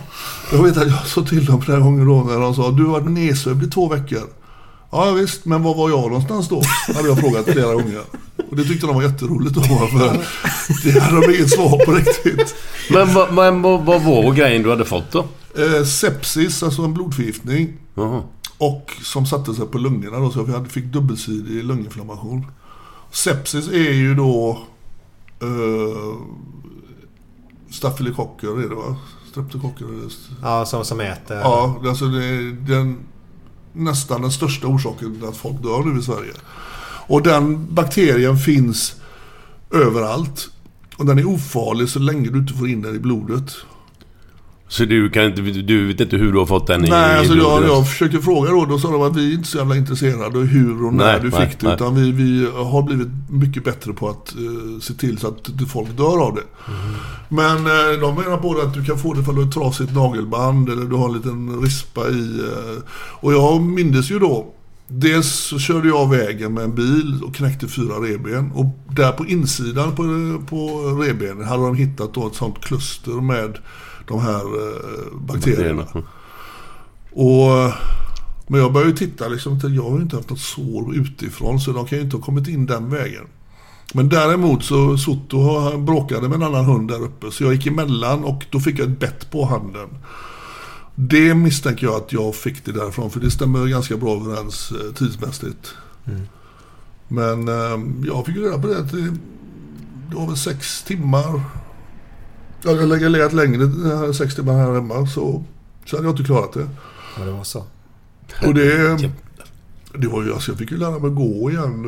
Jag 0.52 0.64
vet 0.64 0.78
att 0.78 0.88
jag 0.88 1.06
sa 1.08 1.24
till 1.24 1.46
dem 1.46 1.62
flera 1.62 1.80
gånger 1.80 2.06
då 2.06 2.24
när 2.24 2.40
de 2.40 2.56
sa 2.56 2.72
du 2.72 2.84
har 2.84 2.92
varit 2.92 3.12
nedsövd 3.12 3.64
i 3.64 3.70
två 3.70 3.90
veckor. 3.90 4.24
Ja 4.94 5.12
visst, 5.12 5.46
men 5.46 5.64
var 5.64 5.76
var 5.76 5.90
jag 5.90 6.00
någonstans 6.02 6.50
då? 6.50 6.62
Hade 6.96 7.08
jag 7.08 7.20
frågat 7.20 7.46
flera 7.46 7.74
gånger. 7.74 8.02
Och 8.50 8.56
det 8.58 8.64
tyckte 8.64 8.88
de 8.88 8.96
var 8.96 9.04
jätteroligt 9.04 9.56
då. 9.56 9.62
För 9.62 10.24
det 10.84 11.00
hade 11.00 11.28
de 11.28 11.34
inget 11.36 11.50
svar 11.52 11.86
på 11.86 11.92
riktigt. 11.92 12.56
Men, 12.92 13.14
vad- 13.14 13.34
men 13.34 13.62
vad, 13.62 13.86
vad 13.86 14.02
var 14.04 14.34
grejen 14.34 14.64
du 14.64 14.70
hade 14.70 14.86
fått 14.86 15.12
då? 15.12 15.26
Eh, 15.58 15.84
sepsis, 15.86 16.64
alltså 16.64 16.82
en 16.82 16.94
blodförgiftning. 16.94 17.74
Jaha. 17.96 18.24
Och 18.58 18.92
som 19.04 19.26
satte 19.26 19.54
sig 19.54 19.66
på 19.66 19.78
lungorna 19.78 20.20
då, 20.20 20.32
så 20.32 20.40
jag 20.40 20.46
hade- 20.46 20.70
fick 20.70 20.86
dubbelsidig 20.86 21.64
lunginflammation. 21.64 22.46
Sepsis 23.12 23.68
är 23.68 23.92
ju 23.94 24.16
då 24.16 24.60
eh, 25.42 26.18
stafylokocker 27.72 28.48
är 28.66 28.70
det 28.70 28.76
va? 28.76 28.96
Streptokocker. 29.32 29.86
Ja, 30.42 30.66
som, 30.66 30.86
som 30.86 31.00
äter. 31.00 31.38
Ja, 31.38 31.76
alltså 31.88 32.06
det 32.06 32.26
är 32.26 32.52
den, 32.68 32.98
nästan 33.74 34.22
den 34.22 34.32
största 34.32 34.68
orsaken 34.68 35.16
till 35.16 35.28
att 35.28 35.38
folk 35.38 35.64
dör 35.64 35.84
nu 35.84 36.00
i 36.00 36.04
Sverige. 36.04 36.34
Och 37.08 37.24
den 37.24 37.76
bakterien 37.76 38.38
finns 38.38 38.96
överallt. 39.72 40.50
Och 40.98 41.06
den 41.06 41.20
är 41.20 41.28
ofarlig 41.28 41.90
så 41.90 42.00
länge 42.00 42.30
du 42.30 42.40
inte 42.40 42.54
får 42.54 42.70
in 42.70 42.82
den 42.82 42.96
i 42.96 43.00
blodet. 43.00 43.56
Så 44.74 44.86
du, 44.86 45.10
kan 45.10 45.24
inte, 45.24 45.42
du 45.42 45.88
vet 45.88 46.02
inte 46.02 46.18
hur 46.18 46.32
du 46.32 46.40
har 46.40 46.46
fått 46.46 46.68
den 46.68 46.86
i 46.86 46.90
Nej, 46.90 47.18
alltså 47.18 47.36
jag, 47.36 47.64
jag 47.64 47.90
försökte 47.90 48.20
fråga 48.20 48.52
då. 48.52 48.66
Då 48.66 48.80
sa 48.80 48.92
de 48.92 49.02
att 49.02 49.16
vi 49.16 49.32
är 49.32 49.34
inte 49.34 49.48
så 49.48 49.58
jävla 49.58 49.78
intresserade 49.78 50.26
av 50.26 50.46
hur 50.46 50.86
och 50.86 50.94
när 50.94 51.06
Nej, 51.06 51.20
du 51.22 51.30
nej, 51.30 51.50
fick 51.50 51.60
det. 51.60 51.68
nej. 51.68 51.76
Utan 51.76 51.96
vi, 51.96 52.12
vi 52.12 52.48
har 52.56 52.82
blivit 52.84 53.08
mycket 53.30 53.64
bättre 53.64 53.94
på 53.94 54.10
att 54.10 54.36
eh, 54.36 54.80
se 54.82 54.94
till 54.94 55.18
så 55.18 55.28
att 55.28 55.70
folk 55.72 55.98
dör 55.98 56.22
av 56.22 56.36
det. 56.36 56.44
Men 57.30 57.58
eh, 57.58 58.00
de 58.02 58.16
menar 58.16 58.38
på 58.38 58.54
det 58.54 58.64
att 58.64 58.74
du 58.74 58.84
kan 58.86 59.00
få 59.00 59.14
det 59.14 59.22
ifall 59.22 59.36
du 59.36 59.42
har 59.42 59.48
ett 59.48 59.54
trasigt 59.54 59.96
nagelband 59.96 60.70
eller 60.70 60.86
du 60.86 60.96
har 60.96 61.10
en 61.10 61.14
liten 61.14 61.62
rispa 61.62 62.10
i. 62.10 62.40
Eh, 62.40 62.84
och 63.20 63.34
jag 63.34 63.62
mindes 63.62 64.12
ju 64.12 64.20
då. 64.20 64.54
Dels 64.88 65.28
så 65.28 65.60
körde 65.60 65.88
jag 65.88 66.10
vägen 66.10 66.54
med 66.54 66.64
en 66.64 66.76
bil 66.76 67.22
och 67.24 67.36
knäckte 67.36 67.68
fyra 67.68 67.94
revben. 67.94 68.52
Och 68.52 68.66
där 68.96 69.12
på 69.12 69.26
insidan 69.26 69.96
på, 69.96 70.04
på 70.50 70.88
revbenen 71.02 71.44
hade 71.48 71.64
de 71.64 71.76
hittat 71.76 72.14
då 72.14 72.28
ett 72.28 72.36
sånt 72.36 72.60
kluster 72.66 73.22
med 73.22 73.58
de 74.08 74.20
här 74.20 74.40
eh, 74.40 75.18
bakterierna. 75.20 75.88
Och, 77.12 77.74
men 78.48 78.60
jag 78.60 78.74
började 78.74 78.92
ju 78.92 78.98
titta 78.98 79.28
liksom, 79.28 79.60
jag 79.64 79.84
har 79.84 79.98
ju 79.98 80.04
inte 80.04 80.16
haft 80.16 80.30
något 80.30 80.40
sår 80.40 80.96
utifrån 80.96 81.60
så 81.60 81.72
de 81.72 81.86
kan 81.86 81.98
ju 81.98 82.04
inte 82.04 82.18
ha 82.18 82.24
kommit 82.24 82.48
in 82.48 82.66
den 82.66 82.90
vägen. 82.90 83.28
Men 83.94 84.10
däremot 84.10 84.64
så 84.64 84.98
Soto 84.98 85.78
bråkade 85.78 86.30
med 86.30 86.36
en 86.36 86.44
annan 86.44 86.66
hund 86.66 86.90
där 86.90 87.04
uppe 87.04 87.32
så 87.32 87.44
jag 87.44 87.54
gick 87.54 87.68
emellan 87.68 88.24
och 88.24 88.46
då 88.50 88.60
fick 88.60 88.80
jag 88.80 88.92
ett 88.92 89.00
bett 89.00 89.32
på 89.32 89.46
handen. 89.46 89.90
Det 90.96 91.34
misstänker 91.34 91.86
jag 91.86 91.96
att 91.96 92.14
jag 92.14 92.36
fick 92.36 92.66
det 92.66 92.72
därifrån 92.72 93.12
för 93.12 93.20
det 93.20 93.32
stämmer 93.32 93.68
ganska 93.68 93.98
bra 93.98 94.16
överens 94.16 94.72
eh, 94.72 94.94
tidsmässigt. 94.94 95.76
Men 97.08 97.48
eh, 97.48 98.08
jag 98.08 98.26
fick 98.26 98.38
reda 98.38 98.60
på 98.60 98.68
det 98.68 98.80
att 98.80 98.92
det, 98.92 99.02
det 100.10 100.16
var 100.16 100.28
väl 100.28 100.38
sex 100.38 100.84
timmar. 100.84 101.42
Jag 102.64 102.72
hade 102.76 102.86
legat- 102.86 103.12
legat 103.12 103.34
längre, 103.34 103.64
eh, 103.64 104.12
sex 104.12 104.36
timmar 104.36 104.54
här 104.54 104.74
hemma 104.74 105.08
så, 105.08 105.44
så 105.86 105.96
hade 105.96 106.08
jag 106.08 106.14
inte 106.14 106.24
klarat 106.24 106.54
det. 106.54 106.68
Ja, 107.20 107.26
det 107.26 107.32
var 107.32 107.44
så. 107.44 107.64
Och 108.48 108.54
det, 108.54 108.98
det 109.98 110.08
var 110.08 110.24
ju, 110.24 110.34
alltså 110.34 110.52
jag 110.52 110.58
fick 110.60 110.72
ju 110.72 110.78
lära 110.78 111.00
mig 111.00 111.12
gå 111.12 111.52
igen. 111.52 111.84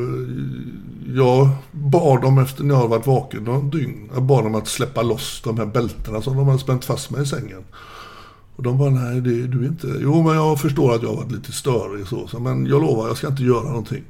Jag 1.14 1.48
bad 1.72 2.22
dem 2.22 2.38
efter 2.38 2.64
när 2.64 2.70
jag 2.74 2.76
hade 2.76 2.88
varit 2.90 3.06
vaken 3.06 3.44
någon 3.44 3.70
dygn. 3.70 4.10
Jag 4.14 4.22
bad 4.22 4.44
dem 4.44 4.54
att 4.54 4.68
släppa 4.68 5.02
loss 5.02 5.40
de 5.44 5.58
här 5.58 5.66
bältena 5.66 6.22
som 6.22 6.36
de 6.36 6.46
hade 6.46 6.58
spänt 6.58 6.84
fast 6.84 7.10
mig 7.10 7.22
i 7.22 7.26
sängen. 7.26 7.64
Och 8.56 8.62
de 8.62 8.78
bara, 8.78 8.90
nej 8.90 9.20
det, 9.20 9.46
du 9.46 9.64
är 9.64 9.68
inte... 9.68 9.94
Jo 10.00 10.22
men 10.22 10.34
jag 10.34 10.60
förstår 10.60 10.94
att 10.94 11.02
jag 11.02 11.08
har 11.08 11.16
varit 11.16 11.32
lite 11.32 11.52
störig 11.52 12.06
så. 12.06 12.28
så 12.28 12.38
men 12.40 12.66
jag 12.66 12.82
lovar, 12.82 13.08
jag 13.08 13.16
ska 13.16 13.28
inte 13.28 13.42
göra 13.42 13.68
någonting. 13.68 14.02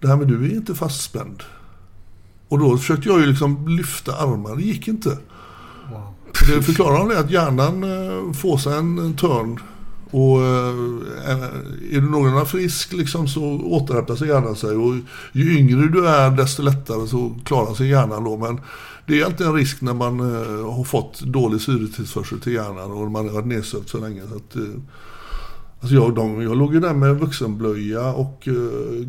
Det 0.00 0.08
här 0.08 0.16
med 0.16 0.28
du 0.28 0.44
är 0.46 0.54
inte 0.54 0.74
fastspänd. 0.74 1.42
Och 2.48 2.58
då 2.58 2.78
försökte 2.78 3.08
jag 3.08 3.20
ju 3.20 3.26
liksom 3.26 3.68
lyfta 3.68 4.12
armar, 4.16 4.56
det 4.56 4.62
gick 4.62 4.88
inte. 4.88 5.18
Det 6.40 6.62
förklarar 6.62 6.98
de 6.98 7.08
det 7.08 7.18
att 7.18 7.30
hjärnan 7.30 7.84
eh, 7.84 8.32
får 8.32 8.58
sig 8.58 8.78
en, 8.78 9.16
törn 9.16 9.60
Och 10.10 10.42
eh, 10.42 10.74
är 11.90 12.00
du 12.00 12.10
någorlunda 12.10 12.44
frisk 12.44 12.92
liksom 12.92 13.28
så 13.28 13.42
återhämtar 13.64 14.16
sig 14.16 14.28
hjärnan 14.28 14.56
sig. 14.56 14.76
Och 14.76 14.94
ju 15.32 15.58
yngre 15.58 15.88
du 15.88 16.08
är 16.08 16.30
desto 16.30 16.62
lättare 16.62 17.08
så 17.08 17.34
klarar 17.44 17.74
sig 17.74 17.88
hjärnan 17.88 18.24
då. 18.24 18.36
Men 18.36 18.60
det 19.06 19.20
är 19.20 19.24
alltid 19.24 19.46
en 19.46 19.54
risk 19.54 19.80
när 19.80 19.94
man 19.94 20.20
eh, 20.20 20.74
har 20.74 20.84
fått 20.84 21.20
dålig 21.20 21.60
syretillförsel 21.60 22.40
till 22.40 22.52
hjärnan 22.52 22.92
och 22.92 23.10
man 23.10 23.26
har 23.26 23.34
varit 23.34 23.46
nedsövd 23.46 23.88
så 23.88 23.98
länge. 23.98 24.22
Så 24.28 24.36
att, 24.36 24.56
alltså 25.80 25.94
jag, 25.94 26.14
de, 26.14 26.42
jag 26.42 26.56
låg 26.56 26.74
ju 26.74 26.80
där 26.80 26.94
med 26.94 27.20
vuxenblöja 27.20 28.12
och 28.12 28.48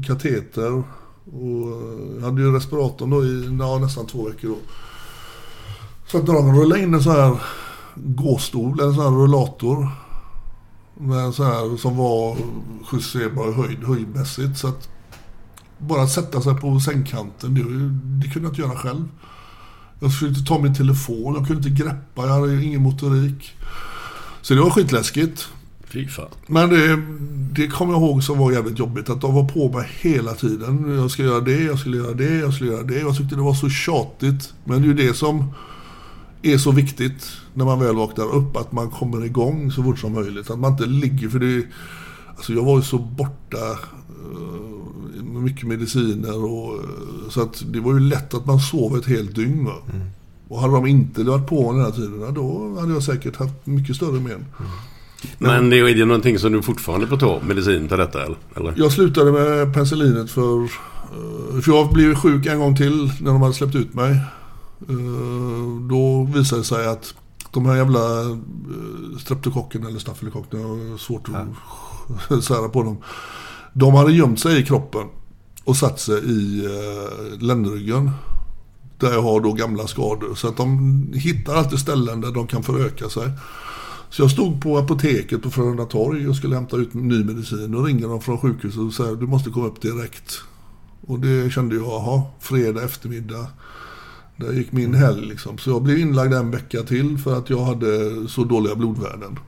kateter. 0.07 0.83
Och 1.31 1.83
jag 2.15 2.25
hade 2.25 2.41
ju 2.41 2.55
respiratorn 2.55 3.09
då 3.09 3.25
i 3.25 3.57
ja, 3.59 3.79
nästan 3.79 4.05
två 4.05 4.29
veckor 4.29 4.49
då. 4.49 4.57
Så 6.07 6.17
att 6.17 6.25
de 6.25 6.59
rullade 6.59 6.81
in 6.81 6.93
en 6.93 7.03
sån 7.03 7.13
här 7.13 7.35
gåstol, 7.95 8.79
en 8.79 8.93
sån 8.93 9.03
här 9.03 9.21
rullator. 9.21 9.89
Med 10.99 11.19
en 11.19 11.33
sån 11.33 11.45
här 11.45 11.77
som 11.77 11.97
var 11.97 12.37
justerbar 12.91 13.51
höjd, 13.51 13.83
höjdmässigt. 13.83 14.57
Så 14.57 14.67
att 14.67 14.89
bara 15.77 16.01
att 16.01 16.11
sätta 16.11 16.41
sig 16.41 16.55
på 16.55 16.79
sängkanten, 16.79 17.53
det, 17.53 17.61
det 18.25 18.33
kunde 18.33 18.47
jag 18.47 18.51
inte 18.51 18.61
göra 18.61 18.75
själv. 18.75 19.03
Jag 19.99 20.13
försökte 20.13 20.43
ta 20.43 20.59
min 20.59 20.75
telefon, 20.75 21.35
jag 21.35 21.47
kunde 21.47 21.69
inte 21.69 21.83
greppa, 21.83 22.25
jag 22.25 22.33
hade 22.33 22.63
ingen 22.63 22.81
motorik. 22.81 23.55
Så 24.41 24.53
det 24.53 24.61
var 24.61 24.69
skitläskigt. 24.69 25.47
Fy 25.89 26.07
fan. 26.07 26.29
Men 26.47 26.69
det, 26.69 27.01
det 27.61 27.67
kommer 27.67 27.93
jag 27.93 28.01
ihåg 28.01 28.23
som 28.23 28.37
var 28.37 28.51
jävligt 28.51 28.79
jobbigt. 28.79 29.09
Att 29.09 29.21
de 29.21 29.35
var 29.35 29.49
på 29.49 29.77
mig 29.77 29.89
hela 29.99 30.33
tiden. 30.33 30.97
Jag 30.97 31.11
ska 31.11 31.23
göra 31.23 31.41
det, 31.41 31.63
jag 31.63 31.79
skulle 31.79 31.97
göra 31.97 32.13
det, 32.13 32.37
jag 32.37 32.53
skulle 32.53 32.71
göra 32.71 32.83
det. 32.83 32.99
Jag 32.99 33.17
tyckte 33.17 33.35
det 33.35 33.41
var 33.41 33.53
så 33.53 33.69
tjatigt. 33.69 34.53
Men 34.63 34.81
det 34.81 34.85
är 34.85 34.87
ju 34.87 35.07
det 35.07 35.13
som 35.13 35.53
är 36.41 36.57
så 36.57 36.71
viktigt 36.71 37.27
när 37.53 37.65
man 37.65 37.79
väl 37.79 37.95
vaknar 37.95 38.35
upp. 38.35 38.57
Att 38.57 38.71
man 38.71 38.89
kommer 38.89 39.25
igång 39.25 39.71
så 39.71 39.83
fort 39.83 39.99
som 39.99 40.13
möjligt. 40.13 40.49
Att 40.49 40.59
man 40.59 40.71
inte 40.71 40.85
ligger 40.85 41.29
för 41.29 41.39
det. 41.39 41.63
Alltså 42.35 42.53
jag 42.53 42.63
var 42.63 42.75
ju 42.77 42.81
så 42.83 42.97
borta 42.97 43.57
eh, 44.09 45.23
med 45.23 45.41
mycket 45.43 45.67
mediciner 45.67 46.43
och 46.45 46.73
eh, 46.73 47.29
så 47.29 47.41
att 47.41 47.63
det 47.73 47.79
var 47.79 47.93
ju 47.93 47.99
lätt 47.99 48.33
att 48.33 48.45
man 48.45 48.59
sov 48.59 48.97
ett 48.97 49.05
helt 49.05 49.35
dygn. 49.35 49.65
Va? 49.65 49.73
Och 50.49 50.59
hade 50.59 50.73
de 50.73 50.87
inte 50.87 51.23
varit 51.23 51.47
på 51.47 51.71
den 51.71 51.81
här 51.81 51.91
tiden, 51.91 52.33
då 52.33 52.77
hade 52.79 52.93
jag 52.93 53.03
säkert 53.03 53.35
haft 53.35 53.53
mycket 53.65 53.95
större 53.95 54.19
men. 54.19 54.45
Men 55.37 55.69
det 55.69 55.77
är 55.79 55.95
det 55.95 56.05
någonting 56.05 56.39
som 56.39 56.51
du 56.51 56.61
fortfarande 56.61 57.07
får 57.07 57.17
ta 57.17 57.41
medicin 57.47 57.87
till 57.87 57.97
detta 57.97 58.23
eller? 58.25 58.37
eller? 58.55 58.73
Jag 58.77 58.91
slutade 58.91 59.31
med 59.31 59.73
penicillinet 59.73 60.31
för... 60.31 60.63
eh, 60.63 61.61
För 61.61 61.71
jag 61.71 61.93
blev 61.93 62.15
sjuk 62.15 62.45
en 62.45 62.59
gång 62.59 62.75
till 62.75 63.11
när 63.21 63.31
de 63.31 63.41
hade 63.41 63.53
släppt 63.53 63.75
ut 63.75 63.93
mig. 63.93 64.19
Eh, 64.81 65.87
Då 65.89 66.23
visade 66.23 66.61
det 66.61 66.65
sig 66.65 66.87
att 66.87 67.13
de 67.51 67.65
här 67.65 67.75
jävla 67.75 68.21
eh, 68.21 68.37
streptokocken 69.19 69.85
eller 69.85 69.99
stafylokocken, 69.99 70.61
jag 70.61 70.67
har 70.67 70.97
svårt 70.97 71.27
att 72.29 72.43
sära 72.43 72.69
på 72.69 72.83
dem. 72.83 72.97
De 73.73 73.93
hade 73.93 74.11
gömt 74.11 74.39
sig 74.39 74.61
i 74.61 74.65
kroppen 74.65 75.07
och 75.63 75.77
satt 75.77 75.99
sig 75.99 76.19
i 76.25 76.65
eh, 76.65 77.39
ländryggen. 77.39 78.11
Där 78.99 79.11
jag 79.13 79.21
har 79.21 79.41
då 79.41 79.53
gamla 79.53 79.87
skador. 79.87 80.35
Så 80.35 80.47
att 80.47 80.57
de 80.57 80.89
hittar 81.13 81.55
alltid 81.55 81.79
ställen 81.79 82.21
där 82.21 82.31
de 82.31 82.47
kan 82.47 82.63
föröka 82.63 83.09
sig. 83.09 83.31
Så 84.09 84.21
jag 84.21 84.31
stod 84.31 84.61
på 84.61 84.77
apoteket 84.77 85.41
på 85.43 85.51
Frölunda 85.51 85.85
torg 85.85 86.27
och 86.27 86.35
skulle 86.35 86.55
hämta 86.55 86.77
ut 86.77 86.93
ny 86.93 87.23
medicin. 87.23 87.75
Och 87.75 87.85
ringer 87.85 88.07
de 88.07 88.21
från 88.21 88.37
sjukhuset 88.37 88.79
och 88.79 88.93
säger 88.93 89.15
du 89.15 89.27
måste 89.27 89.49
komma 89.49 89.67
upp 89.67 89.81
direkt. 89.81 90.41
Och 91.07 91.19
det 91.19 91.51
kände 91.53 91.75
jag, 91.75 91.85
jaha, 91.85 92.21
fredag 92.39 92.83
eftermiddag. 92.83 93.47
Där 94.37 94.51
gick 94.53 94.71
min 94.71 94.93
helg 94.93 95.25
liksom. 95.25 95.57
Så 95.57 95.69
jag 95.69 95.81
blev 95.81 95.97
inlagd 95.97 96.33
en 96.33 96.51
vecka 96.51 96.81
till 96.83 97.17
för 97.17 97.37
att 97.37 97.49
jag 97.49 97.63
hade 97.65 97.87
så 98.27 98.43
dåliga 98.43 98.75
blodvärden. 98.75 99.39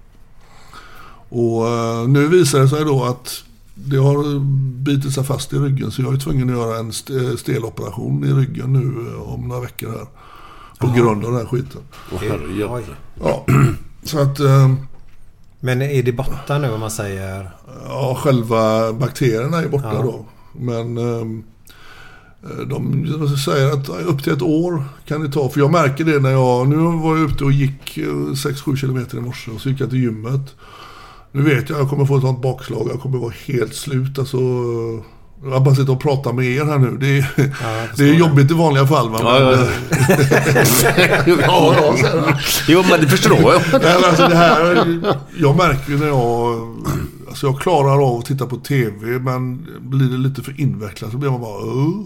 Och 1.30 1.68
eh, 1.68 2.08
nu 2.08 2.28
visar 2.28 2.60
det 2.60 2.70
sig 2.70 2.86
då 2.86 3.04
att 3.04 3.44
det 3.76 3.98
har 3.98 4.40
bitit 4.84 5.14
sig 5.14 5.24
fast 5.24 5.54
i 5.54 5.58
ryggen 5.58 5.92
så 5.92 6.02
jag 6.02 6.14
är 6.14 6.18
tvungen 6.18 6.50
att 6.50 6.56
göra 6.56 6.78
en 6.80 6.90
st- 6.90 7.38
steloperation 7.38 8.24
i 8.26 8.28
ryggen 8.34 8.74
nu 8.74 9.12
eh, 9.12 9.22
om 9.34 9.48
några 9.48 9.62
veckor 9.62 9.90
här. 9.90 10.06
På 10.80 10.88
grund 10.88 11.26
av 11.26 11.32
den 11.32 11.40
här 11.42 11.48
skiten. 11.48 11.82
Oj. 12.12 12.84
Ja, 13.24 13.46
så 14.04 14.20
att 14.20 14.40
eh, 14.40 14.74
Men 15.60 15.82
är 15.82 16.04
det 16.04 16.12
borta 16.12 16.58
nu 16.58 16.72
om 16.72 16.80
man 16.80 16.92
säger? 16.92 17.52
ja, 17.88 18.18
själva 18.24 18.94
bakterierna 18.94 19.58
är 19.58 19.68
borta 19.68 19.92
Ja. 19.94 20.02
då. 20.02 20.26
Men 20.60 20.98
eh, 20.98 21.44
de 22.42 23.38
säger 23.46 23.72
att 23.72 23.90
upp 23.90 24.24
till 24.24 24.34
ett 24.34 24.42
år 24.42 24.84
kan 25.08 25.24
det 25.24 25.32
ta. 25.32 25.50
För 25.50 25.60
jag 25.60 25.72
märker 25.72 26.04
det 26.04 26.20
när 26.20 26.32
jag, 26.32 26.68
nu 26.68 26.76
var 26.76 27.18
jag 27.18 27.32
ute 27.32 27.44
och 27.44 27.52
gick 27.52 27.98
eh, 27.98 28.04
6-7 28.04 28.76
kilometer 28.76 29.18
i 29.18 29.22
morse 29.22 29.52
och 29.52 29.62
så 29.62 29.70
gick 29.70 29.82
jag 29.82 29.90
till 29.90 30.04
gymmet. 30.04 30.56
Nu 31.32 31.42
vet 31.42 31.70
jag 31.70 31.76
att 31.76 31.82
jag 31.82 31.90
kommer 31.90 32.06
få 32.06 32.16
ett 32.16 32.22
sånt 32.22 32.42
bakslag. 32.42 32.88
Jag 32.92 33.02
kommer 33.02 33.18
vara 33.18 33.34
helt 33.46 33.76
slut. 33.76 34.20
Alltså, 34.20 34.38
jag 35.44 35.64
bara 35.64 35.76
sitter 35.76 35.94
och 35.94 36.02
pratar 36.02 36.34
med 36.34 36.46
er 36.46 36.66
här 36.66 36.78
nu. 36.78 36.98
Det 36.98 37.18
är, 37.18 37.98
det 37.98 38.10
är 38.10 38.14
jobbigt 38.14 38.52
i 38.52 38.54
vanliga 38.54 38.88
fall. 38.88 39.10
Va? 39.10 39.20
Ja, 39.22 39.40
ja, 39.40 39.52
ja. 41.26 41.46
ja, 41.48 41.96
ja. 42.04 42.40
Jo, 42.68 42.84
men 42.90 43.02
det 43.02 43.08
förstår 43.08 43.54
jag. 43.54 43.62
Nej, 43.82 43.96
alltså 44.06 44.28
det 44.28 44.36
här, 44.36 44.98
jag 45.38 45.58
märker 45.58 45.92
ju 45.92 46.00
när 46.00 46.08
jag... 46.08 46.60
Alltså 47.28 47.48
jag 47.48 47.60
klarar 47.60 48.08
av 48.08 48.20
att 48.20 48.26
titta 48.26 48.46
på 48.46 48.58
TV 48.58 49.20
men 49.20 49.68
blir 49.80 50.08
det 50.08 50.18
lite 50.18 50.42
för 50.42 50.62
invecklat 50.62 51.12
så 51.12 51.18
blir 51.18 51.30
man 51.30 51.42
bara... 51.42 51.64
Uh. 51.64 52.06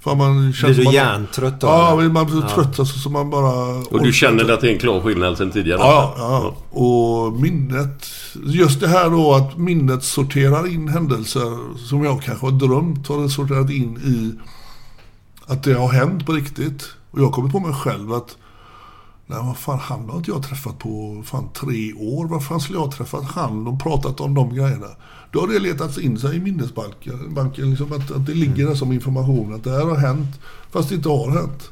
För 0.00 0.14
man 0.14 0.52
känner 0.52 0.74
Blir 0.74 0.84
du 0.84 0.92
hjärntrött 0.92 1.60
då? 1.60 1.66
Ja, 1.66 1.96
man 1.96 2.26
blir 2.26 2.40
så 2.40 2.48
trött 2.48 2.78
alltså, 2.78 2.98
så 2.98 3.10
man 3.10 3.30
bara... 3.30 3.78
Och 3.90 4.02
du 4.02 4.12
känner 4.12 4.52
att 4.52 4.60
det 4.60 4.68
är 4.68 4.72
en 4.72 4.78
klar 4.78 5.00
skillnad 5.00 5.38
sen 5.38 5.50
tidigare? 5.50 5.78
Ja, 5.78 6.14
ja, 6.18 6.54
ja. 6.70 6.78
Och 6.80 7.32
minnet. 7.32 8.06
Just 8.44 8.80
det 8.80 8.88
här 8.88 9.10
då 9.10 9.34
att 9.34 9.58
minnet 9.58 10.04
sorterar 10.04 10.72
in 10.72 10.88
händelser 10.88 11.76
som 11.78 12.04
jag 12.04 12.22
kanske 12.22 12.46
har 12.46 12.52
drömt 12.52 13.08
har 13.08 13.22
det 13.22 13.28
sorterat 13.28 13.70
in 13.70 13.96
i 13.96 14.32
att 15.46 15.62
det 15.62 15.72
har 15.72 15.88
hänt 15.88 16.26
på 16.26 16.32
riktigt. 16.32 16.88
Och 17.10 17.20
jag 17.20 17.32
kommer 17.32 17.50
på 17.50 17.60
mig 17.60 17.72
själv 17.72 18.12
att 18.12 18.36
Nej, 19.30 19.38
vad 19.42 19.56
fan, 19.56 19.78
han 19.78 20.10
har 20.10 20.16
inte 20.16 20.30
jag 20.30 20.42
träffat 20.42 20.78
på 20.78 21.22
fan 21.26 21.48
tre 21.54 21.92
år. 21.92 22.26
Varför 22.26 22.46
fan 22.46 22.60
skulle 22.60 22.78
jag 22.78 22.84
ha 22.84 22.92
träffat 22.92 23.24
han 23.24 23.66
och 23.66 23.82
pratat 23.82 24.20
om 24.20 24.34
de 24.34 24.54
grejerna? 24.54 24.86
Då 25.30 25.40
har 25.40 25.48
det 25.48 25.58
letats 25.58 25.98
in 25.98 26.18
sig 26.18 26.36
i 26.36 26.40
minnesbanken. 26.40 27.34
Banken, 27.34 27.70
liksom 27.70 27.92
att, 27.92 28.10
att 28.10 28.26
det 28.26 28.34
ligger 28.34 28.66
där 28.66 28.74
som 28.74 28.92
information. 28.92 29.54
Att 29.54 29.64
det 29.64 29.70
här 29.70 29.84
har 29.84 29.96
hänt, 29.96 30.40
fast 30.70 30.88
det 30.88 30.94
inte 30.94 31.08
har 31.08 31.30
hänt. 31.30 31.70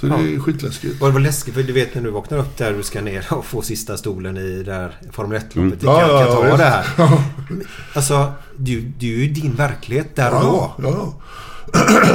Så 0.00 0.06
det 0.06 0.14
är 0.14 0.38
skitläskigt. 0.38 1.02
Och 1.02 1.06
det 1.08 1.12
var 1.12 1.20
läskigt 1.20 1.54
för 1.54 1.62
du 1.62 1.72
vet 1.72 1.94
när 1.94 2.02
du 2.02 2.10
vaknar 2.10 2.38
upp 2.38 2.56
där 2.56 2.72
du 2.72 2.82
ska 2.82 3.00
ner 3.00 3.26
och 3.30 3.44
få 3.44 3.62
sista 3.62 3.96
stolen 3.96 4.36
i 4.36 4.62
där 4.62 4.96
Formel 5.12 5.38
1-loppet 5.40 5.54
i 5.54 5.58
Mm. 5.58 5.78
Ja, 5.80 6.00
ja, 6.00 6.20
ja, 6.20 6.26
Qatar 6.26 6.44
visst. 6.44 6.58
det 6.58 6.64
här. 6.64 6.86
Alltså, 7.94 8.32
du, 8.56 8.80
du 8.80 9.14
är 9.14 9.18
ju 9.18 9.28
din 9.32 9.54
verklighet 9.54 10.16
där 10.16 10.34
och 10.34 10.42
då. 10.42 10.74
Ja, 10.82 10.88
ja. 10.88 11.14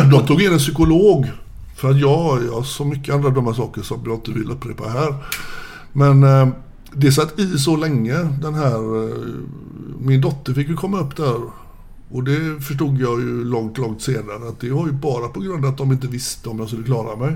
De 0.11 0.27
tog 0.27 0.41
in 0.41 0.51
en 0.53 0.57
psykolog. 0.59 1.31
För 1.75 1.89
att 1.89 1.99
jag, 1.99 2.43
jag 2.45 2.53
har 2.53 2.63
så 2.63 2.85
mycket 2.85 3.13
andra 3.15 3.29
dumma 3.29 3.53
saker 3.53 3.81
som 3.81 4.01
jag 4.05 4.15
inte 4.15 4.31
vill 4.31 4.51
upprepa 4.51 4.89
här. 4.89 5.15
Men 5.93 6.23
eh, 6.23 6.47
det 6.95 7.11
satt 7.11 7.39
i 7.39 7.57
så 7.57 7.75
länge 7.75 8.13
den 8.41 8.53
här... 8.53 9.09
Eh, 9.09 9.17
min 9.99 10.21
dotter 10.21 10.53
fick 10.53 10.67
ju 10.67 10.75
komma 10.75 10.99
upp 10.99 11.15
där. 11.15 11.41
Och 12.09 12.23
det 12.23 12.61
förstod 12.61 13.01
jag 13.01 13.21
ju 13.21 13.43
långt, 13.43 13.77
långt 13.77 14.01
senare. 14.01 14.49
Att 14.49 14.59
det 14.59 14.69
var 14.69 14.85
ju 14.87 14.91
bara 14.91 15.27
på 15.27 15.39
grund 15.39 15.65
av 15.65 15.71
att 15.71 15.77
de 15.77 15.91
inte 15.91 16.07
visste 16.07 16.49
om 16.49 16.59
jag 16.59 16.67
skulle 16.67 16.83
klara 16.83 17.15
mig. 17.15 17.35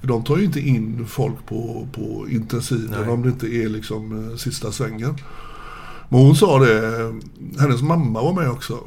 För 0.00 0.08
de 0.08 0.24
tar 0.24 0.36
ju 0.36 0.44
inte 0.44 0.60
in 0.60 1.06
folk 1.06 1.46
på, 1.46 1.88
på 1.92 2.26
intensiven 2.28 3.08
om 3.08 3.22
det 3.22 3.28
inte 3.28 3.46
är 3.46 3.68
liksom 3.68 4.30
eh, 4.30 4.36
sista 4.36 4.72
svängen. 4.72 5.14
Men 6.08 6.20
hon 6.20 6.36
sa 6.36 6.58
det, 6.58 7.14
hennes 7.58 7.82
mamma 7.82 8.22
var 8.22 8.32
med 8.32 8.50
också. 8.50 8.78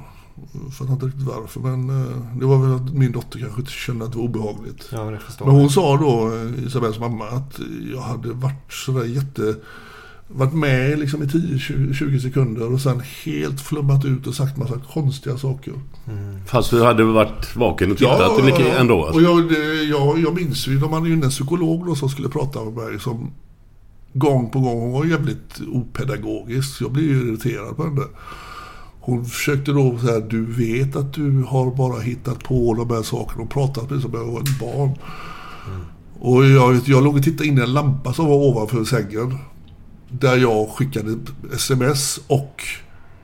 Jag 0.64 0.74
fattar 0.74 0.94
inte 0.94 1.06
riktigt 1.06 1.24
varför 1.24 1.60
men 1.60 1.90
eh, 1.90 2.38
det 2.40 2.46
var 2.46 2.58
väl 2.58 2.76
att 2.76 2.94
min 2.94 3.12
dotter 3.12 3.40
kanske 3.40 3.60
inte 3.60 3.72
kände 3.72 4.06
att 4.06 4.12
det 4.12 4.18
var 4.18 4.26
obehagligt. 4.26 4.90
Ja, 4.92 5.04
det 5.04 5.12
Men 5.12 5.20
jag. 5.40 5.46
hon 5.46 5.70
sa 5.70 5.98
då, 5.98 6.32
eh, 6.36 6.66
Isabells 6.66 7.00
mamma, 7.00 7.28
att 7.28 7.60
jag 7.94 8.02
hade 8.02 8.34
varit 8.34 8.74
sådär 8.74 9.06
jätte... 9.06 9.56
Varit 10.28 10.54
med 10.54 11.00
liksom 11.00 11.24
i 11.24 11.26
10-20 11.26 12.20
sekunder 12.20 12.74
och 12.74 12.82
sen 12.82 13.02
helt 13.26 13.62
flummat 13.62 14.06
ut 14.06 14.28
och 14.28 14.36
sagt 14.36 14.58
massa 14.58 14.80
konstiga 14.94 15.38
saker. 15.38 15.74
Fast 16.46 16.70
du 16.70 16.84
hade 16.84 17.04
varit 17.04 17.56
vaken 17.56 17.92
och 17.92 17.98
tittat 17.98 18.46
mycket 18.46 18.80
ändå? 18.80 19.06
Alltså. 19.06 19.20
Och 19.20 19.24
jag, 19.24 19.52
jag, 19.90 20.20
jag 20.20 20.36
minns 20.36 20.68
ju, 20.68 20.80
de 20.80 20.94
hade 20.94 21.10
ju 21.10 21.14
en 21.14 21.30
psykolog 21.30 21.86
då 21.86 21.96
som 21.96 22.10
skulle 22.10 22.30
prata 22.30 22.64
med 22.64 22.74
mig 22.74 23.00
som 23.00 23.32
gång 24.14 24.50
på 24.50 24.60
gång, 24.60 24.82
hon 24.82 24.92
var 24.92 25.06
jävligt 25.06 25.62
opedagogisk. 25.72 26.82
Jag 26.82 26.92
blev 26.92 27.06
ju 27.06 27.28
irriterad 27.28 27.76
på 27.76 27.84
henne. 27.84 28.02
Hon 29.00 29.26
försökte 29.26 29.72
då 29.72 30.00
säga, 30.00 30.20
du 30.20 30.46
vet 30.46 30.96
att 30.96 31.14
du 31.14 31.44
har 31.48 31.76
bara 31.76 32.00
hittat 32.00 32.44
på 32.44 32.74
de 32.74 32.96
här 32.96 33.04
sakerna 33.04 33.44
och 33.44 33.50
pratat 33.50 33.90
med 33.90 34.02
som 34.02 34.16
om 34.16 34.22
jag 34.22 34.32
var 34.34 34.42
ett 34.42 34.60
barn. 34.60 34.92
Och 36.20 36.46
jag, 36.46 36.80
jag 36.86 37.04
låg 37.04 37.16
och 37.16 37.24
tittade 37.24 37.50
in 37.50 37.58
i 37.58 37.62
en 37.62 37.74
lampa 37.74 38.14
som 38.14 38.26
var 38.26 38.36
ovanför 38.36 38.84
sängen. 38.84 39.38
Där 40.10 40.38
jag 40.38 40.70
skickade 40.70 41.18
sms 41.54 42.20
och 42.28 42.64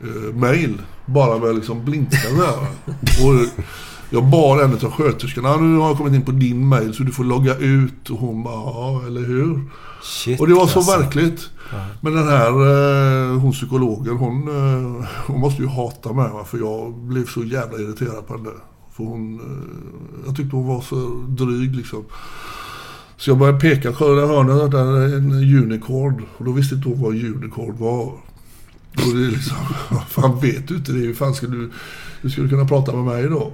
eh, 0.02 0.36
mail. 0.36 0.82
Bara 1.06 1.38
med 1.38 1.56
liksom 1.56 1.86
blinkande 1.86 2.42
där. 2.42 2.58
Och 3.26 3.64
Jag 4.10 4.26
bad 4.26 4.60
en 4.60 4.74
av 4.74 4.92
sköterskorna, 4.92 5.58
nu 5.58 5.78
har 5.78 5.88
jag 5.88 5.98
kommit 5.98 6.14
in 6.14 6.22
på 6.22 6.32
din 6.32 6.68
mail 6.68 6.94
så 6.94 7.04
du 7.04 7.12
får 7.12 7.24
logga 7.24 7.56
ut. 7.56 8.10
Och 8.10 8.18
hon 8.18 8.44
bara, 8.44 8.56
ja 8.56 9.04
eller 9.08 9.22
hur? 9.22 9.70
Shit, 10.04 10.40
och 10.40 10.48
det 10.48 10.54
var 10.54 10.68
så 10.68 10.80
alltså. 10.80 11.00
verkligt. 11.00 11.50
Men 12.02 12.14
den 12.14 12.28
här, 12.28 12.48
eh, 12.48 13.40
hon 13.40 13.52
psykologen, 13.52 14.18
hon, 14.18 14.48
eh, 14.48 15.06
hon 15.28 15.40
måste 15.40 15.62
ju 15.62 15.68
hata 15.68 16.14
mig 16.14 16.30
för 16.46 16.58
jag 16.58 16.94
blev 16.94 17.26
så 17.26 17.44
jävla 17.44 17.78
irriterad 17.78 18.28
på 18.28 18.34
henne. 18.34 18.50
För 18.92 19.04
hon, 19.04 19.40
eh, 19.40 20.26
jag 20.26 20.36
tyckte 20.36 20.56
hon 20.56 20.68
var 20.68 20.82
så 20.82 20.96
dryg 21.28 21.76
liksom. 21.76 22.06
Så 23.24 23.30
jag 23.30 23.38
började 23.38 23.60
peka, 23.60 23.94
kolla 23.94 24.22
där 24.22 24.28
hörnet, 24.28 24.72
där 24.72 24.98
är 24.98 25.18
en 25.18 25.32
unicord. 25.64 26.24
Och 26.38 26.46
då 26.46 26.52
visste 26.52 26.76
inte 26.76 26.90
hon 26.90 27.02
vad 27.02 27.12
unicord 27.12 27.76
var. 27.78 28.14
Det 28.94 29.02
är 29.02 29.32
liksom, 29.32 29.58
vad 29.90 30.08
fan 30.08 30.40
vet 30.40 30.68
du 30.68 30.76
inte 30.76 30.92
det? 30.92 31.00
Hur 31.00 31.14
fan 31.14 31.34
ska 31.34 31.48
du, 31.48 31.72
du 32.22 32.50
kunna 32.50 32.66
prata 32.66 32.96
med 32.96 33.06
mig 33.06 33.24
då? 33.24 33.52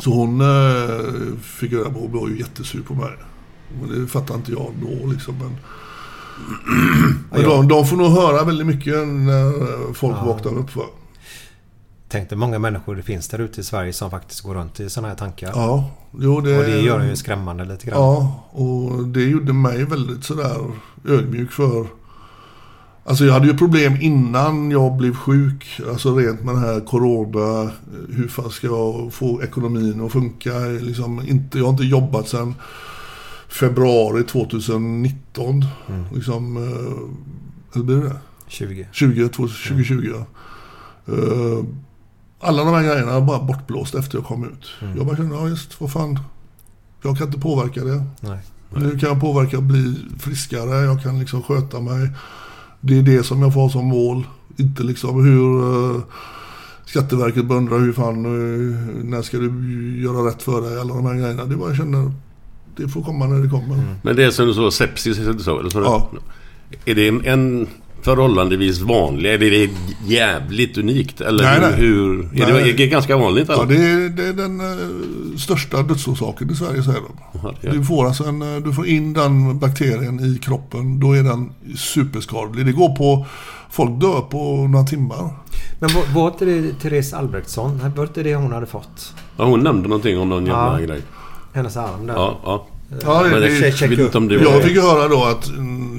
Så 0.00 0.10
hon 0.10 0.40
eh, 0.40 1.36
fick 1.42 1.72
reda 1.72 1.90
på, 1.90 1.98
hon 1.98 2.12
var 2.12 2.28
ju 2.28 2.38
jättesur 2.38 2.82
på 2.82 2.94
mig. 2.94 3.12
Men 3.80 4.00
det 4.00 4.06
fattar 4.06 4.34
inte 4.34 4.52
jag 4.52 4.72
då 4.82 5.06
liksom. 5.06 5.34
Men, 5.38 5.56
men 7.30 7.42
de, 7.42 7.68
de 7.68 7.86
får 7.86 7.96
nog 7.96 8.10
höra 8.10 8.44
väldigt 8.44 8.66
mycket 8.66 9.08
när 9.08 9.92
folk 9.94 10.16
Ja. 10.20 10.24
vaknar 10.24 10.58
upp 10.58 10.76
va. 10.76 10.84
Tänk 12.12 12.28
dig 12.28 12.38
många 12.38 12.58
människor 12.58 12.96
det 12.96 13.02
finns 13.02 13.28
där 13.28 13.38
ute 13.38 13.60
i 13.60 13.64
Sverige 13.64 13.92
som 13.92 14.10
faktiskt 14.10 14.40
går 14.40 14.54
runt 14.54 14.80
i 14.80 14.90
sådana 14.90 15.08
här 15.08 15.16
tankar. 15.16 15.52
Ja, 15.54 15.90
jo 16.18 16.40
det... 16.40 16.58
Och 16.58 16.64
det 16.64 16.80
gör 16.80 17.04
ju 17.04 17.16
skrämmande 17.16 17.64
lite 17.64 17.86
grann. 17.86 18.00
Ja, 18.00 18.44
och 18.50 19.08
det 19.08 19.24
gjorde 19.24 19.52
mig 19.52 19.84
väldigt 19.84 20.24
sådär 20.24 20.56
ödmjuk 21.08 21.52
för... 21.52 21.86
Alltså 23.04 23.24
jag 23.24 23.32
hade 23.32 23.46
ju 23.46 23.56
problem 23.56 23.96
innan 24.00 24.70
jag 24.70 24.96
blev 24.96 25.14
sjuk. 25.14 25.80
Alltså 25.88 26.16
rent 26.16 26.44
med 26.44 26.54
den 26.54 26.64
här 26.64 26.80
corona. 26.80 27.70
Hur 28.08 28.28
fan 28.28 28.50
ska 28.50 28.66
jag 28.66 29.12
få 29.12 29.42
ekonomin 29.42 30.06
att 30.06 30.12
funka? 30.12 30.58
Liksom 30.58 31.22
inte, 31.28 31.58
jag 31.58 31.64
har 31.64 31.72
inte 31.72 31.84
jobbat 31.84 32.28
sedan 32.28 32.54
februari 33.48 34.24
2019. 34.24 35.64
Liksom, 36.14 36.56
eh, 36.56 37.08
hur 37.74 37.82
blir 37.82 37.96
det? 37.96 38.16
20. 38.46 38.88
20, 38.92 39.28
2020 39.28 40.14
ja. 40.14 40.26
Eh, 41.14 41.64
Alla 42.42 42.64
de 42.64 42.74
här 42.74 42.82
grejerna 42.82 43.12
är 43.12 43.20
bara 43.20 43.42
bortblåst 43.42 43.94
efter 43.94 44.18
jag 44.18 44.24
kom 44.24 44.44
ut. 44.44 44.70
Jag 44.96 45.06
bara 45.06 45.16
kände, 45.16 45.34
ja 45.34 45.48
just, 45.48 45.80
vad 45.80 45.92
fan. 45.92 46.18
Jag 47.02 47.18
kan 47.18 47.26
inte 47.26 47.40
påverka 47.40 47.84
det. 47.84 48.04
Nej. 48.20 48.38
Nu 48.76 48.98
kan 48.98 49.08
jag 49.08 49.20
påverka 49.20 49.58
att 49.58 49.62
bli 49.62 49.94
friskare, 50.18 50.84
jag 50.84 51.02
kan 51.02 51.18
liksom 51.18 51.42
sköta 51.42 51.80
mig. 51.80 52.10
Det 52.80 52.98
är 52.98 53.02
det 53.02 53.22
som 53.22 53.42
jag 53.42 53.54
får 53.54 53.68
som 53.68 53.86
mål. 53.86 54.26
Inte 54.56 54.82
liksom 54.82 55.24
hur 55.24 55.62
uh, 55.62 56.02
Skatteverket 56.84 57.44
börjar 57.44 57.60
undra 57.60 57.76
hur 57.76 57.92
fan, 57.92 58.24
eh, 58.24 59.04
när 59.04 59.22
ska 59.22 59.38
du 59.38 60.02
göra 60.02 60.28
rätt 60.28 60.42
för 60.42 60.60
dig? 60.60 60.80
Alla 60.80 60.94
de 60.94 61.06
här 61.06 61.14
grejerna. 61.14 61.44
Det 61.44 61.54
är 61.54 61.56
bara 61.56 61.68
jag 61.68 61.76
känner, 61.76 62.12
det 62.76 62.88
får 62.88 63.02
komma 63.02 63.26
när 63.26 63.42
det 63.42 63.48
kommer. 63.48 63.96
Men 64.02 64.16
det 64.16 64.24
är 64.24 64.30
som 64.30 64.46
du 64.46 64.54
sa, 64.54 64.70
sepsis, 64.70 65.18
är 65.18 65.32
det 65.32 65.38
så? 65.38 65.60
Eller 65.60 65.70
så 65.70 65.80
Ja. 65.80 66.10
Är 66.84 66.94
det 66.94 67.08
en, 67.08 67.24
en 67.24 67.68
förhållandevis 68.02 68.80
vanlig? 68.80 69.30
Är 69.34 69.38
det 69.38 69.70
jävligt 70.06 70.78
unikt? 70.78 71.20
Eller 71.20 71.44
Nej, 71.44 71.54
hur, 71.54 71.68
nej. 71.70 71.72
hur 71.80 72.42
är, 72.42 72.46
det, 72.46 72.52
Nej. 72.52 72.70
är 72.70 72.76
det 72.76 72.86
ganska 72.86 73.16
vanligt? 73.16 73.44
Ja, 73.48 73.54
Eller? 73.62 73.66
det 73.74 73.84
är, 73.84 74.08
det 74.08 74.26
är 74.26 74.32
den 74.32 74.60
eh, 74.60 75.36
största 75.38 75.82
dödsorsaken 75.82 76.50
i 76.50 76.54
Sverige 76.54 76.82
säger 76.82 76.98
de. 77.00 77.40
Ja, 77.62 77.70
Du 77.72 77.84
får, 77.84 78.06
alltså 78.06 78.24
en, 78.24 78.42
eh, 78.42 78.62
du 78.62 78.72
får 78.72 78.86
in 78.86 79.12
den 79.12 79.58
bakterien 79.58 80.20
i 80.20 80.38
kroppen, 80.38 81.00
då 81.00 81.12
är 81.12 81.22
den 81.22 81.52
superskadlig. 81.76 82.66
Det 82.66 82.72
går 82.72 82.96
på, 82.96 83.26
folk 83.70 84.00
dör 84.00 84.20
på 84.20 84.68
några 84.68 84.84
timmar. 84.86 85.28
Men 85.80 85.90
var, 85.94 86.14
var 86.14 86.28
inte 86.30 86.44
det 86.44 86.72
Therese 86.82 87.12
Albrektsson? 87.12 87.80
Var 87.96 88.02
inte 88.04 88.22
det 88.22 88.34
hon 88.34 88.52
hade 88.52 88.66
fått? 88.66 89.14
Ja, 89.36 89.44
hon 89.44 89.60
nämnde 89.60 89.88
någonting 89.88 90.18
om 90.18 90.28
någon 90.28 90.46
jävla 90.46 90.80
Ja. 90.80 90.86
grej. 90.86 91.00
Hennes 91.52 91.76
arm 91.76 92.06
där. 92.06 92.14
Ja, 92.14 92.38
ja. 92.44 92.66
Ja, 93.04 93.22
det, 93.22 93.40
det, 93.40 93.48
check- 93.48 93.82
jag 93.82 93.88
vet 93.88 93.98
inte 93.98 94.18
om 94.18 94.28
det 94.28 94.38
var... 94.38 94.44
jag 94.44 94.62
fick 94.62 94.76
höra 94.82 95.08
då 95.08 95.24
att 95.24 95.48
mm, 95.48 95.91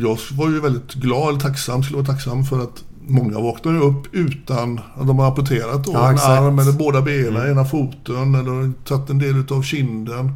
jag 0.00 0.18
var 0.32 0.48
ju 0.48 0.60
väldigt 0.60 0.94
glad, 0.94 1.28
eller 1.28 1.40
tacksam, 1.40 1.82
skulle 1.82 1.96
vara 1.96 2.06
tacksam 2.06 2.44
för 2.44 2.62
att 2.62 2.84
många 3.06 3.40
vaknar 3.40 3.82
upp 3.82 4.14
utan 4.14 4.80
att 4.96 5.06
de 5.06 5.18
har 5.18 5.26
amputerat 5.26 5.84
då. 5.84 5.92
Ja, 5.92 6.10
en 6.10 6.18
arm 6.18 6.58
eller 6.58 6.72
båda 6.72 7.02
benen, 7.02 7.50
ena 7.50 7.64
foten 7.64 8.34
eller 8.34 8.72
tagit 8.84 9.10
en 9.10 9.18
del 9.18 9.44
av 9.50 9.62
kinden. 9.62 10.32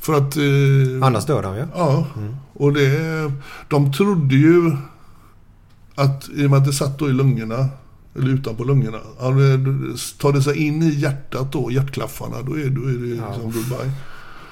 För 0.00 0.14
att... 0.14 0.36
Eh, 0.36 1.06
Annars 1.06 1.26
dör 1.26 1.42
de 1.42 1.56
ju. 1.56 1.64
Ja, 1.74 2.06
och 2.52 2.72
det... 2.72 3.32
De 3.68 3.92
trodde 3.92 4.34
ju 4.34 4.76
att 5.94 6.28
i 6.28 6.46
och 6.46 6.50
med 6.50 6.58
att 6.58 6.64
det 6.64 6.72
satt 6.72 6.98
då 6.98 7.08
i 7.08 7.12
lungorna, 7.12 7.68
eller 8.16 8.28
utanpå 8.28 8.64
lungorna, 8.64 8.98
ja, 9.20 9.30
tar 10.18 10.32
det 10.32 10.42
sig 10.42 10.66
in 10.66 10.82
i 10.82 10.90
hjärtat 10.90 11.52
då, 11.52 11.70
hjärtklaffarna, 11.70 12.42
då 12.42 12.58
är, 12.58 12.70
då 12.70 12.82
är 12.82 12.92
det 12.92 13.06
liksom 13.06 13.42
goodbye. 13.42 13.92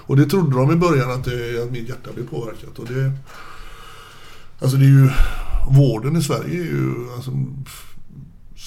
Och 0.09 0.17
det 0.17 0.27
trodde 0.27 0.57
de 0.57 0.73
i 0.73 0.77
början 0.77 1.11
att, 1.11 1.25
det, 1.25 1.63
att 1.63 1.71
mitt 1.71 1.89
hjärta 1.89 2.11
blev 2.15 2.29
påverkat. 2.29 2.79
Och 2.79 2.87
det, 2.87 3.13
alltså 4.61 4.77
det 4.77 4.85
är 4.85 4.89
ju, 4.89 5.11
vården 5.71 6.17
i 6.17 6.23
Sverige 6.23 6.61
är 6.61 6.65
ju, 6.65 6.95
alltså, 7.17 7.31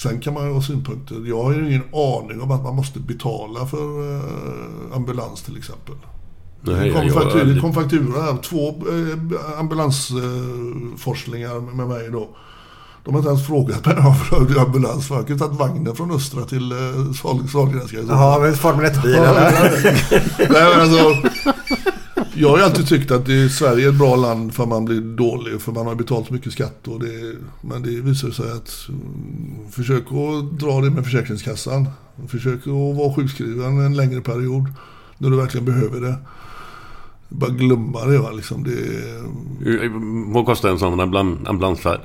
sen 0.02 0.20
kan 0.20 0.34
man 0.34 0.46
ju 0.46 0.52
ha 0.52 0.62
synpunkter. 0.62 1.16
Jag 1.26 1.42
har 1.44 1.52
ju 1.52 1.66
ingen 1.68 1.82
aning 1.94 2.40
om 2.42 2.50
att 2.50 2.62
man 2.62 2.76
måste 2.76 2.98
betala 3.00 3.66
för 3.66 4.14
eh, 4.16 4.22
ambulans 4.96 5.42
till 5.42 5.56
exempel. 5.58 5.94
Nej, 6.64 6.88
Det 6.88 6.94
kom, 6.94 7.06
jag- 7.06 7.14
faktura, 7.14 7.38
jag- 7.38 7.48
det 7.54 7.60
kom 7.60 7.74
faktura 7.74 8.22
här. 8.22 8.36
Två 8.42 8.68
eh, 8.68 9.58
ambulansforslingar 9.60 11.60
med 11.76 11.88
mig 11.88 12.10
då. 12.10 12.28
De 13.04 13.14
har 13.14 13.18
inte 13.20 13.28
ens 13.30 13.46
frågat 13.46 13.86
mig 13.86 13.96
om 13.96 14.04
jag 14.30 14.30
behövde 14.30 14.60
ambulans. 14.62 15.08
För 15.08 15.14
jag 15.14 15.26
kunde 15.26 15.44
tagit 15.44 15.58
vagnen 15.58 15.96
från 15.96 16.10
Östra 16.10 16.44
till 16.44 16.72
eh, 16.72 16.78
Sahlgrenska. 17.52 17.96
Jaha, 18.08 18.38
men 18.38 18.54
Formel 18.54 18.86
1-bil 18.92 19.12
Ja, 19.14 19.24
eller? 19.24 19.82
Nej, 20.38 20.48
men 20.48 20.80
alltså, 20.80 21.14
jag 22.42 22.48
har 22.48 22.58
ju 22.58 22.64
alltid 22.64 22.88
tyckt 22.88 23.10
att 23.10 23.26
det, 23.26 23.48
Sverige 23.48 23.86
är 23.86 23.88
ett 23.88 23.98
bra 23.98 24.16
land 24.16 24.54
för 24.54 24.66
man 24.66 24.84
blir 24.84 25.00
dålig. 25.00 25.60
För 25.60 25.72
man 25.72 25.86
har 25.86 25.94
betalat 25.94 26.26
så 26.26 26.34
mycket 26.34 26.52
skatt. 26.52 26.88
Och 26.88 27.00
det, 27.00 27.36
men 27.60 27.82
det 27.82 27.90
visar 27.90 28.30
sig 28.30 28.52
att 28.52 28.88
mm, 28.88 29.70
försök 29.70 30.02
att 30.02 30.58
dra 30.60 30.80
det 30.80 30.90
med 30.90 31.04
Försäkringskassan. 31.04 31.88
Försök 32.28 32.60
att 32.60 32.96
vara 32.96 33.14
sjukskriven 33.14 33.80
en 33.80 33.96
längre 33.96 34.20
period. 34.20 34.64
När 35.18 35.30
du 35.30 35.36
verkligen 35.36 35.66
behöver 35.66 36.00
det. 36.00 36.14
Bara 37.28 37.50
glömma 37.50 38.04
det 38.04 38.18
va. 38.18 38.30
Liksom 38.30 38.64
det, 38.64 38.76
Vad 40.32 40.46
kostar 40.46 40.68
en 40.68 40.78
sån 40.78 41.00
ambulansfärd? 41.46 42.00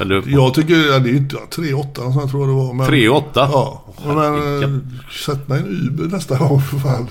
Eller, 0.00 0.22
jag 0.26 0.54
tycker, 0.54 0.92
ja, 0.92 0.98
det 0.98 1.10
är 1.10 1.16
inte, 1.16 1.36
ja, 1.36 1.42
3 1.50 1.74
8 1.74 2.02
tror 2.30 2.42
jag 2.42 2.48
det 2.48 2.64
var. 2.64 2.72
Men, 2.72 2.86
3 2.86 3.08
8? 3.08 3.30
Ja, 3.34 3.84
men 4.04 4.62
eh, 4.62 4.80
sätt 5.26 5.48
mig 5.48 5.58
en 5.58 5.66
Uber 5.66 6.04
nästa 6.04 6.38
gång 6.38 6.62
för 6.62 6.78
fan. 6.78 7.08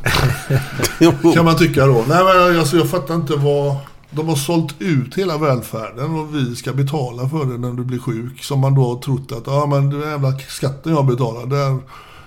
kan 1.33 1.45
man 1.45 1.57
tycka 1.57 1.85
då. 1.85 2.05
Nej 2.07 2.23
men 2.23 2.59
alltså, 2.59 2.77
jag 2.77 2.89
fattar 2.89 3.15
inte 3.15 3.35
vad... 3.35 3.75
De 4.15 4.27
har 4.27 4.35
sålt 4.35 4.75
ut 4.79 5.17
hela 5.17 5.37
välfärden 5.37 6.15
och 6.15 6.35
vi 6.35 6.55
ska 6.55 6.73
betala 6.73 7.29
för 7.29 7.45
det 7.45 7.57
när 7.57 7.71
du 7.71 7.83
blir 7.83 7.99
sjuk. 7.99 8.43
Som 8.43 8.59
man 8.59 8.75
då 8.75 8.83
har 8.93 9.01
trott 9.01 9.31
att, 9.31 9.47
ja 9.47 9.65
men 9.65 9.89
den 9.89 10.01
jävla 10.01 10.39
skatten 10.39 10.93
jag 10.93 11.05
betalar. 11.05 11.45
Där, 11.45 11.79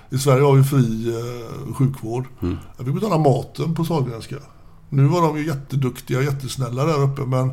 I 0.09 0.17
Sverige 0.17 0.43
har 0.43 0.55
vi 0.55 0.63
fri 0.63 1.13
eh, 1.15 1.73
sjukvård. 1.73 2.25
Jag 2.77 2.85
fick 2.85 2.95
betala 2.95 3.17
maten 3.17 3.75
på 3.75 3.85
Sahlgrenska. 3.85 4.35
Nu 4.89 5.05
var 5.05 5.21
de 5.21 5.37
ju 5.37 5.47
jätteduktiga 5.47 6.17
och 6.17 6.23
jättesnälla 6.23 6.85
där 6.85 7.03
uppe 7.03 7.21
men 7.21 7.51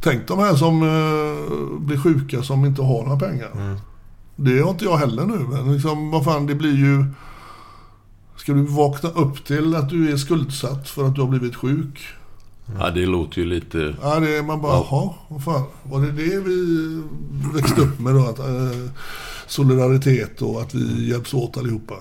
Tänk 0.00 0.28
de 0.28 0.38
här 0.38 0.54
som 0.54 0.82
eh, 0.82 1.78
blir 1.78 1.98
sjuka 1.98 2.42
som 2.42 2.64
inte 2.64 2.82
har 2.82 3.02
några 3.02 3.18
pengar. 3.18 3.78
Det 4.36 4.60
har 4.60 4.70
inte 4.70 4.84
jag 4.84 4.96
heller 4.96 5.24
nu. 5.24 5.38
Men 5.38 5.72
liksom, 5.72 6.10
vad 6.10 6.24
fan, 6.24 6.46
det 6.46 6.54
blir 6.54 6.76
ju... 6.76 7.04
Ska 8.36 8.52
du 8.52 8.62
vakna 8.62 9.10
upp 9.10 9.44
till 9.44 9.74
att 9.74 9.88
du 9.88 10.12
är 10.12 10.16
skuldsatt 10.16 10.88
för 10.88 11.04
att 11.04 11.14
du 11.14 11.20
har 11.20 11.28
blivit 11.28 11.56
sjuk? 11.56 12.06
Ja, 12.78 12.90
det 12.90 13.06
låter 13.06 13.38
ju 13.38 13.44
lite... 13.44 13.94
Ja, 14.02 14.20
det 14.20 14.36
är 14.36 14.42
man 14.42 14.62
bara, 14.62 14.72
jaha, 14.72 15.14
vad 15.28 15.44
fan. 15.44 15.62
Var 15.82 16.00
det 16.00 16.12
det 16.12 16.40
vi 16.40 17.02
växte 17.54 17.80
upp 17.80 17.98
med 17.98 18.14
då? 18.14 18.26
Att, 18.26 18.38
eh, 18.38 18.90
solidaritet 19.46 20.42
och 20.42 20.60
att 20.60 20.74
vi 20.74 21.10
hjälps 21.10 21.34
åt 21.34 21.56
allihopa. 21.56 21.94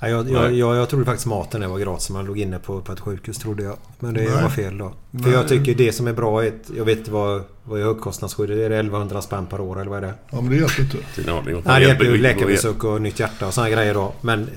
Ja, 0.00 0.08
jag, 0.08 0.30
jag, 0.30 0.52
jag, 0.54 0.76
jag 0.76 0.88
trodde 0.88 1.04
faktiskt 1.04 1.26
maten 1.26 1.70
var 1.70 1.78
gratis. 1.78 2.10
Man 2.10 2.24
låg 2.24 2.38
inne 2.38 2.58
på, 2.58 2.80
på 2.80 2.92
ett 2.92 3.00
sjukhus 3.00 3.38
trodde 3.38 3.62
jag. 3.62 3.76
Men 3.98 4.14
det 4.14 4.20
Nej. 4.20 4.42
var 4.42 4.48
fel 4.48 4.78
då. 4.78 4.88
För 5.12 5.18
Nej. 5.18 5.32
jag 5.32 5.48
tycker 5.48 5.74
det 5.74 5.92
som 5.92 6.06
är 6.06 6.12
bra 6.12 6.44
är 6.44 6.48
att, 6.48 6.70
Jag 6.76 6.84
vet 6.84 6.98
inte 6.98 7.10
vad, 7.10 7.42
vad 7.64 7.80
är 7.80 7.84
högkostnadsskyddet? 7.84 8.56
Är 8.56 8.70
det 8.70 8.76
1100 8.76 9.22
spänn 9.22 9.46
per 9.46 9.60
år 9.60 9.80
eller 9.80 9.90
vad 9.90 10.04
är 10.04 10.06
det? 10.06 10.14
Ja, 10.30 10.40
men 10.40 10.50
det 10.50 10.56
hjälper 10.56 10.82
inte. 10.82 10.98
Nej, 11.64 11.80
det 11.80 11.86
hjälper 11.86 12.04
ju 12.04 12.18
läkarbesök 12.18 12.84
och 12.84 13.02
nytt 13.02 13.20
hjärta 13.20 13.46
och 13.46 13.54
sådana 13.54 13.70
grejer 13.70 13.94
då. 13.94 14.12
Men 14.20 14.48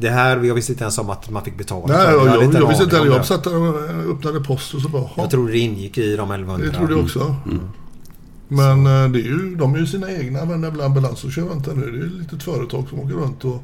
det 0.00 0.10
här, 0.10 0.42
jag 0.44 0.54
visste 0.54 0.72
inte 0.72 0.84
ens 0.84 0.98
om 0.98 1.10
att 1.10 1.30
man 1.30 1.44
fick 1.44 1.58
betala. 1.58 1.96
Nej, 1.96 2.06
jag, 2.06 2.26
jag, 2.26 2.44
inte 2.44 2.56
en 2.56 2.62
jag 2.62 2.68
visste 2.68 2.84
inte 2.84 2.96
heller. 2.96 3.16
Jag 3.16 3.26
satt 3.26 3.44
där 3.44 3.56
och 3.56 4.14
öppnade 4.16 4.40
post 4.40 4.74
och 4.74 4.80
så 4.80 4.88
bara, 4.88 5.02
Jag 5.02 5.10
jaha. 5.16 5.30
tror 5.30 5.48
det 5.48 5.58
ingick 5.58 5.98
i 5.98 6.16
de 6.16 6.30
1100. 6.30 6.66
Det 6.66 6.72
trodde 6.78 6.92
jag 6.92 7.04
också. 7.04 7.36
Men 8.48 8.86
eh, 8.86 9.10
det 9.10 9.18
är 9.18 9.22
ju, 9.22 9.56
de 9.56 9.74
är 9.74 9.78
ju 9.78 9.86
sina 9.86 10.12
egna 10.12 10.44
men 10.44 10.80
ambulans 10.80 11.24
och 11.24 11.32
kör 11.32 11.42
runt 11.42 11.66
här 11.66 11.74
nu. 11.74 11.90
Det 11.90 11.98
är 11.98 12.00
ju 12.00 12.06
ett 12.06 12.12
litet 12.12 12.42
företag 12.42 12.88
som 12.88 13.00
åker 13.00 13.14
runt 13.14 13.44
och... 13.44 13.62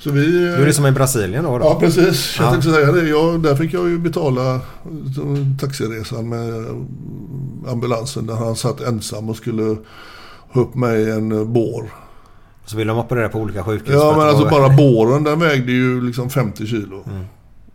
Så 0.00 0.10
vi... 0.10 0.46
Då 0.56 0.62
är 0.62 0.66
det 0.66 0.72
som 0.72 0.86
i 0.86 0.92
Brasilien 0.92 1.44
då? 1.44 1.58
då. 1.58 1.64
Ja, 1.64 1.80
precis. 1.80 2.36
Jag 2.38 2.46
Ja. 2.46 2.50
tänkte 2.50 2.70
säga 2.70 2.92
det. 2.92 3.08
Jag, 3.08 3.42
där 3.42 3.54
fick 3.56 3.72
jag 3.74 3.88
ju 3.88 3.98
betala 3.98 4.60
taxiresan 5.60 6.28
med 6.28 6.64
ambulansen 7.68 8.26
där 8.26 8.34
han 8.34 8.56
satt 8.56 8.80
ensam 8.80 9.28
och 9.28 9.36
skulle 9.36 9.76
ha 10.52 10.60
upp 10.60 10.74
mig 10.74 11.00
i 11.02 11.10
en 11.10 11.52
bår. 11.52 11.90
Så 12.66 12.76
vill 12.76 12.86
de 12.86 12.98
operera 12.98 13.28
på 13.28 13.38
olika 13.38 13.62
sjukhus. 13.62 13.94
Ja 13.94 14.14
men 14.16 14.28
alltså 14.28 14.48
bara 14.48 14.76
båren 14.76 15.24
den 15.24 15.38
vägde 15.40 15.72
ju 15.72 16.00
liksom 16.00 16.30
50 16.30 16.66
kilo. 16.66 17.04
Mm. 17.10 17.24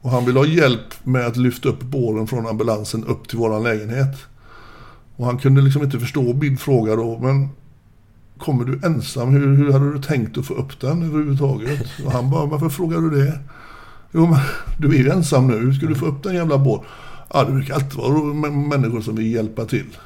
Och 0.01 0.09
han 0.11 0.25
ville 0.25 0.39
ha 0.39 0.45
hjälp 0.45 0.93
med 1.03 1.25
att 1.27 1.37
lyfta 1.37 1.69
upp 1.69 1.81
båren 1.81 2.27
från 2.27 2.47
ambulansen 2.47 3.05
upp 3.05 3.27
till 3.27 3.37
våran 3.37 3.63
lägenhet. 3.63 4.15
Och 5.15 5.25
han 5.25 5.37
kunde 5.37 5.61
liksom 5.61 5.83
inte 5.83 5.99
förstå 5.99 6.21
min 6.33 6.57
fråga 6.57 6.95
då. 6.95 7.19
Men 7.19 7.49
kommer 8.37 8.65
du 8.65 8.79
ensam? 8.83 9.29
Hur, 9.29 9.57
hur 9.57 9.71
hade 9.73 9.93
du 9.93 10.01
tänkt 10.01 10.37
att 10.37 10.45
få 10.45 10.53
upp 10.53 10.79
den 10.79 11.03
överhuvudtaget? 11.03 11.87
Och 12.05 12.11
han 12.11 12.29
bara, 12.29 12.45
varför 12.45 12.69
frågar 12.69 12.97
du 12.97 13.09
det? 13.25 13.39
Jo 14.11 14.25
men 14.27 14.39
du 14.79 14.87
är 14.87 15.03
ju 15.03 15.09
ensam 15.09 15.47
nu. 15.47 15.59
Hur 15.59 15.73
ska 15.73 15.85
du 15.85 15.95
få 15.95 16.05
upp 16.05 16.23
den 16.23 16.35
jävla 16.35 16.57
båren? 16.57 16.83
Ja 17.33 17.43
det 17.43 17.51
brukar 17.51 17.73
alltid 17.73 17.93
vara 17.93 18.09
mä- 18.09 18.67
människor 18.69 19.01
som 19.01 19.15
vill 19.15 19.33
hjälpa 19.33 19.65
till. 19.65 19.97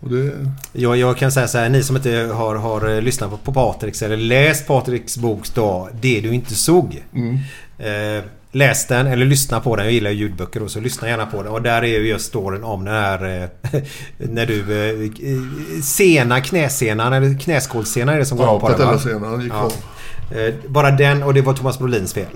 Och 0.00 0.10
det... 0.10 0.46
Jag, 0.72 0.96
jag 0.96 1.16
kan 1.16 1.32
säga 1.32 1.48
så 1.48 1.58
här, 1.58 1.68
ni 1.68 1.82
som 1.82 1.96
inte 1.96 2.10
har, 2.34 2.54
har 2.56 2.88
eh, 2.96 3.02
lyssnat 3.02 3.30
på, 3.30 3.36
på 3.36 3.52
Patriks 3.52 4.02
eller 4.02 4.16
läst 4.16 4.66
Patriks 4.66 5.18
bok 5.18 5.54
då, 5.54 5.88
Det 6.00 6.20
du 6.20 6.34
inte 6.34 6.54
såg. 6.54 7.04
Mm. 7.14 7.34
Eh, 7.78 8.24
läs 8.52 8.86
den 8.86 9.06
eller 9.06 9.26
lyssna 9.26 9.60
på 9.60 9.76
den. 9.76 9.84
Jag 9.84 9.94
gillar 9.94 10.10
ljudböcker 10.10 10.62
och 10.62 10.70
så 10.70 10.80
lyssna 10.80 11.08
gärna 11.08 11.26
på 11.26 11.42
den. 11.42 11.52
Och 11.52 11.62
där 11.62 11.82
är 11.82 11.86
ju 11.86 12.08
just 12.08 12.26
storyn 12.26 12.64
om 12.64 12.84
den 12.84 12.94
här... 12.94 13.42
Eh, 13.72 13.80
när 14.18 14.46
du... 14.46 14.60
Eh, 14.88 15.00
eh, 15.32 15.82
sena 15.82 16.40
knäsenan 16.40 17.12
eller 17.12 17.38
knäskålssenan 17.38 18.14
är 18.14 18.18
det 18.18 18.26
som 18.26 18.38
går 18.38 18.46
Ja, 18.46 18.60
på 18.60 18.68
den 18.68 18.78
va? 18.78 18.84
patellasenan 18.92 19.40
gick. 19.40 19.52
Eh, 19.52 20.54
bara 20.68 20.90
den 20.90 21.22
och 21.22 21.34
det 21.34 21.40
var 21.42 21.54
Thomas 21.54 21.78
Brolins 21.78 22.14
fel. 22.14 22.26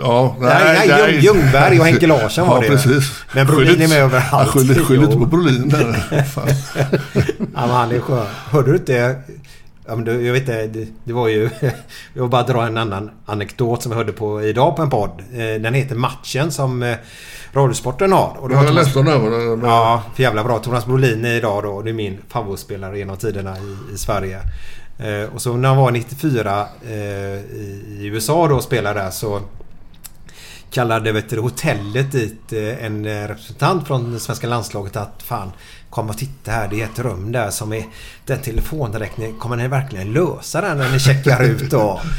Ja, 0.00 0.36
Nej, 0.40 0.88
nej, 0.88 0.88
Ljung- 0.88 1.20
Ljungberg 1.20 1.80
och 1.80 1.86
Henke 1.86 2.06
Larsson 2.06 2.48
var 2.48 2.56
ja, 2.56 2.60
det. 2.62 2.68
precis. 2.68 3.12
Men 3.34 3.46
Brolin 3.46 3.68
Skyll 3.68 3.82
är 3.82 3.88
med 3.88 3.98
överallt. 3.98 4.50
Ja, 4.54 4.60
Skyll, 4.60 4.84
skyll 4.84 5.02
inte 5.04 5.16
på 5.16 5.26
Brolin 5.26 5.68
där. 5.68 6.02
Ja, 7.38 7.66
men 7.66 7.70
han 7.70 7.92
är 7.92 8.00
skön. 8.00 8.26
Hörde 8.50 8.70
du 8.70 8.76
inte? 8.76 9.16
Ja, 9.88 9.96
men 9.96 10.04
det, 10.04 10.12
jag 10.22 10.32
vet 10.32 10.40
inte. 10.42 10.66
Det, 10.66 10.86
det 11.04 11.12
var 11.12 11.28
ju... 11.28 11.50
Jag 12.14 12.22
vill 12.22 12.30
bara 12.30 12.42
dra 12.42 12.66
en 12.66 12.76
annan 12.78 13.10
anekdot 13.26 13.82
som 13.82 13.90
vi 13.90 13.96
hörde 13.96 14.12
på 14.12 14.42
idag 14.42 14.76
på 14.76 14.82
en 14.82 14.90
podd. 14.90 15.20
Eh, 15.32 15.60
Den 15.62 15.74
heter 15.74 15.94
Matchen 15.94 16.50
som 16.52 16.82
eh, 16.82 16.96
Radiosporten 17.52 18.12
har. 18.12 18.36
Och 18.40 18.48
det 18.48 18.54
Ja, 18.54 18.64
jag 18.64 18.74
läste 18.74 18.98
den 18.98 19.08
över. 19.08 19.56
men- 19.56 19.70
Ja, 19.70 20.02
för 20.14 20.22
jävla 20.22 20.44
bra. 20.44 20.58
Thomas 20.58 20.86
Brolin 20.86 21.24
är 21.24 21.34
idag 21.34 21.62
då. 21.62 21.82
Det 21.82 21.90
är 21.90 21.94
min 21.94 22.18
favoritspelare 22.28 22.98
genom 22.98 23.16
tiderna 23.16 23.56
i, 23.58 23.94
i 23.94 23.98
Sverige. 23.98 24.40
Eh, 24.98 25.34
och 25.34 25.42
så 25.42 25.56
när 25.56 25.68
han 25.68 25.78
var 25.78 25.90
94 25.90 26.66
eh, 26.88 26.92
i, 26.94 27.98
i 28.00 28.06
USA 28.06 28.48
då 28.48 28.54
och 28.54 28.62
spelade 28.62 29.00
där 29.00 29.10
så 29.10 29.40
kallade 30.70 31.12
vet 31.12 31.30
du, 31.30 31.40
hotellet 31.40 32.12
dit 32.12 32.52
en 32.80 33.06
representant 33.28 33.86
från 33.86 34.12
det 34.12 34.20
svenska 34.20 34.46
landslaget 34.46 34.96
att 34.96 35.22
fan 35.22 35.52
kom 35.90 36.10
och 36.10 36.18
titta 36.18 36.50
här. 36.50 36.68
Det 36.68 36.80
är 36.80 36.84
ett 36.84 36.98
rum 36.98 37.32
där 37.32 37.50
som 37.50 37.72
är 37.72 37.84
den 38.26 38.40
telefonräkningen. 38.42 39.38
Kommer 39.38 39.56
ni 39.56 39.68
verkligen 39.68 40.12
lösa 40.12 40.60
den 40.60 40.78
när 40.78 40.92
ni 40.92 40.98
checkar 40.98 41.42
ut 41.42 41.70
då? 41.70 42.00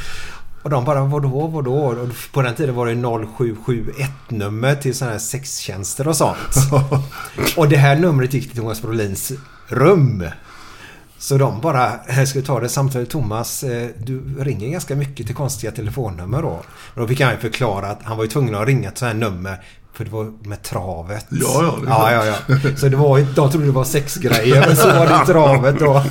Och 0.64 0.69
de 0.69 0.85
bara 0.85 1.03
vadå, 1.03 1.48
vadå? 1.48 1.76
Och 1.76 2.10
på 2.31 2.41
den 2.41 2.56
tiden 2.56 2.76
var 2.76 2.88
det 2.88 3.27
0771 3.35 4.10
nummer 4.30 4.76
till 4.76 4.95
sådana 4.95 5.11
här 5.11 5.19
sextjänster 5.19 6.07
och 6.07 6.18
sånt. 6.18 6.56
Och 7.57 7.69
det 7.69 7.77
här 7.77 7.95
numret 7.95 8.34
gick 8.34 8.48
till 8.48 8.60
Thomas 8.60 8.81
Brolins 8.81 9.31
rum. 9.68 10.26
Så 11.18 11.38
de 11.38 11.61
bara, 11.61 11.99
jag 12.07 12.27
ska 12.27 12.41
ta 12.41 12.60
det 12.60 12.69
samtalet. 12.69 13.10
Thomas, 13.10 13.64
eh, 13.64 13.89
du 13.98 14.22
ringer 14.39 14.69
ganska 14.69 14.95
mycket 14.95 15.26
till 15.26 15.35
konstiga 15.35 15.72
telefonnummer 15.72 16.41
då. 16.41 16.61
Och 16.94 17.02
då 17.02 17.07
fick 17.07 17.22
han 17.22 17.31
ju 17.31 17.38
förklara 17.38 17.88
att 17.88 18.03
han 18.03 18.18
var 18.18 18.23
ju 18.23 18.30
tvungen 18.30 18.56
att 18.56 18.68
ringa 18.68 18.89
till 18.89 18.99
sådana 18.99 19.26
här 19.26 19.31
nummer. 19.31 19.64
För 19.98 20.03
det 20.06 20.11
var 20.11 20.32
med 20.44 20.64
travet. 20.64 21.26
Ja, 21.30 21.64
ja, 21.64 21.78
det 21.82 21.90
ja, 21.90 22.26
ja, 22.26 22.36
ja. 22.48 22.76
Så 22.78 22.88
det 22.88 22.98
var 22.98 23.19
de 23.19 23.52
trodde 23.52 23.65
det 23.65 23.72
var 23.72 23.84
sexgrejer 23.84 24.68
men 24.68 24.76
så 24.76 24.88
var 24.88 25.07
det 25.07 25.26
travet 25.34 25.80
då. 25.80 26.03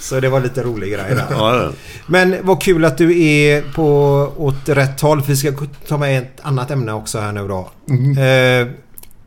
Så 0.00 0.20
det 0.20 0.28
var 0.28 0.40
lite 0.40 0.62
rolig 0.62 0.92
grej 0.92 1.14
där. 1.14 1.26
Ja. 1.30 1.70
Men 2.06 2.36
vad 2.42 2.62
kul 2.62 2.84
att 2.84 2.98
du 2.98 3.22
är 3.22 3.62
på 3.62 3.86
åt 4.36 4.68
rätt 4.68 5.00
håll. 5.00 5.22
Vi 5.26 5.36
ska 5.36 5.52
ta 5.88 5.98
med 5.98 6.18
ett 6.18 6.40
annat 6.42 6.70
ämne 6.70 6.92
också 6.92 7.18
här 7.18 7.32
nu 7.32 7.48
då. 7.48 7.70
Mm. 7.88 8.10
Eh, 8.10 8.74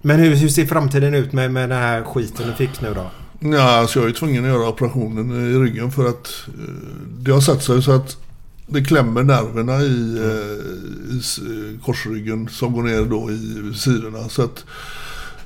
men 0.02 0.20
hur, 0.20 0.36
hur 0.36 0.50
ser 0.50 0.66
framtiden 0.66 1.14
ut 1.14 1.34
med, 1.34 1.52
med 1.52 1.70
den 1.70 1.78
här 1.78 2.04
skiten 2.04 2.48
du 2.48 2.54
fick 2.54 2.82
nu 2.82 2.94
då? 2.94 3.12
Ja, 3.40 3.62
alltså 3.62 4.00
jag 4.00 4.10
är 4.10 4.14
tvungen 4.14 4.44
att 4.46 4.52
göra 4.52 4.68
operationen 4.68 5.52
i 5.52 5.60
ryggen 5.60 5.92
för 5.92 6.10
att 6.10 6.48
eh, 6.48 6.74
det 7.08 7.32
har 7.32 7.42
satt 7.42 7.64
sig 7.64 7.84
så 7.84 7.92
att 7.92 8.18
det 8.74 8.84
klämmer 8.84 9.24
nerverna 9.24 9.82
i, 9.82 10.18
eh, 10.18 11.16
i 11.16 11.22
eh, 11.76 11.82
korsryggen 11.86 12.50
som 12.50 12.74
går 12.74 12.84
ner 12.84 13.06
då 13.06 13.32
i 13.32 13.74
sidorna. 13.76 14.30
Så 14.30 14.44
att 14.44 14.66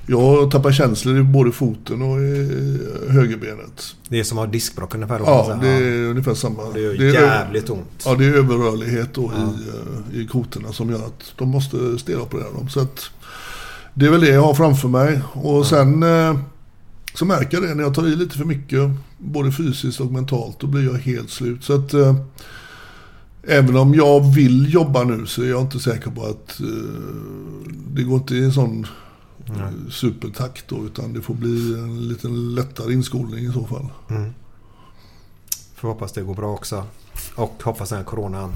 jag 0.07 0.51
tappar 0.51 0.71
känslor 0.71 1.17
i 1.17 1.23
både 1.23 1.51
foten 1.51 2.01
och 2.01 2.19
i 2.19 2.79
högerbenet. 3.09 3.95
Det 4.09 4.19
är 4.19 4.23
som 4.23 4.37
att 4.37 4.45
ha 4.45 4.51
diskbråck 4.51 4.95
ungefär. 4.95 5.19
Ja, 5.19 5.45
säga. 5.45 5.57
det 5.61 5.87
är 5.87 6.05
ungefär 6.09 6.33
samma. 6.33 6.63
Det 6.73 6.79
gör 6.79 7.01
är- 7.01 7.13
jävligt 7.13 7.69
ont. 7.69 8.03
Ja, 8.05 8.15
det 8.15 8.25
är 8.25 8.33
överrörlighet 8.33 9.13
då 9.13 9.21
i, 9.21 9.69
eh, 10.15 10.21
i 10.21 10.27
kotorna 10.27 10.73
som 10.73 10.89
gör 10.89 11.05
att 11.05 11.33
de 11.37 11.49
måste 11.49 11.97
steloperera 11.99 12.51
dem. 12.51 12.69
Så 12.69 12.79
att 12.79 13.09
det 13.93 14.05
är 14.05 14.09
väl 14.09 14.21
det 14.21 14.29
jag 14.29 14.41
har 14.41 14.53
framför 14.53 14.87
mig. 14.87 15.21
Och 15.33 15.65
sen 15.65 16.03
eh, 16.03 16.37
så 17.13 17.25
märker 17.25 17.57
jag 17.57 17.69
det 17.69 17.75
när 17.75 17.83
jag 17.83 17.93
tar 17.93 18.07
i 18.07 18.15
lite 18.15 18.37
för 18.37 18.45
mycket, 18.45 18.89
både 19.17 19.51
fysiskt 19.51 19.99
och 19.99 20.11
mentalt, 20.11 20.59
då 20.59 20.67
blir 20.67 20.83
jag 20.85 20.93
helt 20.93 21.29
slut. 21.29 21.63
Så 21.63 21.73
att 21.75 21.93
eh, 21.93 22.15
även 23.47 23.77
om 23.77 23.93
jag 23.93 24.33
vill 24.35 24.73
jobba 24.73 25.03
nu 25.03 25.25
så 25.25 25.41
är 25.41 25.49
jag 25.49 25.61
inte 25.61 25.79
säker 25.79 26.11
på 26.11 26.25
att 26.25 26.59
eh, 26.59 26.65
det 27.87 28.03
går 28.03 28.15
inte 28.17 28.35
i 28.35 28.43
en 28.43 28.51
sån 28.53 28.87
eh, 29.47 29.89
supertakt 29.91 30.65
då, 30.67 30.85
utan 30.85 31.13
det 31.13 31.21
får 31.21 31.33
bli 31.33 31.73
en 31.79 32.07
lite 32.07 32.27
lättare 32.27 32.93
inskolning 32.93 33.45
i 33.45 33.51
så 33.51 33.65
fall. 33.65 33.87
Får 35.75 35.87
hoppas 35.87 36.11
det 36.13 36.21
går 36.21 36.33
bra 36.35 36.53
också. 36.53 36.83
Och 37.35 37.63
hoppas 37.63 37.89
den 37.89 37.97
här 37.97 38.05
coronan 38.05 38.51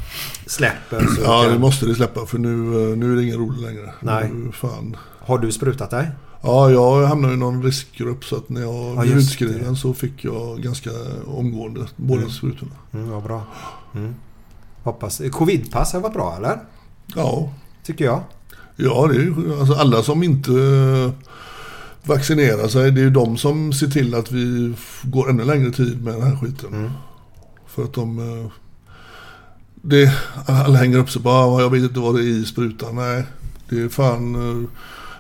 släpper. 0.45 1.07
Ja, 1.23 1.47
det 1.47 1.59
måste 1.59 1.85
det 1.85 1.95
släppa 1.95 2.25
för 2.25 2.37
nu, 2.37 2.49
eh, 2.91 2.97
nu 2.97 3.11
är 3.11 3.15
det 3.15 3.23
ingen 3.23 3.37
roligt 3.37 3.61
längre. 3.61 3.93
Nej. 4.01 4.31
Nu, 4.33 4.51
fan. 4.51 4.95
Har 5.19 5.37
du 5.37 5.51
sprutat 5.51 5.89
dig? 5.89 6.09
Ja, 6.41 6.69
jag 6.71 7.07
hamnade 7.07 7.33
i 7.33 7.37
någon 7.37 7.63
riskgrupp 7.63 8.25
så 8.25 8.35
att 8.35 8.49
när 8.49 8.61
jag 8.61 8.95
Ja, 8.95 9.01
blev 9.01 9.17
utskriven 9.17 9.75
så 9.75 9.93
fick 9.93 10.23
jag 10.25 10.61
ganska 10.61 10.89
omgående 11.25 11.87
båda 11.95 12.19
Mm. 12.21 12.31
sprutorna. 12.33 12.71
Mm, 12.93 13.09
vad 13.09 13.23
bra. 13.23 13.43
Mm. 13.95 14.15
Hoppas. 14.83 15.21
Covidpass 15.31 15.93
har 15.93 15.99
varit 15.99 16.13
bra 16.13 16.35
eller? 16.37 16.59
Ja, 17.15 17.53
Tycker 17.83 18.05
jag. 18.05 18.21
ja 18.75 19.07
det 19.07 19.15
är 19.15 19.19
ju 19.19 19.59
alltså 19.59 19.73
alla 19.73 20.03
som 20.03 20.23
inte 20.23 20.51
eh, 20.51 21.11
vaccinerar 22.03 22.67
sig, 22.67 22.91
det 22.91 23.01
är 23.01 23.03
ju 23.03 23.09
de 23.09 23.37
som 23.37 23.73
ser 23.73 23.87
till 23.87 24.15
att 24.15 24.31
vi 24.31 24.73
går 25.03 25.29
ännu 25.29 25.43
längre 25.43 25.71
tid 25.71 26.03
med 26.03 26.13
den 26.13 26.23
här 26.23 26.35
skiten. 26.37 26.73
Mm. 26.73 26.91
För 27.67 27.83
att 27.83 27.93
de... 27.93 28.19
eh, 28.19 28.51
Det, 29.81 30.11
alla 30.45 30.77
hänger 30.77 30.97
upp 30.97 31.09
sig 31.11 31.21
på, 31.21 31.29
ah, 31.29 31.61
jag 31.61 31.69
vet 31.69 31.83
inte 31.83 31.99
vad 31.99 32.15
det 32.15 32.21
är 32.21 32.41
i 32.41 32.45
sprutan. 32.45 32.95
Nej, 32.95 33.23
det 33.69 33.81
är 33.81 33.89
fan... 33.89 34.67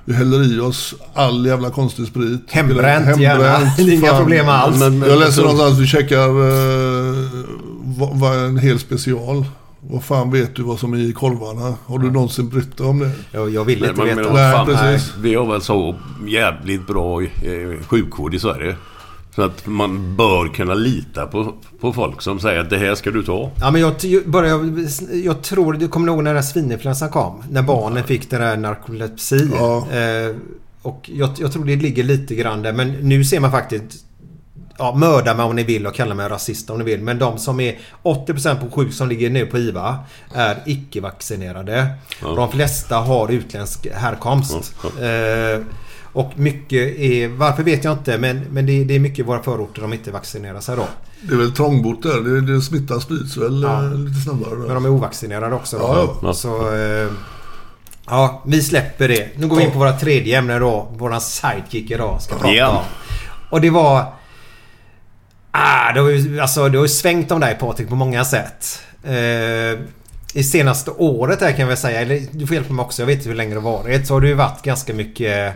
eh, 0.09 0.11
Vi 0.11 0.13
häller 0.15 0.53
i 0.57 0.59
oss 0.59 0.95
all 1.13 1.45
jävla 1.45 1.69
konstig 1.69 2.07
sprit. 2.07 2.41
Hembränt, 2.51 3.19
gärna. 3.19 3.71
Det 3.77 3.81
är 3.83 3.93
inga 3.93 4.17
problem 4.17 4.49
alls. 4.49 4.79
Men- 4.79 4.99
men- 4.99 5.09
jag 5.09 5.19
läste 5.19 5.41
någonstans 5.41 5.73
att 5.73 5.79
vi 5.79 5.87
checkar 5.87 6.27
vad, 7.99 8.19
vad 8.19 8.37
en 8.45 8.57
hel 8.57 8.79
special. 8.79 9.45
Vad 9.81 10.03
fan 10.03 10.31
vet 10.31 10.55
du 10.55 10.63
vad 10.63 10.79
som 10.79 10.93
är 10.93 10.97
i 10.97 11.13
korvarna? 11.13 11.75
Har 11.85 11.99
du 11.99 12.11
någonsin 12.11 12.49
brytt 12.49 12.77
dig 12.77 12.87
om 12.87 12.99
det? 12.99 13.11
Jag, 13.31 13.49
jag 13.49 13.63
vill 13.65 13.79
Men, 13.79 13.89
inte 13.89 14.01
men, 14.03 14.17
veta. 14.17 14.33
men, 14.33 14.33
Nej, 14.33 14.53
fan, 14.53 14.65
precis. 14.65 15.13
Vi 15.19 15.35
har 15.35 15.45
väl 15.51 15.61
så 15.61 15.95
jävligt 16.27 16.87
bra 16.87 17.21
eh, 17.21 17.27
sjukvård 17.87 18.33
i 18.35 18.39
Sverige. 18.39 18.75
Så 19.39 19.45
att 19.45 19.65
man 19.65 20.15
bör 20.15 20.47
kunna 20.47 20.73
lita 20.73 21.25
på, 21.25 21.53
på 21.79 21.93
folk 21.93 22.21
som 22.21 22.39
säger 22.39 22.59
att 22.59 22.69
det 22.69 22.77
här 22.77 22.95
ska 22.95 23.11
du 23.11 23.23
ta. 23.23 23.51
Ja, 23.59 23.71
men 23.71 23.81
jag, 23.81 23.93
jag, 24.03 24.29
börjar, 24.29 24.59
jag 25.23 25.41
tror, 25.41 25.73
du 25.73 25.87
kommer 25.87 26.07
ihåg 26.07 26.23
när 26.23 26.33
den 26.33 26.43
svininfluensan 26.43 27.09
kom? 27.09 27.43
När 27.49 27.61
barnen 27.61 28.03
fick 28.03 28.29
den 28.29 28.41
där 28.41 28.57
narkolepsi. 28.57 29.49
Ja. 29.53 29.77
Eh, 29.77 30.35
och 30.81 31.09
jag, 31.13 31.29
jag 31.37 31.53
tror 31.53 31.65
det 31.65 31.75
ligger 31.75 32.03
lite 32.03 32.35
grann 32.35 32.61
där. 32.61 32.73
Men 32.73 32.91
nu 32.91 33.23
ser 33.23 33.39
man 33.39 33.51
faktiskt 33.51 34.05
Ja, 34.77 34.95
mörda 34.95 35.33
mig 35.33 35.45
om 35.45 35.55
ni 35.55 35.63
vill 35.63 35.87
och 35.87 35.95
kalla 35.95 36.15
mig 36.15 36.29
rasist 36.29 36.69
om 36.69 36.77
ni 36.77 36.85
vill. 36.85 37.01
Men 37.01 37.19
de 37.19 37.37
som 37.37 37.59
är 37.59 37.79
80% 38.03 38.59
på 38.59 38.69
sjuk 38.75 38.93
som 38.93 39.09
ligger 39.09 39.29
nu 39.29 39.45
på 39.45 39.57
IVA 39.57 39.99
är 40.33 40.57
icke-vaccinerade. 40.65 41.87
Och 42.23 42.35
De 42.35 42.51
flesta 42.51 42.95
har 42.95 43.31
utländsk 43.31 43.87
härkomst. 43.93 44.73
Eh, 44.83 45.65
och 46.13 46.31
mycket 46.35 46.97
är... 46.99 47.27
Varför 47.27 47.63
vet 47.63 47.83
jag 47.83 47.93
inte 47.93 48.17
men, 48.17 48.39
men 48.51 48.65
det, 48.65 48.83
det 48.83 48.95
är 48.95 48.99
mycket 48.99 49.19
i 49.19 49.23
våra 49.23 49.43
förorter 49.43 49.81
de 49.81 49.93
inte 49.93 50.11
vaccinerar 50.11 50.59
sig 50.59 50.75
då. 50.75 50.87
Det 51.21 51.33
är 51.33 51.37
väl 51.37 51.51
trångbott 51.51 52.03
där. 52.03 52.21
Det, 52.21 52.41
det 52.53 52.61
smittan 52.61 53.01
sprids 53.01 53.37
väl 53.37 53.61
Ja. 53.63 53.83
eh, 53.83 53.93
lite 53.95 54.19
snabbare. 54.21 54.55
Men 54.55 54.67
Där. 54.67 54.73
de 54.73 54.85
är 54.85 54.89
ovaccinerade 54.89 55.55
också 55.55 55.77
då. 55.77 55.83
Ja, 55.83 56.19
ja. 56.27 56.33
Så... 56.33 56.75
Eh, 56.75 57.07
ja, 58.05 58.43
vi 58.45 58.61
släpper 58.63 59.07
det. 59.07 59.29
Nu 59.37 59.47
går 59.47 59.57
vi 59.57 59.63
in 59.63 59.71
på 59.71 59.79
våra 59.79 59.93
tredje 59.93 60.37
ämne 60.37 60.59
då. 60.59 60.87
Våran 60.97 61.21
sidekick 61.21 61.91
idag 61.91 62.21
ska 62.21 62.35
prata 62.35 62.53
Ja. 62.53 62.69
om. 62.69 62.83
Och 63.49 63.61
det 63.61 63.69
var... 63.69 64.13
Ah, 65.51 65.91
det 65.93 65.99
har 65.99 66.09
ju, 66.09 66.39
alltså, 66.39 66.69
det 66.69 66.77
har 66.77 66.85
ju 66.85 66.89
svängt 66.89 67.31
om 67.31 67.39
dig 67.39 67.57
Patrik 67.59 67.89
på 67.89 67.95
många 67.95 68.25
sätt. 68.25 68.79
Eh, 69.03 69.79
I 70.33 70.43
senaste 70.43 70.91
året 70.91 71.41
här 71.41 71.51
kan 71.51 71.59
jag 71.59 71.67
väl 71.67 71.77
säga, 71.77 72.01
eller 72.01 72.21
du 72.31 72.47
får 72.47 72.55
hjälpa 72.55 72.73
mig 72.73 72.83
också, 72.83 73.01
jag 73.01 73.07
vet 73.07 73.17
inte 73.17 73.29
hur 73.29 73.35
länge 73.35 73.53
det 73.53 73.59
har 73.61 73.71
varit. 73.71 74.07
Så 74.07 74.13
har 74.13 74.21
det 74.21 74.27
ju 74.27 74.33
varit 74.33 74.61
ganska 74.63 74.93
mycket 74.93 75.53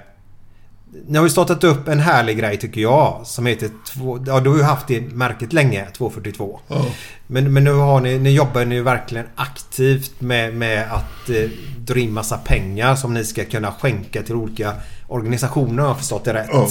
Ni 1.07 1.17
har 1.17 1.25
ju 1.25 1.29
startat 1.29 1.63
upp 1.63 1.87
en 1.87 1.99
härlig 1.99 2.37
grej 2.37 2.57
tycker 2.57 2.81
jag. 2.81 3.21
Som 3.25 3.45
heter... 3.45 3.69
Två, 3.93 4.19
ja, 4.27 4.39
du 4.39 4.49
har 4.49 4.57
ju 4.57 4.63
haft 4.63 4.87
det 4.87 5.01
märket 5.01 5.53
länge, 5.53 5.85
242. 5.85 6.59
Ja. 6.67 6.85
Men, 7.27 7.53
men 7.53 7.63
nu 7.63 7.73
har 7.73 8.01
ni, 8.01 8.19
ni 8.19 8.29
jobbar 8.29 8.65
ni 8.65 8.81
verkligen 8.81 9.25
aktivt 9.35 10.21
med, 10.21 10.55
med 10.55 10.91
att 10.91 11.29
eh, 11.29 11.49
dra 11.77 11.99
in 11.99 12.13
massa 12.13 12.37
pengar 12.37 12.95
som 12.95 13.13
ni 13.13 13.25
ska 13.25 13.45
kunna 13.45 13.71
skänka 13.71 14.21
till 14.21 14.35
olika 14.35 14.73
organisationer 15.07 15.81
har 15.81 15.89
jag 15.89 15.97
förstått 15.97 16.25
det 16.25 16.33
rätt. 16.33 16.49
Ja. 16.51 16.69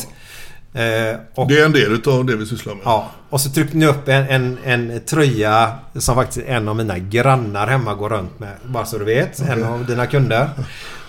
Eh, 0.75 1.17
och, 1.35 1.49
Det 1.49 1.61
är 1.61 1.65
en 1.65 1.73
del 1.73 2.01
av 2.07 2.25
det 2.25 2.37
vi 2.37 2.47
sysslar 2.47 2.75
med. 2.75 2.83
ja, 2.85 3.11
och 3.31 3.41
så 3.41 3.51
tryckte 3.51 3.77
ni 3.77 3.87
upp 3.87 4.09
en, 4.09 4.27
en, 4.29 4.59
en 4.65 5.01
tröja 5.07 5.73
som 5.95 6.15
faktiskt 6.15 6.47
en 6.47 6.69
av 6.69 6.77
mina 6.77 6.99
grannar 6.99 7.67
hemma 7.67 7.95
går 7.95 8.09
runt 8.11 8.39
med. 8.41 8.53
Bara 8.65 8.85
så 8.85 8.99
du 8.99 9.05
vet. 9.05 9.41
En 9.41 9.65
av 9.65 9.87
dina 9.87 10.07
kunder. 10.07 10.49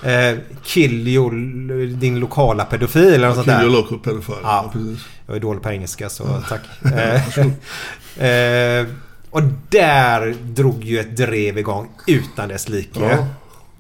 Eh, 0.03 0.37
kill 0.63 1.07
your, 1.07 1.87
din 1.99 2.19
lokala 2.19 2.65
pedofil 2.65 3.13
eller 3.13 3.27
något 3.27 3.35
sånt 3.35 3.45
Kill 3.47 3.55
där. 3.55 3.63
your 3.63 3.71
local 3.81 3.99
pedophile. 3.99 4.37
Ja. 4.43 4.61
Ja. 4.65 4.69
precis. 4.73 5.05
Jag 5.27 5.35
är 5.35 5.39
dålig 5.39 5.61
på 5.63 5.69
engelska 5.69 6.09
så 6.09 6.41
tack. 6.49 6.61
Eh, 8.19 8.27
eh, 8.27 8.85
och 9.29 9.41
där 9.69 10.35
drog 10.43 10.83
ju 10.83 10.99
ett 10.99 11.17
drev 11.17 11.57
igång 11.57 11.89
utan 12.07 12.49
dess 12.49 12.69
like. 12.69 12.99
Ja. 12.99 13.27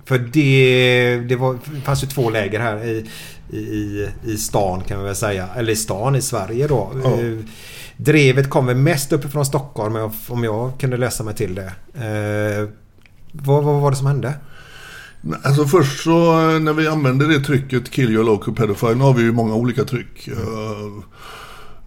För 0.05 0.17
det, 0.17 1.19
det, 1.29 1.35
var, 1.35 1.57
det 1.75 1.81
fanns 1.81 2.03
ju 2.03 2.07
två 2.07 2.29
läger 2.29 2.59
här 2.59 2.83
i, 2.85 3.09
i, 3.55 4.09
i, 4.25 4.37
stan 4.37 4.81
kan 4.81 4.97
man 4.97 5.05
väl 5.05 5.15
säga. 5.15 5.47
Eller 5.55 5.73
i 5.73 5.75
stan 5.75 6.15
i 6.15 6.21
Sverige 6.21 6.67
då. 6.67 6.91
Eh, 7.05 7.45
Drevet 7.97 8.49
kommer 8.49 8.73
mest 8.73 9.13
uppifrån 9.13 9.45
Stockholm 9.45 10.11
om 10.27 10.43
jag, 10.43 10.79
kunde 10.79 10.97
läsa 10.97 11.23
mig 11.23 11.35
till 11.35 11.55
det. 11.55 11.73
Eh, 11.93 12.69
vad, 13.31 13.63
vad 13.63 13.81
var 13.81 13.91
det 13.91 13.97
som 13.97 14.07
hände? 14.07 14.33
Alltså 15.43 15.65
först 15.65 16.03
så 16.03 16.49
eh, 16.49 16.59
när 16.59 16.73
vi 16.73 16.87
använder 16.87 17.27
det 17.27 17.39
trycket 17.39 17.91
Kill 17.91 18.11
your 18.11 18.23
local 18.23 18.55
pedophile. 18.55 18.95
Nu 18.95 19.03
har 19.03 19.13
vi 19.13 19.23
ju 19.23 19.31
många 19.31 19.55
olika 19.55 19.83
tryck. 19.83 20.27
Eh, 20.27 20.37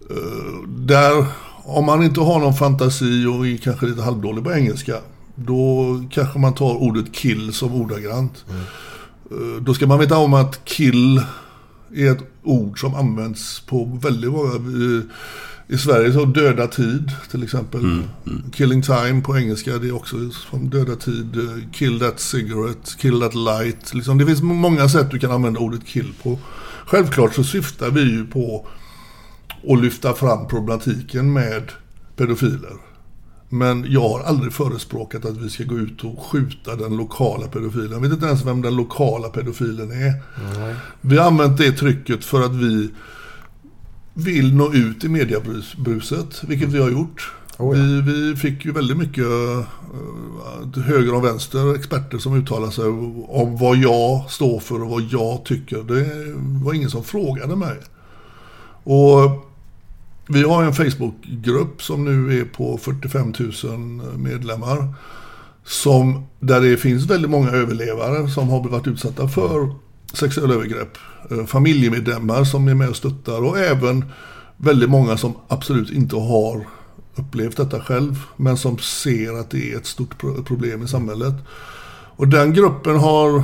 eh, 0.09 0.67
där 0.67 1.25
om 1.63 1.85
man 1.85 2.03
inte 2.03 2.21
har 2.21 2.39
någon 2.39 2.53
fantasi 2.53 3.25
och 3.25 3.47
är 3.47 3.57
kanske 3.57 3.85
lite 3.85 4.01
halvdålig 4.01 4.43
på 4.43 4.53
engelska. 4.53 4.97
Då 5.35 5.85
kanske 6.11 6.39
man 6.39 6.53
tar 6.53 6.75
ordet 6.75 7.13
kill 7.13 7.53
som 7.53 7.81
ordagrant. 7.81 8.45
Eh, 9.31 9.61
då 9.61 9.73
ska 9.73 9.87
man 9.87 9.99
veta 9.99 10.17
om 10.17 10.33
att 10.33 10.65
kill 10.65 11.21
är 11.95 12.11
ett 12.11 12.23
ord 12.43 12.79
som 12.79 12.95
används 12.95 13.59
på 13.59 13.99
väldigt 14.03 14.31
många... 14.31 14.53
eh, 14.53 15.03
I 15.69 15.77
Sverige 15.77 16.13
så 16.13 16.25
döda 16.25 16.67
tid 16.67 17.11
till 17.31 17.43
exempel. 17.43 18.01
Killing 18.53 18.81
time 18.81 19.21
på 19.21 19.37
engelska 19.37 19.77
det 19.77 19.87
är 19.87 19.95
också 19.95 20.15
som 20.51 20.69
döda 20.69 20.95
tid. 20.95 21.35
eh, 21.35 21.71
Kill 21.71 21.99
that 21.99 22.19
cigarette, 22.19 22.91
kill 22.97 23.19
that 23.19 23.35
light. 23.35 23.93
Liksom, 23.93 24.17
det 24.17 24.25
finns 24.25 24.41
många 24.41 24.89
sätt 24.89 25.11
du 25.11 25.19
kan 25.19 25.31
använda 25.31 25.59
ordet 25.59 25.85
kill 25.85 26.13
på. 26.23 26.39
Självklart 26.85 27.35
så 27.35 27.43
syftar 27.43 27.89
vi 27.89 28.01
ju 28.01 28.25
på 28.25 28.67
att 29.69 29.81
lyfta 29.81 30.13
fram 30.13 30.47
problematiken 30.47 31.33
med 31.33 31.71
pedofiler. 32.15 32.86
Men 33.49 33.85
jag 33.89 34.09
har 34.09 34.19
aldrig 34.19 34.53
förespråkat 34.53 35.25
att 35.25 35.37
vi 35.37 35.49
ska 35.49 35.63
gå 35.63 35.77
ut 35.77 36.03
och 36.03 36.19
skjuta 36.19 36.75
den 36.75 36.97
lokala 36.97 37.47
pedofilen. 37.47 37.91
Jag 37.91 37.99
vet 37.99 38.11
inte 38.11 38.25
ens 38.25 38.45
vem 38.45 38.61
den 38.61 38.75
lokala 38.75 39.29
pedofilen 39.29 39.91
är. 39.91 40.13
Vi 41.01 41.17
har 41.17 41.25
använt 41.25 41.57
det 41.57 41.71
trycket 41.71 42.25
för 42.25 42.41
att 42.41 42.55
vi 42.55 42.89
vill 44.13 44.55
nå 44.55 44.73
ut 44.73 45.03
i 45.03 45.09
mediebruset, 45.09 46.43
vilket 46.43 46.69
vi 46.69 46.79
har 46.79 46.89
gjort. 46.89 47.31
Oh 47.57 47.77
ja. 47.77 47.83
vi, 47.83 48.01
vi 48.01 48.35
fick 48.35 48.65
ju 48.65 48.71
väldigt 48.71 48.97
mycket 48.97 49.25
uh, 49.25 50.83
höger 50.83 51.15
och 51.15 51.25
vänster 51.25 51.75
experter 51.75 52.17
som 52.17 52.33
uttalar 52.33 52.69
sig 52.69 52.85
om 53.27 53.57
vad 53.57 53.77
jag 53.77 54.29
står 54.29 54.59
för 54.59 54.83
och 54.83 54.89
vad 54.89 55.01
jag 55.01 55.45
tycker. 55.45 55.77
Det 55.77 56.33
var 56.65 56.73
ingen 56.73 56.89
som 56.89 57.03
frågade 57.03 57.55
mig. 57.55 57.77
Och 58.83 59.46
vi 60.27 60.43
har 60.43 60.63
en 60.63 60.73
Facebookgrupp 60.73 61.81
som 61.81 62.05
nu 62.05 62.39
är 62.39 62.45
på 62.45 62.77
45 62.77 63.33
000 63.63 63.83
medlemmar. 64.17 64.93
Som, 65.63 66.27
där 66.39 66.61
det 66.61 66.77
finns 66.77 67.05
väldigt 67.05 67.31
många 67.31 67.51
överlevare 67.51 68.29
som 68.29 68.49
har 68.49 68.69
varit 68.69 68.87
utsatta 68.87 69.27
för 69.27 69.75
sexuella 70.13 70.53
övergrepp. 70.53 70.97
Eh, 71.31 71.45
familjemedlemmar 71.45 72.43
som 72.43 72.67
är 72.67 72.73
med 72.73 72.89
och 72.89 72.95
stöttar 72.95 73.45
och 73.45 73.59
även 73.59 74.05
väldigt 74.57 74.89
många 74.89 75.17
som 75.17 75.33
absolut 75.47 75.91
inte 75.91 76.15
har 76.15 76.67
upplevt 77.15 77.57
detta 77.57 77.79
själv. 77.81 78.23
Men 78.35 78.57
som 78.57 78.77
ser 78.77 79.39
att 79.39 79.49
det 79.49 79.73
är 79.73 79.77
ett 79.77 79.85
stort 79.85 80.17
problem 80.45 80.83
i 80.83 80.87
samhället. 80.87 81.33
Och 82.15 82.27
den 82.27 82.53
gruppen 82.53 82.95
har 82.95 83.37
eh, 83.37 83.43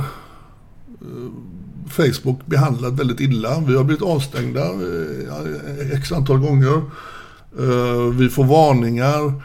Facebook 1.88 2.46
behandlat 2.46 2.92
väldigt 2.92 3.20
illa. 3.20 3.60
Vi 3.60 3.76
har 3.76 3.84
blivit 3.84 4.02
avstängda 4.02 4.60
eh, 4.64 5.98
x 5.98 6.12
antal 6.12 6.38
gånger. 6.38 6.82
Eh, 7.58 8.14
Vi 8.18 8.28
får 8.28 8.44
varningar 8.44 9.42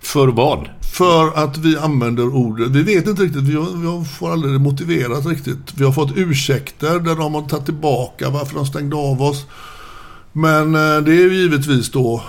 För 0.00 0.28
vad? 0.28 0.68
för 0.92 1.44
att 1.44 1.56
vi 1.56 1.76
använder 1.76 2.34
ordet. 2.34 2.68
Vi 2.68 2.82
vet 2.82 3.06
inte 3.06 3.22
riktigt, 3.22 3.42
vi, 3.42 3.54
får 4.18 4.32
aldrig 4.32 4.54
det 4.54 4.58
motiverat 4.58 5.26
riktigt. 5.26 5.74
Vi 5.74 5.84
har 5.84 5.92
fått 5.92 6.16
ursäkter 6.16 7.00
där 7.00 7.14
de 7.16 7.34
har 7.34 7.42
tagit 7.42 7.64
tillbaka 7.64 8.30
varför 8.30 8.54
de 8.54 8.66
stängde 8.66 8.96
av 8.96 9.22
oss. 9.22 9.46
Men 10.32 10.74
eh, 10.74 11.04
det 11.04 11.12
är 11.12 11.22
ju 11.30 11.34
givetvis 11.34 11.90
då 11.90 12.22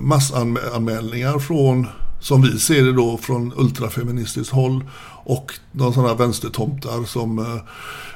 massanmälningar 0.00 1.38
från, 1.38 1.86
som 2.20 2.42
vi 2.42 2.58
ser 2.58 2.82
det 2.82 2.92
då, 2.92 3.16
från 3.16 3.52
ultrafeministiskt 3.56 4.52
håll. 4.52 4.84
Och 5.24 5.52
de 5.72 5.94
sådana 5.94 6.14
vänstertomtar 6.14 7.04
som 7.04 7.38
eh, 7.38 7.62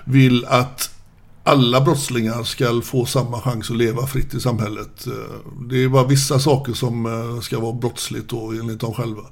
vill 0.05 0.44
att 0.44 0.90
alla 1.44 1.80
brottslingar 1.80 2.43
ska 2.43 2.80
få 2.85 3.06
samma 3.06 3.40
chans 3.40 3.70
att 3.70 3.76
leva 3.76 4.06
fritt 4.06 4.35
i 4.35 4.40
samhället. 4.40 5.06
Eh, 5.06 5.52
det 5.68 5.85
är 5.85 5.89
bara 5.89 6.06
vissa 6.06 6.39
saker 6.39 6.72
som 6.72 7.06
eh, 7.06 7.40
ska 7.40 7.60
vara 7.60 7.72
brottsligt 7.72 8.28
då 8.28 8.51
enligt 8.51 8.80
dem 8.80 8.94
själva. 8.94 9.22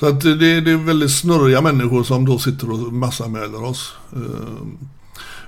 Så 0.00 0.06
att 0.06 0.20
det, 0.20 0.60
det 0.60 0.70
är 0.70 0.76
väldigt 0.76 1.12
snurriga 1.12 1.60
människor 1.60 2.02
som 2.02 2.26
då 2.26 2.38
sitter 2.38 2.70
och 2.70 2.92
massanmäler 2.92 3.64
oss. 3.64 3.94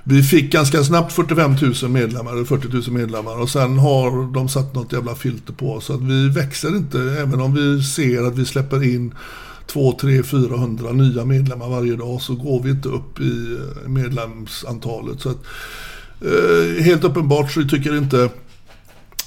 Vi 0.07 0.23
fick 0.23 0.51
ganska 0.51 0.83
snabbt 0.83 1.13
45 1.13 1.55
000 1.81 1.91
medlemmar, 1.91 2.33
eller 2.33 2.45
40 2.45 2.67
000 2.67 2.83
medlemmar 2.89 3.41
och 3.41 3.49
sen 3.49 3.77
har 3.77 4.33
de 4.33 4.49
satt 4.49 4.75
något 4.75 4.93
jävla 4.93 5.15
filter 5.15 5.53
på 5.53 5.73
oss. 5.73 5.85
Så 5.85 5.93
att 5.93 6.01
vi 6.01 6.29
växer 6.29 6.77
inte, 6.77 6.99
även 6.99 7.41
om 7.41 7.53
vi 7.53 7.83
ser 7.83 8.23
att 8.23 8.37
vi 8.37 8.45
släpper 8.45 8.83
in 8.83 9.13
2, 9.67 9.97
3, 10.01 10.23
400 10.23 10.91
nya 10.91 11.25
medlemmar 11.25 11.69
varje 11.69 11.95
dag 11.95 12.21
så 12.21 12.35
går 12.35 12.63
vi 12.63 12.69
inte 12.69 12.89
upp 12.89 13.19
i 13.19 13.57
eh, 13.59 13.89
medlemsantalet. 13.89 15.21
Så 15.21 15.29
att, 15.29 15.43
eh, 16.21 16.83
helt 16.83 17.03
uppenbart 17.03 17.51
så 17.51 17.63
tycker 17.63 17.97
inte 17.97 18.29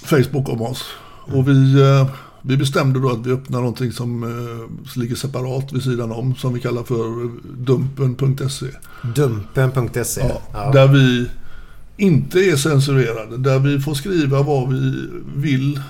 Facebook 0.05 0.49
om 0.49 0.63
oss. 0.63 0.85
Och 1.33 1.49
vi, 1.49 1.81
eh, 1.81 2.11
vi 2.43 2.57
bestämde 2.57 3.01
då 3.01 3.11
att 3.11 3.27
vi 3.27 3.33
öppnar 3.33 3.59
någonting 3.59 3.93
som 3.93 4.23
eh, 4.23 4.99
ligger 5.01 5.17
separat 5.17 5.73
vid 5.73 5.83
sidan 5.83 6.13
om 6.13 6.35
som 6.35 6.55
vi 6.55 6.61
kallar 6.61 6.83
för 6.83 7.31
dumpen.se. 7.65 8.67
Dumpen.se. 9.15 10.21
Ja, 10.21 10.43
Ja. 10.53 10.73
Där 10.73 10.89
vi 10.89 11.27
inte 11.97 12.39
är 12.39 12.57
censurerade. 12.57 13.37
Där 13.37 13.59
vi 13.59 13.81
får 13.81 13.95
skriva 13.95 14.43
vad 14.43 14.73
vi 14.73 15.09
vill. 15.37 15.81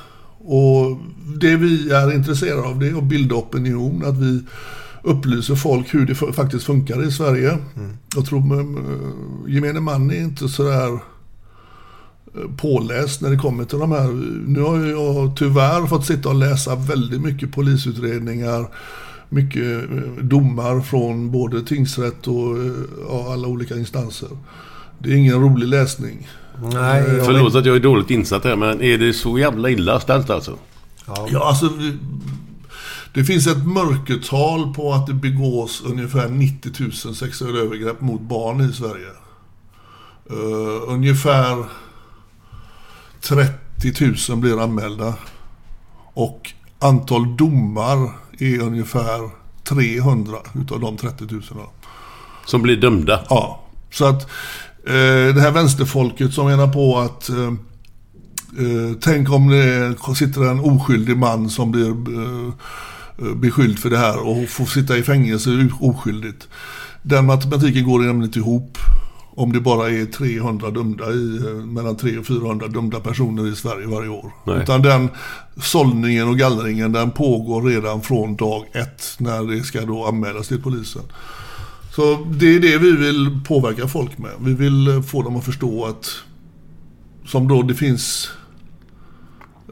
Och 0.51 0.99
det 1.41 1.57
vi 1.57 1.91
är 1.91 2.15
intresserade 2.15 2.63
av 2.63 2.79
det 2.79 2.89
är 2.89 2.99
att 2.99 3.05
bilda 3.05 3.35
opinion. 3.35 4.05
Att 4.05 4.19
vi 4.19 4.43
upplyser 5.03 5.55
folk 5.55 5.95
hur 5.95 6.07
det 6.07 6.15
faktiskt 6.15 6.65
funkar 6.65 7.09
i 7.09 7.13
Sverige. 7.13 7.59
Jag 8.17 8.27
tror 8.27 8.61
eh, 8.61 9.55
gemene 9.55 9.81
man 9.81 10.11
är 10.11 10.21
inte 10.21 10.49
sådär 10.49 10.93
eh, 10.93 12.51
påläst 12.57 13.21
när 13.21 13.31
det 13.31 13.37
kommer 13.37 13.65
till 13.65 13.79
de 13.79 13.93
här. 13.93 14.09
Nu 14.47 14.61
har 14.61 14.87
jag 14.87 15.37
tyvärr 15.37 15.87
fått 15.87 16.07
sitta 16.07 16.29
och 16.29 16.35
läsa 16.35 16.75
väldigt 16.75 17.21
mycket 17.21 17.53
polisutredningar. 17.53 18.69
Mycket 19.29 19.91
eh, 19.91 20.25
domar 20.25 20.81
från 20.81 21.31
både 21.31 21.63
tingsrätt 21.63 22.27
och 22.27 23.33
alla 23.33 23.49
olika 23.49 23.77
instanser. 23.77 24.29
Det 24.99 25.11
är 25.11 25.15
ingen 25.17 25.41
rolig 25.41 25.69
läsning. 25.69 26.29
Nej, 26.63 27.03
jag 27.17 27.27
Förlåt 27.27 27.55
att 27.55 27.67
jag 27.67 27.77
är 27.77 27.81
dåligt 27.81 28.11
insatt 28.11 28.45
här, 28.45 28.57
men 28.57 28.83
är 28.83 28.99
det 28.99 29.13
så 29.13 29.39
jävla 29.39 29.71
illa 29.71 30.01
ställt 30.01 30.31
alltså? 30.31 30.59
Ja, 31.07 31.49
alltså, 31.49 31.71
det 33.15 33.25
finns 33.25 33.47
ett 33.47 33.67
mörkertal 33.67 34.75
på 34.75 34.93
att 34.93 35.07
det 35.07 35.15
begås 35.15 35.83
ungefär 35.87 36.29
90 36.29 36.73
000 37.05 37.15
sexuella 37.15 37.59
övergrepp 37.59 38.01
mot 38.01 38.21
barn 38.21 38.61
i 38.61 38.73
Sverige. 38.73 39.09
Uh, 40.31 40.93
ungefär 40.93 41.65
30 43.21 44.15
000 44.31 44.39
blir 44.39 44.63
anmälda. 44.63 45.15
Och 46.15 46.53
antal 46.79 47.37
domar 47.37 48.11
är 48.39 48.61
ungefär 48.61 49.31
300 49.65 50.39
utav 50.55 50.81
de 50.81 50.97
30 50.97 51.25
000. 51.31 51.43
då. 51.51 51.71
Som 52.47 52.63
blir 52.63 52.77
dömda? 52.77 53.25
Ja, 53.29 53.63
så 53.91 54.05
att 54.05 54.31
det 55.35 55.41
här 55.41 55.51
vänsterfolket 55.51 56.35
som 56.35 56.47
menar 56.47 56.73
på 56.73 56.99
att 56.99 57.29
eh, 57.29 57.47
eh, 58.59 58.97
tänk 59.01 59.31
om 59.31 59.49
det 59.49 59.95
sitter 60.17 60.51
en 60.51 60.61
oskyldig 60.61 61.17
man 61.17 61.51
som 61.51 61.71
blir 61.71 61.89
eh, 61.89 62.49
eh, 63.19 63.35
beskylld 63.35 63.79
för 63.79 63.91
det 63.91 63.99
här 63.99 64.27
och 64.29 64.49
får 64.49 64.67
sitta 64.67 64.97
i 64.97 65.03
fängelse 65.03 65.69
oskyldigt. 65.81 66.49
Den 67.03 67.27
matematiken 67.27 67.85
går 67.85 67.99
nämligen 67.99 68.25
inte 68.25 68.39
ihop. 68.39 68.79
om 69.31 69.53
det 69.53 69.61
bara 69.61 69.91
är 69.91 70.07
300 70.07 70.71
dömda 70.71 71.11
i, 71.11 71.37
eh, 71.37 71.67
mellan 71.67 71.97
300 71.97 72.21
och 72.21 72.27
400 72.27 72.69
dömda 72.69 73.01
personer 73.01 73.53
i 73.53 73.57
Sverige 73.57 73.87
varje 73.87 74.09
år. 74.09 74.33
Nej. 74.45 74.63
Utan 74.63 74.83
den 74.83 75.09
sållningen 75.63 76.29
och 76.29 76.39
gallringen 76.39 76.93
den 76.93 77.11
pågår 77.11 77.63
redan 77.63 78.03
från 78.03 78.37
dag 78.37 78.65
ett 78.73 79.17
när 79.19 79.57
det 79.57 79.63
ska 79.63 79.81
då 79.81 80.07
anmälas 80.07 80.49
till 80.49 80.63
polisen. 80.63 81.03
Så 81.99 82.27
det 82.31 82.55
är 82.55 82.61
det 82.61 82.79
vi 82.79 82.93
vill 82.93 83.41
påverka 83.45 83.89
folk 83.89 84.19
med. 84.19 84.31
Vi 84.41 84.55
vill 84.55 84.89
eh, 84.89 85.03
få 85.03 85.23
dem 85.23 85.37
att 85.37 85.45
förstå 85.45 85.85
att 85.85 86.11
som 87.27 87.49
då 87.49 87.63
det 87.63 87.75
finns 87.75 88.31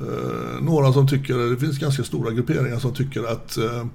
eh, 0.01 0.65
några 0.65 0.93
som 0.93 1.09
tycker, 1.09 1.51
det 1.51 1.57
finns 1.57 1.79
ganska 1.79 2.05
stora 2.05 2.31
grupperingar 2.31 2.79
som 2.79 2.95
tycker 2.95 3.33
att 3.33 3.57
eh, 3.57 3.87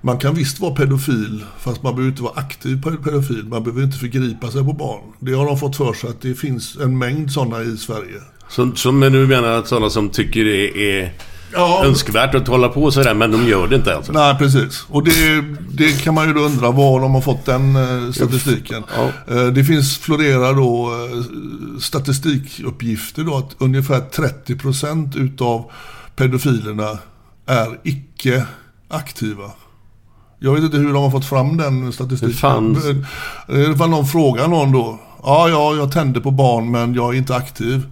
man 0.00 0.18
kan 0.18 0.34
visst 0.34 0.60
vara 0.60 0.74
pedofil 0.74 1.44
fast 1.58 1.82
man 1.82 1.94
behöver 1.94 2.10
inte 2.10 2.22
vara 2.22 2.38
aktiv 2.38 2.82
pedofil. 2.82 3.44
Man 3.44 3.62
behöver 3.62 3.82
inte 3.82 3.98
förgripa 3.98 4.50
sig 4.50 4.64
på 4.64 4.72
barn. 4.72 5.02
Det 5.18 5.32
har 5.32 5.46
de 5.46 5.58
fått 5.58 5.76
för 5.76 5.92
sig 5.92 6.10
att 6.10 6.20
det 6.20 6.34
finns 6.34 6.76
en 6.76 6.98
mängd 6.98 7.32
sådana 7.32 7.62
i 7.62 7.76
Sverige. 7.76 8.20
Som, 8.48 8.76
som 8.76 9.00
du 9.00 9.26
menar 9.26 9.48
att 9.48 9.68
sådana 9.68 9.90
som 9.90 10.10
tycker 10.10 10.44
det 10.44 11.00
är 11.00 11.12
Ja. 11.52 11.84
önskvärt 11.84 12.34
att 12.34 12.48
hålla 12.48 12.68
på 12.68 12.90
sådär 12.90 13.14
men 13.14 13.30
de 13.30 13.48
gör 13.48 13.68
det 13.68 13.76
inte 13.76 13.96
alltså? 13.96 14.12
Nej, 14.12 14.34
precis. 14.38 14.84
Och 14.88 15.04
det, 15.04 15.40
det 15.70 16.02
kan 16.02 16.14
man 16.14 16.28
ju 16.28 16.34
då 16.34 16.40
undra 16.40 16.70
var 16.70 17.00
de 17.00 17.14
har 17.14 17.20
fått 17.20 17.46
den 17.46 17.76
eh, 17.76 18.12
statistiken. 18.12 18.82
Ja. 18.96 19.34
Eh, 19.34 19.46
det 19.46 19.64
finns 19.64 19.98
florerar 19.98 20.54
då 20.54 20.90
eh, 20.92 21.80
statistikuppgifter 21.80 23.22
då 23.22 23.36
att 23.36 23.56
ungefär 23.58 24.00
30% 24.00 25.18
utav 25.18 25.70
pedofilerna 26.16 26.98
är 27.46 27.78
icke 27.82 28.46
aktiva. 28.88 29.50
Jag 30.38 30.54
vet 30.54 30.62
inte 30.64 30.76
hur 30.76 30.92
de 30.92 31.02
har 31.02 31.10
fått 31.10 31.26
fram 31.26 31.56
den 31.56 31.92
statistiken. 31.92 32.74
Det 33.46 33.74
var 33.74 33.86
någon 33.86 34.06
fråga 34.06 34.46
någon 34.46 34.72
då. 34.72 35.00
Ja, 35.22 35.48
ja, 35.48 35.74
jag 35.74 35.92
tänder 35.92 36.20
på 36.20 36.30
barn 36.30 36.70
men 36.70 36.94
jag 36.94 37.14
är 37.14 37.18
inte 37.18 37.34
aktiv. 37.34 37.86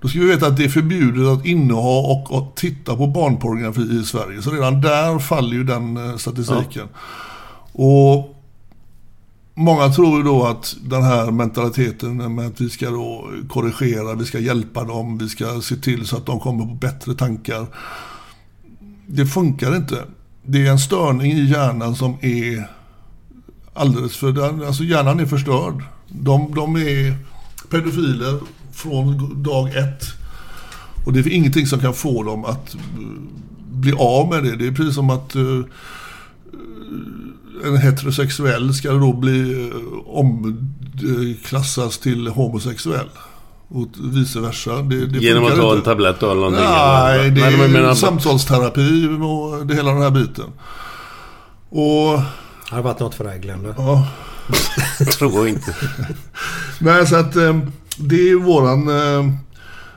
Då 0.00 0.08
ska 0.08 0.18
vi 0.18 0.26
veta 0.26 0.46
att 0.46 0.56
det 0.56 0.64
är 0.64 0.68
förbjudet 0.68 1.26
att 1.28 1.46
inneha 1.46 1.98
och 2.00 2.38
att 2.38 2.56
titta 2.56 2.96
på 2.96 3.06
barnpornografi 3.06 3.80
i 4.00 4.04
Sverige. 4.04 4.42
Så 4.42 4.50
redan 4.50 4.80
där 4.80 5.18
faller 5.18 5.52
ju 5.56 5.64
den 5.64 5.96
eh, 6.10 6.16
statistiken. 6.16 6.88
Och 7.72 8.34
Många 9.54 9.88
tror 9.88 10.16
ju 10.18 10.22
då 10.22 10.46
att 10.46 10.76
den 10.82 11.02
här 11.02 11.30
mentaliteten 11.30 12.34
med 12.34 12.46
att 12.46 12.60
vi 12.60 12.70
ska 12.70 12.90
då 12.90 13.28
korrigera, 13.48 14.14
vi 14.14 14.24
ska 14.24 14.38
hjälpa 14.38 14.84
dem, 14.84 15.18
vi 15.18 15.28
ska 15.28 15.60
se 15.60 15.76
till 15.76 16.06
så 16.06 16.16
att 16.16 16.26
de 16.26 16.40
kommer 16.40 16.66
på 16.66 16.74
bättre 16.74 17.14
tankar. 17.14 17.66
Det 19.06 19.26
funkar 19.26 19.76
inte. 19.76 19.96
Det 20.44 20.66
är 20.66 20.70
en 20.70 20.78
störning 20.78 21.32
i 21.32 21.44
hjärnan 21.50 21.94
som 21.96 22.16
är 22.20 22.70
alldeles 23.74 24.16
för... 24.16 24.32
den- 24.32 24.64
Alltså 24.66 24.82
hjärnan 24.84 25.20
är 25.20 25.26
förstörd. 25.26 25.82
De, 26.08 26.54
de 26.54 26.76
är 26.76 27.14
pedofiler 27.70 28.40
från 28.82 29.42
dag 29.42 29.68
ett. 29.76 30.04
Och 31.06 31.12
det 31.12 31.20
är 31.20 31.28
ingenting 31.28 31.66
som 31.66 31.80
kan 31.80 31.94
få 31.94 32.22
dem 32.22 32.44
att 32.44 32.74
eh, 32.74 32.80
bli 33.72 33.92
av 33.98 34.28
med 34.28 34.42
det. 34.44 34.56
Det 34.56 34.66
är 34.66 34.72
precis 34.72 34.94
som 34.94 35.10
att 35.10 35.34
eh, 35.34 35.60
en 37.64 37.76
heterosexuell 37.76 38.74
ska 38.74 38.92
då 38.92 39.12
bli 39.12 39.68
eh, 39.70 39.76
omklassas 40.06 41.98
till 41.98 42.28
homosexuell. 42.28 43.08
Och 43.68 43.86
vice 44.14 44.40
versa. 44.40 44.82
Det, 44.82 45.06
det 45.06 45.18
Genom 45.18 45.44
att 45.44 45.56
ta 45.56 45.74
en 45.76 45.82
tablett 45.82 46.22
och 46.22 46.36
någonting? 46.36 46.60
Nej, 46.64 47.20
eller? 47.20 47.30
det 47.30 47.40
Nej, 47.40 47.54
är 47.54 47.58
men 47.58 47.72
menar- 47.72 47.94
samtalsterapi 47.94 49.06
och 49.22 49.66
det 49.66 49.74
hela 49.74 49.92
den 49.92 50.02
här 50.02 50.10
biten. 50.10 50.44
Och 51.70 52.20
Har 52.70 52.76
det 52.76 52.82
varit 52.82 53.00
något 53.00 53.14
för 53.14 53.24
dig 53.24 53.38
Glenn? 53.38 53.74
ja, 53.78 54.06
tror 55.18 55.32
jag 55.34 55.48
inte. 55.48 55.74
Nej, 56.80 57.06
så 57.06 57.16
att 57.16 57.36
eh, 57.36 57.58
det 57.98 58.30
är 58.30 58.34
våran... 58.34 58.88
Eh, 58.88 59.34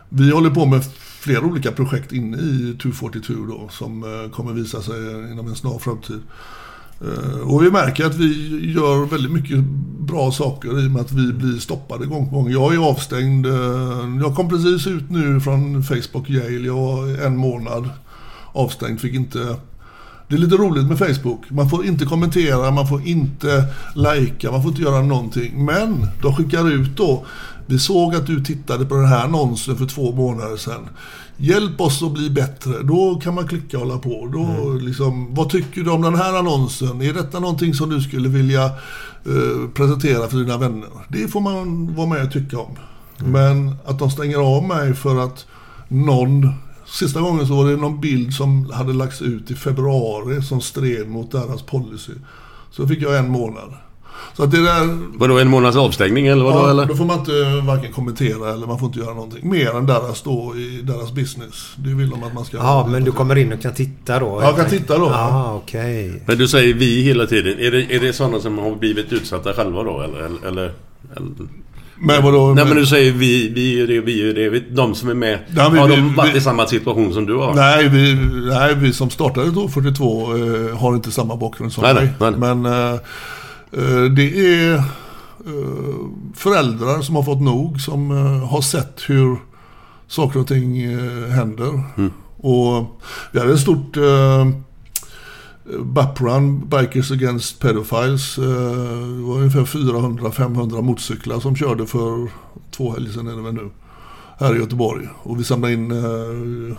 vi 0.09 0.31
håller 0.31 0.49
på 0.49 0.65
med 0.65 0.85
flera 1.19 1.45
olika 1.45 1.71
projekt 1.71 2.11
inne 2.11 2.37
i 2.37 2.77
242 2.81 3.33
då 3.33 3.69
som 3.71 4.03
eh, 4.03 4.31
kommer 4.31 4.53
visa 4.53 4.81
sig 4.81 5.31
inom 5.31 5.47
en 5.47 5.55
snar 5.55 5.79
framtid. 5.79 6.19
Eh, 7.01 7.39
och 7.39 7.63
vi 7.63 7.71
märker 7.71 8.05
att 8.05 8.15
vi 8.15 8.71
gör 8.73 9.05
väldigt 9.05 9.31
mycket 9.31 9.59
bra 9.99 10.31
saker 10.31 10.83
i 10.83 10.87
och 10.87 10.91
med 10.91 11.01
att 11.01 11.11
vi 11.11 11.33
blir 11.33 11.59
stoppade 11.59 12.05
gång 12.05 12.29
på 12.29 12.35
gång. 12.35 12.51
Jag 12.51 12.73
är 12.73 12.89
avstängd. 12.89 13.45
Eh, 13.45 14.21
jag 14.21 14.35
kom 14.35 14.49
precis 14.49 14.87
ut 14.87 15.09
nu 15.09 15.39
från 15.39 15.83
Facebook 15.83 16.29
Yale. 16.29 16.67
Jag 16.67 16.75
var 16.75 17.25
en 17.25 17.37
månad 17.37 17.89
avstängd. 18.53 18.99
Fick 18.99 19.13
inte 19.13 19.55
det 20.31 20.37
är 20.37 20.39
lite 20.39 20.55
roligt 20.55 20.85
med 20.85 20.99
Facebook. 20.99 21.49
Man 21.49 21.69
får 21.69 21.85
inte 21.85 22.05
kommentera, 22.05 22.71
man 22.71 22.87
får 22.87 23.07
inte 23.07 23.65
lajka, 23.95 24.51
man 24.51 24.61
får 24.61 24.71
inte 24.71 24.81
göra 24.81 25.01
någonting. 25.01 25.65
Men 25.65 26.07
de 26.21 26.35
skickar 26.35 26.69
ut 26.69 26.97
då. 26.97 27.25
Vi 27.65 27.79
såg 27.79 28.15
att 28.15 28.27
du 28.27 28.43
tittade 28.43 28.85
på 28.85 28.95
den 28.95 29.05
här 29.05 29.23
annonsen 29.23 29.77
för 29.77 29.85
två 29.85 30.11
månader 30.11 30.57
sedan. 30.57 30.89
Hjälp 31.37 31.81
oss 31.81 32.03
att 32.03 32.11
bli 32.11 32.29
bättre. 32.29 32.83
Då 32.83 33.19
kan 33.23 33.35
man 33.35 33.47
klicka 33.47 33.77
och 33.77 33.87
hålla 33.87 33.99
på. 33.99 34.29
Då, 34.33 34.73
liksom, 34.73 35.35
vad 35.35 35.49
tycker 35.49 35.81
du 35.81 35.91
om 35.91 36.01
den 36.01 36.15
här 36.15 36.33
annonsen? 36.33 37.01
Är 37.01 37.13
detta 37.13 37.39
någonting 37.39 37.73
som 37.73 37.89
du 37.89 38.01
skulle 38.01 38.29
vilja 38.29 38.65
eh, 38.65 39.69
presentera 39.73 40.27
för 40.27 40.37
dina 40.37 40.57
vänner? 40.57 40.89
Det 41.09 41.27
får 41.27 41.41
man 41.41 41.95
vara 41.95 42.07
med 42.07 42.25
och 42.25 42.31
tycka 42.31 42.59
om. 42.59 42.75
Men 43.17 43.75
att 43.85 43.99
de 43.99 44.11
stänger 44.11 44.37
av 44.37 44.63
mig 44.63 44.93
för 44.93 45.23
att 45.23 45.45
någon 45.87 46.53
Sista 46.91 47.21
gången 47.21 47.47
så 47.47 47.55
var 47.55 47.69
det 47.69 47.77
någon 47.77 48.01
bild 48.01 48.33
som 48.33 48.71
hade 48.71 48.93
lagts 48.93 49.21
ut 49.21 49.51
i 49.51 49.55
februari 49.55 50.41
som 50.41 50.61
stred 50.61 51.09
mot 51.09 51.31
deras 51.31 51.61
policy. 51.61 52.13
Så 52.71 52.87
fick 52.87 53.01
jag 53.01 53.17
en 53.17 53.31
månad. 53.31 53.73
Så 54.33 54.43
att 54.43 54.51
det 54.51 54.63
där... 54.63 54.97
Vadå, 55.17 55.39
en 55.39 55.47
månads 55.49 55.77
avstängning 55.77 56.27
eller 56.27 56.43
vadå? 56.43 56.59
Ja, 56.59 56.69
eller? 56.69 56.85
då 56.85 56.95
får 56.95 57.05
man 57.05 57.19
inte 57.19 57.31
varken 57.67 57.91
kommentera 57.93 58.53
eller 58.53 58.67
man 58.67 58.79
får 58.79 58.87
inte 58.87 58.99
göra 58.99 59.13
någonting. 59.13 59.49
Mer 59.49 59.77
än 59.77 59.85
deras 59.85 60.21
då 60.21 60.53
i 60.57 60.81
deras 60.83 61.11
business. 61.11 61.73
Det 61.75 61.89
vill 61.93 62.09
de 62.09 62.23
att 62.23 62.33
man 62.33 62.45
ska... 62.45 62.57
Ja, 62.57 62.87
men 62.91 63.03
du 63.03 63.11
kommer 63.11 63.35
in 63.37 63.53
och 63.53 63.61
kan 63.61 63.73
titta 63.73 64.19
då? 64.19 64.25
Ja, 64.41 64.43
jag 64.47 64.55
kan 64.55 64.65
titta 64.69 64.97
då. 64.97 65.05
Ja, 65.05 65.53
okej. 65.63 66.23
Men 66.25 66.37
du 66.37 66.47
säger 66.47 66.73
vi 66.73 67.01
hela 67.01 67.25
tiden. 67.25 67.59
Är 67.59 67.71
det, 67.71 67.95
är 67.95 67.99
det 67.99 68.13
sådana 68.13 68.39
som 68.39 68.57
har 68.57 68.75
blivit 68.75 69.13
utsatta 69.13 69.53
själva 69.53 69.83
då 69.83 70.01
eller? 70.01 70.17
eller, 70.19 70.47
eller, 70.47 70.63
eller? 71.15 71.31
Men 72.03 72.23
vadå? 72.23 72.53
Nej 72.53 72.65
men 72.65 72.75
du 72.75 72.85
säger 72.85 73.11
vi, 73.11 73.49
vi 73.49 73.81
är 73.81 73.87
det, 73.87 73.99
vi 74.01 74.29
är 74.29 74.33
det. 74.51 74.59
De 74.75 74.95
som 74.95 75.09
är 75.09 75.13
med. 75.13 75.39
Vi- 75.49 75.59
har 75.59 75.69
vi- 75.87 75.95
de 75.95 76.15
varit 76.15 76.33
vi- 76.33 76.37
i 76.37 76.41
samma 76.41 76.67
situation 76.67 77.13
som 77.13 77.25
du 77.25 77.35
har? 77.35 77.53
Nej 77.53 77.89
vi, 77.89 78.15
nej, 78.49 78.75
vi 78.75 78.93
som 78.93 79.09
startade 79.09 79.51
då 79.51 79.67
42 79.67 80.35
eh, 80.35 80.77
har 80.77 80.95
inte 80.95 81.11
samma 81.11 81.35
bakgrund 81.35 81.73
som 81.73 81.83
Nej, 81.83 81.93
nej, 81.93 82.09
nej. 82.19 82.31
Men 82.31 82.65
eh, 82.65 82.91
eh, 82.93 82.99
det 84.15 84.55
är 84.55 84.75
eh, 85.45 86.07
föräldrar 86.35 87.01
som 87.01 87.15
har 87.15 87.23
fått 87.23 87.41
nog, 87.41 87.81
som 87.81 88.11
eh, 88.11 88.49
har 88.49 88.61
sett 88.61 89.01
hur 89.07 89.37
saker 90.07 90.39
och 90.39 90.47
ting 90.47 90.81
eh, 90.81 91.27
händer. 91.29 91.83
Mm. 91.97 92.11
Och 92.37 93.01
vi 93.31 93.39
hade 93.39 93.53
ett 93.53 93.59
stort 93.59 93.97
eh, 93.97 94.49
BAP-run, 95.79 96.69
Bikers 96.69 97.11
Against 97.11 97.59
Pedophiles. 97.59 98.37
Eh, 98.37 98.43
det 98.43 99.23
var 99.23 99.35
ungefär 99.35 99.65
400-500 99.65 100.81
motorcyklar 100.81 101.39
som 101.39 101.55
körde 101.55 101.85
för 101.85 102.31
två 102.71 102.93
helger 102.93 103.11
sedan 103.11 103.27
är 103.27 103.35
det 103.35 103.41
väl 103.41 103.53
nu. 103.53 103.69
Här 104.39 104.55
i 104.55 104.59
Göteborg. 104.59 105.07
Och 105.23 105.39
vi 105.39 105.43
samlade 105.43 105.73
in 105.73 105.91
eh, 105.91 106.77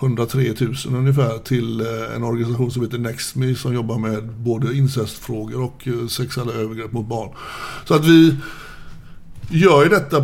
103 0.00 0.54
000 0.60 0.74
ungefär 0.94 1.38
till 1.38 1.80
eh, 1.80 2.16
en 2.16 2.22
organisation 2.22 2.70
som 2.70 2.82
heter 2.82 2.98
NextMe 2.98 3.54
som 3.54 3.74
jobbar 3.74 3.98
med 3.98 4.30
både 4.32 4.76
incestfrågor 4.76 5.62
och 5.62 5.88
eh, 5.88 6.06
sexuella 6.06 6.52
övergrepp 6.52 6.92
mot 6.92 7.06
barn. 7.06 7.30
Så 7.84 7.94
att 7.94 8.04
vi 8.04 8.36
gör 9.50 9.82
ju 9.82 9.88
detta 9.88 10.16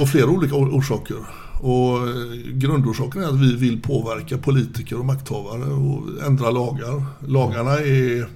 av 0.00 0.06
flera 0.06 0.26
olika 0.26 0.54
orsaker. 0.54 1.16
Och 1.60 2.08
eh, 2.08 2.14
grundorsaken 2.52 3.22
är 3.22 3.26
att 3.26 3.40
vi 3.40 3.56
vill 3.56 3.82
påverka 3.82 4.38
politiker 4.38 4.98
och 4.98 5.04
makthavare 5.04 5.64
och 5.64 6.26
ändra 6.26 6.50
lagar. 6.50 7.04
Lagarna 7.26 7.72
är... 7.72 8.28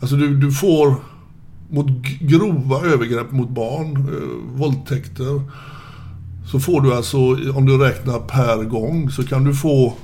Alltså 0.00 0.16
du, 0.16 0.36
du 0.36 0.52
får 0.52 0.94
mot 1.70 1.86
grova 2.20 2.86
övergrepp 2.86 3.32
mot 3.32 3.48
barn, 3.48 3.96
eh, 3.96 4.58
våldtäkter. 4.58 5.42
Så 6.50 6.60
får 6.60 6.80
du 6.80 6.94
alltså, 6.94 7.18
om 7.54 7.66
du 7.66 7.78
räknar 7.78 8.18
per 8.18 8.64
gång, 8.64 9.10
så 9.10 9.22
kan 9.22 9.44
du 9.44 9.54
få 9.54 9.94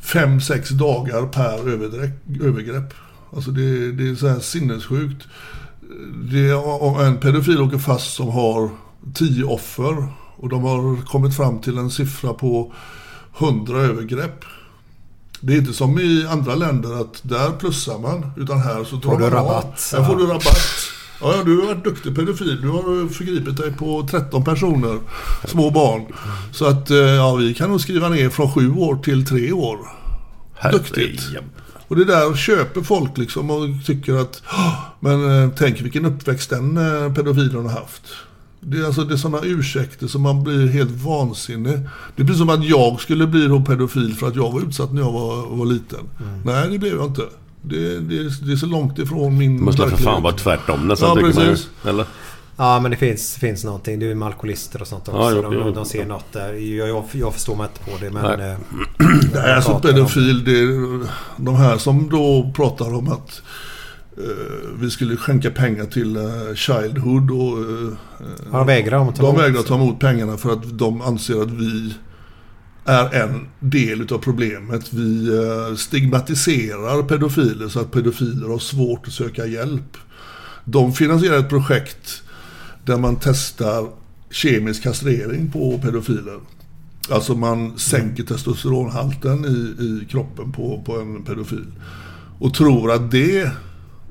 fem 0.00 0.40
sex 0.40 0.70
dagar 0.70 1.26
per 1.26 1.68
övergrepp. 2.46 2.94
Alltså 3.36 3.50
det, 3.50 3.92
det 3.92 4.08
är 4.08 4.14
så 4.14 4.28
här 4.28 4.40
sinnessjukt. 4.40 5.26
Det 6.30 6.48
är, 6.48 6.82
om 6.82 7.00
en 7.00 7.16
pedofil 7.16 7.60
åker 7.60 7.78
fast 7.78 8.14
som 8.14 8.28
har 8.28 8.70
tio 9.14 9.44
offer 9.44 10.06
och 10.36 10.48
de 10.48 10.62
har 10.62 11.06
kommit 11.06 11.36
fram 11.36 11.60
till 11.60 11.78
en 11.78 11.90
siffra 11.90 12.34
på 12.34 12.72
100 13.38 13.78
övergrepp. 13.78 14.44
Det 15.40 15.52
är 15.52 15.56
inte 15.56 15.72
som 15.72 15.98
i 15.98 16.26
andra 16.30 16.54
länder 16.54 17.00
att 17.00 17.20
där 17.22 17.50
plussar 17.50 17.98
man, 17.98 18.30
utan 18.36 18.58
här 18.58 18.84
så 18.84 18.96
tar 18.96 19.10
Får 19.10 19.18
du 19.18 19.30
rabatt? 19.30 19.92
Här 19.96 20.04
får 20.04 20.16
du 20.16 20.26
rabatt. 20.26 20.87
Ja, 21.20 21.34
ja, 21.36 21.42
du 21.44 21.58
har 21.60 21.66
varit 21.66 21.84
duktig 21.84 22.16
pedofil. 22.16 22.60
Du 22.62 22.68
har 22.68 23.08
förgripit 23.08 23.56
dig 23.56 23.72
på 23.72 24.08
13 24.10 24.44
personer, 24.44 24.98
små 25.44 25.70
barn. 25.70 26.02
Så 26.52 26.64
att, 26.66 26.90
eh, 26.90 26.96
ja, 26.96 27.34
vi 27.34 27.54
kan 27.54 27.70
nog 27.70 27.80
skriva 27.80 28.08
ner 28.08 28.30
från 28.30 28.52
sju 28.52 28.72
år 28.74 28.96
till 28.96 29.26
tre 29.26 29.52
år. 29.52 29.78
Duktigt. 30.72 31.22
Och 31.88 31.96
det 31.96 32.04
där 32.04 32.34
köper 32.36 32.82
folk 32.82 33.18
liksom 33.18 33.50
och 33.50 33.66
tycker 33.86 34.14
att, 34.14 34.42
"Åh, 34.52 34.74
men 35.00 35.42
eh, 35.42 35.50
tänk 35.58 35.80
vilken 35.80 36.04
uppväxt 36.04 36.50
den 36.50 36.76
eh, 36.76 37.12
pedofilen 37.14 37.66
har 37.66 37.72
haft. 37.72 38.02
Det 38.60 38.78
är, 38.78 38.84
alltså, 38.84 39.04
det 39.04 39.14
är 39.14 39.16
sådana 39.16 39.44
ursäkter 39.44 40.06
som 40.06 40.22
man 40.22 40.44
blir 40.44 40.66
helt 40.66 40.90
vansinnig. 40.90 41.78
Det 42.16 42.24
blir 42.24 42.34
som 42.34 42.50
att 42.50 42.64
jag 42.64 43.00
skulle 43.00 43.26
bli 43.26 43.62
pedofil 43.66 44.14
för 44.14 44.28
att 44.28 44.36
jag 44.36 44.52
var 44.52 44.60
utsatt 44.60 44.92
när 44.92 45.02
jag 45.02 45.12
var, 45.12 45.46
var 45.56 45.66
liten. 45.66 45.98
Nej, 46.44 46.68
det 46.70 46.78
blev 46.78 46.94
jag 46.94 47.06
inte. 47.06 47.22
Det, 47.62 48.00
det, 48.00 48.46
det 48.46 48.52
är 48.52 48.56
så 48.56 48.66
långt 48.66 48.98
ifrån 48.98 49.38
min 49.38 49.56
Det 49.56 49.62
måste 49.62 49.88
för 49.88 49.96
fan 49.96 50.22
vara 50.22 50.34
tvärtom 50.34 50.88
nästan 50.88 51.08
Ja, 51.08 51.14
tycker 51.14 51.40
man 51.40 51.46
precis. 51.48 51.68
Eller? 51.84 52.04
Ja 52.56 52.80
men 52.80 52.90
det 52.90 52.96
finns, 52.96 53.34
finns 53.36 53.64
någonting. 53.64 53.98
Du 53.98 54.10
är 54.10 54.14
med 54.14 54.26
alkoholister 54.28 54.80
och 54.80 54.86
sånt 54.88 55.08
också. 55.08 55.20
Ja, 55.20 55.32
jo, 55.36 55.42
de, 55.42 55.52
jo. 55.54 55.72
de 55.72 55.84
ser 55.84 56.06
något 56.06 56.32
där. 56.32 56.52
Jag, 56.52 56.88
jag, 56.88 57.04
jag 57.12 57.34
förstår 57.34 57.56
mig 57.56 57.66
inte 57.66 57.90
på 57.90 58.04
det 58.04 58.10
men... 58.10 58.38
Nej. 58.38 58.50
eh, 58.50 58.56
Nej, 59.34 59.54
alltså 59.54 59.78
pedofil, 59.78 60.44
det 60.44 60.58
är 60.60 61.06
de 61.36 61.54
här 61.56 61.78
som 61.78 62.08
då 62.10 62.52
pratar 62.56 62.94
om 62.94 63.08
att 63.12 63.42
eh, 64.16 64.24
vi 64.80 64.90
skulle 64.90 65.16
skänka 65.16 65.50
pengar 65.50 65.84
till 65.84 66.16
eh, 66.16 66.54
Childhood 66.54 67.30
och 67.30 67.58
eh, 67.58 67.92
Ja, 68.52 68.58
de 68.58 68.66
vägrar 68.66 69.08
att 69.08 69.16
ta 69.16 69.22
de 69.22 69.28
emot. 69.28 69.42
vägrar 69.42 69.62
ta 69.62 69.74
emot 69.74 69.98
pengarna 70.00 70.36
för 70.36 70.52
att 70.52 70.78
de 70.78 71.00
anser 71.02 71.42
att 71.42 71.50
vi 71.50 71.94
är 72.88 73.22
en 73.22 73.46
del 73.60 74.00
utav 74.00 74.18
problemet. 74.18 74.92
Vi 74.92 75.28
eh, 75.38 75.76
stigmatiserar 75.76 77.02
pedofiler 77.02 77.68
så 77.68 77.80
att 77.80 77.92
pedofiler 77.92 78.48
har 78.48 78.58
svårt 78.58 79.06
att 79.06 79.12
söka 79.12 79.46
hjälp. 79.46 79.96
De 80.64 80.92
finansierar 80.92 81.38
ett 81.38 81.48
projekt 81.48 82.22
där 82.84 82.98
man 82.98 83.16
testar 83.20 83.88
kemisk 84.30 84.82
kastrering 84.82 85.50
på 85.50 85.78
pedofiler. 85.78 86.40
Alltså 87.10 87.34
man 87.34 87.78
sänker 87.78 88.22
testosteronhalten 88.24 89.44
i, 89.44 89.84
i 89.84 90.06
kroppen 90.10 90.52
på, 90.52 90.82
på 90.86 91.00
en 91.00 91.24
pedofil. 91.24 91.66
Och 92.38 92.54
tror 92.54 92.92
att 92.92 93.10
det, 93.10 93.50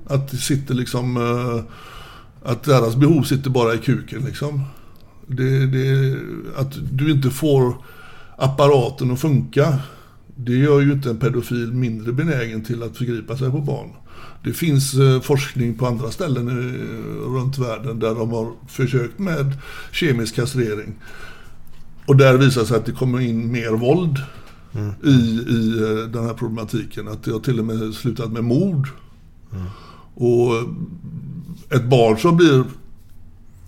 att 0.07 0.31
det 0.31 0.37
sitter 0.37 0.73
liksom, 0.73 1.17
eh, 1.17 1.73
att 2.51 2.63
deras 2.63 2.95
behov 2.95 3.23
sitter 3.23 3.49
bara 3.49 3.73
i 3.73 3.77
kuken 3.77 4.21
liksom. 4.25 4.63
Det, 5.27 5.65
det, 5.65 6.17
att 6.55 6.73
du 6.91 7.11
inte 7.11 7.29
får 7.29 7.75
apparaten 8.37 9.11
att 9.11 9.19
funka. 9.21 9.79
Det 10.35 10.55
gör 10.55 10.79
ju 10.79 10.91
inte 10.91 11.09
en 11.09 11.17
pedofil 11.17 11.73
mindre 11.73 12.11
benägen 12.13 12.63
till 12.63 12.83
att 12.83 12.97
förgripa 12.97 13.37
sig 13.37 13.51
på 13.51 13.61
barn. 13.61 13.89
Det 14.43 14.53
finns 14.53 14.93
eh, 14.93 15.21
forskning 15.21 15.75
på 15.75 15.87
andra 15.87 16.11
ställen 16.11 16.47
eh, 16.47 17.33
runt 17.35 17.57
världen 17.57 17.99
där 17.99 18.15
de 18.15 18.31
har 18.31 18.51
försökt 18.67 19.19
med 19.19 19.57
kemisk 19.91 20.35
kastrering. 20.35 20.95
Och 22.05 22.17
där 22.17 22.37
visar 22.37 22.63
sig 22.63 22.77
att 22.77 22.85
det 22.85 22.91
kommer 22.91 23.19
in 23.19 23.51
mer 23.51 23.71
våld 23.71 24.17
i, 25.03 25.09
i 25.49 25.79
eh, 25.79 26.09
den 26.11 26.25
här 26.25 26.33
problematiken. 26.33 27.07
Att 27.07 27.23
det 27.23 27.31
har 27.31 27.39
till 27.39 27.59
och 27.59 27.65
med 27.65 27.93
slutat 27.93 28.31
med 28.31 28.43
mord. 28.43 28.87
Och 30.13 30.53
ett 31.69 31.89
barn 31.89 32.17
som 32.17 32.37
blir, 32.37 32.59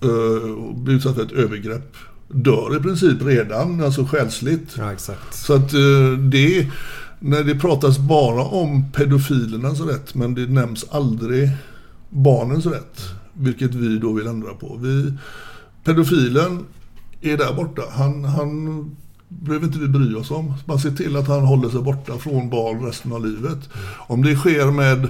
eh, 0.01 0.73
blir 0.75 0.95
utsatt 0.95 1.15
för 1.15 1.23
ett 1.23 1.31
övergrepp 1.31 1.95
dör 2.29 2.77
i 2.77 2.79
princip 2.79 3.21
redan, 3.21 3.83
alltså 3.83 4.05
själsligt. 4.05 4.75
Ja 4.77 4.93
exakt. 4.93 5.35
Så 5.35 5.53
att 5.53 5.73
eh, 5.73 6.11
det, 6.31 6.67
när 7.19 7.43
det 7.43 7.55
pratas 7.55 7.97
bara 7.97 8.43
om 8.43 8.91
pedofilernas 8.91 9.79
rätt, 9.79 10.15
men 10.15 10.35
det 10.35 10.47
nämns 10.47 10.85
aldrig 10.91 11.49
barnens 12.09 12.65
rätt. 12.65 13.01
Vilket 13.33 13.75
vi 13.75 13.99
då 13.99 14.13
vill 14.13 14.27
ändra 14.27 14.53
på. 14.53 14.77
Vi, 14.81 15.13
pedofilen 15.83 16.65
är 17.21 17.37
där 17.37 17.53
borta. 17.53 17.81
Han, 17.91 18.25
han 18.25 18.85
behöver 19.27 19.67
inte 19.67 19.79
vi 19.79 19.87
bry 19.87 20.15
oss 20.15 20.31
om. 20.31 20.53
Man 20.65 20.79
ser 20.79 20.91
till 20.91 21.15
att 21.15 21.27
han 21.27 21.41
håller 21.41 21.69
sig 21.69 21.81
borta 21.81 22.17
från 22.17 22.49
barn 22.49 22.85
resten 22.85 23.13
av 23.13 23.25
livet. 23.25 23.69
Om 24.07 24.23
det 24.23 24.35
sker 24.35 24.71
med 24.71 25.07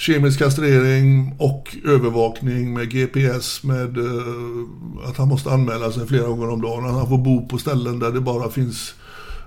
kemisk 0.00 0.38
kastrering 0.38 1.34
och 1.38 1.76
övervakning 1.84 2.74
med 2.74 2.90
GPS 2.90 3.62
med 3.62 3.98
eh, 3.98 5.08
att 5.08 5.16
han 5.16 5.28
måste 5.28 5.50
anmäla 5.50 5.92
sig 5.92 6.06
flera 6.06 6.28
gånger 6.28 6.50
om 6.50 6.60
dagen. 6.60 6.84
Att 6.84 6.92
han 6.92 7.08
får 7.08 7.18
bo 7.18 7.48
på 7.48 7.58
ställen 7.58 7.98
där 7.98 8.12
det 8.12 8.20
bara 8.20 8.50
finns 8.50 8.94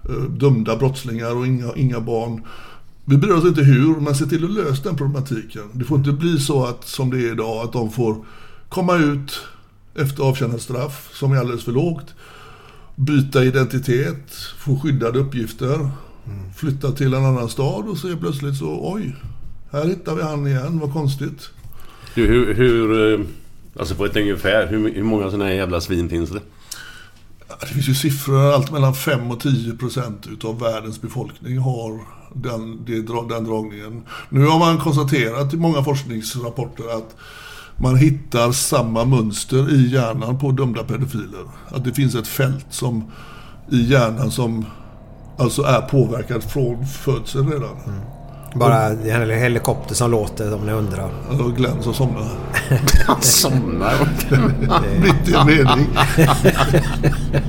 eh, 0.09 0.23
dömda 0.23 0.75
brottslingar 0.75 1.35
och 1.35 1.47
inga, 1.47 1.73
inga 1.75 1.99
barn. 1.99 2.43
Vi 3.05 3.17
bryr 3.17 3.31
oss 3.31 3.45
inte 3.45 3.61
hur, 3.61 3.99
men 3.99 4.15
se 4.15 4.25
till 4.25 4.43
att 4.43 4.51
lösa 4.51 4.83
den 4.83 4.97
problematiken. 4.97 5.63
Det 5.73 5.85
får 5.85 5.97
inte 5.97 6.11
bli 6.11 6.39
så 6.39 6.65
att, 6.65 6.87
som 6.87 7.09
det 7.09 7.17
är 7.17 7.31
idag, 7.31 7.65
att 7.65 7.73
de 7.73 7.91
får 7.91 8.25
komma 8.69 8.95
ut 8.95 9.41
efter 9.95 10.23
avtjänat 10.23 10.61
straff, 10.61 11.09
som 11.13 11.31
är 11.31 11.37
alldeles 11.37 11.63
för 11.63 11.71
lågt. 11.71 12.13
Byta 12.95 13.43
identitet, 13.43 14.33
få 14.57 14.79
skyddade 14.79 15.19
uppgifter, 15.19 15.89
flytta 16.55 16.91
till 16.91 17.13
en 17.13 17.25
annan 17.25 17.49
stad 17.49 17.87
och 17.87 17.97
så 17.97 18.17
plötsligt 18.17 18.57
så, 18.57 18.93
oj, 18.93 19.15
här 19.73 19.85
hittar 19.87 20.15
vi 20.15 20.21
han 20.21 20.47
igen, 20.47 20.79
vad 20.79 20.93
konstigt. 20.93 21.49
Du, 22.15 22.27
hur, 22.27 22.53
hur... 22.53 23.13
eh, 23.19 23.25
Alltså 23.79 23.95
på 23.95 24.05
ett 24.05 24.15
ungefär, 24.15 24.67
hur, 24.67 24.93
hur 24.93 25.03
många 25.03 25.25
sådana 25.25 25.45
här 25.45 25.51
jävla 25.51 25.81
svin 25.81 26.09
finns 26.09 26.29
det? 26.29 26.39
Det 27.61 27.67
finns 27.67 27.89
ju 27.89 27.93
siffror, 27.95 28.53
allt 28.53 28.71
mellan 28.71 28.93
5 28.95 29.31
och 29.31 29.39
10 29.39 29.77
procent 29.77 30.27
utav 30.27 30.59
världens 30.59 31.01
befolkning 31.01 31.57
har 31.57 31.99
den, 32.35 32.85
den 33.29 33.43
dragningen. 33.45 34.03
Nu 34.29 34.45
har 34.45 34.59
man 34.59 34.77
konstaterat 34.77 35.53
i 35.53 35.57
många 35.57 35.83
forskningsrapporter 35.83 36.97
att 36.97 37.15
man 37.77 37.95
hittar 37.95 38.51
samma 38.51 39.05
mönster 39.05 39.73
i 39.73 39.87
hjärnan 39.91 40.39
på 40.39 40.51
dömda 40.51 40.83
pedofiler. 40.83 41.45
Att 41.69 41.83
det 41.83 41.93
finns 41.93 42.15
ett 42.15 42.27
fält 42.27 42.65
som 42.69 43.11
i 43.71 43.81
hjärnan 43.81 44.31
som 44.31 44.65
alltså 45.37 45.61
är 45.61 45.81
påverkat 45.81 46.51
från 46.51 46.87
födseln 46.87 47.51
redan. 47.51 47.77
Bara 48.55 48.87
en 48.87 49.29
helikopter 49.29 49.95
som 49.95 50.11
låter 50.11 50.55
om 50.55 50.65
ni 50.65 50.71
undrar. 50.71 51.09
Alltså 51.29 51.49
Glenn 51.49 51.83
som 51.83 51.93
somnar. 52.03 52.27
Han 53.07 53.17
somnar. 53.21 53.93
Mitt 55.01 55.29
i 55.29 55.33
en 55.33 55.45
mening. 55.45 55.87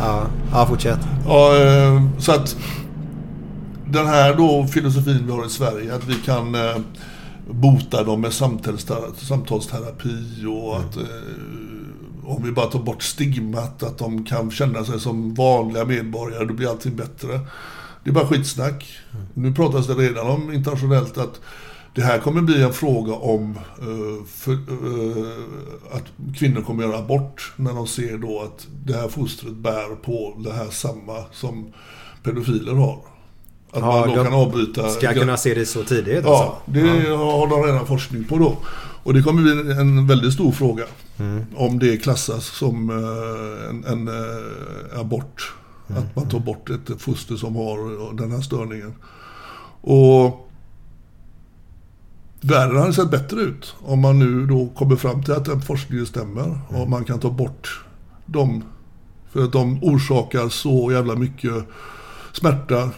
Ja, 0.00 0.26
ja 0.52 0.66
fortsätt. 0.66 0.98
Ja, 1.26 1.56
eh, 1.56 2.02
så 2.18 2.32
att 2.32 2.56
den 3.86 4.06
här 4.06 4.34
då 4.34 4.66
filosofin 4.66 5.26
vi 5.26 5.32
har 5.32 5.46
i 5.46 5.50
Sverige, 5.50 5.94
att 5.94 6.04
vi 6.04 6.14
kan 6.14 6.54
eh, 6.54 6.76
bota 7.50 8.04
dem 8.04 8.20
med 8.20 8.32
samtalsterapi, 8.32 10.44
och 10.46 10.76
att 10.76 10.96
eh, 10.96 11.02
om 12.24 12.42
vi 12.42 12.52
bara 12.52 12.66
tar 12.66 12.78
bort 12.78 13.02
stigmat, 13.02 13.82
att 13.82 13.98
de 13.98 14.24
kan 14.24 14.50
känna 14.50 14.84
sig 14.84 15.00
som 15.00 15.34
vanliga 15.34 15.84
medborgare, 15.84 16.44
då 16.44 16.54
blir 16.54 16.70
allting 16.70 16.96
bättre. 16.96 17.40
Det 18.08 18.12
är 18.12 18.14
bara 18.14 18.26
skitsnack. 18.26 18.98
Nu 19.34 19.54
pratas 19.54 19.86
det 19.86 19.94
redan 19.94 20.26
om 20.26 20.52
internationellt 20.52 21.18
att 21.18 21.40
det 21.94 22.02
här 22.02 22.18
kommer 22.18 22.42
bli 22.42 22.62
en 22.62 22.72
fråga 22.72 23.12
om 23.14 23.58
eh, 23.80 24.26
för, 24.26 24.52
eh, 24.52 25.96
att 25.96 26.04
kvinnor 26.38 26.62
kommer 26.62 26.84
göra 26.84 26.98
abort 26.98 27.52
när 27.56 27.72
de 27.72 27.86
ser 27.86 28.18
då 28.18 28.40
att 28.40 28.66
det 28.84 28.92
här 28.92 29.08
fostret 29.08 29.52
bär 29.52 29.94
på 29.94 30.34
det 30.44 30.52
här 30.52 30.66
samma 30.70 31.24
som 31.32 31.72
pedofiler 32.22 32.74
har. 32.74 32.98
Att 33.70 33.80
Ja, 33.80 34.06
man 34.06 34.08
då 34.08 34.24
kan 34.24 34.34
avbryta... 34.34 34.88
Ska 34.88 35.12
kunna 35.14 35.36
se 35.36 35.54
det 35.54 35.66
så 35.66 35.84
tidigt 35.84 36.24
Ja, 36.24 36.30
alltså? 36.30 36.72
det 36.72 37.16
har 37.16 37.46
de 37.46 37.62
redan 37.62 37.86
forskning 37.86 38.24
på 38.24 38.38
då. 38.38 38.56
Och 39.02 39.14
det 39.14 39.22
kommer 39.22 39.42
bli 39.42 39.72
en 39.72 40.06
väldigt 40.06 40.32
stor 40.32 40.52
fråga. 40.52 40.84
Om 41.56 41.78
det 41.78 41.96
klassas 41.96 42.46
som 42.46 42.90
eh, 42.90 43.70
en, 43.70 43.84
en 43.84 44.08
eh, 44.08 45.00
abort. 45.88 46.04
Att 46.04 46.16
man 46.16 46.28
tar 46.28 46.38
bort 46.38 46.70
ett 46.70 47.02
foster 47.02 47.36
som 47.36 47.56
har 47.56 48.14
den 48.16 48.30
här 48.30 48.40
störningen. 48.40 48.94
Och 49.80 50.50
världen 52.40 52.76
hade 52.76 52.92
sett 52.92 53.10
bättre 53.10 53.40
ut 53.40 53.74
om 53.80 54.00
man 54.00 54.18
nu 54.18 54.46
då 54.46 54.68
kommer 54.68 54.96
fram 54.96 55.22
till 55.22 55.34
att 55.34 55.44
den 55.44 55.60
forskningen 55.60 56.06
stämmer. 56.06 56.60
Och 56.68 56.90
man 56.90 57.04
kan 57.04 57.18
ta 57.18 57.30
bort 57.30 57.84
dem. 58.26 58.64
För 59.32 59.44
att 59.44 59.52
de 59.52 59.84
orsakar 59.84 60.48
så 60.48 60.92
jävla 60.92 61.14
mycket 61.14 61.52
smärta. 62.32 62.90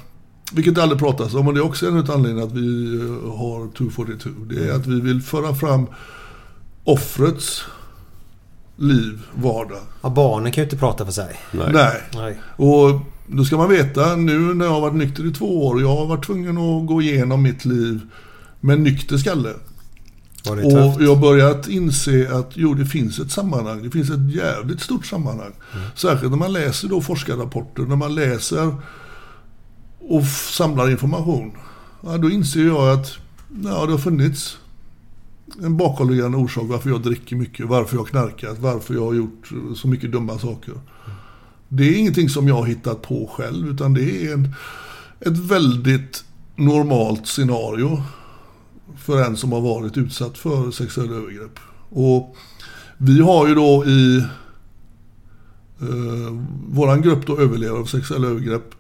Vilket 0.53 0.75
det 0.75 0.83
aldrig 0.83 0.99
pratas 1.01 1.35
om 1.35 1.49
och 1.49 1.55
det 1.55 1.61
är 1.61 1.65
också 1.65 1.87
en 1.87 1.99
av 1.99 2.11
anledningarna 2.11 2.47
att 2.47 2.53
vi 2.53 2.95
eh, 2.95 3.37
har 3.37 3.77
242. 3.77 4.31
Det 4.45 4.69
är 4.69 4.73
att 4.73 4.87
vi 4.87 5.01
vill 5.01 5.23
föra 5.23 5.55
fram 5.55 5.87
offrets 6.85 7.65
liv, 8.81 9.21
vardag. 9.35 9.81
Ja, 10.03 10.11
barnen 10.11 10.53
kan 10.53 10.63
ju 10.63 10.67
inte 10.67 10.77
prata 10.77 11.05
för 11.05 11.13
sig. 11.13 11.41
Nej. 11.51 11.71
Nej. 11.73 12.03
Nej. 12.15 12.41
Och 12.57 13.01
då 13.27 13.45
ska 13.45 13.57
man 13.57 13.69
veta, 13.69 14.17
nu 14.17 14.39
när 14.39 14.65
jag 14.65 14.73
har 14.73 14.81
varit 14.81 14.95
nykter 14.95 15.27
i 15.27 15.33
två 15.33 15.67
år, 15.67 15.81
jag 15.81 15.97
har 15.97 16.07
varit 16.07 16.27
tvungen 16.27 16.59
att 16.59 16.87
gå 16.87 17.03
igenom 17.03 17.43
mitt 17.43 17.65
liv 17.65 18.01
med 18.61 18.81
nykter 18.81 19.19
skalle. 19.19 19.53
Var 20.45 20.57
det 20.57 20.63
tufft? 20.63 20.97
Och 20.97 21.03
jag 21.03 21.15
har 21.15 21.23
börjat 21.23 21.69
inse 21.69 22.35
att 22.35 22.51
jo, 22.55 22.75
det 22.75 22.87
finns 22.87 23.19
ett 23.19 23.31
sammanhang. 23.31 23.83
Det 23.83 23.91
finns 23.91 24.11
ett 24.11 24.35
jävligt 24.35 24.81
stort 24.81 25.07
sammanhang. 25.07 25.53
Särskilt 25.95 26.31
när 26.31 26.39
man 26.39 26.53
läser 26.53 26.89
då 26.89 27.01
forskarrapporter, 27.01 27.83
när 27.83 27.97
man 27.97 28.15
läser 28.15 28.75
och 30.01 30.25
samlar 30.27 30.91
information. 30.91 31.53
Ja, 32.03 32.19
då 32.19 32.31
inser 32.31 32.67
jag 32.67 32.89
att 32.89 33.13
ja, 33.65 33.87
det 33.87 33.93
har 33.93 33.99
funnits 33.99 34.59
en 35.63 35.77
bakomliggande 35.77 36.37
orsak 36.37 36.65
varför 36.69 36.91
jag 36.91 37.03
dricker 37.03 37.37
mycket, 37.37 37.67
varför 37.67 37.97
jag 37.97 38.09
knarkat, 38.09 38.59
varför 38.59 38.95
jag 38.95 39.07
har 39.07 39.15
gjort 39.15 39.53
så 39.77 39.89
mycket 39.89 40.13
dumma 40.13 40.39
saker. 40.39 40.75
Det 41.69 41.89
är 41.89 41.99
ingenting 41.99 42.29
som 42.29 42.49
jag 42.49 42.55
har 42.55 42.67
hittat 42.67 43.03
på 43.03 43.31
själv, 43.37 43.69
utan 43.69 43.95
det 43.95 44.27
är 44.27 44.33
en, 44.33 44.55
ett 45.21 45.39
väldigt 45.39 46.25
normalt 46.57 47.27
scenario 47.27 48.03
för 48.99 49.23
en 49.23 49.37
som 49.37 49.53
har 49.53 49.61
varit 49.61 49.97
utsatt 49.97 50.39
för 50.39 50.71
sexuella 50.71 51.13
övergrepp. 51.13 51.59
Och 51.91 52.37
vi 52.99 53.21
har 53.21 53.49
ju 53.49 53.55
då 53.55 53.85
i 53.87 54.19
eh, 55.81 56.35
våran 56.69 57.03
grupp 57.03 57.27
då 57.27 57.39
överlevare 57.39 57.81
av 57.81 57.85
sexuella 57.85 58.27
övergrepp 58.29 58.75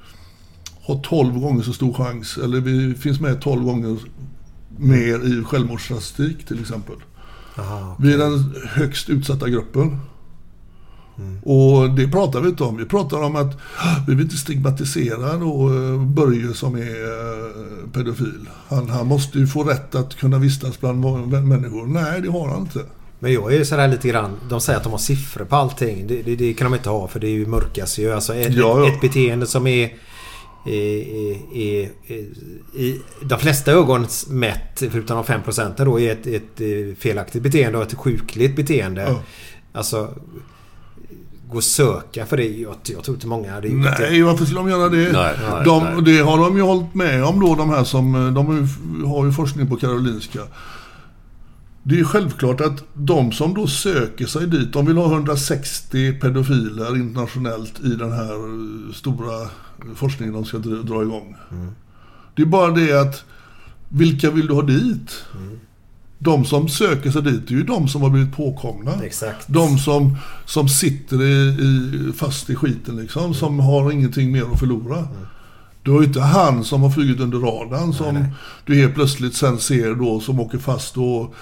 har 0.82 1.00
12 1.02 1.38
gånger 1.38 1.62
så 1.62 1.72
stor 1.72 1.92
chans, 1.92 2.38
eller 2.38 2.60
vi 2.60 2.94
finns 2.94 3.20
med 3.20 3.40
12 3.40 3.64
gånger 3.64 3.98
mer 4.76 5.26
i 5.40 5.44
självmordsstatistik 5.44 6.46
till 6.46 6.60
exempel. 6.60 6.96
Aha, 7.58 7.96
Vi 8.00 8.12
är 8.12 8.18
den 8.18 8.54
högst 8.68 9.08
utsatta 9.08 9.48
gruppen. 9.48 9.98
Och 11.42 11.90
det 11.90 12.08
pratar 12.08 12.40
vi 12.40 12.48
inte 12.48 12.64
om. 12.64 12.76
Vi 12.76 12.84
pratar 12.84 13.22
om 13.22 13.36
att 13.36 13.58
vi 14.08 14.14
vill 14.14 14.24
inte 14.24 14.36
stigmatisera 14.36 15.36
då 15.36 15.68
eh, 15.68 16.02
Börje 16.02 16.54
som 16.54 16.74
är 16.74 16.80
eh, 16.80 17.90
pedofil. 17.92 18.48
Han, 18.68 18.88
han 18.90 19.06
måste 19.06 19.38
ju 19.38 19.46
få 19.46 19.64
rätt 19.64 19.94
att 19.94 20.16
kunna 20.16 20.38
vistas 20.38 20.80
bland 20.80 21.00
människor. 21.30 21.86
Nej, 21.86 22.20
det 22.20 22.30
har 22.30 22.48
han 22.48 22.60
inte. 22.60 22.80
Men 23.18 23.32
jag 23.32 23.54
är 23.54 23.64
sådär 23.64 23.88
lite 23.88 24.08
grann. 24.08 24.30
De 24.48 24.60
säger 24.60 24.76
att 24.76 24.84
de 24.84 24.92
har 24.92 24.98
siffror 24.98 25.44
på 25.44 25.56
allting. 25.56 26.06
Det, 26.06 26.22
det, 26.22 26.36
det 26.36 26.54
kan 26.54 26.70
de 26.70 26.76
inte 26.76 26.90
ha 26.90 27.08
för 27.08 27.20
det 27.20 27.26
är 27.26 27.32
ju 27.32 27.46
mörkas 27.46 27.98
ju. 27.98 28.12
Alltså 28.12 28.34
ett, 28.34 28.54
Ja, 28.54 28.80
ja. 28.80 28.88
ett 28.88 29.00
beteende 29.00 29.46
som 29.46 29.66
är... 29.66 29.94
är, 30.64 31.56
är 31.56 31.90
i 32.74 33.00
de 33.22 33.38
flesta 33.38 33.72
ögon 33.72 34.06
mätt, 34.28 34.82
förutom 34.90 35.16
de 35.16 35.24
5 35.24 35.42
procenten 35.42 35.86
då, 35.86 36.00
är 36.00 36.12
ett, 36.12 36.26
ett 36.26 36.60
eh, 36.60 36.96
felaktigt 36.98 37.42
beteende 37.42 37.78
och 37.78 37.84
ett 37.84 37.94
sjukligt 37.94 38.56
beteende. 38.56 39.02
Ja. 39.02 39.20
Alltså... 39.72 40.14
Gå 41.50 41.56
och 41.56 41.64
söka 41.64 42.26
för 42.26 42.36
det. 42.36 42.44
Jag, 42.48 42.74
jag 42.84 43.04
tror 43.04 43.14
inte 43.16 43.26
många 43.26 43.52
hade 43.52 43.68
gjort 43.68 43.82
det. 43.84 43.96
Nej, 44.10 44.22
varför 44.22 44.44
skulle 44.44 44.60
de 44.60 44.68
göra 44.68 44.88
det? 44.88 44.96
Nej, 45.12 45.34
nej, 45.50 45.64
de, 45.64 45.84
nej. 45.84 46.02
Det 46.04 46.18
har 46.22 46.38
de 46.38 46.56
ju 46.56 46.62
hållit 46.62 46.94
med 46.94 47.24
om 47.24 47.40
då, 47.40 47.54
de 47.54 47.70
här 47.70 47.84
som... 47.84 48.12
De 48.34 48.46
har 48.46 48.54
ju- 48.54 49.04
har 49.06 49.26
ju 49.26 49.32
forskning 49.32 49.66
på 49.68 49.76
Karolinska. 49.76 50.40
Det 51.82 51.94
är 51.94 51.98
ju 51.98 52.04
självklart 52.04 52.60
att 52.60 52.84
de 52.94 53.32
som 53.32 53.54
då 53.54 53.66
söker 53.66 54.26
sig 54.26 54.46
dit, 54.46 54.72
de 54.72 54.86
vill 54.86 54.96
ha 54.96 55.12
160 55.12 56.12
pedofiler 56.20 56.96
internationellt 56.96 57.80
i 57.84 57.88
den 57.88 58.12
här 58.12 58.32
eh, 58.34 58.92
stora 58.94 59.48
forskningen 59.94 60.34
de 60.34 60.44
ska 60.44 60.58
dra 60.58 61.02
igång. 61.02 61.36
Det 62.36 62.42
är 62.42 62.46
bara 62.46 62.70
det 62.70 63.00
att, 63.00 63.24
vilka 63.88 64.30
vill 64.30 64.46
du 64.46 64.54
ha 64.54 64.62
dit? 64.62 65.24
De 66.18 66.44
som 66.44 66.68
söker 66.68 67.10
sig 67.10 67.22
dit 67.22 67.50
är 67.50 67.54
ju 67.54 67.62
de 67.62 67.88
som 67.88 68.02
har 68.02 68.10
blivit 68.10 68.36
påkomna. 68.36 68.92
Exakt. 69.02 69.48
De 69.48 69.78
som, 69.78 70.16
som 70.46 70.68
sitter 70.68 71.22
i, 71.22 71.48
i, 71.48 72.12
fast 72.12 72.50
i 72.50 72.54
skiten 72.54 72.96
liksom, 72.96 73.34
som 73.34 73.60
har 73.60 73.92
ingenting 73.92 74.32
mer 74.32 74.44
att 74.52 74.58
förlora. 74.58 75.08
Det 75.82 75.90
var 75.90 76.00
ju 76.00 76.06
inte 76.06 76.20
han 76.20 76.64
som 76.64 76.82
har 76.82 76.90
flugit 76.90 77.20
under 77.20 77.38
radarn 77.38 77.92
som 77.92 78.24
du 78.66 78.74
helt 78.74 78.94
plötsligt 78.94 79.34
sen 79.34 79.58
ser 79.58 79.94
då 79.94 80.20
som 80.20 80.40
åker 80.40 80.58
fast 80.58 80.96
och 80.96 81.34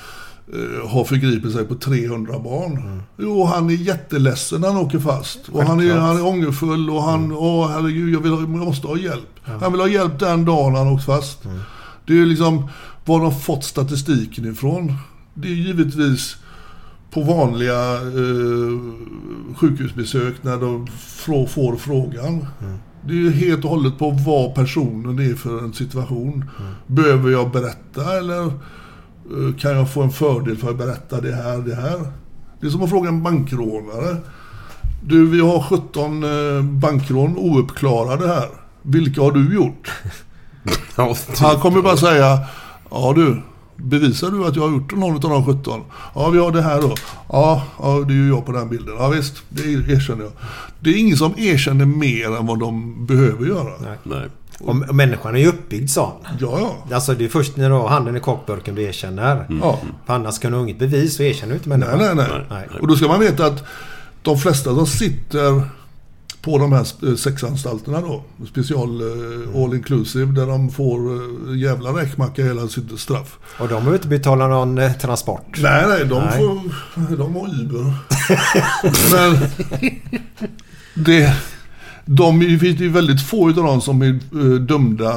har 0.84 1.04
förgripit 1.04 1.52
sig 1.52 1.64
på 1.64 1.74
300 1.74 2.38
barn. 2.38 3.02
Jo, 3.18 3.44
han 3.44 3.70
är 3.70 3.74
jätteledsen 3.74 4.60
när 4.60 4.68
han 4.68 4.76
åker 4.76 4.98
fast. 4.98 5.48
Och 5.48 5.64
han 5.64 5.80
är, 5.80 5.94
han 5.94 6.16
är 6.16 6.26
ångerfull 6.26 6.90
och 6.90 7.02
han, 7.02 7.32
åh 7.32 7.68
herregud, 7.68 8.14
jag, 8.14 8.20
vill, 8.20 8.32
jag 8.32 8.48
måste 8.48 8.86
ha 8.86 8.96
hjälp. 8.96 9.40
Han 9.42 9.72
vill 9.72 9.80
ha 9.80 9.88
hjälp 9.88 10.18
den 10.18 10.44
dagen 10.44 10.74
han 10.74 10.88
åkt 10.88 11.04
fast. 11.04 11.42
Det 12.06 12.20
är 12.20 12.26
liksom, 12.26 12.68
var 13.04 13.20
de 13.20 13.40
fått 13.40 13.64
statistiken 13.64 14.52
ifrån? 14.52 14.94
Det 15.34 15.48
är 15.48 15.54
givetvis 15.54 16.36
på 17.10 17.22
vanliga 17.22 17.94
eh, 17.94 18.80
sjukhusbesök 19.56 20.34
när 20.42 20.56
de 20.56 20.86
frå, 20.86 21.46
får 21.46 21.76
frågan. 21.76 22.46
Det 23.06 23.26
är 23.26 23.30
helt 23.30 23.64
och 23.64 23.70
hållet 23.70 23.98
på 23.98 24.10
vad 24.10 24.54
personen 24.54 25.18
är 25.18 25.34
för 25.34 25.58
en 25.58 25.72
situation. 25.72 26.44
Behöver 26.86 27.30
jag 27.30 27.50
berätta 27.50 28.18
eller 28.18 28.42
eh, 28.42 28.52
kan 29.58 29.76
jag 29.76 29.92
få 29.92 30.02
en 30.02 30.10
fördel 30.10 30.56
för 30.56 30.70
att 30.70 30.78
berätta 30.78 31.20
det 31.20 31.34
här, 31.34 31.58
det 31.58 31.74
här? 31.74 32.12
Det 32.60 32.66
är 32.66 32.70
som 32.70 32.82
att 32.82 32.90
fråga 32.90 33.08
en 33.08 33.22
bankrånare. 33.22 34.16
Du, 35.02 35.26
vi 35.26 35.40
har 35.40 35.62
17 35.62 36.24
eh, 36.24 36.62
bankrån 36.62 37.36
ouppklarade 37.36 38.28
här. 38.28 38.48
Vilka 38.82 39.20
har 39.20 39.32
du 39.32 39.54
gjort? 39.54 39.92
Han 41.40 41.60
kommer 41.60 41.82
bara 41.82 41.96
säga, 41.96 42.38
ja 42.90 43.12
du, 43.16 43.42
bevisar 43.76 44.30
du 44.30 44.46
att 44.46 44.56
jag 44.56 44.62
har 44.62 44.70
gjort 44.70 44.96
någon 44.96 45.14
av 45.14 45.20
de 45.20 45.44
17? 45.44 45.82
Ja, 46.14 46.28
vi 46.28 46.38
har 46.38 46.52
det 46.52 46.62
här 46.62 46.82
då. 46.82 46.94
Ja, 47.28 47.62
ja 47.78 48.04
det 48.08 48.12
är 48.12 48.16
ju 48.16 48.28
jag 48.28 48.46
på 48.46 48.52
den 48.52 48.68
bilden. 48.68 48.94
Ja 48.98 49.08
visst, 49.08 49.42
det 49.48 49.62
erkänner 49.62 50.24
jag. 50.24 50.32
Det 50.80 50.90
är 50.90 50.98
ingen 50.98 51.16
som 51.16 51.34
erkänner 51.36 51.86
mer 51.86 52.36
än 52.36 52.46
vad 52.46 52.58
de 52.58 53.06
behöver 53.06 53.46
göra. 53.46 53.72
Nej. 54.04 54.28
Och, 54.60 54.68
och 54.88 54.94
människan 54.94 55.34
är 55.34 55.38
ju 55.38 55.46
uppbyggd 55.48 55.90
sån. 55.90 56.12
Ja, 56.40 56.76
ja. 56.88 56.94
Alltså 56.94 57.14
det 57.14 57.24
är 57.24 57.28
först 57.28 57.56
när 57.56 57.68
du 57.70 57.74
har 57.74 57.88
handen 57.88 58.16
i 58.16 58.20
kakburken 58.20 58.74
du 58.74 58.82
erkänner. 58.82 59.46
ja. 59.62 59.78
För 60.06 60.14
annars 60.14 60.38
kan 60.38 60.50
du 60.52 60.56
ha 60.58 60.64
inget 60.64 60.78
bevis 60.78 61.16
så 61.16 61.22
erkänner 61.22 61.52
du 61.52 61.56
inte 61.56 61.68
Nej, 61.68 61.78
människan. 61.78 62.16
nej, 62.16 62.26
nej, 62.28 62.46
Nej. 62.50 62.80
Och 62.80 62.88
då 62.88 62.96
ska 62.96 63.08
man 63.08 63.20
veta 63.20 63.46
att 63.46 63.64
de 64.22 64.38
flesta 64.38 64.74
som 64.74 64.86
sitter 64.86 65.62
på 66.42 66.58
de 66.58 66.72
här 66.72 66.86
eh, 67.08 67.14
sexanstalterna 67.14 68.00
då, 68.00 68.22
special 68.50 69.00
eh, 69.00 69.62
all 69.64 69.74
inclusive, 69.74 70.32
där 70.32 70.46
de 70.46 70.70
får 70.70 70.98
eh, 71.14 71.56
jävla 71.58 71.90
räkmacka 71.90 72.42
hela 72.44 72.68
sitt 72.68 73.00
straff. 73.00 73.38
Och 73.58 73.68
de 73.68 73.74
behöver 73.74 73.94
inte 73.94 74.08
betala 74.08 74.48
någon 74.48 74.80
transport. 75.00 75.56
Nej, 75.58 75.84
nej, 75.88 76.04
de, 76.04 76.24
Nej. 76.24 76.38
Får, 76.38 77.16
de 77.16 77.34
har 77.36 77.60
Uber. 77.60 77.94
Men 79.12 79.48
det, 80.94 81.36
de 82.10 82.40
det 82.40 82.58
finns 82.58 82.80
ju 82.80 82.88
väldigt 82.88 83.22
få 83.22 83.48
av 83.48 83.54
dem 83.54 83.80
som 83.80 84.02
är 84.02 84.08
eh, 84.32 84.60
dömda 84.60 85.16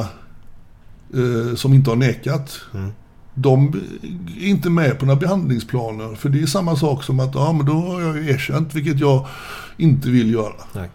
eh, 1.13 1.55
som 1.55 1.73
inte 1.73 1.89
har 1.89 1.97
nekat. 1.97 2.61
De 3.33 3.81
är 4.39 4.47
inte 4.47 4.69
med 4.69 4.99
på 4.99 5.05
några 5.05 5.19
behandlingsplaner. 5.19 6.15
För 6.15 6.29
det 6.29 6.41
är 6.41 6.45
samma 6.45 6.75
sak 6.75 7.03
som 7.03 7.19
att 7.19 7.35
ja, 7.35 7.53
men 7.53 7.65
då 7.65 7.73
har 7.73 8.01
jag 8.01 8.17
ju 8.17 8.29
erkänt, 8.29 8.75
vilket 8.75 8.99
jag 8.99 9.27
inte 9.77 10.09
vill 10.09 10.33
göra. 10.33 10.53
Nej. 10.73 10.89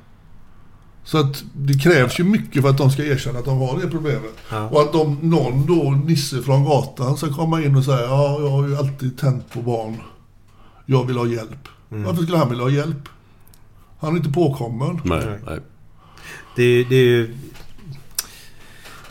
Så 1.05 1.18
att 1.18 1.44
det 1.52 1.78
krävs 1.78 2.20
ju 2.20 2.24
mycket 2.24 2.62
för 2.62 2.70
att 2.70 2.78
de 2.78 2.90
ska 2.90 3.05
erkänna 3.05 3.39
att 3.39 3.44
de 3.44 3.59
har 3.59 3.81
det 3.81 3.89
problemet. 3.89 4.35
Ja. 4.51 4.68
Och 4.68 4.81
att 4.81 4.93
de, 4.93 5.18
någon 5.23 5.66
då, 5.66 5.90
Nisse 5.90 6.43
från 6.43 6.64
gatan, 6.64 7.16
ska 7.16 7.32
komma 7.32 7.62
in 7.62 7.77
och 7.77 7.85
säga 7.85 8.01
ja, 8.01 8.40
jag 8.40 8.51
har 8.51 8.68
ju 8.68 8.77
alltid 8.77 9.18
tänt 9.18 9.52
på 9.52 9.62
barn. 9.62 9.97
Jag 10.86 11.05
vill 11.05 11.16
ha 11.16 11.27
hjälp. 11.27 11.68
Mm. 11.90 12.05
Varför 12.05 12.23
skulle 12.23 12.39
han 12.39 12.48
vilja 12.48 12.64
ha 12.64 12.70
hjälp? 12.70 13.09
Han 13.98 14.12
är 14.12 14.16
inte 14.16 14.32
påkommen. 14.32 15.01
Nej, 15.05 15.40
nej. 15.47 15.60
Det, 16.57 16.85
det 16.85 16.97
är 16.97 17.05
ju... 17.05 17.37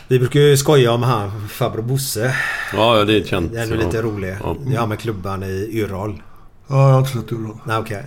Vi 0.08 0.20
brukar 0.20 0.40
ju 0.40 0.58
skoja 0.58 0.92
om 0.92 1.04
han 1.04 1.48
farbror 1.48 1.82
Bosse. 1.82 2.36
Ja, 2.74 3.04
det 3.04 3.14
är 3.14 3.24
känt. 3.24 3.54
Det 3.54 3.62
är 3.62 3.78
lite 3.78 4.02
rolig. 4.02 4.38
Ja. 4.44 4.56
Det 4.66 4.76
är 4.76 4.80
han 4.80 4.90
med 4.90 5.00
klubban 5.00 5.44
i 5.44 5.70
Yrrol. 5.72 6.22
Ja, 6.68 6.88
jag 6.88 6.94
har 6.94 7.00
inte 7.00 7.12
sett 7.12 7.30
då. 7.30 7.60
Nej 7.66 7.78
okej, 7.78 8.06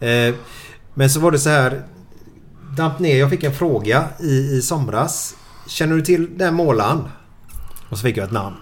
nej. 0.00 0.28
Eh, 0.28 0.34
men 0.94 1.10
så 1.10 1.20
var 1.20 1.30
det 1.30 1.38
så 1.38 1.50
här. 1.50 1.82
Damp 2.76 2.98
ner. 2.98 3.18
Jag 3.18 3.30
fick 3.30 3.44
en 3.44 3.54
fråga 3.54 4.08
i, 4.20 4.56
i 4.56 4.62
somras. 4.62 5.36
Känner 5.66 5.96
du 5.96 6.02
till 6.02 6.38
den 6.38 6.54
målaren? 6.54 7.04
Och 7.88 7.98
så 7.98 8.02
fick 8.02 8.16
jag 8.16 8.24
ett 8.24 8.32
namn. 8.32 8.56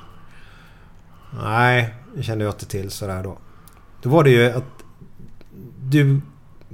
Nej, 1.42 1.94
det 2.16 2.22
kände 2.22 2.44
jag 2.44 2.54
inte 2.54 2.66
till 2.66 2.90
sådär 2.90 3.22
då. 3.22 3.38
Då 4.02 4.10
var 4.10 4.24
det 4.24 4.30
ju 4.30 4.50
att 4.50 4.84
du 5.82 6.20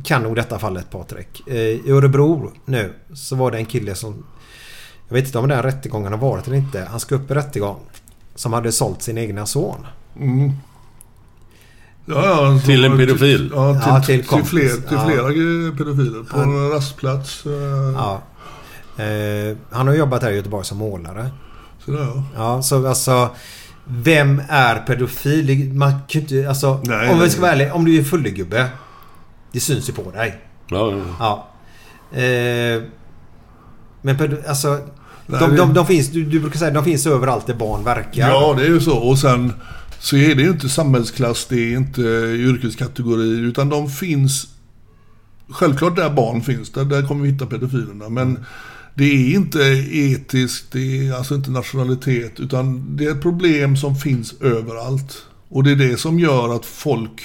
kan 0.05 0.23
nog 0.23 0.36
detta 0.36 0.59
fallet 0.59 0.90
Patrik. 0.90 1.43
Eh, 1.47 1.56
I 1.56 1.90
Örebro 1.90 2.52
nu 2.64 2.93
så 3.14 3.36
var 3.36 3.51
det 3.51 3.59
en 3.59 3.66
kille 3.66 3.94
som... 3.94 4.24
Jag 5.09 5.14
vet 5.14 5.24
inte 5.27 5.39
om 5.39 5.48
den 5.48 5.62
rättegången 5.62 6.12
har 6.12 6.20
varit 6.20 6.47
eller 6.47 6.56
inte. 6.56 6.86
Han 6.90 7.01
ska 7.01 7.14
upp 7.14 7.31
i 7.31 7.35
rättegång. 7.35 7.78
Som 8.35 8.52
hade 8.52 8.73
sålt 8.73 9.02
sin 9.02 9.19
egna 9.19 9.47
son. 9.47 9.86
Mm. 10.20 10.52
Ja, 12.06 12.27
ja, 12.27 12.60
Till 12.64 12.85
en 12.85 12.97
pedofil? 12.98 13.51
Ja, 13.55 13.73
till, 13.74 13.89
Ja, 13.89 14.02
till 14.02 14.24
till, 14.28 14.44
fler, 14.44 14.69
till 14.69 14.82
Ja. 14.90 15.05
flera 15.06 15.23
pedofiler. 15.77 16.23
På 16.23 16.39
Ja. 16.39 16.43
en 16.43 16.70
rastplats. 16.70 17.47
eh, 17.47 17.52
Ja. 17.94 18.23
Eh, 19.05 19.56
han 19.70 19.86
har 19.89 19.94
jobbat 19.94 20.23
här 20.23 20.31
i 20.31 20.36
Göteborg 20.36 20.64
som 20.64 20.78
målare. 20.78 21.31
Sådär, 21.85 22.01
ja. 22.02 22.24
Ja, 22.36 22.62
så 22.62 22.86
alltså... 22.89 23.31
Vem 23.85 24.43
är 24.48 24.77
pedofil? 24.77 25.73
Man 25.74 25.93
kan 26.09 26.20
inte... 26.23 26.48
Alltså, 26.48 26.81
Nej, 26.85 27.09
om 27.09 27.14
vi 27.14 27.20
nej. 27.20 27.31
ska 27.31 27.40
vara 27.40 27.52
ärliga. 27.52 27.74
Om 27.74 27.85
du 27.85 27.98
är 27.98 28.05
fullegubbe. 28.05 28.69
Det 29.52 29.60
syns 29.60 29.88
ju 29.88 29.92
på 29.92 30.10
dig. 30.10 30.40
Ja, 30.68 30.92
ja. 30.92 31.48
Ja. 32.12 32.18
Eh, 32.18 32.82
men 34.02 34.36
alltså... 34.48 34.78
Nej, 35.26 35.40
de, 35.40 35.56
de, 35.56 35.74
de 35.74 35.86
finns, 35.86 36.08
du, 36.08 36.24
du 36.24 36.40
brukar 36.40 36.58
säga 36.58 36.70
de 36.70 36.84
finns 36.84 37.06
överallt 37.06 37.46
där 37.46 37.54
barn 37.54 37.84
verkar. 37.84 38.28
Ja, 38.28 38.54
det 38.58 38.62
är 38.62 38.68
ju 38.68 38.80
så. 38.80 38.98
Och 38.98 39.18
sen 39.18 39.52
så 39.98 40.16
är 40.16 40.34
det 40.34 40.42
ju 40.42 40.50
inte 40.50 40.68
samhällsklass, 40.68 41.46
det 41.48 41.56
är 41.56 41.76
inte 41.76 42.02
yrkeskategori, 42.02 43.38
utan 43.38 43.68
de 43.68 43.90
finns... 43.90 44.46
Självklart 45.48 45.96
där 45.96 46.10
barn 46.10 46.42
finns, 46.42 46.72
där, 46.72 46.84
där 46.84 47.02
kommer 47.02 47.22
vi 47.22 47.30
hitta 47.30 47.46
pedofilerna. 47.46 48.08
Men 48.08 48.44
det 48.94 49.04
är 49.04 49.34
inte 49.34 49.58
etiskt, 49.92 50.72
det 50.72 51.08
är 51.08 51.14
alltså 51.14 51.34
inte 51.34 51.50
nationalitet, 51.50 52.40
utan 52.40 52.96
det 52.96 53.04
är 53.04 53.10
ett 53.10 53.22
problem 53.22 53.76
som 53.76 53.96
finns 53.96 54.34
överallt. 54.40 55.26
Och 55.48 55.64
det 55.64 55.70
är 55.70 55.76
det 55.76 55.96
som 55.96 56.18
gör 56.18 56.56
att 56.56 56.64
folk 56.64 57.22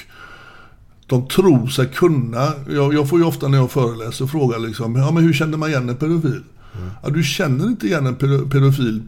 de 1.07 1.27
tror 1.27 1.67
sig 1.67 1.88
kunna. 1.88 2.53
Jag, 2.69 2.93
jag 2.93 3.09
får 3.09 3.19
ju 3.19 3.25
ofta 3.25 3.47
när 3.47 3.57
jag 3.57 3.71
föreläser 3.71 4.27
fråga 4.27 4.57
liksom, 4.57 4.95
ja 4.95 5.11
men 5.11 5.23
hur 5.23 5.34
känner 5.34 5.57
man 5.57 5.69
igen 5.69 5.89
en 5.89 5.95
pedofil? 5.95 6.43
Ja, 7.03 7.09
du 7.09 7.23
känner 7.23 7.65
inte 7.65 7.88
igen 7.88 8.05
en 8.07 8.15
pedo- 8.15 8.49
pedofil 8.49 9.01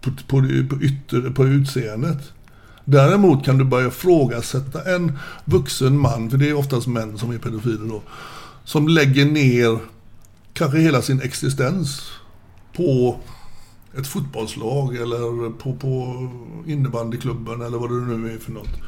på, 0.00 0.10
på, 0.10 0.40
på, 0.70 0.82
ytter, 0.82 1.30
på 1.30 1.46
utseendet. 1.46 2.32
Däremot 2.84 3.44
kan 3.44 3.58
du 3.58 3.64
börja 3.64 3.88
ifrågasätta 3.88 4.94
en 4.94 5.18
vuxen 5.44 5.98
man, 5.98 6.30
för 6.30 6.38
det 6.38 6.48
är 6.48 6.54
oftast 6.54 6.86
män 6.86 7.18
som 7.18 7.30
är 7.30 7.38
pedofiler 7.38 7.88
då, 7.88 8.02
som 8.64 8.88
lägger 8.88 9.24
ner 9.24 9.78
kanske 10.52 10.78
hela 10.78 11.02
sin 11.02 11.20
existens 11.20 12.02
på 12.76 13.16
ett 13.98 14.06
fotbollslag 14.06 14.96
eller 14.96 15.50
på, 15.50 15.74
på 15.76 16.28
innebandyklubben 16.66 17.62
eller 17.62 17.78
vad 17.78 17.90
det 17.90 18.16
nu 18.16 18.34
är 18.34 18.38
för 18.38 18.52
något. 18.52 18.80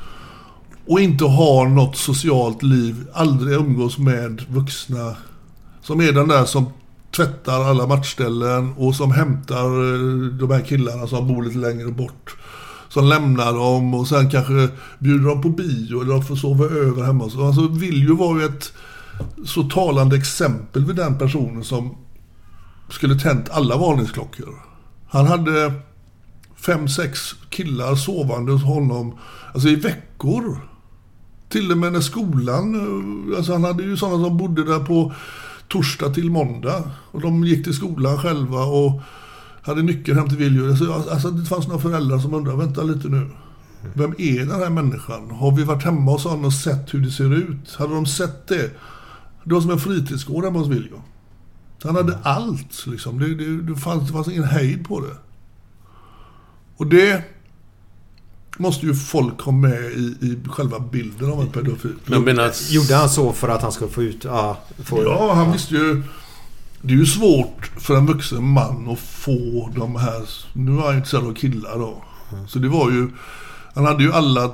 Och 0.87 1.01
inte 1.01 1.25
har 1.25 1.67
något 1.69 1.97
socialt 1.97 2.63
liv, 2.63 3.07
aldrig 3.13 3.55
umgås 3.55 3.99
med 3.99 4.43
vuxna. 4.49 5.17
Som 5.83 6.01
är 6.01 6.13
den 6.13 6.29
där 6.29 6.45
som 6.45 6.67
tvättar 7.17 7.65
alla 7.65 7.87
matchställen 7.87 8.73
och 8.77 8.95
som 8.95 9.13
hämtar 9.13 9.65
eh, 9.65 10.31
de 10.31 10.51
här 10.51 10.61
killarna 10.61 11.07
som 11.07 11.29
bor 11.29 11.43
lite 11.43 11.59
längre 11.59 11.91
bort. 11.91 12.37
Som 12.89 13.05
lämnar 13.05 13.53
dem 13.53 13.95
och 13.95 14.09
sen 14.09 14.31
kanske 14.31 14.69
bjuder 14.99 15.29
dem 15.29 15.43
på 15.43 15.49
bio 15.49 16.01
eller 16.01 16.13
de 16.13 16.25
får 16.25 16.37
sova 16.37 16.65
över 16.65 17.05
hemma. 17.05 17.31
Så 17.31 17.47
alltså 17.47 17.69
Viljo 17.69 18.17
var 18.17 18.39
ju 18.39 18.45
ett 18.45 18.73
så 19.45 19.63
talande 19.63 20.17
exempel 20.17 20.85
vid 20.85 20.97
den 20.97 21.19
personen 21.19 21.65
som 21.65 21.97
skulle 22.89 23.19
tänt 23.19 23.51
alla 23.51 23.77
varningsklockor. 23.77 24.55
Han 25.09 25.27
hade 25.27 25.73
fem, 26.57 26.89
sex 26.89 27.35
killar 27.51 27.95
sovande 27.95 28.53
hos 28.53 28.63
honom, 28.63 29.19
alltså 29.53 29.69
i 29.69 29.75
veckor. 29.75 30.61
Till 31.49 31.73
och 31.73 31.79
med 31.79 31.93
när 31.93 32.01
skolan, 32.01 32.75
eh, 32.75 33.37
alltså 33.37 33.53
han 33.53 33.65
hade 33.65 33.83
ju 33.83 33.97
sådana 33.97 34.25
som 34.25 34.37
bodde 34.37 34.65
där 34.65 34.79
på 34.79 35.13
torsdag 35.69 36.15
till 36.15 36.31
måndag. 36.31 36.91
Och 37.11 37.21
de 37.21 37.45
gick 37.45 37.65
till 37.65 37.75
skolan 37.75 38.19
själva 38.19 38.65
och 38.65 39.01
hade 39.63 39.83
nyckeln 39.83 40.19
hem 40.19 40.29
till 40.29 40.39
Viljo. 40.39 40.69
Alltså, 40.69 41.11
alltså 41.11 41.31
det 41.31 41.47
fanns 41.47 41.69
några 41.69 41.81
föräldrar 41.81 42.19
som 42.19 42.35
undrade, 42.35 42.59
vänta 42.59 42.83
lite 42.83 43.09
nu. 43.09 43.31
Vem 43.95 44.15
är 44.19 44.39
den 44.39 44.61
här 44.61 44.71
människan? 44.71 45.31
Har 45.31 45.57
vi 45.57 45.65
varit 45.65 45.85
hemma 45.85 46.13
hos 46.13 46.25
honom 46.25 46.45
och 46.45 46.53
sett 46.53 46.95
hur 46.95 47.01
det 47.01 47.11
ser 47.11 47.35
ut? 47.35 47.75
Hade 47.79 47.95
de 47.95 48.07
sett 48.07 48.49
det? 48.49 48.71
Det 49.45 49.55
var 49.55 49.61
som 49.61 49.71
en 49.71 49.79
fritidsgård 49.79 50.45
hemma 50.45 50.59
hos 50.59 50.69
Viljo. 50.69 51.03
Han 51.83 51.97
hade 51.97 52.19
allt 52.23 52.87
liksom. 52.87 53.19
Det, 53.19 53.35
det, 53.35 53.63
det, 53.63 53.77
fanns, 53.77 54.07
det 54.07 54.13
fanns 54.13 54.29
ingen 54.29 54.45
hejd 54.45 54.89
på 54.89 55.01
det. 55.01 55.17
Och 56.77 56.87
det 56.87 57.25
måste 58.57 58.87
ju 58.87 58.95
folk 58.95 59.41
ha 59.41 59.53
med 59.53 59.85
i, 59.85 60.17
i 60.21 60.39
själva 60.49 60.81
bilden 60.81 61.33
av 61.33 61.41
en 61.41 61.49
pedofil. 61.49 61.95
Men 62.07 62.25
menar, 62.25 62.53
Gjorde 62.71 62.95
han 62.95 63.09
så 63.09 63.33
för 63.33 63.49
att 63.49 63.63
han 63.63 63.73
skulle 63.73 63.91
få 63.91 64.03
ut... 64.03 64.25
Ja, 64.25 64.59
få, 64.85 65.03
ja 65.03 65.35
han 65.35 65.53
visste 65.53 65.75
ju... 65.75 66.03
Det 66.83 66.95
är 66.95 66.99
ju 66.99 67.07
svårt 67.07 67.71
för 67.77 67.97
en 67.97 68.07
vuxen 68.07 68.45
man 68.45 68.89
att 68.91 68.99
få 68.99 69.71
de 69.77 69.97
här... 69.97 70.29
Nu 70.53 70.73
är 70.73 70.83
han 70.83 70.91
ju 70.91 70.97
intresserad 70.97 71.27
av 71.27 71.35
killar 71.35 71.79
då. 71.79 72.05
Mm. 72.33 72.49
Så 72.49 72.59
det 72.59 72.69
var 72.69 72.91
ju... 72.91 73.09
Han 73.75 73.85
hade 73.85 74.05
ju 74.05 74.13
alla 74.13 74.51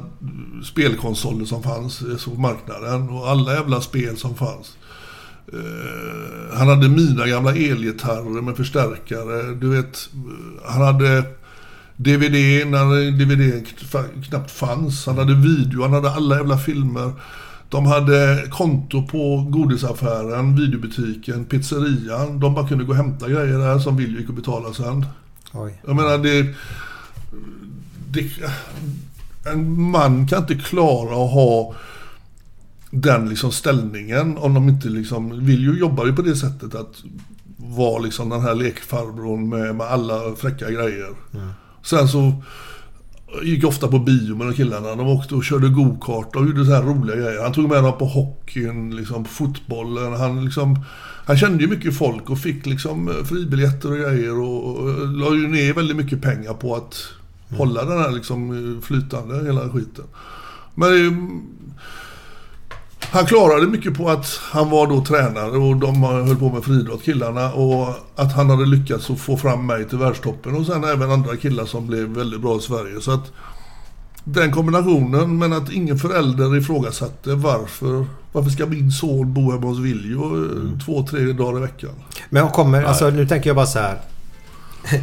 spelkonsoler 0.65 1.45
som 1.45 1.63
fanns 1.63 2.03
på 2.25 2.31
marknaden 2.31 3.09
och 3.09 3.29
alla 3.29 3.55
jävla 3.55 3.81
spel 3.81 4.17
som 4.17 4.35
fanns. 4.35 4.77
Uh, 5.55 6.57
han 6.57 6.69
hade 6.69 6.89
mina 6.89 7.27
gamla 7.27 7.51
elgitarrer 7.51 8.43
med 8.43 8.57
förstärkare. 8.57 9.55
Du 9.55 9.69
vet, 9.69 10.09
han 10.65 10.83
hade 10.83 11.25
DVD 11.97 12.67
när 12.67 13.11
DVD 13.11 13.67
knappt 14.25 14.51
fanns. 14.51 15.07
Han 15.07 15.19
hade 15.19 15.35
video, 15.35 15.83
han 15.83 15.93
hade 15.93 16.11
alla 16.11 16.37
jävla 16.37 16.59
filmer. 16.59 17.13
De 17.69 17.87
hade 17.87 18.47
konto 18.51 19.07
på 19.07 19.47
godisaffären, 19.51 20.57
videobutiken, 20.57 21.45
pizzerian. 21.45 22.41
De 22.41 22.55
bara 22.55 22.69
kunde 22.69 22.85
gå 22.85 22.91
och 22.91 22.97
hämta 22.97 23.29
grejer 23.29 23.59
där 23.59 23.79
som 23.79 23.97
Viljo 23.97 24.21
gick 24.21 24.29
och 24.29 24.35
betala 24.35 24.73
sen. 24.73 25.07
Oj. 25.53 25.81
Jag 25.87 25.97
menar 25.97 26.19
det, 26.19 26.55
det... 28.11 28.31
En 29.47 29.91
man 29.91 30.29
kan 30.29 30.39
inte 30.39 30.55
klara 30.55 31.25
att 31.25 31.33
ha 31.33 31.75
den 32.91 33.29
liksom 33.29 33.53
ställningen 33.53 34.39
om 34.39 34.55
de 34.55 34.69
inte 34.69 34.89
liksom... 34.89 35.47
Viljo 35.47 35.75
jobbar 35.75 36.07
ju 36.07 36.17
på 36.17 36.23
det 36.23 36.37
sättet 36.37 36.75
att 36.75 37.03
vara 37.57 37.99
liksom 37.99 38.29
den 38.29 38.41
här 38.41 38.55
lekfarbrorn 38.55 39.49
med, 39.49 39.77
med 39.77 39.87
alla 39.87 40.35
fräcka 40.37 40.71
grejer. 40.71 41.11
Mm. 41.35 41.49
Sen 41.83 42.09
så 42.09 42.43
gick 43.43 43.65
ofta 43.65 43.89
på 43.89 43.99
bio 43.99 44.37
med 44.37 44.47
de 44.47 44.55
killarna. 44.55 44.95
De 44.95 45.09
åkte 45.09 45.35
och 45.35 45.45
körde 45.45 45.69
gokart 45.69 46.37
och 46.37 46.47
gjorde 46.47 46.65
så 46.65 46.73
här 46.73 46.83
roliga 46.83 47.17
grejer. 47.17 47.43
Han 47.43 47.53
tog 47.53 47.69
med 47.69 47.85
dem 47.85 47.99
på 47.99 48.05
hockeyn, 48.05 48.97
liksom 48.97 49.25
på 49.25 49.31
fotbollen. 49.31 50.13
Han 50.13 50.45
liksom... 50.45 50.85
Han 51.25 51.37
kände 51.37 51.65
ju 51.65 51.71
mycket 51.71 51.97
folk 51.99 52.31
och 52.31 52.39
fick 52.39 52.67
liksom 52.67 53.25
fribiljetter 53.25 53.91
och 53.91 53.99
grejer 53.99 54.41
och, 54.41 54.77
och 54.77 55.09
la 55.09 55.35
ju 55.35 55.49
ner 55.49 55.75
väldigt 55.75 55.97
mycket 55.97 56.23
pengar 56.23 56.55
på 56.55 56.77
att 56.77 57.09
mm. 57.49 57.59
hålla 57.59 57.85
den 57.85 57.99
här 57.99 58.11
liksom 58.11 58.81
flytande, 58.83 59.45
hela 59.45 59.69
skiten. 59.69 60.05
Men 60.75 61.43
han 63.13 63.27
klarade 63.27 63.67
mycket 63.67 63.95
på 63.95 64.09
att 64.09 64.41
han 64.43 64.71
var 64.71 64.87
då 64.87 65.05
tränare 65.05 65.51
och 65.51 65.77
de 65.77 66.03
höll 66.03 66.37
på 66.37 66.53
med 66.53 66.65
friidrott, 66.65 67.03
killarna. 67.03 67.53
Och 67.53 67.89
att 68.17 68.33
han 68.33 68.51
hade 68.51 68.67
lyckats 68.67 69.11
att 69.11 69.21
få 69.21 69.37
fram 69.37 69.67
mig 69.67 69.89
till 69.89 69.99
världstoppen 69.99 70.57
och 70.57 70.67
sen 70.67 70.85
även 70.85 71.11
andra 71.11 71.37
killar 71.37 71.65
som 71.65 71.87
blev 71.87 72.09
väldigt 72.09 72.41
bra 72.41 72.57
i 72.57 72.61
Sverige. 72.61 73.01
Så 73.01 73.11
att 73.13 73.33
den 74.25 74.53
kombinationen, 74.53 75.39
men 75.39 75.53
att 75.53 75.73
ingen 75.73 75.99
förälder 75.99 76.57
ifrågasatte 76.57 77.35
varför, 77.35 78.07
varför 78.33 78.51
ska 78.51 78.67
min 78.67 78.91
son 78.91 79.35
bo 79.35 79.53
hemma 79.53 79.67
hos 79.67 79.79
Viljo 79.79 80.25
mm. 80.25 80.81
två, 80.87 81.07
tre 81.07 81.33
dagar 81.33 81.59
i 81.59 81.61
veckan. 81.61 81.95
Men 82.31 82.49
kommer, 82.49 82.83
alltså 82.83 83.11
nu 83.11 83.27
tänker 83.27 83.51
jag 83.51 83.57
bara 83.57 83.67
så 83.67 83.79
här. 83.79 83.99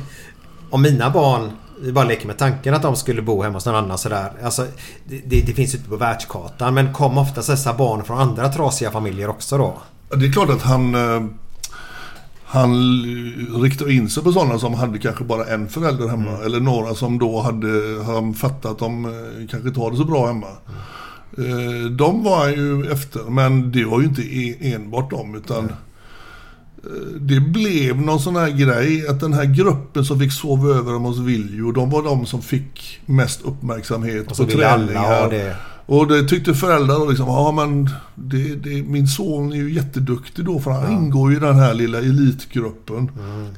Om 0.70 0.82
mina 0.82 1.10
barn 1.10 1.52
vi 1.82 1.92
bara 1.92 2.06
leker 2.06 2.28
med 2.28 2.38
tanken 2.38 2.74
att 2.74 2.82
de 2.82 2.96
skulle 2.96 3.22
bo 3.22 3.44
hemma 3.44 3.54
hos 3.54 3.66
någon 3.66 3.76
annan 3.76 3.98
sådär. 3.98 4.32
Alltså, 4.44 4.66
det, 5.06 5.42
det 5.42 5.54
finns 5.54 5.74
ju 5.74 5.78
inte 5.78 5.90
på 5.90 5.96
världskartan. 5.96 6.74
Men 6.74 6.94
kom 6.94 7.18
oftast 7.18 7.50
dessa 7.50 7.74
barn 7.74 8.04
från 8.04 8.20
andra 8.20 8.50
trasiga 8.50 8.92
familjer 8.92 9.30
också 9.30 9.58
då? 9.58 9.78
Det 10.16 10.26
är 10.26 10.32
klart 10.32 10.50
att 10.50 10.62
han... 10.62 10.96
Eh, 10.96 11.24
han 12.52 12.74
riktar 13.62 13.92
in 13.92 14.10
sig 14.10 14.24
på 14.24 14.32
sådana 14.32 14.60
som 14.60 14.74
hade 14.74 15.00
kanske 15.00 15.24
bara 15.24 15.46
en 15.46 15.70
förälder 15.70 16.08
hemma. 16.08 16.30
Mm. 16.30 16.46
Eller 16.46 16.60
några 16.60 16.96
som 16.96 17.20
då 17.20 17.42
hade 17.42 18.04
han 18.04 18.34
fattat 18.34 18.72
att 18.72 18.80
de 18.80 19.06
eh, 19.06 19.48
kanske 19.50 19.68
inte 19.68 19.80
har 19.80 19.92
det 19.92 19.98
så 19.98 20.06
bra 20.06 20.28
hemma. 20.28 20.48
Mm. 21.38 21.98
De 21.98 22.24
var 22.24 22.48
ju 22.48 22.92
efter. 22.92 23.20
Men 23.20 23.72
det 23.72 23.86
var 23.86 24.00
ju 24.00 24.06
inte 24.06 24.22
e-, 24.22 24.74
enbart 24.74 25.10
dem. 25.10 25.36
Utan 25.36 25.60
mm 25.60 25.74
det 27.20 27.40
blev 27.40 28.02
någon 28.02 28.20
sån 28.20 28.36
här 28.36 28.50
grej 28.50 29.08
att 29.08 29.20
den 29.20 29.34
här 29.34 29.46
gruppen 29.46 30.06
som 30.06 30.20
fick 30.20 30.32
sova 30.32 30.70
över 30.70 30.94
hos 30.94 31.20
Viljo, 31.20 31.72
de 31.72 31.90
var 31.90 32.04
de 32.04 32.26
som 32.26 32.42
fick 32.42 33.02
mest 33.06 33.42
uppmärksamhet 33.42 34.28
på 34.28 34.46
träningar. 34.46 35.30
Det. 35.30 35.56
Och 35.86 36.08
det 36.08 36.28
tyckte 36.28 36.54
föräldrarna 36.54 37.06
liksom, 37.06 37.28
ja 37.28 37.52
men 37.52 37.90
det, 38.16 38.56
det, 38.56 38.84
min 38.84 39.08
son 39.08 39.52
är 39.52 39.56
ju 39.56 39.74
jätteduktig 39.74 40.46
då 40.46 40.60
för 40.60 40.72
han 40.72 40.92
ja. 40.92 40.98
ingår 40.98 41.32
ju 41.32 41.38
i 41.38 41.40
den 41.40 41.56
här 41.56 41.74
lilla 41.74 41.98
elitgruppen. 41.98 43.12
Mm. 43.20 43.54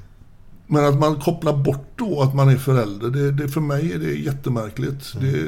Men 0.68 0.86
att 0.86 1.00
man 1.00 1.16
kopplar 1.16 1.58
bort 1.58 1.88
då 1.96 2.22
att 2.22 2.36
man 2.36 2.50
är 2.50 2.58
förälder, 2.58 3.10
det, 3.10 3.32
det 3.32 3.50
för 3.50 3.62
mig 3.62 3.94
är 3.94 4.00
det 4.00 4.14
jättemärkligt. 4.14 5.14
Mm. 5.16 5.32
Det, 5.32 5.40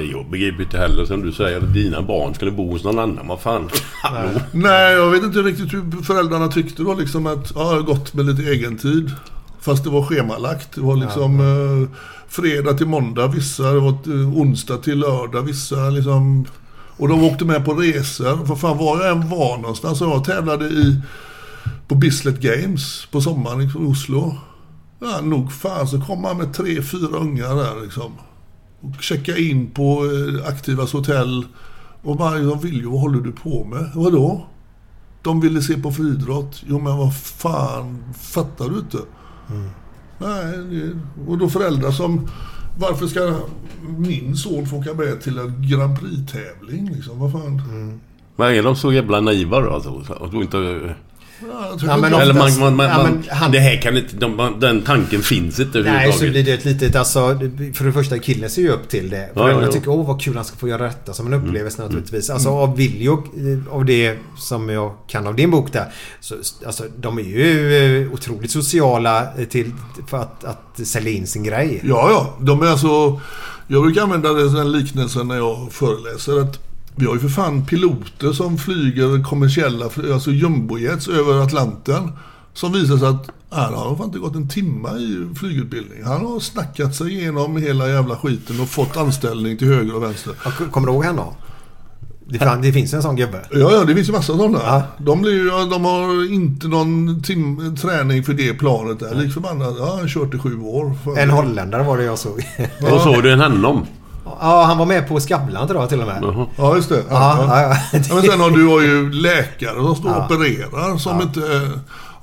jag 0.00 0.26
begriper 0.30 0.62
inte 0.62 0.78
heller 0.78 1.04
som 1.04 1.22
du 1.22 1.32
säger 1.32 1.58
att 1.58 1.74
dina 1.74 2.02
barn 2.02 2.34
skulle 2.34 2.50
bo 2.50 2.70
hos 2.70 2.84
någon 2.84 2.98
annan. 2.98 3.28
Vad 3.28 3.40
fan? 3.40 3.70
Nej. 4.12 4.28
Nej, 4.52 4.92
jag 4.92 5.10
vet 5.10 5.22
inte 5.22 5.38
riktigt 5.38 5.72
hur 5.72 6.02
föräldrarna 6.02 6.48
tyckte 6.48 6.82
då 6.82 6.94
liksom 6.94 7.26
att 7.26 7.52
ja, 7.54 7.80
gått 7.80 8.14
med 8.14 8.26
lite 8.26 8.42
egen 8.42 8.78
tid. 8.78 9.10
Fast 9.60 9.84
det 9.84 9.90
var 9.90 10.02
schemalagt. 10.02 10.74
Det 10.74 10.80
var 10.80 10.96
liksom 10.96 11.40
ja. 11.40 11.82
eh, 11.82 11.88
fredag 12.28 12.72
till 12.72 12.86
måndag 12.86 13.26
vissa. 13.26 13.72
Det 13.72 13.80
var 13.80 13.90
eh, 13.90 14.38
onsdag 14.38 14.76
till 14.76 14.98
lördag 14.98 15.42
vissa. 15.42 15.90
Liksom. 15.90 16.46
Och 16.96 17.08
de 17.08 17.24
åkte 17.24 17.44
med 17.44 17.64
på 17.64 17.74
resor. 17.74 18.46
För 18.46 18.54
fan 18.54 18.78
var 18.78 19.00
jag 19.00 19.10
än 19.10 19.28
var 19.28 19.58
någonstans. 19.58 19.98
Så 19.98 20.04
jag 20.04 20.24
tävlade 20.24 20.64
i 20.64 21.00
på 21.88 21.94
Bislett 21.94 22.40
Games 22.40 23.06
på 23.10 23.20
sommaren 23.20 23.60
i 23.60 23.72
Oslo. 23.74 24.36
Ja, 24.98 25.20
nog 25.20 25.52
fan 25.52 25.88
så 25.88 26.00
kom 26.00 26.22
man 26.22 26.38
med 26.38 26.54
tre, 26.54 26.82
fyra 26.82 27.18
ungar 27.18 27.56
där 27.56 27.82
liksom 27.82 28.12
och 28.82 29.02
checka 29.02 29.36
in 29.36 29.70
på 29.70 30.04
eh, 30.04 30.48
Aktivas 30.48 30.92
hotell. 30.92 31.46
Och 32.02 32.16
bara, 32.16 32.38
de 32.38 32.60
vill 32.60 32.76
ju, 32.76 32.86
vad 32.86 33.00
håller 33.00 33.20
du 33.20 33.32
på 33.32 33.64
med? 33.64 33.90
Vadå? 33.94 34.46
De 35.22 35.40
ville 35.40 35.62
se 35.62 35.76
på 35.76 35.92
friidrott. 35.92 36.62
Jo 36.66 36.78
men 36.78 36.96
vad 36.96 37.16
fan, 37.16 38.04
fattar 38.20 38.68
du 38.68 38.78
inte? 38.78 38.98
Mm. 39.50 39.70
Nej, 40.18 40.90
och 41.28 41.38
då 41.38 41.48
föräldrar 41.48 41.90
som... 41.90 42.28
Varför 42.78 43.06
ska 43.06 43.40
min 43.98 44.36
son 44.36 44.66
få 44.66 44.76
åka 44.76 44.94
med 44.94 45.20
till 45.20 45.38
en 45.38 45.68
Grand 45.70 46.00
Prix-tävling? 46.00 46.90
Liksom? 46.94 47.20
Vad 47.20 47.32
fan? 47.32 47.62
Mm. 47.70 48.00
Men 48.36 48.54
är 48.54 48.62
de 48.62 48.76
så 48.76 48.92
jävla 48.92 49.20
naiva 49.20 49.60
då? 49.60 49.70
Alltså, 49.70 50.02
att 50.20 50.34
inte... 50.34 50.94
jag 51.48 51.90
Ja, 51.90 51.96
men 51.96 52.12
inte- 52.12 52.22
Eller 52.22 52.34
man, 52.34 52.42
oftast- 52.42 52.60
man, 52.60 52.76
man, 52.76 52.86
ja, 52.86 53.02
men 53.02 53.24
han- 53.30 53.52
Det 53.52 53.58
här 53.58 53.82
kan 53.82 53.96
inte... 53.96 54.16
De, 54.16 54.56
den 54.60 54.82
tanken 54.82 55.22
finns 55.22 55.60
inte 55.60 55.78
Nej, 55.78 55.84
så 55.84 55.88
överhuvudtaget. 55.90 56.32
blir 56.32 56.44
det 56.44 56.52
ett 56.52 56.64
litet, 56.64 56.96
alltså 56.96 57.38
För 57.74 57.84
det 57.84 57.92
första 57.92 58.18
killen 58.18 58.50
ser 58.50 58.62
ju 58.62 58.68
upp 58.70 58.88
till 58.88 59.10
det. 59.10 59.16
Ja, 59.16 59.26
Föräldrarna 59.34 59.60
ja, 59.62 59.66
ja. 59.66 59.72
tycker 59.72 59.90
åh 59.90 60.06
vad 60.06 60.20
kul 60.22 60.36
han 60.36 60.44
ska 60.44 60.56
få 60.56 60.68
göra 60.68 60.82
detta 60.82 61.12
som 61.12 61.26
en 61.26 61.32
upplevelse 61.34 61.82
naturligtvis. 61.82 62.30
Alltså 62.30 62.48
Mm. 62.48 62.60
av 62.60 62.76
Viljo, 62.76 63.12
eh, 63.12 63.74
av 63.74 63.84
det 63.84 64.16
som 64.38 64.68
jag 64.68 64.92
kan 65.08 65.26
av 65.26 65.34
din 65.34 65.50
bok 65.50 65.72
där. 65.72 65.86
Så, 66.20 66.34
alltså 66.66 66.84
de 66.96 67.18
är 67.18 67.22
ju 67.22 68.02
eh, 68.06 68.12
otroligt 68.12 68.50
sociala 68.50 69.22
eh, 69.38 69.44
till, 69.44 69.72
för 70.06 70.16
att, 70.18 70.44
att 70.44 70.86
sälja 70.86 71.10
in 71.12 71.26
sin 71.26 71.42
grej. 71.42 71.80
Ja, 71.84 72.08
ja. 72.10 72.36
De 72.44 72.62
är 72.62 72.66
alltså... 72.66 73.20
Jag 73.68 73.82
brukar 73.82 74.02
använda 74.02 74.32
den 74.32 74.72
liknelsen 74.72 75.28
när 75.28 75.36
jag 75.36 75.68
föreläser. 75.72 76.40
att 76.40 76.58
Vi 76.96 77.06
har 77.06 77.14
ju 77.14 77.20
för 77.20 77.28
fan 77.28 77.66
piloter 77.66 78.32
som 78.32 78.58
flyger 78.58 79.24
kommersiella, 79.24 79.84
alltså 80.12 80.30
jumbojets 80.30 81.08
över 81.08 81.42
Atlanten. 81.44 82.12
Som 82.54 82.72
visar 82.72 82.96
sig 82.98 83.08
att 83.08 83.30
han 83.50 83.74
har 83.74 83.96
fan 83.96 84.06
inte 84.06 84.18
gått 84.18 84.34
en 84.34 84.48
timma 84.48 84.90
i 84.92 85.28
flygutbildning. 85.40 86.04
Han 86.04 86.26
har 86.26 86.40
snackat 86.40 86.94
sig 86.94 87.12
igenom 87.18 87.56
hela 87.56 87.88
jävla 87.88 88.16
skiten 88.16 88.60
och 88.60 88.68
fått 88.68 88.96
anställning 88.96 89.58
till 89.58 89.68
höger 89.68 89.96
och 89.96 90.02
vänster. 90.02 90.32
Ja, 90.44 90.50
Kommer 90.70 90.86
du 90.86 90.92
ihåg 90.92 91.04
han 91.04 91.16
då? 91.16 91.34
Det, 92.62 92.72
finns 92.72 92.94
en 92.94 93.02
sån 93.02 93.16
gubbe. 93.16 93.40
Ja, 93.50 93.72
ja, 93.72 93.84
det 93.84 93.94
finns 93.94 94.08
ju 94.08 94.12
massa 94.12 94.36
sådana. 94.36 94.58
Ja. 94.62 94.82
De, 94.98 95.22
blir, 95.22 95.32
ju- 95.32 95.46
ja, 95.48 95.64
de 95.64 95.84
har 95.84 96.32
inte 96.32 96.68
någon 96.68 97.22
tim, 97.22 97.76
träning 97.76 98.22
för 98.24 98.32
det 98.32 98.54
planet 98.54 99.00
där. 99.00 99.14
Lik 99.14 99.32
förbannat. 99.34 99.74
Ja, 99.78 99.90
han 99.90 100.00
har 100.00 100.08
kört 100.08 100.34
i 100.34 100.38
sju 100.38 100.60
år. 100.60 100.92
En 101.18 101.30
holländare 101.30 101.82
var 101.82 101.98
det 101.98 102.04
jag 102.04 102.18
såg. 102.18 102.46
Och 102.92 103.00
såg 103.00 103.22
du 103.22 103.32
en 103.32 103.40
honom? 103.40 103.86
Ja, 104.24 104.62
han 104.64 104.78
var 104.78 104.86
med 104.86 105.08
på 105.08 105.20
Skavlan 105.20 105.68
tror 105.68 105.80
jag 105.80 105.88
till 105.88 106.00
och 106.00 106.06
med. 106.06 106.18
Jaha. 106.22 106.46
Ja, 106.56 106.76
just 106.76 106.88
det. 106.88 107.02
Ja, 107.10 107.36
ja, 107.48 107.60
ja. 107.62 107.76
Ja, 108.08 108.14
men 108.14 108.22
sen 108.22 108.40
har 108.40 108.50
du 108.50 108.66
har 108.66 108.80
ju 108.80 109.12
läkare 109.22 109.74
som 109.74 109.96
står 109.96 110.10
och 110.16 110.24
opererar 110.24 110.96
som 110.98 111.22
inte... 111.22 111.40
eh, 111.40 111.70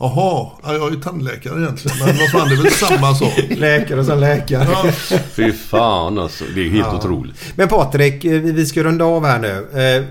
Jaha, 0.02 0.48
ja, 0.64 0.74
jag 0.74 0.94
är 0.94 1.00
tandläkare 1.02 1.62
egentligen. 1.62 1.98
Men 2.00 2.08
vad 2.18 2.30
fan, 2.32 2.50
det 2.50 2.56
är 2.56 2.64
väl 2.64 2.72
samma 2.72 3.16
sak. 3.16 3.34
Läkare 3.50 4.06
som 4.06 4.20
läkare. 4.20 4.68
Ja, 4.72 4.92
Fy 5.36 5.52
fan 5.52 6.20
alltså. 6.20 6.44
Det 6.56 6.62
är 6.66 6.70
helt 6.70 6.88
Ja. 6.92 6.98
otroligt. 6.98 7.36
Men 7.56 7.68
Patrik, 7.68 8.26
eh, 8.26 8.32
vi 8.42 8.66
ska 8.66 8.84
runda 8.84 9.06
av 9.06 9.26
här 9.26 9.40
nu. 9.40 9.68
Eh, 9.74 10.04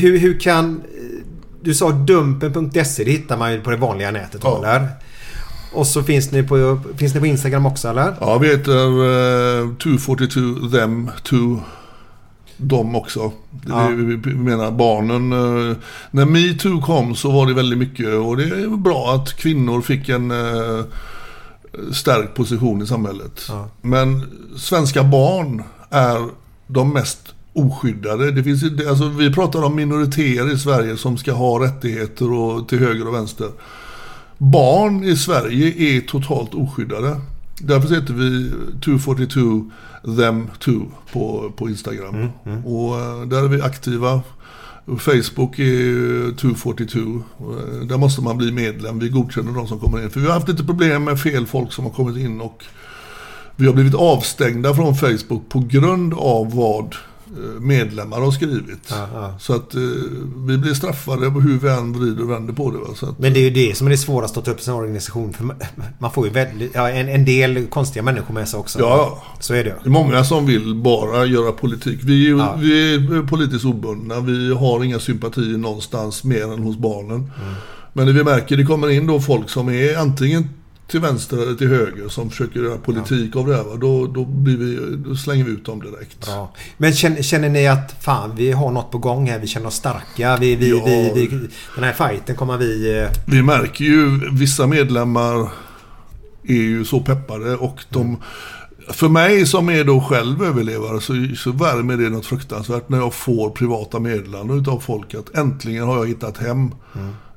Hur, 0.00 0.18
hur 0.18 0.40
kan... 0.40 0.82
Du 1.62 1.74
sa 1.74 1.90
dumpen.se, 1.90 3.04
det 3.04 3.10
hittar 3.10 3.36
man 3.36 3.52
ju 3.52 3.60
på 3.60 3.70
det 3.70 3.76
vanliga 3.76 4.10
nätet 4.10 4.40
Ja. 4.44 4.58
eller? 4.58 4.88
Och 5.72 5.86
så 5.86 6.02
finns 6.02 6.32
ni, 6.32 6.42
på, 6.42 6.80
finns 6.96 7.14
ni 7.14 7.20
på 7.20 7.26
Instagram 7.26 7.66
också 7.66 7.88
eller? 7.88 8.14
ja 8.20 8.38
vi 8.38 8.48
heter 8.48 8.84
eh, 9.62 9.74
242 9.76 10.68
them, 10.68 11.10
two, 11.24 11.60
dem 12.56 12.96
också. 12.96 13.32
Ja. 13.68 13.88
vi 13.88 14.16
vi 14.16 14.34
menar 14.34 14.70
barnen. 14.70 15.32
eh, 15.32 15.76
när 16.10 16.24
metoo 16.24 16.80
kom 16.80 17.14
så 17.14 17.30
var 17.30 17.46
det 17.46 17.54
väldigt 17.54 17.78
mycket 17.78 18.14
och 18.14 18.36
det 18.36 18.44
är 18.44 18.76
bra 18.76 19.14
att 19.14 19.32
kvinnor 19.36 19.80
fick 19.80 20.08
en 20.08 20.30
eh, 20.30 20.84
stärkt 21.92 22.34
position 22.34 22.82
i 22.82 22.86
samhället. 22.86 23.42
Ja. 23.48 23.68
Men 23.82 24.24
svenska 24.56 25.04
barn 25.04 25.62
är 25.90 26.28
de 26.66 26.92
mest 26.92 27.34
oskyddade. 27.52 28.30
Det 28.30 28.44
finns, 28.44 28.62
alltså, 28.88 29.08
vi 29.08 29.32
pratar 29.32 29.64
om 29.64 29.76
minoriteter 29.76 30.52
i 30.52 30.58
Sverige 30.58 30.96
som 30.96 31.18
ska 31.18 31.32
ha 31.32 31.64
rättigheter 31.64 32.32
och, 32.32 32.68
till 32.68 32.78
höger 32.78 33.08
och 33.08 33.14
vänster. 33.14 33.48
Barn 34.42 35.04
i 35.04 35.16
Sverige 35.16 35.96
är 35.96 36.00
totalt 36.00 36.54
oskyddade. 36.54 37.20
Därför 37.58 37.94
heter 37.94 38.14
vi 38.14 38.50
242 38.84 39.70
them 40.16 40.46
too 40.58 40.86
på, 41.12 41.52
på 41.56 41.68
Instagram. 41.68 42.28
Och 42.66 43.00
eh, 43.00 43.22
där 43.22 43.44
är 43.44 43.48
vi 43.48 43.62
aktiva. 43.62 44.20
Facebook 44.98 45.58
är 45.58 45.64
ju 45.64 46.34
242. 46.36 46.98
Eh, 47.00 47.86
Där 47.86 47.96
måste 47.98 48.22
man 48.22 48.38
bli 48.38 48.52
medlem. 48.52 48.98
Vi 48.98 49.08
godkänner 49.08 49.52
de 49.52 49.66
som 49.66 49.78
kommer 49.80 50.02
in. 50.02 50.10
För 50.10 50.20
vi 50.20 50.26
har 50.26 50.34
haft 50.34 50.48
lite 50.48 50.64
problem 50.64 51.04
med 51.04 51.20
fel 51.20 51.46
folk 51.46 51.72
som 51.72 51.84
har 51.84 51.92
kommit 51.92 52.16
in 52.16 52.40
och 52.40 52.64
vi 53.56 53.66
har 53.66 53.72
blivit 53.74 53.94
avstängda 53.94 54.74
från 54.74 54.94
Facebook 54.96 55.48
på 55.48 55.58
grund 55.58 56.14
av 56.14 56.54
vad 56.54 56.96
medlemmar 57.60 58.20
har 58.20 58.30
skrivit. 58.30 58.88
Ja. 58.90 59.34
Så 59.40 59.54
att 59.54 59.74
eh, 59.74 59.80
vi 60.46 60.58
blir 60.58 60.74
straffade 60.74 61.30
på 61.30 61.40
hur 61.40 61.58
vi 61.58 61.68
än 61.68 61.92
vrider 61.92 62.22
och 62.22 62.30
vänder 62.30 62.52
på 62.52 62.70
det. 62.70 62.78
Va? 62.78 62.84
Så 62.94 63.06
att, 63.06 63.18
Men 63.18 63.32
det 63.32 63.40
är 63.40 63.42
ju 63.42 63.68
det 63.68 63.76
som 63.76 63.86
är 63.86 63.90
det 63.90 63.96
svåraste 63.98 64.38
att 64.38 64.44
ta 64.44 64.50
upp 64.50 64.60
sin 64.60 64.74
organisation. 64.74 65.32
För 65.32 65.44
man- 65.98 66.12
får 66.12 66.26
ju 66.26 66.32
väldigt, 66.32 66.70
ja, 66.74 66.90
en, 66.90 67.08
en 67.08 67.24
del 67.24 67.66
konstiga 67.66 68.02
människor 68.02 68.34
med 68.34 68.48
sig 68.48 68.60
också. 68.60 68.78
Ja. 68.78 69.22
Så 69.40 69.54
är 69.54 69.64
det 69.64 69.74
Det 69.82 69.88
är 69.88 69.90
många 69.90 70.24
som 70.24 70.46
vill 70.46 70.74
bara 70.74 71.24
göra 71.26 71.52
politik. 71.52 72.00
Vi 72.02 72.26
är, 72.30 72.36
Ja. 72.38 72.56
vi 72.60 72.94
är 72.94 73.26
politiskt 73.26 73.64
obundna. 73.64 74.20
Vi 74.20 74.54
har 74.54 74.84
inga 74.84 74.98
sympatier 74.98 75.58
någonstans 75.58 76.24
mer 76.24 76.52
än 76.52 76.58
hos 76.62 76.76
barnen. 76.76 77.16
Mm. 77.16 77.54
Men 77.92 78.14
vi 78.14 78.24
märker 78.24 78.56
det 78.56 78.64
kommer 78.64 78.88
in 78.88 79.06
då 79.06 79.20
folk 79.20 79.50
som 79.50 79.68
är 79.68 79.96
antingen 79.98 80.48
till 80.90 81.00
vänster 81.00 81.36
eller 81.42 81.54
till 81.54 81.68
höger 81.68 82.08
som 82.08 82.30
försöker 82.30 82.60
göra 82.60 82.78
politik 82.78 83.36
av 83.36 83.46
det 83.46 83.56
här. 83.56 83.62
va, 83.64 83.76
Då, 83.76 84.06
då, 84.06 84.24
blir 84.24 84.56
vi, 84.56 84.96
då 85.08 85.14
slänger 85.16 85.44
vi 85.44 85.50
ut 85.50 85.64
dem 85.64 85.80
direkt. 85.80 86.26
Bra. 86.26 86.54
Men 86.76 86.92
känner, 86.92 87.22
känner 87.22 87.48
ni 87.48 87.68
att 87.68 88.02
fan 88.02 88.32
vi 88.36 88.52
har 88.52 88.70
något 88.70 88.90
på 88.90 88.98
gång 88.98 89.28
här? 89.28 89.38
Vi 89.38 89.46
känner 89.46 89.66
oss 89.66 89.74
starka. 89.74 90.36
Vi, 90.40 90.56
vi, 90.56 90.70
Ja. 90.70 90.84
vi, 90.86 91.26
vi, 91.26 91.48
den 91.74 91.84
här 91.84 91.92
fighten 92.08 92.36
kommer 92.36 92.56
vi... 92.58 92.98
eh, 93.00 93.08
Vi 93.26 93.42
märker 93.42 93.84
ju 93.84 94.20
vissa 94.32 94.66
medlemmar 94.66 95.48
är 96.44 96.54
ju 96.54 96.84
så 96.84 97.00
peppade 97.00 97.56
och 97.56 97.84
de 97.88 98.16
för 98.88 99.08
mig 99.08 99.46
som 99.46 99.68
är 99.68 99.84
då 99.84 100.00
själv 100.00 100.42
överlevare 100.42 101.00
så, 101.00 101.12
så 101.36 101.52
värmer 101.52 101.96
det 101.96 102.08
något 102.10 102.26
fruktansvärt 102.26 102.88
när 102.88 102.98
jag 102.98 103.14
får 103.14 103.50
privata 103.50 103.98
meddelanden 103.98 104.60
utav 104.60 104.80
folk 104.80 105.14
att 105.14 105.34
äntligen 105.36 105.84
har 105.86 105.96
jag 105.98 106.06
hittat 106.08 106.38
hem. 106.38 106.70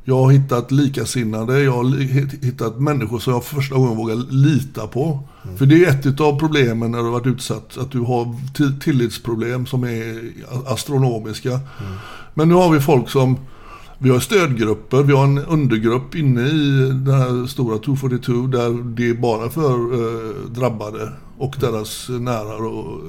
Jag 0.05 0.15
har 0.23 0.31
hittat 0.31 0.71
likasinnade, 0.71 1.61
jag 1.63 1.71
har 1.71 1.97
hittat 2.45 2.79
människor 2.79 3.19
som 3.19 3.33
jag 3.33 3.43
för 3.43 3.55
första 3.55 3.75
gången 3.75 3.97
vågar 3.97 4.15
lita 4.31 4.87
på. 4.87 5.19
För 5.57 5.65
det 5.65 5.85
är 5.85 5.89
ett 6.09 6.19
av 6.21 6.39
problemen 6.39 6.91
när 6.91 6.97
du 6.97 7.03
har 7.03 7.11
varit 7.11 7.25
utsatt, 7.27 7.77
att 7.77 7.91
du 7.91 7.99
har 7.99 8.25
ti- 8.55 8.79
tillitsproblem 8.79 9.65
som 9.65 9.83
är 9.83 10.31
astronomiska. 10.67 11.59
Men 12.33 12.49
nu 12.49 12.55
har 12.55 12.69
vi 12.69 12.79
folk 12.79 13.09
som 13.09 13.37
vi 13.97 14.09
har 14.09 14.19
stödgrupper, 14.19 15.03
vi 15.03 15.13
har 15.13 15.23
en 15.23 15.37
undergrupp 15.37 16.15
inne 16.15 16.41
i 16.41 16.79
den 17.05 17.13
här 17.13 17.47
stora 17.47 17.77
242 17.77 18.33
där 18.47 18.95
det 18.95 19.09
är 19.09 19.13
bara 19.13 19.49
för 19.49 19.71
eh, 19.73 20.35
drabbade 20.51 21.11
och 21.37 21.55
deras 21.59 22.09
nära. 22.09 22.55
Och, 22.67 23.01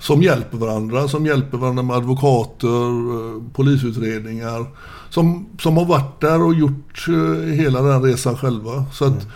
som 0.00 0.22
hjälper 0.22 0.58
varandra, 0.58 1.08
som 1.08 1.26
hjälper 1.26 1.58
varandra 1.58 1.82
med 1.82 1.96
advokater, 1.96 2.66
eh, 2.68 3.42
polisutredningar. 3.52 4.66
Som, 5.10 5.46
som 5.60 5.76
har 5.76 5.84
varit 5.84 6.20
där 6.20 6.42
och 6.42 6.54
gjort 6.54 7.06
eh, 7.08 7.52
hela 7.52 7.82
den 7.82 8.02
resan 8.02 8.36
själva. 8.36 8.84
Så 8.92 9.04
att 9.04 9.26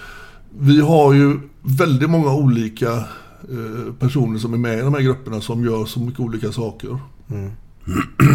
vi 0.58 0.80
har 0.80 1.12
ju 1.12 1.40
väldigt 1.62 2.10
många 2.10 2.34
olika 2.34 2.92
eh, 2.92 3.92
personer 3.98 4.38
som 4.38 4.54
är 4.54 4.58
med 4.58 4.78
i 4.78 4.80
de 4.80 4.94
här 4.94 5.00
grupperna 5.00 5.40
som 5.40 5.64
gör 5.64 5.84
så 5.84 6.00
mycket 6.00 6.20
olika 6.20 6.52
saker. 6.52 6.98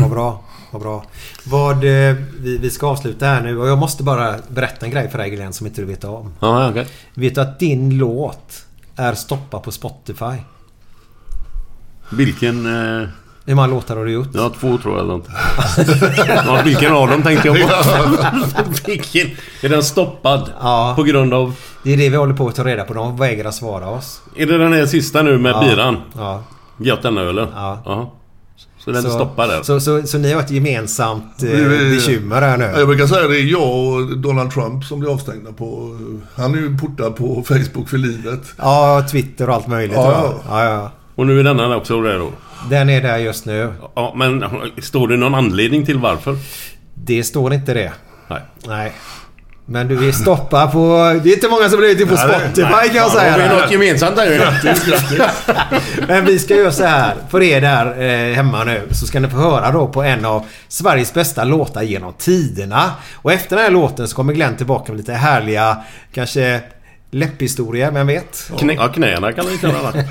Vad 0.02 0.10
bra. 0.10 0.44
Vad 0.72 0.82
bra. 0.82 1.06
Vad, 1.46 1.80
vi, 1.80 2.58
vi 2.62 2.70
ska 2.70 2.88
avsluta 2.88 3.26
här 3.26 3.42
nu 3.42 3.58
och 3.58 3.68
jag 3.68 3.78
måste 3.78 4.04
bara 4.04 4.36
berätta 4.48 4.86
en 4.86 4.92
grej 4.92 5.10
för 5.10 5.18
dig 5.18 5.30
Glenn 5.30 5.54
som 5.54 5.68
inte 5.68 5.82
du 5.82 5.88
vet 5.88 6.04
om. 6.04 6.34
Ja, 6.40 6.70
okej. 6.70 6.88
Vet 7.14 7.36
du 7.36 7.42
att 7.42 7.60
din 7.60 7.98
låt 7.98 8.66
är 8.96 9.14
stoppad 9.14 9.64
på 9.64 9.72
Spotify? 9.72 10.36
Vilken... 12.10 12.66
Eh, 12.66 13.08
Hur 13.46 13.56
många 13.56 13.68
låtar 13.68 13.96
har 13.98 14.06
du 14.06 14.12
gjort? 14.12 14.28
ja, 14.34 14.52
två 14.60 14.78
tror 14.78 14.96
jag 14.98 15.04
eller 15.06 15.14
något. 15.18 15.28
ja, 16.46 16.62
vilken 16.66 16.94
av 16.94 17.08
dem 17.08 17.24
tänkte 17.24 17.48
jag 17.48 17.58
på. 17.58 17.74
vilken? 18.86 19.28
Är 19.62 19.70
den 19.70 19.84
stoppad? 19.84 20.50
Ja. 20.62 20.94
På 20.96 21.04
grund 21.04 21.34
av... 21.34 21.54
Det 21.84 21.94
är 21.94 21.98
det 21.98 22.10
vi 22.10 22.16
håller 22.18 22.34
på 22.34 22.48
att 22.48 22.56
ta 22.56 22.64
reda 22.64 22.84
på. 22.84 22.94
De 22.94 23.18
vägrar 23.18 23.52
svara 23.52 23.88
oss. 23.90 24.22
Är 24.36 24.46
det 24.46 24.58
den 24.58 24.74
här 24.74 24.86
sista 24.86 25.22
nu 25.22 25.38
med 25.38 25.52
Ja. 25.52 25.62
biran? 25.62 25.98
Ja. 26.18 26.44
Gött 26.78 27.02
denna 27.02 27.22
eller? 27.30 27.48
Ja. 27.56 27.82
Jaha. 27.86 28.08
Så 28.80 28.92
den 28.92 29.06
är 29.06 29.10
stoppad 29.10 29.50
där? 29.50 29.64
Så, 29.64 29.80
så, 29.80 30.08
så 30.08 30.18
ni 30.18 30.34
har 30.34 30.42
ett 30.42 30.52
gemensamt 30.52 31.44
eh, 31.44 31.68
bekymmer 31.70 32.42
här 32.42 32.58
nu? 32.58 32.64
Jag 32.78 32.88
brukar 32.88 33.08
säga 33.08 33.28
det 33.28 33.40
är 33.40 33.44
jag 33.52 33.70
och 33.72 34.18
Donald 34.18 34.52
Trump 34.52 34.84
som 34.86 35.00
blir 35.00 35.14
avstängda 35.14 35.52
på... 35.52 35.98
Han 36.36 36.54
är 36.54 36.58
ju 36.58 36.78
portad 36.78 37.16
på 37.16 37.44
Facebook 37.48 37.90
för 37.90 37.98
livet. 37.98 38.42
Ja, 38.58 39.06
Twitter 39.12 39.50
och 39.50 39.56
allt 39.56 39.68
möjligt. 39.68 39.96
Ja, 39.98 40.12
Ja, 40.12 40.34
ja. 40.50 40.64
ja. 40.66 40.74
ja. 40.74 40.92
Och 41.20 41.28
nu 41.28 41.40
är 41.40 41.44
denna 41.44 41.76
också 41.76 42.02
där 42.02 42.20
då? 42.20 42.32
Den 42.70 42.90
är 42.90 43.02
där 43.02 43.18
just 43.18 43.46
nu. 43.46 43.74
Ja, 43.96 44.14
men 44.16 44.46
står 44.82 45.08
det 45.08 45.18
någon 45.18 45.36
anledning 45.36 45.86
till 45.86 45.98
varför? 45.98 46.38
Det 46.94 47.24
står 47.24 47.54
inte 47.54 47.74
det. 47.74 47.92
Nej. 48.28 48.42
Nej. 48.68 48.92
Men 49.66 49.88
du 49.88 50.08
är 50.08 50.12
stoppad 50.12 50.72
på... 50.72 51.20
Det 51.24 51.30
är 51.30 51.34
inte 51.34 51.48
många 51.50 51.70
som 51.70 51.80
blir 51.80 51.90
ute 51.90 52.06
på 52.06 52.18
Spotify 52.18 52.62
nej. 52.62 52.88
kan 52.88 52.96
jag 52.96 53.04
Har 53.04 53.10
säga. 53.10 53.38
vi 53.38 53.44
där. 53.44 53.62
något 53.62 53.72
gemensamt 53.72 54.16
där 54.16 54.26
ju? 54.32 54.42
Men 56.08 56.26
vi 56.26 56.40
ska 56.40 56.56
göra 56.56 56.72
så 56.72 56.84
här. 56.86 57.16
För 57.30 57.42
er 57.42 57.62
där 57.62 58.02
eh, 58.02 58.36
hemma 58.36 58.64
nu 58.64 58.88
så 58.92 59.06
ska 59.06 59.20
ni 59.20 59.28
få 59.30 59.38
höra 59.38 59.72
då 59.72 59.88
på 59.88 60.04
en 60.04 60.26
av 60.26 60.46
Sveriges 60.68 61.14
bästa 61.14 61.44
låtar 61.44 61.82
genom 61.82 62.14
tiderna. 62.14 62.92
Och 63.16 63.32
efter 63.32 63.56
den 63.56 63.66
här 63.66 63.72
låten 63.72 64.08
så 64.08 64.16
kommer 64.16 64.34
Glenn 64.34 64.56
tillbaka 64.58 64.92
med 64.92 64.98
lite 65.00 65.14
härliga, 65.14 65.78
kanske 66.14 66.62
läpphistoria, 67.12 67.92
vem 67.92 68.08
vet? 68.08 68.52
Knä, 68.58 68.74
ja, 68.74 68.88
knäna 68.88 69.32
kan 69.32 69.46
vi 69.48 69.58
kalla 69.58 69.92
det. 69.92 70.08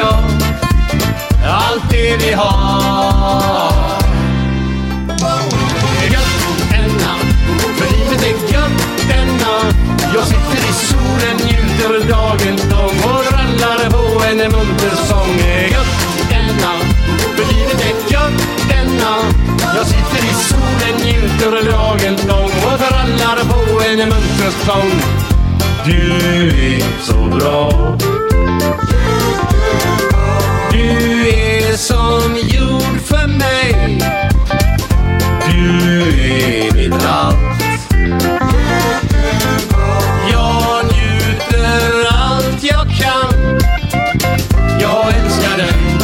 jag 0.00 0.40
allt 1.46 1.90
det 1.90 2.16
vi 2.16 2.32
har. 2.32 3.72
Gött 6.12 6.70
denna, 6.70 7.12
för 7.76 7.86
livet 7.96 8.22
är 8.22 8.52
gött 8.52 8.80
denna. 9.08 9.54
Jag 10.14 10.24
sitter 10.26 10.60
i 10.70 10.72
solen, 10.72 11.36
njuter 11.46 12.08
dagen 12.08 12.56
lång 12.70 12.98
och 13.10 13.24
rallar 13.32 13.90
på 13.90 14.24
en 14.24 14.38
munter 14.38 14.96
sång. 15.08 15.38
Gött 15.74 16.28
denna, 16.30 16.72
för 17.36 17.44
livet 17.54 17.80
är 17.90 18.12
gött 18.12 18.42
denna. 18.68 19.12
Jag 19.76 19.86
sitter 19.86 20.22
i 20.30 20.34
solen, 20.34 20.94
njuter 21.04 21.70
dagen 21.70 22.16
lång 22.28 22.52
och 22.72 22.80
rallar 22.80 23.38
på 23.50 23.82
en 23.88 23.98
munter 23.98 24.52
sång. 24.66 24.92
Du 25.84 26.16
är 26.74 26.82
så 27.02 27.36
bra. 27.38 27.90
Som 31.80 32.36
gjord 32.36 33.00
för 33.04 33.26
mig. 33.26 33.98
Du 35.46 35.98
är 36.22 36.74
mitt 36.74 37.04
allt. 37.04 37.36
Jag 40.32 40.84
njuter 40.84 42.06
allt 42.08 42.62
jag 42.62 42.86
kan. 43.00 43.60
Jag 44.80 45.14
älskar 45.14 45.56
dig. 45.56 45.98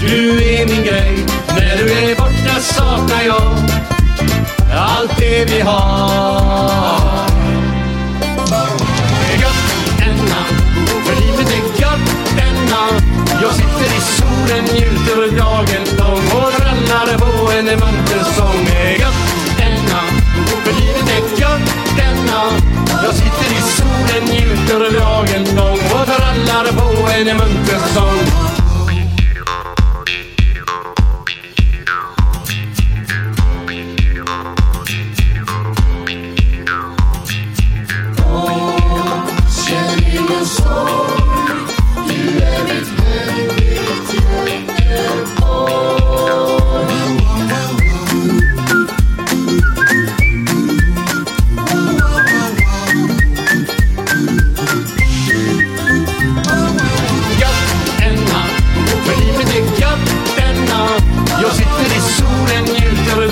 Du 0.00 0.44
är 0.44 0.66
min 0.66 0.84
grej. 0.84 1.26
När 1.48 1.76
du 1.76 1.92
är 1.92 2.16
borta 2.16 2.60
saknar 2.60 3.22
jag 3.22 3.56
allt 4.74 5.18
det 5.18 5.44
vi 5.44 5.60
har. 5.60 6.07
element 27.18 27.67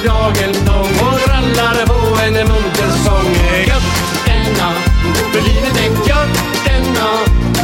njuter 0.07 0.12
dagen 0.12 0.53
lång 0.66 1.09
och 1.09 1.28
rallar 1.28 1.87
på 1.87 2.23
en 2.23 2.35
munter 2.35 2.91
sång. 3.05 3.33
Gött 3.66 3.83
denna, 4.27 4.73
för 5.33 5.41
livet 5.41 5.77
är 5.85 6.09
gött 6.09 6.39
denna. 6.65 7.09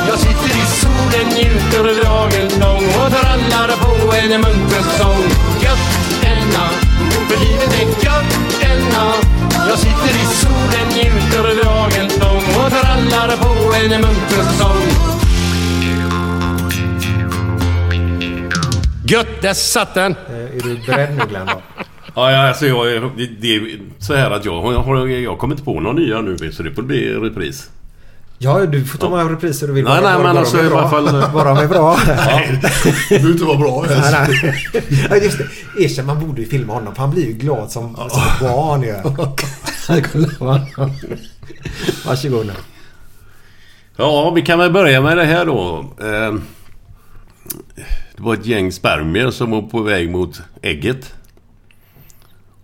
Jag 0.08 0.18
sitter 0.18 0.56
i 0.62 0.66
solen, 0.66 1.26
njuter 1.36 2.04
dagen 2.04 2.60
lång 2.60 2.86
och 2.86 3.12
rallar 3.12 3.76
på 3.76 4.14
en 4.16 4.40
munter 4.40 4.82
sång. 4.98 5.22
Gött 5.62 5.88
denna, 6.22 6.68
för 7.28 7.36
livet 7.44 7.80
är 7.80 8.04
gött 8.04 8.34
denna. 8.60 9.12
Jag 9.68 9.78
sitter 9.78 10.14
i 10.22 10.26
solen, 10.26 10.88
njuter 10.94 11.64
dagen 11.64 12.08
lång 12.20 12.64
och 12.64 12.72
rallar 12.72 13.36
på 13.36 13.74
en 13.74 14.00
munter 14.00 14.44
sång. 14.58 15.12
Gött, 19.04 19.42
där 19.42 19.54
satt 19.54 19.94
den! 19.94 20.16
Eh, 20.28 20.34
är 20.34 20.62
du 20.62 20.86
beredd 20.86 21.16
nu 21.16 21.26
Glenn? 21.26 21.46
Då? 21.46 21.71
Ja, 22.14 22.30
ja 22.32 22.48
alltså 22.48 22.66
jag, 22.66 23.10
det, 23.16 23.26
det 23.40 23.54
är 23.56 23.78
så 23.98 24.14
här 24.14 24.30
att 24.30 24.44
jag, 24.44 24.60
har, 24.62 25.06
jag 25.06 25.38
kommer 25.38 25.54
inte 25.54 25.64
på 25.64 25.80
några 25.80 25.96
nya 25.96 26.20
nu 26.20 26.52
så 26.52 26.62
det 26.62 26.74
får 26.74 26.82
bli 26.82 27.14
repris. 27.14 27.70
Ja, 28.38 28.66
du 28.66 28.84
får 28.84 28.98
ta 28.98 29.10
många 29.10 29.24
repriser 29.24 29.66
du 29.66 29.72
vill. 29.72 29.84
Nej, 29.84 30.00
bara- 30.02 30.10
nej, 30.10 30.14
bara- 30.14 30.22
men 30.22 30.32
bara 30.34 30.40
alltså 30.40 30.56
i 30.56 30.60
alla 30.66 30.88
fall- 30.88 31.32
Bara 31.34 31.54
de 31.54 31.64
är 31.64 31.68
bra. 31.68 31.96
Det 32.06 32.18
behöver 33.18 33.32
inte 33.32 33.44
vara 33.44 33.58
bra 33.58 33.86
ens. 33.86 34.12
Nej, 34.12 34.40
nej. 34.42 34.66
Ja, 35.10 35.16
just 35.16 35.38
det. 35.38 35.48
Erkänn, 35.84 36.06
man 36.06 36.20
borde 36.26 36.40
ju 36.42 36.48
filma 36.48 36.72
honom 36.72 36.94
för 36.94 37.00
han 37.02 37.10
blir 37.10 37.26
ju 37.26 37.32
glad 37.32 37.70
som, 37.70 37.94
som 37.94 38.04
ett 38.22 38.40
barn 38.40 38.82
ju. 38.82 38.94
Varsågod 42.06 42.46
nu. 42.46 42.52
Ja, 43.96 44.30
vi 44.30 44.42
kan 44.42 44.58
väl 44.58 44.72
börja 44.72 45.00
med 45.00 45.16
det 45.16 45.24
här 45.24 45.46
då. 45.46 45.84
Eh, 46.00 46.34
Det 48.16 48.22
var 48.22 48.34
ett 48.34 48.46
gäng 48.46 48.72
spermier 48.72 49.30
som 49.30 49.50
var 49.50 49.62
på 49.62 49.80
väg 49.82 50.10
mot 50.10 50.40
ägget. 50.62 51.14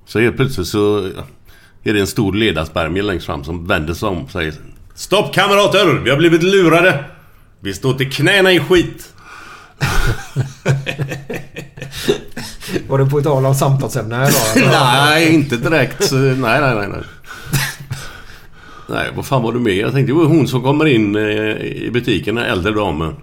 Så 0.08 0.20
helt 0.20 0.36
plötsligt 0.36 0.66
så 0.66 0.98
är 1.84 1.92
det 1.92 2.00
en 2.00 2.06
stor 2.06 2.32
ledarspermie 2.32 3.02
längst 3.02 3.26
fram 3.26 3.44
som 3.44 3.66
vänder 3.66 3.94
sig 3.94 4.08
om 4.08 4.24
och 4.24 4.30
säger 4.30 4.54
Stopp 4.94 5.34
kamrater! 5.34 6.00
Vi 6.04 6.10
har 6.10 6.16
blivit 6.16 6.42
lurade! 6.42 7.04
Vi 7.60 7.74
står 7.74 7.94
till 7.94 8.12
knäna 8.12 8.52
i 8.52 8.60
skit! 8.60 9.14
Var 12.88 12.98
det 12.98 13.06
på 13.06 13.22
tal 13.22 13.46
om 13.46 13.54
samtalsämne 13.54 14.16
eller? 14.16 14.70
nej, 14.70 15.34
inte 15.34 15.56
direkt. 15.56 16.12
Nej, 16.12 16.36
nej, 16.36 16.74
nej, 16.74 16.88
nej. 16.88 17.02
Nej, 18.86 19.08
vad 19.16 19.26
fan 19.26 19.42
var 19.42 19.52
du 19.52 19.58
med? 19.58 19.76
Jag 19.76 19.92
tänkte 19.92 20.12
det 20.12 20.18
var 20.18 20.24
hon 20.24 20.48
som 20.48 20.62
kommer 20.62 20.86
in 20.86 21.16
eh, 21.16 21.22
i 21.62 21.90
butiken, 21.92 22.34
den 22.34 22.44
äldre 22.44 22.72
damen. 22.72 23.14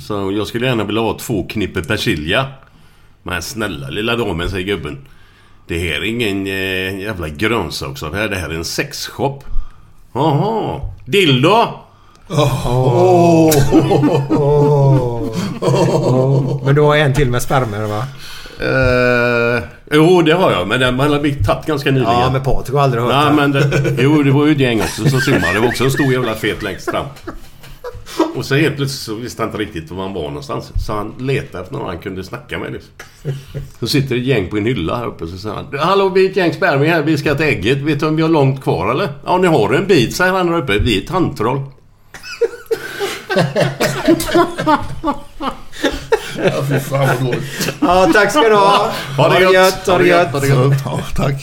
Så 0.00 0.32
jag 0.32 0.46
skulle 0.46 0.66
gärna 0.66 0.84
vilja 0.84 1.02
ha 1.02 1.18
två 1.18 1.46
knippe 1.46 1.82
persilja. 1.82 2.46
Men 3.22 3.42
snälla 3.42 3.88
lilla 3.88 4.16
damen, 4.16 4.50
säger 4.50 4.66
gubben. 4.66 4.98
Det 5.68 5.78
här 5.78 5.94
är 5.94 6.04
ingen 6.04 6.46
eh, 6.46 7.00
jävla 7.00 7.28
grönsaksaffär. 7.28 8.28
Det 8.28 8.36
här 8.36 8.48
är 8.48 8.54
en 8.54 8.64
sexshop. 8.64 9.44
Jaha. 10.12 10.80
Dildo? 11.04 11.66
Men 16.64 16.74
du 16.74 16.80
har 16.80 16.96
en 16.96 17.14
till 17.14 17.30
med 17.30 17.42
spermier 17.42 17.86
va? 17.86 18.04
Eh, 18.60 19.62
jo, 19.92 20.22
det 20.22 20.32
har 20.32 20.52
jag. 20.52 20.68
Men 20.68 20.80
den 20.80 21.00
har 21.00 21.18
vi 21.18 21.32
tagit 21.44 21.66
ganska 21.66 21.90
nyligen. 21.90 22.12
Ja, 22.12 22.30
men 22.32 22.42
Patrik 22.42 22.74
har 22.74 22.82
aldrig 22.82 23.02
hört 23.02 23.12
Nej, 23.12 23.26
det. 23.26 23.32
men 23.32 23.50
det, 23.52 24.02
jo, 24.02 24.22
det 24.22 24.30
var 24.30 24.46
ju 24.46 24.52
ett 24.52 24.58
gäng 24.58 24.80
också 24.80 25.08
som 25.08 25.20
simmade. 25.20 25.52
Det 25.52 25.60
var 25.60 25.68
också 25.68 25.84
en 25.84 25.90
stor 25.90 26.12
jävla 26.12 26.34
fet 26.34 26.62
längst 26.62 26.90
fram. 26.90 27.06
Och 28.34 28.44
så 28.44 28.54
helt 28.54 28.76
plötsligt 28.76 29.00
så 29.00 29.14
visste 29.14 29.42
han 29.42 29.48
inte 29.48 29.62
riktigt 29.62 29.90
var 29.90 30.02
han 30.02 30.14
var 30.14 30.22
någonstans. 30.22 30.72
Så 30.86 30.92
han 30.92 31.14
letade 31.18 31.64
efter 31.64 31.76
någon 31.76 31.86
han 31.86 31.98
kunde 31.98 32.24
snacka 32.24 32.58
med. 32.58 32.72
Liksom. 32.72 32.90
Så 33.80 33.86
sitter 33.86 34.16
ett 34.16 34.24
gäng 34.24 34.48
på 34.48 34.56
en 34.56 34.64
hylla 34.64 34.96
här 34.96 35.06
uppe. 35.06 35.26
Så 35.26 35.38
säger 35.38 35.54
han. 35.54 35.78
Hallå, 35.78 36.08
vi 36.08 36.26
är 36.26 36.30
ett 36.30 36.36
gäng 36.36 36.52
spermier 36.52 36.90
här. 36.90 37.02
Vi 37.02 37.18
ska 37.18 37.34
till 37.34 37.46
ägget. 37.46 37.78
Vet 37.78 38.00
du 38.00 38.06
om 38.06 38.16
vi 38.16 38.22
har 38.22 38.28
långt 38.28 38.62
kvar 38.62 38.90
eller? 38.90 39.08
Ja, 39.24 39.38
ni 39.38 39.46
har 39.46 39.74
en 39.74 39.86
bit, 39.86 40.16
säger 40.16 40.32
han 40.32 40.46
där 40.46 40.58
uppe. 40.58 40.78
Vi 40.78 41.02
är 41.02 41.06
tandtroll. 41.06 41.62
Ja, 46.44 46.64
fy 46.68 46.80
fan 46.80 47.08
vad 47.08 47.24
dåligt. 47.24 47.72
Ja, 47.80 48.10
tack 48.12 48.30
ska 48.30 48.48
du 48.48 48.54
ha. 48.54 48.92
Ha 49.16 49.28
det 49.28 49.52
gött. 49.52 49.86
Ha 49.86 49.98
det 49.98 50.06
gött. 50.06 50.32
Ha 50.32 50.40
det 50.40 50.48
gött. 50.48 50.82
Ja, 50.84 51.00
tack. 51.16 51.42